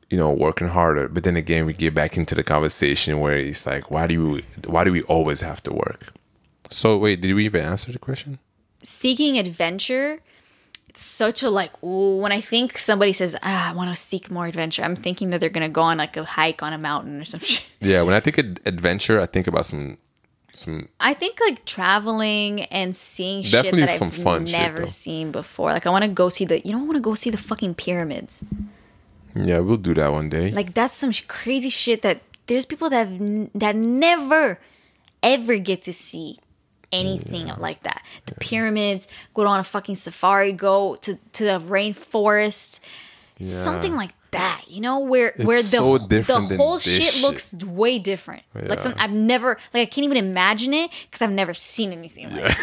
you 0.09 0.17
know 0.17 0.31
working 0.31 0.69
harder. 0.69 1.07
But 1.07 1.23
then 1.23 1.35
again, 1.35 1.65
we 1.65 1.73
get 1.73 1.93
back 1.93 2.17
into 2.17 2.33
the 2.33 2.43
conversation 2.43 3.19
where 3.19 3.37
it's 3.37 3.65
like 3.65 3.91
why 3.91 4.07
do 4.07 4.13
you 4.13 4.43
why 4.65 4.83
do 4.83 4.91
we 4.91 5.03
always 5.03 5.41
have 5.41 5.61
to 5.63 5.73
work? 5.73 6.13
So 6.69 6.97
wait, 6.97 7.21
did 7.21 7.33
we 7.33 7.45
even 7.45 7.63
answer 7.63 7.91
the 7.91 7.99
question? 7.99 8.39
seeking 8.83 9.37
adventure 9.37 10.19
it's 10.97 11.05
such 11.05 11.43
a 11.43 11.49
like 11.49 11.71
ooh, 11.83 12.17
when 12.17 12.31
i 12.31 12.41
think 12.41 12.75
somebody 12.77 13.13
says 13.13 13.35
ah, 13.43 13.69
i 13.69 13.75
want 13.75 13.87
to 13.89 13.95
seek 13.95 14.31
more 14.31 14.47
adventure 14.47 14.81
i'm 14.83 14.95
thinking 14.95 15.29
that 15.29 15.39
they're 15.39 15.53
gonna 15.57 15.69
go 15.69 15.81
on 15.81 15.97
like 15.99 16.17
a 16.17 16.23
hike 16.23 16.63
on 16.63 16.73
a 16.73 16.77
mountain 16.77 17.21
or 17.21 17.25
some 17.25 17.39
shit 17.49 17.63
Yeah, 17.81 18.01
when 18.01 18.15
I 18.15 18.19
think 18.19 18.39
of 18.39 18.45
adventure, 18.65 19.21
I 19.21 19.27
think 19.27 19.45
about 19.45 19.65
some 19.67 19.99
some 20.55 20.89
i 20.99 21.13
think 21.13 21.39
like 21.39 21.63
traveling 21.65 22.63
and 22.79 22.95
seeing 22.97 23.43
Definitely 23.43 23.81
shit 23.81 23.87
that 23.89 23.97
some 23.97 24.07
i've 24.07 24.23
fun 24.23 24.43
never 24.45 24.79
though. 24.79 24.85
seen 25.03 25.31
before 25.31 25.69
like 25.69 25.85
i 25.85 25.91
want 25.91 26.03
to 26.03 26.09
go 26.09 26.29
see 26.29 26.45
the 26.45 26.57
you 26.65 26.71
know 26.73 26.79
i 26.79 26.85
want 26.89 26.95
to 26.95 26.99
go 27.09 27.13
see 27.13 27.29
the 27.29 27.37
fucking 27.37 27.75
pyramids 27.75 28.43
yeah, 29.35 29.59
we'll 29.59 29.77
do 29.77 29.93
that 29.93 30.11
one 30.11 30.29
day. 30.29 30.49
like 30.49 30.73
that's 30.73 30.97
some 30.97 31.11
sh- 31.11 31.21
crazy 31.27 31.69
shit 31.69 32.01
that 32.01 32.21
there's 32.47 32.65
people 32.65 32.89
that 32.89 33.05
have 33.07 33.21
n- 33.21 33.51
that 33.53 33.75
never 33.75 34.57
ever 35.21 35.57
get 35.59 35.83
to 35.83 35.93
see 35.93 36.39
anything 36.91 37.51
like 37.57 37.83
that. 37.83 38.03
The 38.25 38.35
pyramids 38.35 39.07
go 39.33 39.45
on 39.45 39.59
a 39.59 39.63
fucking 39.63 39.95
safari 39.95 40.51
go 40.51 40.95
to 40.97 41.17
to 41.33 41.43
the 41.43 41.59
rainforest 41.59 42.79
something 43.39 43.95
like 43.95 44.11
that 44.31 44.63
you 44.67 44.81
know 44.81 44.99
where 44.99 45.31
where 45.37 45.61
the, 45.61 45.67
so 45.67 45.97
the 45.99 46.57
whole 46.57 46.79
shit, 46.79 47.03
shit. 47.03 47.21
looks 47.21 47.53
way 47.53 47.99
different. 47.99 48.43
Like 48.53 48.79
some 48.79 48.93
i've 48.97 49.11
never 49.11 49.57
like 49.73 49.81
i 49.81 49.85
can't 49.85 50.05
even 50.05 50.17
imagine 50.17 50.73
it 50.73 50.91
because 51.03 51.21
i've 51.21 51.31
never 51.31 51.53
seen 51.53 51.91
anything 51.91 52.31
like 52.31 52.55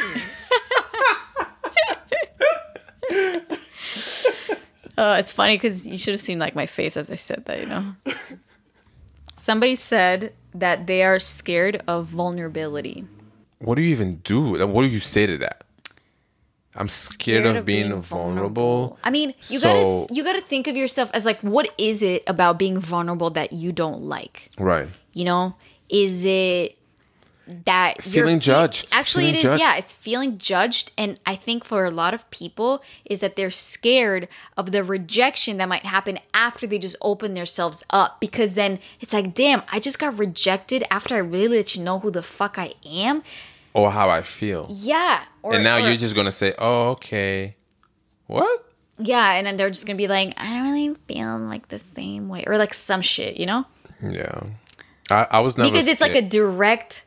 it. 3.11 3.59
Uh, 4.97 5.16
it's 5.18 5.33
funny 5.33 5.57
because 5.57 5.87
you 5.87 5.99
should 5.99 6.12
have 6.12 6.20
seen 6.20 6.39
like 6.39 6.55
my 6.55 6.66
face 6.66 6.97
as 6.97 7.11
I 7.11 7.16
said 7.16 7.45
that. 7.47 7.61
You 7.61 7.66
know, 7.66 7.95
somebody 9.37 9.75
said 9.75 10.33
that 10.55 10.87
they 10.87 11.03
are 11.03 11.18
scared 11.18 11.83
of 11.89 12.07
vulnerability. 12.07 13.05
What 13.65 13.77
do 13.77 13.83
you 13.83 13.91
even 13.91 14.17
do? 14.17 14.67
What 14.67 14.83
do 14.83 14.89
you 14.89 14.99
say 15.01 15.27
to 15.27 15.39
that? 15.39 15.65
I'm 16.77 16.89
scared, 16.89 17.47
of, 17.47 17.65
being, 17.65 18.01
vulnerable. 18.03 18.99
I 19.05 19.11
mean, 19.11 19.33
you 19.49 19.59
So- 19.61 19.67
gotta 20.07 20.15
you 20.15 20.25
gotta 20.25 20.41
think 20.41 20.67
of 20.67 20.77
yourself 20.77 21.11
as 21.15 21.25
like, 21.25 21.41
what 21.41 21.71
is 21.79 22.03
it 22.03 22.25
about 22.27 22.59
being 22.59 22.79
vulnerable 22.81 23.31
that 23.31 23.53
you 23.53 23.71
don't 23.73 24.03
like? 24.03 24.51
Right. 24.59 24.89
You 25.12 25.25
know, 25.25 25.55
is 25.89 26.25
it 26.25 26.77
that 27.67 27.97
you're 28.07 28.25
Feeling 28.25 28.41
fe- 28.41 28.47
judged. 28.47 28.89
Actually, 28.91 29.25
Feeling 29.25 29.35
it 29.35 29.39
is. 29.39 29.43
judged. 29.43 29.61
Yeah, 29.61 29.77
it's 29.77 29.93
feeling 29.93 30.39
judged, 30.39 30.93
and 30.97 31.21
I 31.27 31.37
think 31.37 31.65
for 31.65 31.85
a 31.85 31.91
lot 31.91 32.15
of 32.15 32.29
people 32.31 32.83
is 33.05 33.21
that 33.21 33.37
they're 33.37 33.51
scared 33.51 34.29
of 34.57 34.73
the 34.73 34.83
rejection 34.83 35.59
that 35.59 35.69
might 35.69 35.85
happen 35.85 36.19
after 36.33 36.67
they 36.67 36.79
just 36.79 36.97
open 37.03 37.35
themselves 37.35 37.85
up. 37.91 38.19
Because 38.19 38.55
then 38.55 38.79
it's 39.01 39.12
like, 39.12 39.35
damn, 39.35 39.62
I 39.71 39.79
just 39.79 39.99
got 39.99 40.19
rejected 40.19 40.85
after 40.91 41.15
I 41.15 41.19
really 41.19 41.59
let 41.59 41.77
you 41.77 41.83
know 41.83 41.99
who 41.99 42.11
the 42.11 42.23
fuck 42.23 42.59
I 42.59 42.73
am. 42.85 43.23
Or 43.75 43.91
how 43.91 44.09
I 44.09 44.22
feel. 44.22 44.66
Yeah. 44.70 45.22
Or, 45.43 45.55
and 45.55 45.64
now 45.64 45.77
or- 45.77 45.81
you're 45.81 45.97
just 45.97 46.14
gonna 46.14 46.31
say, 46.33 46.55
"Oh, 46.59 46.91
okay." 46.91 47.57
What? 48.27 48.61
yeah, 48.99 49.33
and 49.33 49.45
then 49.47 49.57
they're 49.57 49.68
just 49.70 49.85
gonna 49.87 49.97
be 49.97 50.07
like, 50.09 50.33
I 50.41 50.55
don't 50.55 50.70
really 50.72 50.95
feel 51.09 51.37
like 51.39 51.68
the 51.68 51.81
same 51.81 52.29
way, 52.29 52.45
or 52.47 52.57
like 52.57 52.72
some 52.72 53.03
shit, 53.03 53.37
you 53.37 53.45
know? 53.47 53.66
Yeah. 54.01 54.45
I, 55.11 55.27
I 55.33 55.41
was 55.41 55.59
never 55.59 55.70
Because 55.70 55.89
it's 55.89 56.01
like 56.01 56.14
a 56.14 56.22
direct 56.22 57.05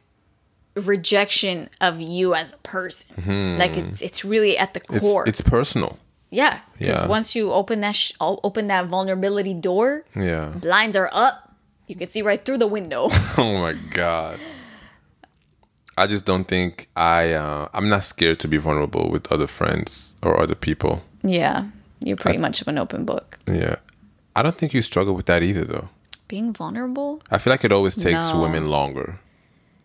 rejection 0.76 1.70
of 1.82 1.99
you 1.99 2.34
as 2.36 2.53
a 2.53 2.57
person. 2.57 3.57
Like 3.57 3.78
it's 3.78 4.01
it's 4.01 4.24
really 4.26 4.57
at 4.57 4.74
the 4.74 4.80
Mm-hmm. 4.82 4.95
It's 4.97 5.05
core. 5.11 5.28
it's 5.28 5.41
personal. 5.41 5.97
yeah, 6.30 6.59
because 6.78 7.03
Yeah. 7.03 7.07
once 7.07 7.36
you 7.36 7.51
open 7.51 7.80
that 7.82 7.95
sh- 7.95 8.11
open 8.20 8.68
that 8.68 8.86
vulnerability 8.88 9.53
door, 9.53 10.03
Yeah. 10.15 10.53
blinds 10.55 10.95
are 10.95 11.09
up. 11.13 11.55
You 11.88 11.95
can 11.95 12.07
see 12.07 12.22
right 12.22 12.43
through 12.43 12.57
the 12.59 12.68
window. 12.68 13.07
Oh 13.38 13.53
my 13.59 13.74
god. 13.74 14.39
I 15.97 16.07
just 16.07 16.25
don't 16.25 16.47
think 16.47 16.87
I 16.95 17.33
uh, 17.33 17.67
I'm 17.73 17.89
not 17.89 18.03
scared 18.03 18.39
to 18.39 18.47
be 18.47 18.57
vulnerable 18.57 19.09
with 19.09 19.31
other 19.31 19.47
friends 19.47 20.15
or 20.21 20.39
other 20.39 20.55
people. 20.55 21.01
yeah, 21.23 21.65
you're 21.99 22.17
pretty 22.17 22.37
much 22.39 22.61
of 22.61 22.67
an 22.67 22.77
open 22.77 23.05
book. 23.05 23.39
Yeah. 23.47 23.75
I 24.35 24.43
don't 24.43 24.55
think 24.57 24.73
you 24.73 24.81
struggle 24.83 25.15
with 25.15 25.25
that 25.25 25.41
either 25.41 25.63
though. 25.65 25.89
Being 26.27 26.53
vulnerable, 26.53 27.21
I 27.31 27.37
feel 27.39 27.51
like 27.51 27.63
it 27.65 27.71
always 27.71 27.95
takes 27.95 28.31
No. 28.33 28.41
women 28.41 28.67
longer 28.69 29.19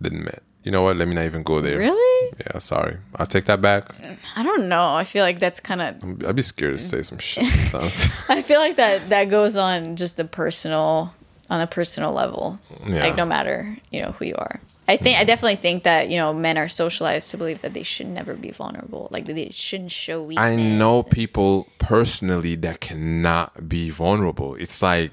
than 0.00 0.24
men. 0.24 0.40
You 0.64 0.70
know 0.72 0.82
what? 0.82 0.96
Let 0.96 1.08
me 1.08 1.14
not 1.14 1.24
even 1.24 1.42
go 1.42 1.60
there. 1.60 1.78
really? 1.78 2.36
Yeah, 2.38 2.58
sorry. 2.58 2.98
I'll 3.16 3.26
take 3.26 3.46
that 3.46 3.60
back. 3.60 3.90
I 4.36 4.42
don't 4.42 4.68
know. 4.68 4.94
I 4.94 5.04
feel 5.04 5.24
like 5.24 5.38
that's 5.38 5.60
kind 5.60 5.80
of 5.80 6.26
I'd 6.28 6.36
be 6.36 6.42
scared 6.42 6.74
to 6.74 6.78
say 6.78 7.02
some 7.02 7.18
shit 7.18 7.46
sometimes. 7.46 8.08
I 8.28 8.42
feel 8.42 8.60
like 8.60 8.76
that 8.76 9.08
that 9.08 9.30
goes 9.30 9.56
on 9.56 9.96
just 9.96 10.16
the 10.16 10.24
personal 10.24 11.14
on 11.50 11.60
a 11.60 11.66
personal 11.66 12.12
level. 12.12 12.58
Yeah. 12.86 13.00
Like 13.06 13.16
no 13.16 13.24
matter, 13.24 13.76
you 13.90 14.02
know, 14.02 14.12
who 14.12 14.24
you 14.26 14.34
are. 14.36 14.60
I 14.88 14.96
think 14.96 15.18
I 15.18 15.24
definitely 15.24 15.56
think 15.56 15.84
that, 15.84 16.08
you 16.10 16.16
know, 16.16 16.34
men 16.34 16.58
are 16.58 16.68
socialized 16.68 17.30
to 17.30 17.36
believe 17.36 17.62
that 17.62 17.72
they 17.72 17.84
should 17.84 18.08
never 18.08 18.34
be 18.34 18.50
vulnerable. 18.50 19.08
Like 19.10 19.26
they 19.26 19.48
shouldn't 19.50 19.92
show 19.92 20.22
weakness. 20.22 20.44
I 20.44 20.56
know 20.56 21.02
people 21.04 21.68
personally 21.78 22.56
that 22.56 22.80
cannot 22.80 23.68
be 23.68 23.90
vulnerable. 23.90 24.56
It's 24.56 24.82
like 24.82 25.12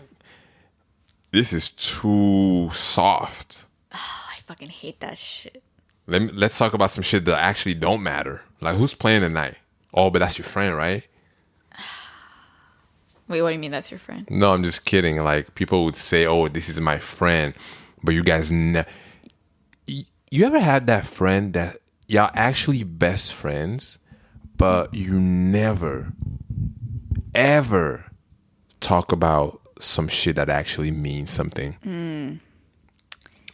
this 1.32 1.54
is 1.54 1.70
too 1.70 2.70
soft. 2.74 3.68
Oh, 3.94 3.98
I 4.36 4.40
fucking 4.48 4.70
hate 4.70 5.00
that 5.02 5.18
shit. 5.18 5.62
Let 6.08 6.24
me, 6.24 6.30
let's 6.34 6.58
talk 6.58 6.74
about 6.74 6.90
some 6.90 7.04
shit 7.04 7.26
that 7.26 7.38
actually 7.38 7.76
don't 7.76 8.02
matter. 8.02 8.42
Like 8.62 8.76
who's 8.76 8.96
playing 8.96 9.22
tonight? 9.22 9.56
Oh, 9.94 10.10
but 10.10 10.20
that's 10.20 10.40
your 10.40 10.46
friend, 10.46 10.76
right? 10.76 11.04
Wait, 13.28 13.44
what 13.44 13.50
do 13.50 13.54
you 13.54 13.60
mean 13.60 13.72
that's 13.72 13.92
your 13.92 14.00
friend? 14.00 14.28
No, 14.32 14.52
I'm 14.52 14.64
just 14.64 14.86
kidding. 14.86 15.24
Like 15.24 15.54
people 15.54 15.86
would 15.86 15.96
say, 15.96 16.26
"Oh, 16.26 16.48
this 16.48 16.68
is 16.70 16.82
my 16.82 16.98
friend," 16.98 17.54
but 18.04 18.16
you 18.16 18.24
guys 18.24 18.52
ne- 18.52 18.86
You 20.32 20.46
ever 20.46 20.60
had 20.60 20.88
that 20.88 21.06
friend 21.06 21.54
that 21.54 21.78
y'all 22.08 22.30
actually 22.34 22.84
best 22.84 23.34
friends, 23.34 24.00
but 24.58 24.94
you 24.94 25.14
never, 25.14 26.14
ever 27.34 28.06
talk 28.80 29.12
about 29.12 29.62
some 29.80 30.08
shit 30.08 30.36
that 30.36 30.50
actually 30.50 30.92
means 30.92 31.32
something? 31.32 31.74
Hmm. 31.84 32.34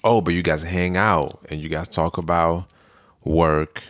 Oh, 0.04 0.22
but 0.22 0.34
you 0.34 0.44
guys 0.44 0.64
hang 0.64 0.98
out 0.98 1.46
and 1.50 1.62
you 1.64 1.70
guys 1.70 1.88
talk 1.88 2.18
about 2.18 2.66
work, 3.24 3.82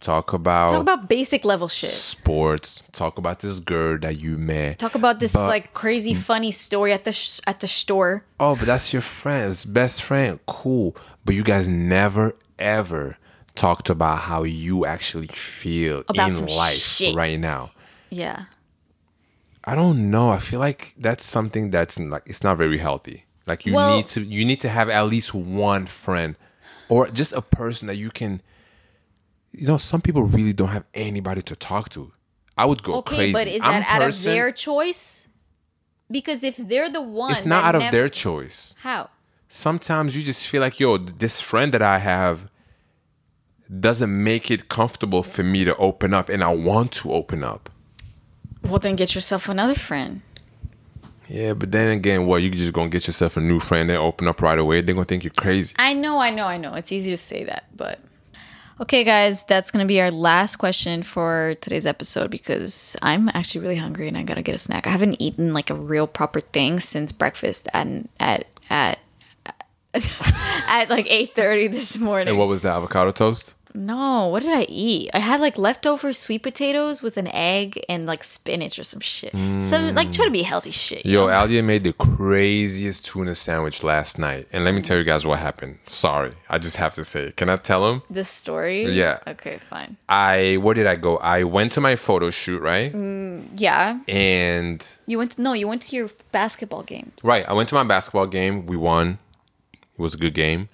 talk 0.00 0.32
about, 0.32 0.70
Talk 0.70 0.80
about 0.80 1.08
basic 1.08 1.44
level 1.44 1.68
shit. 1.68 1.90
sports, 1.90 2.82
talk 2.92 3.18
about 3.18 3.40
this 3.40 3.58
girl 3.58 3.98
that 3.98 4.18
you 4.18 4.38
met. 4.38 4.78
Talk 4.78 4.94
about 4.94 5.18
this 5.20 5.34
But- 5.34 5.48
like 5.48 5.74
crazy 5.74 6.14
funny 6.14 6.50
story 6.50 6.92
at 6.94 7.04
the 7.04 7.12
sh- 7.12 7.40
at 7.46 7.60
the 7.60 7.68
store. 7.68 8.24
Oh, 8.38 8.56
but 8.56 8.64
that's 8.66 8.92
your 8.94 9.02
friend's 9.02 9.66
best 9.66 10.02
friend. 10.02 10.38
Cool. 10.46 10.96
But 11.30 11.36
you 11.36 11.44
guys 11.44 11.68
never 11.68 12.34
ever 12.58 13.16
talked 13.54 13.88
about 13.88 14.18
how 14.22 14.42
you 14.42 14.84
actually 14.84 15.28
feel 15.28 16.02
About 16.08 16.30
in 16.36 16.46
life 16.46 16.72
shit. 16.74 17.14
right 17.14 17.38
now. 17.38 17.70
Yeah. 18.10 18.46
I 19.64 19.76
don't 19.76 20.10
know. 20.10 20.30
I 20.30 20.40
feel 20.40 20.58
like 20.58 20.92
that's 20.98 21.24
something 21.24 21.70
that's 21.70 22.00
like 22.00 22.24
it's 22.26 22.42
not 22.42 22.58
very 22.58 22.78
healthy. 22.78 23.26
Like 23.46 23.64
you 23.64 23.74
Well- 23.74 23.96
need 23.98 24.08
to 24.08 24.22
you 24.24 24.44
need 24.44 24.60
to 24.62 24.68
have 24.68 24.88
at 24.88 25.02
least 25.06 25.32
one 25.32 25.86
friend 25.86 26.34
or 26.88 27.06
just 27.06 27.32
a 27.32 27.42
person 27.42 27.86
that 27.86 27.94
you 27.94 28.10
can 28.10 28.42
you 29.52 29.68
know, 29.68 29.76
some 29.76 30.00
people 30.00 30.24
really 30.24 30.52
don't 30.52 30.70
have 30.70 30.84
anybody 30.94 31.42
to 31.42 31.54
talk 31.54 31.90
to. 31.90 32.10
I 32.58 32.64
would 32.64 32.82
go 32.82 32.94
Okay, 32.94 33.16
crazy. 33.16 33.32
but 33.34 33.46
is 33.46 33.62
I'm 33.62 33.70
that 33.70 33.86
out 33.88 34.00
person- 34.00 34.32
of 34.32 34.34
their 34.34 34.50
choice? 34.50 35.28
Because 36.10 36.42
if 36.42 36.56
they're 36.56 36.88
the 36.90 37.00
one, 37.02 37.30
It's 37.30 37.44
not 37.46 37.62
out 37.66 37.74
of 37.76 37.82
never- 37.82 37.96
their 37.96 38.08
choice. 38.08 38.74
how. 38.82 39.10
Sometimes 39.50 40.16
you 40.16 40.22
just 40.22 40.48
feel 40.48 40.62
like, 40.62 40.80
yo, 40.80 40.96
this 40.96 41.40
friend 41.40 41.74
that 41.74 41.82
I 41.82 41.98
have 41.98 42.48
doesn't 43.68 44.24
make 44.24 44.50
it 44.50 44.68
comfortable 44.68 45.22
for 45.22 45.42
me 45.42 45.64
to 45.64 45.76
open 45.76 46.14
up, 46.14 46.30
and 46.30 46.42
I 46.42 46.54
want 46.54 46.92
to 46.92 47.12
open 47.12 47.44
up. 47.44 47.68
Well, 48.62 48.78
then 48.78 48.96
get 48.96 49.14
yourself 49.14 49.48
another 49.48 49.74
friend. 49.74 50.22
Yeah, 51.28 51.52
but 51.52 51.70
then 51.70 51.88
again, 51.88 52.26
what 52.26 52.42
you 52.42 52.50
just 52.50 52.72
gonna 52.72 52.88
get 52.88 53.06
yourself 53.06 53.36
a 53.36 53.40
new 53.40 53.60
friend 53.60 53.88
and 53.90 54.00
open 54.00 54.26
up 54.26 54.42
right 54.42 54.58
away? 54.58 54.80
They're 54.80 54.94
gonna 54.94 55.04
think 55.04 55.22
you're 55.22 55.32
crazy. 55.32 55.74
I 55.78 55.92
know, 55.92 56.18
I 56.18 56.30
know, 56.30 56.46
I 56.46 56.56
know. 56.56 56.74
It's 56.74 56.90
easy 56.90 57.10
to 57.10 57.16
say 57.16 57.44
that, 57.44 57.64
but 57.76 58.00
okay, 58.80 59.04
guys, 59.04 59.44
that's 59.44 59.70
gonna 59.70 59.86
be 59.86 60.00
our 60.00 60.10
last 60.10 60.56
question 60.56 61.04
for 61.04 61.54
today's 61.60 61.86
episode 61.86 62.30
because 62.30 62.96
I'm 63.02 63.28
actually 63.28 63.60
really 63.60 63.76
hungry 63.76 64.08
and 64.08 64.18
I 64.18 64.24
gotta 64.24 64.42
get 64.42 64.56
a 64.56 64.58
snack. 64.58 64.88
I 64.88 64.90
haven't 64.90 65.22
eaten 65.22 65.52
like 65.52 65.70
a 65.70 65.74
real 65.74 66.08
proper 66.08 66.40
thing 66.40 66.80
since 66.80 67.12
breakfast 67.12 67.68
at 67.72 67.86
at 68.18 68.46
at 68.68 68.98
at 70.68 70.88
like 70.88 71.10
eight 71.10 71.34
thirty 71.34 71.66
this 71.68 71.98
morning. 71.98 72.28
And 72.28 72.38
what 72.38 72.48
was 72.48 72.62
the 72.62 72.68
avocado 72.68 73.10
toast? 73.10 73.56
No, 73.74 74.28
what 74.28 74.42
did 74.42 74.52
I 74.52 74.66
eat? 74.68 75.10
I 75.14 75.18
had 75.18 75.40
like 75.40 75.56
leftover 75.56 76.12
sweet 76.12 76.42
potatoes 76.42 77.02
with 77.02 77.16
an 77.16 77.28
egg 77.28 77.80
and 77.88 78.06
like 78.06 78.24
spinach 78.24 78.78
or 78.78 78.82
some 78.82 79.00
shit. 79.00 79.32
Some 79.32 79.40
mm. 79.42 79.94
like 79.94 80.12
try 80.12 80.24
to 80.24 80.30
be 80.30 80.42
healthy 80.42 80.70
shit. 80.70 81.06
Yo, 81.06 81.26
know? 81.26 81.42
Alia 81.42 81.62
made 81.62 81.84
the 81.84 81.92
craziest 81.92 83.04
tuna 83.04 83.34
sandwich 83.34 83.84
last 83.84 84.18
night, 84.18 84.48
and 84.52 84.64
let 84.64 84.74
me 84.74 84.82
tell 84.82 84.96
you 84.96 85.04
guys 85.04 85.24
what 85.24 85.38
happened. 85.38 85.78
Sorry, 85.86 86.32
I 86.48 86.58
just 86.58 86.76
have 86.76 86.94
to 86.94 87.04
say. 87.04 87.28
it. 87.28 87.36
Can 87.36 87.48
I 87.48 87.56
tell 87.56 87.88
him? 87.88 88.02
the 88.10 88.24
story. 88.24 88.90
Yeah. 88.90 89.18
Okay, 89.26 89.58
fine. 89.58 89.96
I 90.08 90.58
where 90.60 90.74
did 90.74 90.86
I 90.86 90.96
go? 90.96 91.18
I 91.18 91.44
went 91.44 91.72
to 91.72 91.80
my 91.80 91.96
photo 91.96 92.30
shoot, 92.30 92.60
right? 92.60 92.92
Mm, 92.92 93.48
yeah. 93.56 94.00
And 94.08 94.86
You 95.06 95.18
went 95.18 95.32
to 95.32 95.42
no, 95.42 95.52
you 95.52 95.68
went 95.68 95.82
to 95.82 95.96
your 95.96 96.08
basketball 96.32 96.82
game. 96.82 97.12
Right. 97.22 97.48
I 97.48 97.52
went 97.52 97.68
to 97.68 97.74
my 97.74 97.84
basketball 97.84 98.26
game. 98.26 98.66
We 98.66 98.76
won. 98.76 99.18
It 100.00 100.02
was 100.02 100.14
a 100.14 100.18
good 100.18 100.32
game. 100.32 100.70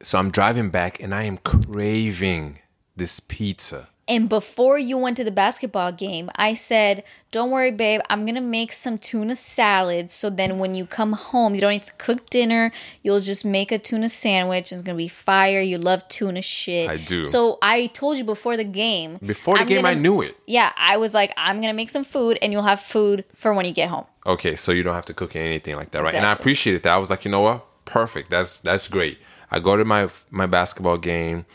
So 0.00 0.16
I'm 0.16 0.30
driving 0.30 0.70
back 0.70 1.00
and 1.02 1.12
I 1.12 1.24
am 1.24 1.38
craving 1.38 2.60
this 2.94 3.18
pizza. 3.18 3.88
And 4.06 4.28
before 4.28 4.78
you 4.78 4.96
went 4.96 5.16
to 5.16 5.24
the 5.24 5.32
basketball 5.32 5.90
game, 5.90 6.30
I 6.36 6.54
said, 6.54 7.02
"Don't 7.32 7.50
worry, 7.50 7.72
babe. 7.72 8.00
I'm 8.10 8.24
gonna 8.26 8.40
make 8.42 8.72
some 8.72 8.96
tuna 8.98 9.34
salad. 9.34 10.10
So 10.12 10.30
then, 10.30 10.58
when 10.58 10.74
you 10.76 10.84
come 10.86 11.14
home, 11.14 11.54
you 11.56 11.60
don't 11.62 11.72
need 11.72 11.82
to 11.84 11.92
cook 11.94 12.28
dinner. 12.30 12.70
You'll 13.02 13.22
just 13.22 13.44
make 13.46 13.72
a 13.72 13.78
tuna 13.78 14.08
sandwich, 14.10 14.70
and 14.70 14.78
it's 14.78 14.86
gonna 14.86 14.98
be 14.98 15.08
fire. 15.08 15.60
You 15.60 15.78
love 15.78 16.06
tuna 16.08 16.42
shit. 16.42 16.88
I 16.90 16.96
do. 16.98 17.24
So 17.24 17.58
I 17.62 17.86
told 17.86 18.18
you 18.18 18.24
before 18.24 18.56
the 18.58 18.62
game. 18.64 19.18
Before 19.24 19.56
the 19.56 19.62
I'm 19.62 19.66
game, 19.66 19.86
I 19.86 19.92
gonna- 19.94 20.02
knew 20.02 20.20
it. 20.20 20.36
Yeah, 20.46 20.70
I 20.76 20.96
was 20.98 21.12
like, 21.14 21.32
I'm 21.38 21.60
gonna 21.62 21.72
make 21.72 21.90
some 21.90 22.04
food, 22.04 22.38
and 22.42 22.52
you'll 22.52 22.62
have 22.62 22.80
food 22.80 23.24
for 23.34 23.52
when 23.54 23.64
you 23.66 23.72
get 23.72 23.88
home. 23.88 24.04
Okay, 24.26 24.54
so 24.54 24.70
you 24.70 24.82
don't 24.84 24.94
have 24.94 25.06
to 25.06 25.14
cook 25.14 25.34
anything 25.34 25.74
like 25.76 25.90
that, 25.92 26.02
right? 26.04 26.14
And 26.14 26.24
I 26.26 26.30
Exactly. 26.32 26.42
appreciated 26.42 26.82
that. 26.84 26.92
I 26.92 26.98
was 26.98 27.08
like, 27.10 27.24
you 27.24 27.30
know 27.32 27.40
what? 27.40 27.66
Perfect. 27.84 28.30
That's 28.30 28.60
that's 28.60 28.88
great. 28.88 29.18
I 29.50 29.60
go 29.60 29.76
to 29.76 29.84
my 29.84 30.08
my 30.30 30.46
basketball 30.46 30.98
game 30.98 31.46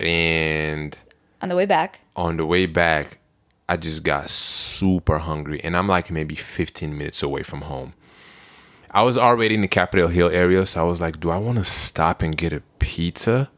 and 0.00 0.96
On 1.42 1.48
the 1.48 1.56
way 1.56 1.66
back, 1.66 2.00
on 2.16 2.36
the 2.36 2.46
way 2.46 2.66
back, 2.66 3.18
I 3.68 3.76
just 3.76 4.02
got 4.04 4.30
super 4.30 5.18
hungry, 5.18 5.60
and 5.62 5.76
I'm 5.76 5.88
like 5.88 6.10
maybe 6.10 6.34
15 6.34 6.96
minutes 6.96 7.22
away 7.22 7.42
from 7.42 7.62
home. 7.62 7.94
I 8.90 9.02
was 9.02 9.18
already 9.18 9.56
in 9.56 9.60
the 9.60 9.68
Capitol 9.68 10.08
Hill 10.08 10.30
area, 10.30 10.64
so 10.66 10.80
I 10.80 10.84
was 10.84 11.00
like, 11.00 11.18
do 11.18 11.30
I 11.30 11.36
want 11.36 11.58
to 11.58 11.64
stop 11.64 12.22
and 12.22 12.36
get 12.36 12.52
a 12.52 12.62
pizza? 12.78 13.50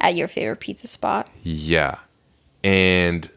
at 0.00 0.14
your 0.14 0.28
favorite 0.28 0.60
pizza 0.60 0.86
spot. 0.86 1.28
Yeah. 1.42 1.98
And 2.64 3.28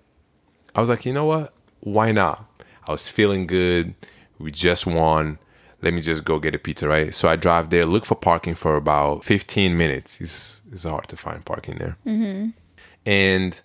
I 0.74 0.80
was 0.80 0.90
like, 0.90 1.06
you 1.06 1.14
know 1.14 1.26
what? 1.26 1.54
Why 1.82 2.12
not? 2.12 2.46
I 2.88 2.92
was 2.92 3.08
feeling 3.10 3.46
good. 3.48 3.96
We 4.40 4.52
just 4.52 4.88
won. 4.88 5.40
Let 5.84 5.94
me 5.94 6.02
just 6.02 6.24
go 6.24 6.40
get 6.40 6.56
a 6.56 6.60
pizza, 6.60 6.88
right? 6.88 7.14
So 7.14 7.28
I 7.28 7.36
drive 7.36 7.70
there, 7.70 7.84
look 7.84 8.06
for 8.06 8.16
parking 8.16 8.56
for 8.56 8.78
about 8.78 9.24
15 9.24 9.78
minutes. 9.78 10.22
It's, 10.22 10.62
it's 10.72 10.86
hard 10.86 11.08
to 11.10 11.18
find 11.18 11.44
parking 11.44 11.78
there. 11.78 11.98
Mm-hmm. 12.06 12.50
And 13.06 13.62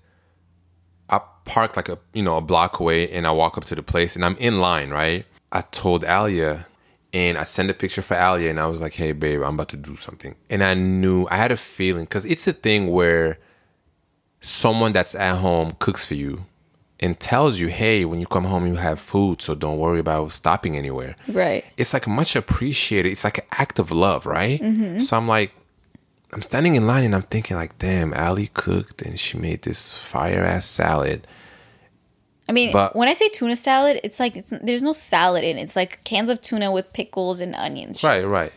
I 1.08 1.20
park 1.44 1.76
like 1.76 1.88
a 1.88 1.98
you 2.12 2.22
know 2.22 2.36
a 2.36 2.40
block 2.40 2.80
away, 2.80 3.10
and 3.10 3.26
I 3.26 3.30
walk 3.30 3.56
up 3.56 3.64
to 3.66 3.74
the 3.74 3.82
place, 3.82 4.16
and 4.16 4.24
I'm 4.24 4.36
in 4.36 4.60
line, 4.60 4.90
right? 4.90 5.24
I 5.52 5.62
told 5.62 6.04
Alia, 6.04 6.66
and 7.12 7.38
I 7.38 7.44
sent 7.44 7.70
a 7.70 7.74
picture 7.74 8.02
for 8.02 8.14
Alia, 8.14 8.50
and 8.50 8.60
I 8.60 8.66
was 8.66 8.80
like, 8.80 8.94
"Hey, 8.94 9.12
babe, 9.12 9.42
I'm 9.42 9.54
about 9.54 9.68
to 9.70 9.76
do 9.76 9.96
something," 9.96 10.34
and 10.50 10.62
I 10.62 10.74
knew 10.74 11.26
I 11.30 11.36
had 11.36 11.52
a 11.52 11.56
feeling 11.56 12.04
because 12.04 12.26
it's 12.26 12.46
a 12.46 12.52
thing 12.52 12.88
where 12.88 13.38
someone 14.40 14.92
that's 14.92 15.14
at 15.14 15.36
home 15.36 15.72
cooks 15.78 16.04
for 16.04 16.14
you 16.14 16.44
and 17.00 17.18
tells 17.20 17.60
you, 17.60 17.68
"Hey, 17.68 18.04
when 18.04 18.20
you 18.20 18.26
come 18.26 18.44
home, 18.44 18.66
you 18.66 18.74
have 18.76 18.98
food, 18.98 19.40
so 19.42 19.54
don't 19.54 19.78
worry 19.78 20.00
about 20.00 20.32
stopping 20.32 20.76
anywhere." 20.76 21.14
Right. 21.28 21.64
it's 21.76 21.92
like 21.94 22.06
much 22.06 22.34
appreciated. 22.36 23.10
It's 23.12 23.24
like 23.24 23.38
an 23.38 23.44
act 23.52 23.78
of 23.78 23.90
love, 23.90 24.26
right? 24.26 24.60
Mm-hmm. 24.60 24.98
So 24.98 25.16
I'm 25.16 25.28
like, 25.28 25.52
I'm 26.32 26.42
standing 26.42 26.74
in 26.76 26.86
line 26.86 27.04
and 27.04 27.14
I'm 27.14 27.22
thinking 27.22 27.56
like, 27.56 27.78
damn, 27.78 28.12
Ali 28.14 28.48
cooked 28.48 29.00
and 29.02 29.18
she 29.18 29.38
made 29.38 29.62
this 29.62 29.96
fire 29.96 30.42
ass 30.44 30.66
salad. 30.66 31.26
I 32.48 32.52
mean, 32.52 32.72
But- 32.72 32.96
when 32.96 33.08
I 33.08 33.12
say 33.14 33.28
tuna 33.28 33.56
salad, 33.56 34.00
it's 34.04 34.18
like 34.18 34.36
it's 34.36 34.52
there's 34.62 34.82
no 34.82 34.92
salad 34.92 35.44
in 35.44 35.58
it. 35.58 35.62
It's 35.62 35.76
like 35.76 36.02
cans 36.04 36.30
of 36.30 36.40
tuna 36.40 36.72
with 36.72 36.92
pickles 36.92 37.40
and 37.40 37.54
onions. 37.54 38.02
Right, 38.02 38.26
right. 38.26 38.52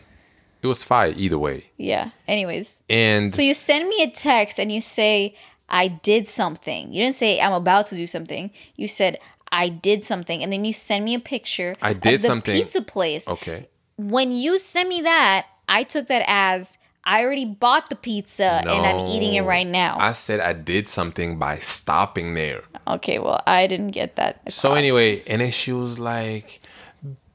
It 0.62 0.66
was 0.66 0.84
fire 0.84 1.12
either 1.16 1.38
way. 1.38 1.66
Yeah. 1.76 2.10
Anyways, 2.28 2.82
And 2.88 3.34
so 3.34 3.42
you 3.42 3.52
send 3.52 3.88
me 3.88 4.02
a 4.02 4.10
text 4.10 4.58
and 4.60 4.70
you 4.70 4.80
say 4.80 5.34
I 5.72 5.88
did 5.88 6.28
something. 6.28 6.92
You 6.92 7.02
didn't 7.02 7.16
say 7.16 7.40
I'm 7.40 7.54
about 7.54 7.86
to 7.86 7.96
do 7.96 8.06
something. 8.06 8.50
You 8.76 8.86
said 8.86 9.18
I 9.50 9.68
did 9.68 10.04
something, 10.04 10.42
and 10.42 10.52
then 10.52 10.64
you 10.64 10.72
send 10.72 11.04
me 11.04 11.14
a 11.14 11.20
picture. 11.20 11.74
I 11.82 11.94
did 11.94 12.14
of 12.14 12.22
the 12.22 12.26
something. 12.28 12.54
Pizza 12.54 12.82
place. 12.82 13.26
okay. 13.28 13.68
When 13.96 14.32
you 14.32 14.58
send 14.58 14.88
me 14.88 15.02
that, 15.02 15.46
I 15.68 15.82
took 15.84 16.06
that 16.08 16.24
as 16.26 16.78
I 17.04 17.24
already 17.24 17.44
bought 17.44 17.90
the 17.90 17.96
pizza 17.96 18.62
and 18.64 18.86
I'm 18.86 19.06
eating 19.06 19.34
it 19.34 19.42
right 19.42 19.66
now. 19.66 19.96
I 19.98 20.12
said 20.12 20.40
I 20.40 20.52
did 20.52 20.88
something 20.88 21.38
by 21.38 21.56
stopping 21.56 22.34
there. 22.34 22.62
okay, 22.86 23.18
well 23.18 23.42
I 23.46 23.66
didn't 23.66 23.88
get 23.88 24.16
that. 24.16 24.40
So 24.52 24.74
anyway, 24.74 25.22
and 25.26 25.40
then 25.40 25.50
she 25.50 25.72
was 25.72 25.98
like, 25.98 26.60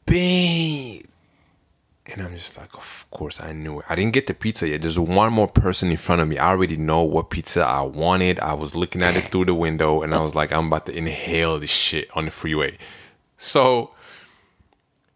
babe. 0.05 1.05
And 2.09 2.21
I'm 2.21 2.33
just 2.35 2.57
like, 2.57 2.73
of 2.75 3.05
course 3.11 3.41
I 3.41 3.51
knew 3.51 3.79
it. 3.79 3.85
I 3.89 3.95
didn't 3.95 4.13
get 4.13 4.27
the 4.27 4.33
pizza 4.33 4.67
yet. 4.67 4.81
There's 4.81 4.97
one 4.97 5.33
more 5.33 5.47
person 5.47 5.91
in 5.91 5.97
front 5.97 6.21
of 6.21 6.27
me. 6.27 6.37
I 6.37 6.49
already 6.49 6.77
know 6.77 7.03
what 7.03 7.29
pizza 7.29 7.65
I 7.65 7.81
wanted. 7.81 8.39
I 8.39 8.53
was 8.53 8.75
looking 8.75 9.01
at 9.01 9.17
it 9.17 9.25
through 9.25 9.45
the 9.45 9.53
window 9.53 10.01
and 10.01 10.15
I 10.15 10.19
was 10.19 10.33
like, 10.33 10.53
I'm 10.53 10.67
about 10.67 10.85
to 10.85 10.97
inhale 10.97 11.59
this 11.59 11.69
shit 11.69 12.09
on 12.15 12.25
the 12.25 12.31
freeway. 12.31 12.77
So 13.37 13.91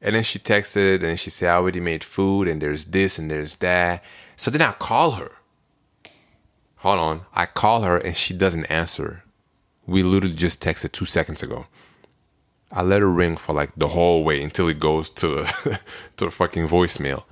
and 0.02 0.16
then 0.16 0.24
she 0.24 0.40
texted 0.40 1.04
and 1.04 1.20
she 1.20 1.30
said, 1.30 1.50
I 1.50 1.56
already 1.56 1.80
made 1.80 2.04
food 2.04 2.48
and 2.48 2.62
there's 2.62 2.86
this 2.86 3.20
and 3.20 3.30
there's 3.30 3.56
that. 3.58 4.04
So 4.36 4.50
then 4.50 4.62
I 4.62 4.72
call 4.72 5.12
her. 5.12 5.34
Hold 6.78 7.00
on. 7.00 7.22
I 7.36 7.46
call 7.46 7.84
her 7.84 7.98
and 7.98 8.18
she 8.18 8.34
doesn't 8.34 8.66
answer. 8.66 9.24
We 9.86 10.02
literally 10.02 10.36
just 10.36 10.64
texted 10.64 10.92
two 10.92 11.06
seconds 11.06 11.44
ago. 11.44 11.68
I 12.72 12.82
let 12.84 13.02
her 13.02 13.12
ring 13.12 13.38
for 13.38 13.54
like 13.54 13.72
the 13.76 13.90
whole 13.90 14.24
way 14.24 14.42
until 14.42 14.68
it 14.68 14.80
goes 14.80 15.10
to 15.12 15.28
the, 15.28 15.80
to 16.18 16.26
the 16.26 16.32
fucking 16.32 16.68
voicemail. 16.68 17.24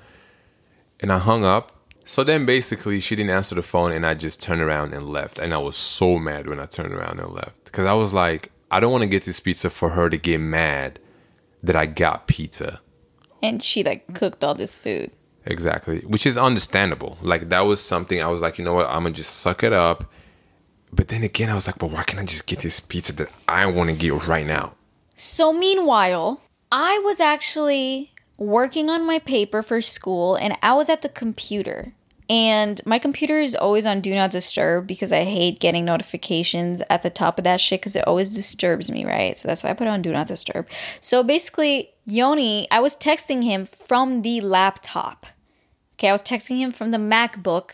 And 1.00 1.12
I 1.12 1.18
hung 1.18 1.46
up. 1.46 1.72
So 2.04 2.24
then 2.24 2.46
basically 2.46 3.00
she 3.00 3.16
didn't 3.16 3.30
answer 3.30 3.56
the 3.56 3.62
phone 3.62 3.92
and 3.92 4.06
I 4.06 4.16
just 4.16 4.42
turned 4.42 4.62
around 4.62 4.94
and 4.94 5.10
left. 5.10 5.40
And 5.40 5.54
I 5.54 5.58
was 5.58 5.78
so 5.78 6.18
mad 6.18 6.48
when 6.48 6.60
I 6.60 6.66
turned 6.66 6.94
around 6.94 7.20
and 7.20 7.30
left. 7.32 7.66
Because 7.66 7.86
I 7.86 7.94
was 7.94 8.14
like, 8.14 8.52
I 8.72 8.80
don't 8.80 8.92
want 8.92 9.04
to 9.04 9.08
get 9.08 9.24
this 9.24 9.40
pizza 9.40 9.70
for 9.70 9.90
her 9.90 10.10
to 10.10 10.18
get 10.18 10.40
mad 10.40 11.00
that 11.64 11.76
I 11.76 11.86
got 11.86 12.28
pizza. 12.28 12.82
and 13.42 13.62
she 13.64 13.84
like 13.84 14.14
cooked 14.14 14.44
all 14.44 14.56
this 14.56 14.78
food. 14.78 15.12
Exactly. 15.46 16.00
Which 16.02 16.26
is 16.26 16.38
understandable. 16.38 17.18
Like 17.22 17.50
that 17.50 17.62
was 17.62 17.82
something 17.82 18.22
I 18.22 18.28
was 18.28 18.42
like, 18.42 18.58
you 18.58 18.66
know 18.66 18.74
what, 18.74 18.88
I'm 18.88 19.04
gonna 19.04 19.12
just 19.12 19.38
suck 19.38 19.64
it 19.64 19.72
up. 19.74 20.12
But 20.92 21.08
then 21.08 21.24
again 21.24 21.50
I 21.50 21.56
was 21.56 21.68
like, 21.68 21.78
but 21.78 21.92
why 21.92 22.04
can't 22.04 22.20
I 22.20 22.26
just 22.26 22.48
get 22.48 22.60
this 22.60 22.80
pizza 22.80 23.14
that 23.14 23.30
I 23.48 23.66
wanna 23.68 23.94
get 23.94 24.28
right 24.28 24.46
now? 24.46 24.74
So 25.22 25.52
meanwhile, 25.52 26.42
I 26.72 26.98
was 27.00 27.20
actually 27.20 28.14
working 28.38 28.90
on 28.90 29.06
my 29.06 29.20
paper 29.20 29.62
for 29.62 29.82
school 29.82 30.36
and 30.36 30.56
I 30.64 30.74
was 30.76 30.88
at 30.88 31.02
the 31.02 31.10
computer. 31.10 31.92
And 32.30 32.80
my 32.86 33.00
computer 33.00 33.38
is 33.38 33.54
always 33.54 33.86
on 33.86 34.00
do 34.00 34.16
not 34.16 34.32
disturb 34.32 34.88
because 34.88 35.12
I 35.12 35.26
hate 35.26 35.60
getting 35.60 35.84
notifications 35.84 36.82
at 36.90 37.04
the 37.04 37.10
top 37.10 37.38
of 37.38 37.44
that 37.44 37.60
shit 37.60 37.82
because 37.82 37.98
it 37.98 38.08
always 38.08 38.30
disturbs 38.30 38.90
me, 38.90 39.04
right? 39.04 39.38
So 39.38 39.50
that's 39.50 39.62
why 39.62 39.72
I 39.72 39.74
put 39.74 39.88
it 39.88 39.90
on 39.90 40.02
do 40.02 40.14
not 40.14 40.28
disturb. 40.28 40.70
So 41.02 41.22
basically, 41.22 41.90
Yoni, 42.06 42.72
I 42.72 42.80
was 42.80 42.96
texting 42.96 43.44
him 43.44 43.66
from 43.66 44.22
the 44.22 44.40
laptop. 44.40 45.26
Okay, 45.96 46.08
I 46.08 46.14
was 46.14 46.24
texting 46.24 46.60
him 46.60 46.72
from 46.72 46.92
the 46.92 46.98
MacBook 46.98 47.72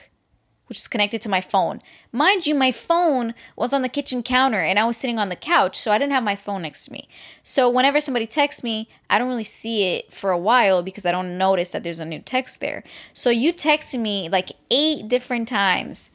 which 0.68 0.80
is 0.80 0.88
connected 0.88 1.22
to 1.22 1.30
my 1.30 1.42
phone. 1.42 1.82
Mind 2.12 2.48
you, 2.48 2.56
my 2.56 2.72
phone 2.72 3.34
was 3.56 3.74
on 3.74 3.82
the 3.82 3.90
kitchen 3.90 4.24
counter 4.24 4.62
and 4.62 4.80
I 4.80 4.86
was 4.86 4.98
sitting 4.98 5.20
on 5.20 5.30
the 5.30 5.36
couch, 5.36 5.76
so 5.76 5.92
I 5.92 5.98
didn't 5.98 6.14
have 6.14 6.24
my 6.24 6.36
phone 6.36 6.64
next 6.64 6.86
to 6.86 6.92
me. 6.92 7.08
So 7.44 7.70
whenever 7.70 8.02
somebody 8.02 8.28
texts 8.28 8.64
me, 8.64 8.90
I 9.10 9.18
don't 9.18 9.28
really 9.28 9.44
see 9.44 9.96
it 9.96 10.12
for 10.12 10.32
a 10.32 10.38
while 10.38 10.82
because 10.82 11.06
I 11.06 11.12
don't 11.12 11.38
notice 11.38 11.72
that 11.72 11.84
there's 11.84 12.00
a 12.00 12.06
new 12.06 12.20
text 12.20 12.60
there. 12.60 12.84
So 13.14 13.30
you 13.30 13.54
texted 13.54 14.00
me 14.00 14.30
like 14.30 14.52
eight 14.72 15.08
different 15.08 15.48
times 15.48 16.10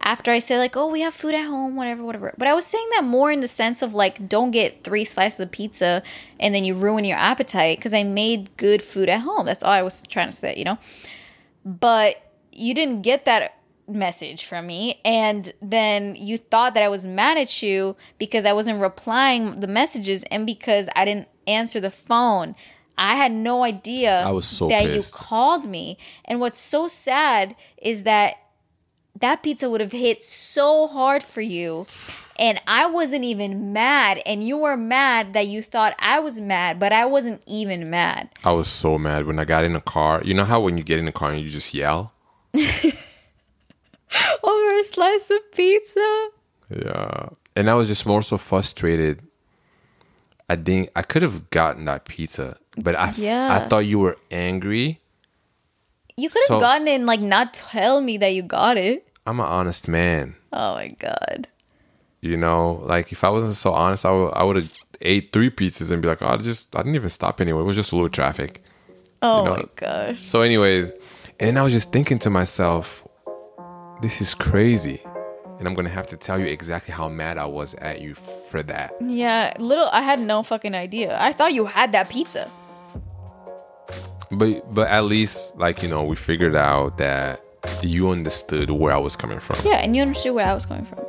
after 0.00 0.30
I 0.30 0.38
said 0.38 0.58
like, 0.58 0.76
"Oh, 0.76 0.88
we 0.88 1.00
have 1.00 1.12
food 1.12 1.34
at 1.34 1.46
home, 1.46 1.76
whatever, 1.76 2.04
whatever." 2.04 2.34
But 2.38 2.48
I 2.48 2.54
was 2.54 2.64
saying 2.64 2.88
that 2.94 3.04
more 3.04 3.30
in 3.30 3.40
the 3.40 3.48
sense 3.48 3.82
of 3.82 3.94
like, 3.94 4.28
don't 4.28 4.52
get 4.52 4.84
three 4.84 5.04
slices 5.04 5.40
of 5.40 5.50
pizza 5.50 6.02
and 6.38 6.54
then 6.54 6.64
you 6.64 6.74
ruin 6.74 7.04
your 7.04 7.18
appetite 7.18 7.78
because 7.78 7.92
I 7.92 8.04
made 8.04 8.56
good 8.56 8.80
food 8.80 9.08
at 9.08 9.22
home. 9.22 9.44
That's 9.46 9.62
all 9.62 9.72
I 9.72 9.82
was 9.82 10.02
trying 10.06 10.28
to 10.28 10.36
say, 10.36 10.54
you 10.56 10.64
know. 10.64 10.78
But 11.64 12.22
you 12.52 12.74
didn't 12.74 13.02
get 13.02 13.24
that 13.24 13.57
message 13.88 14.44
from 14.44 14.66
me 14.66 15.00
and 15.04 15.52
then 15.62 16.14
you 16.16 16.36
thought 16.36 16.74
that 16.74 16.82
I 16.82 16.88
was 16.88 17.06
mad 17.06 17.38
at 17.38 17.62
you 17.62 17.96
because 18.18 18.44
I 18.44 18.52
wasn't 18.52 18.80
replying 18.80 19.60
the 19.60 19.66
messages 19.66 20.24
and 20.24 20.46
because 20.46 20.88
I 20.94 21.04
didn't 21.04 21.28
answer 21.46 21.80
the 21.80 21.90
phone. 21.90 22.54
I 22.96 23.14
had 23.14 23.32
no 23.32 23.62
idea 23.62 24.22
I 24.22 24.32
was 24.32 24.46
so 24.46 24.68
that 24.68 24.84
pissed. 24.84 25.14
you 25.14 25.18
called 25.26 25.66
me. 25.66 25.98
And 26.24 26.40
what's 26.40 26.60
so 26.60 26.88
sad 26.88 27.54
is 27.80 28.02
that 28.02 28.36
that 29.20 29.42
pizza 29.42 29.70
would 29.70 29.80
have 29.80 29.92
hit 29.92 30.22
so 30.22 30.86
hard 30.88 31.22
for 31.22 31.40
you 31.40 31.86
and 32.38 32.60
I 32.66 32.86
wasn't 32.86 33.24
even 33.24 33.72
mad 33.72 34.20
and 34.24 34.46
you 34.46 34.58
were 34.58 34.76
mad 34.76 35.32
that 35.32 35.48
you 35.48 35.62
thought 35.62 35.94
I 35.98 36.20
was 36.20 36.40
mad, 36.40 36.78
but 36.78 36.92
I 36.92 37.04
wasn't 37.04 37.42
even 37.46 37.90
mad. 37.90 38.30
I 38.44 38.52
was 38.52 38.68
so 38.68 38.96
mad 38.98 39.26
when 39.26 39.38
I 39.38 39.44
got 39.44 39.64
in 39.64 39.72
the 39.72 39.80
car. 39.80 40.22
You 40.24 40.34
know 40.34 40.44
how 40.44 40.60
when 40.60 40.76
you 40.76 40.84
get 40.84 40.98
in 40.98 41.06
the 41.06 41.12
car 41.12 41.32
and 41.32 41.40
you 41.40 41.48
just 41.48 41.74
yell? 41.74 42.12
Over 44.42 44.78
a 44.78 44.84
slice 44.84 45.30
of 45.30 45.52
pizza. 45.52 46.28
Yeah. 46.70 47.28
And 47.56 47.68
I 47.70 47.74
was 47.74 47.88
just 47.88 48.06
more 48.06 48.22
so 48.22 48.38
frustrated. 48.38 49.20
I 50.48 50.56
think 50.56 50.90
I 50.96 51.02
could 51.02 51.22
have 51.22 51.50
gotten 51.50 51.84
that 51.86 52.04
pizza, 52.06 52.56
but 52.76 52.94
I, 52.96 53.12
Yeah. 53.16 53.54
I 53.54 53.68
thought 53.68 53.80
you 53.80 53.98
were 53.98 54.16
angry. 54.30 55.00
You 56.16 56.28
could 56.30 56.40
have 56.48 56.56
So- 56.56 56.60
gotten 56.60 56.88
it 56.88 56.94
and 56.96 57.06
like 57.06 57.20
not 57.20 57.54
tell 57.54 58.00
me 58.00 58.16
that 58.18 58.34
you 58.34 58.42
got 58.42 58.76
it. 58.78 59.06
I'm 59.26 59.40
an 59.40 59.46
honest 59.46 59.88
man. 59.88 60.36
Oh 60.52 60.72
my 60.74 60.88
god. 60.98 61.48
You 62.22 62.36
know, 62.36 62.80
like 62.84 63.12
if 63.12 63.22
I 63.24 63.28
wasn't 63.28 63.54
so 63.56 63.72
honest, 63.72 64.06
I 64.06 64.10
would 64.10 64.32
I 64.34 64.42
would 64.42 64.56
have 64.56 64.72
ate 65.02 65.32
three 65.32 65.50
pizzas 65.50 65.90
and 65.92 66.00
be 66.02 66.08
like, 66.08 66.22
oh, 66.22 66.28
I 66.28 66.36
just 66.38 66.74
I 66.74 66.78
didn't 66.80 66.96
even 66.96 67.10
stop 67.10 67.40
anyway. 67.40 67.60
It 67.60 67.64
was 67.64 67.76
just 67.76 67.92
a 67.92 67.94
little 67.94 68.08
traffic. 68.08 68.62
Oh 69.22 69.44
know- 69.44 69.56
my 69.56 69.64
gosh. 69.76 70.22
So, 70.22 70.40
anyways, 70.40 70.90
and 71.38 71.48
then 71.48 71.58
I 71.58 71.62
was 71.62 71.72
just 71.72 71.92
thinking 71.92 72.18
to 72.20 72.30
myself, 72.30 73.06
this 74.00 74.20
is 74.20 74.34
crazy, 74.34 75.00
and 75.58 75.66
I'm 75.66 75.74
gonna 75.74 75.88
have 75.88 76.06
to 76.08 76.16
tell 76.16 76.38
you 76.38 76.46
exactly 76.46 76.92
how 76.94 77.08
mad 77.08 77.38
I 77.38 77.46
was 77.46 77.74
at 77.74 78.00
you 78.00 78.14
for 78.14 78.62
that. 78.64 78.92
Yeah, 79.04 79.52
little 79.58 79.88
I 79.92 80.02
had 80.02 80.20
no 80.20 80.42
fucking 80.42 80.74
idea. 80.74 81.16
I 81.20 81.32
thought 81.32 81.52
you 81.52 81.66
had 81.66 81.92
that 81.92 82.08
pizza. 82.08 82.50
But 84.30 84.72
but 84.74 84.88
at 84.88 85.04
least 85.04 85.56
like 85.56 85.82
you 85.82 85.88
know 85.88 86.04
we 86.04 86.16
figured 86.16 86.54
out 86.54 86.98
that 86.98 87.40
you 87.82 88.10
understood 88.10 88.70
where 88.70 88.92
I 88.92 88.98
was 88.98 89.16
coming 89.16 89.40
from. 89.40 89.58
Yeah, 89.64 89.78
and 89.78 89.96
you 89.96 90.02
understood 90.02 90.34
where 90.34 90.46
I 90.46 90.54
was 90.54 90.66
coming 90.66 90.84
from. 90.84 91.04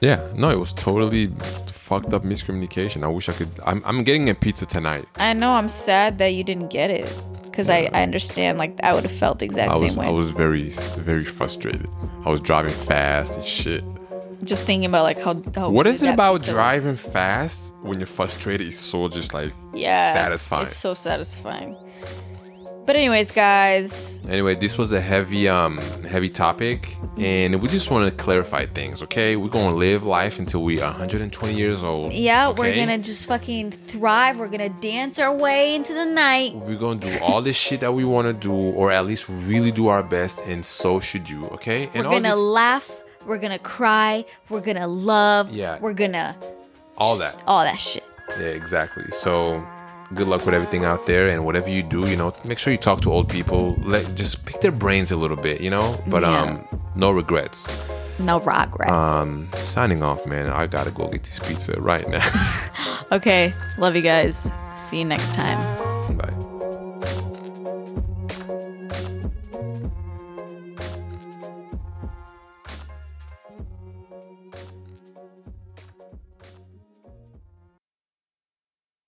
Yeah, 0.00 0.20
no, 0.34 0.50
it 0.50 0.58
was 0.58 0.72
totally 0.72 1.30
fucked 1.66 2.12
up 2.12 2.24
miscommunication. 2.24 3.04
I 3.04 3.06
wish 3.06 3.28
I 3.28 3.32
could. 3.32 3.48
I'm 3.64 3.82
I'm 3.84 4.02
getting 4.02 4.28
a 4.28 4.34
pizza 4.34 4.66
tonight. 4.66 5.06
I 5.16 5.32
know 5.32 5.52
I'm 5.52 5.68
sad 5.68 6.18
that 6.18 6.34
you 6.34 6.44
didn't 6.44 6.68
get 6.68 6.90
it. 6.90 7.06
Because 7.52 7.68
I, 7.68 7.88
I 7.92 8.02
understand 8.02 8.58
like 8.58 8.80
I 8.82 8.94
would 8.94 9.04
have 9.04 9.12
felt 9.12 9.38
the 9.38 9.44
exact 9.44 9.72
I 9.72 9.76
was 9.76 9.92
same 9.92 10.00
way. 10.00 10.08
I 10.08 10.10
was 10.10 10.30
very 10.30 10.70
very 11.10 11.24
frustrated. 11.24 11.86
I 12.24 12.30
was 12.30 12.40
driving 12.40 12.74
fast 12.74 13.36
and 13.36 13.44
shit. 13.44 13.84
just 14.42 14.64
thinking 14.64 14.88
about 14.88 15.04
like 15.04 15.18
how, 15.20 15.40
how 15.54 15.70
What 15.70 15.86
is 15.86 16.02
it 16.02 16.08
about 16.14 16.42
driving 16.42 16.96
fast 16.96 17.74
when 17.82 17.98
you're 17.98 18.06
frustrated? 18.06 18.66
Is 18.66 18.78
so 18.78 19.08
just 19.08 19.34
like 19.34 19.52
yeah 19.74 20.12
satisfying. 20.12 20.64
It's 20.64 20.76
so 20.76 20.94
satisfying. 20.94 21.76
But 22.84 22.96
anyways, 22.96 23.30
guys, 23.30 24.22
Anyway, 24.28 24.56
this 24.56 24.76
was 24.76 24.92
a 24.92 25.00
heavy 25.00 25.48
um 25.48 25.78
heavy 26.08 26.28
topic 26.28 26.96
and 27.16 27.62
we 27.62 27.68
just 27.68 27.90
want 27.90 28.08
to 28.08 28.14
clarify 28.24 28.66
things, 28.66 29.02
okay? 29.04 29.36
We're 29.36 29.48
going 29.48 29.70
to 29.70 29.76
live 29.76 30.02
life 30.04 30.38
until 30.40 30.62
we 30.64 30.80
are 30.80 30.90
120 30.90 31.54
years 31.54 31.84
old. 31.84 32.12
yeah, 32.12 32.48
we're 32.50 32.74
gonna 32.74 32.98
just 32.98 33.26
fucking 33.28 33.70
thrive. 33.70 34.38
We're 34.38 34.48
gonna 34.48 34.68
dance 34.80 35.18
our 35.20 35.32
way 35.32 35.74
into 35.76 35.94
the 35.94 36.04
night. 36.04 36.54
we're 36.56 36.76
going 36.76 36.98
to 37.00 37.08
do 37.10 37.18
all 37.22 37.40
this 37.40 37.56
shit 37.56 37.80
that 37.80 37.92
we 37.92 38.04
want 38.04 38.26
to 38.26 38.32
do 38.34 38.52
or 38.52 38.90
at 38.90 39.06
least 39.06 39.28
really 39.28 39.70
do 39.70 39.86
our 39.88 40.02
best 40.02 40.42
and 40.46 40.64
so 40.64 40.98
should 40.98 41.28
you, 41.30 41.46
okay? 41.46 41.88
And 41.94 42.04
We're 42.04 42.14
gonna 42.14 42.30
this, 42.30 42.38
laugh. 42.38 42.90
We're 43.26 43.38
gonna 43.38 43.60
cry. 43.60 44.24
We're 44.48 44.60
gonna 44.60 44.88
love. 44.88 45.52
Yeah. 45.52 45.78
We're 45.78 45.92
gonna 45.94 46.36
all 46.98 47.16
that. 47.16 47.42
all 47.46 47.62
that 47.62 47.78
shit. 47.78 48.02
Yeah, 48.40 48.46
exactly. 48.46 49.04
So 49.12 49.64
good 50.14 50.28
luck 50.28 50.44
with 50.46 50.54
everything 50.54 50.84
out 50.84 51.06
there 51.06 51.28
and 51.28 51.44
whatever 51.44 51.70
you 51.70 51.82
do, 51.82 52.06
you 52.08 52.16
know, 52.16 52.32
make 52.44 52.58
sure 52.58 52.72
you 52.72 52.78
talk 52.78 53.00
to 53.02 53.10
old 53.12 53.28
people. 53.28 53.76
Let 53.82 54.14
just 54.14 54.44
pick 54.46 54.60
their 54.60 54.72
brains 54.72 55.12
a 55.12 55.16
little 55.16 55.36
bit, 55.36 55.60
you 55.60 55.70
know? 55.70 55.98
But 56.06 56.22
Yeah. 56.22 56.40
um 56.42 56.68
no 56.94 57.10
regrets. 57.10 57.70
No 58.18 58.38
regrets. 58.40 58.92
Um 58.92 59.48
signing 59.62 60.02
off, 60.02 60.26
man. 60.26 60.48
I 60.50 60.66
got 60.66 60.84
to 60.84 60.90
go 60.90 61.08
get 61.08 61.22
this 61.24 61.38
pizza 61.38 61.80
right 61.80 62.06
now. 62.08 62.26
okay, 63.12 63.52
love 63.78 63.96
you 63.96 64.02
guys. 64.02 64.52
See 64.72 64.98
you 64.98 65.04
next 65.04 65.32
time. 65.34 65.60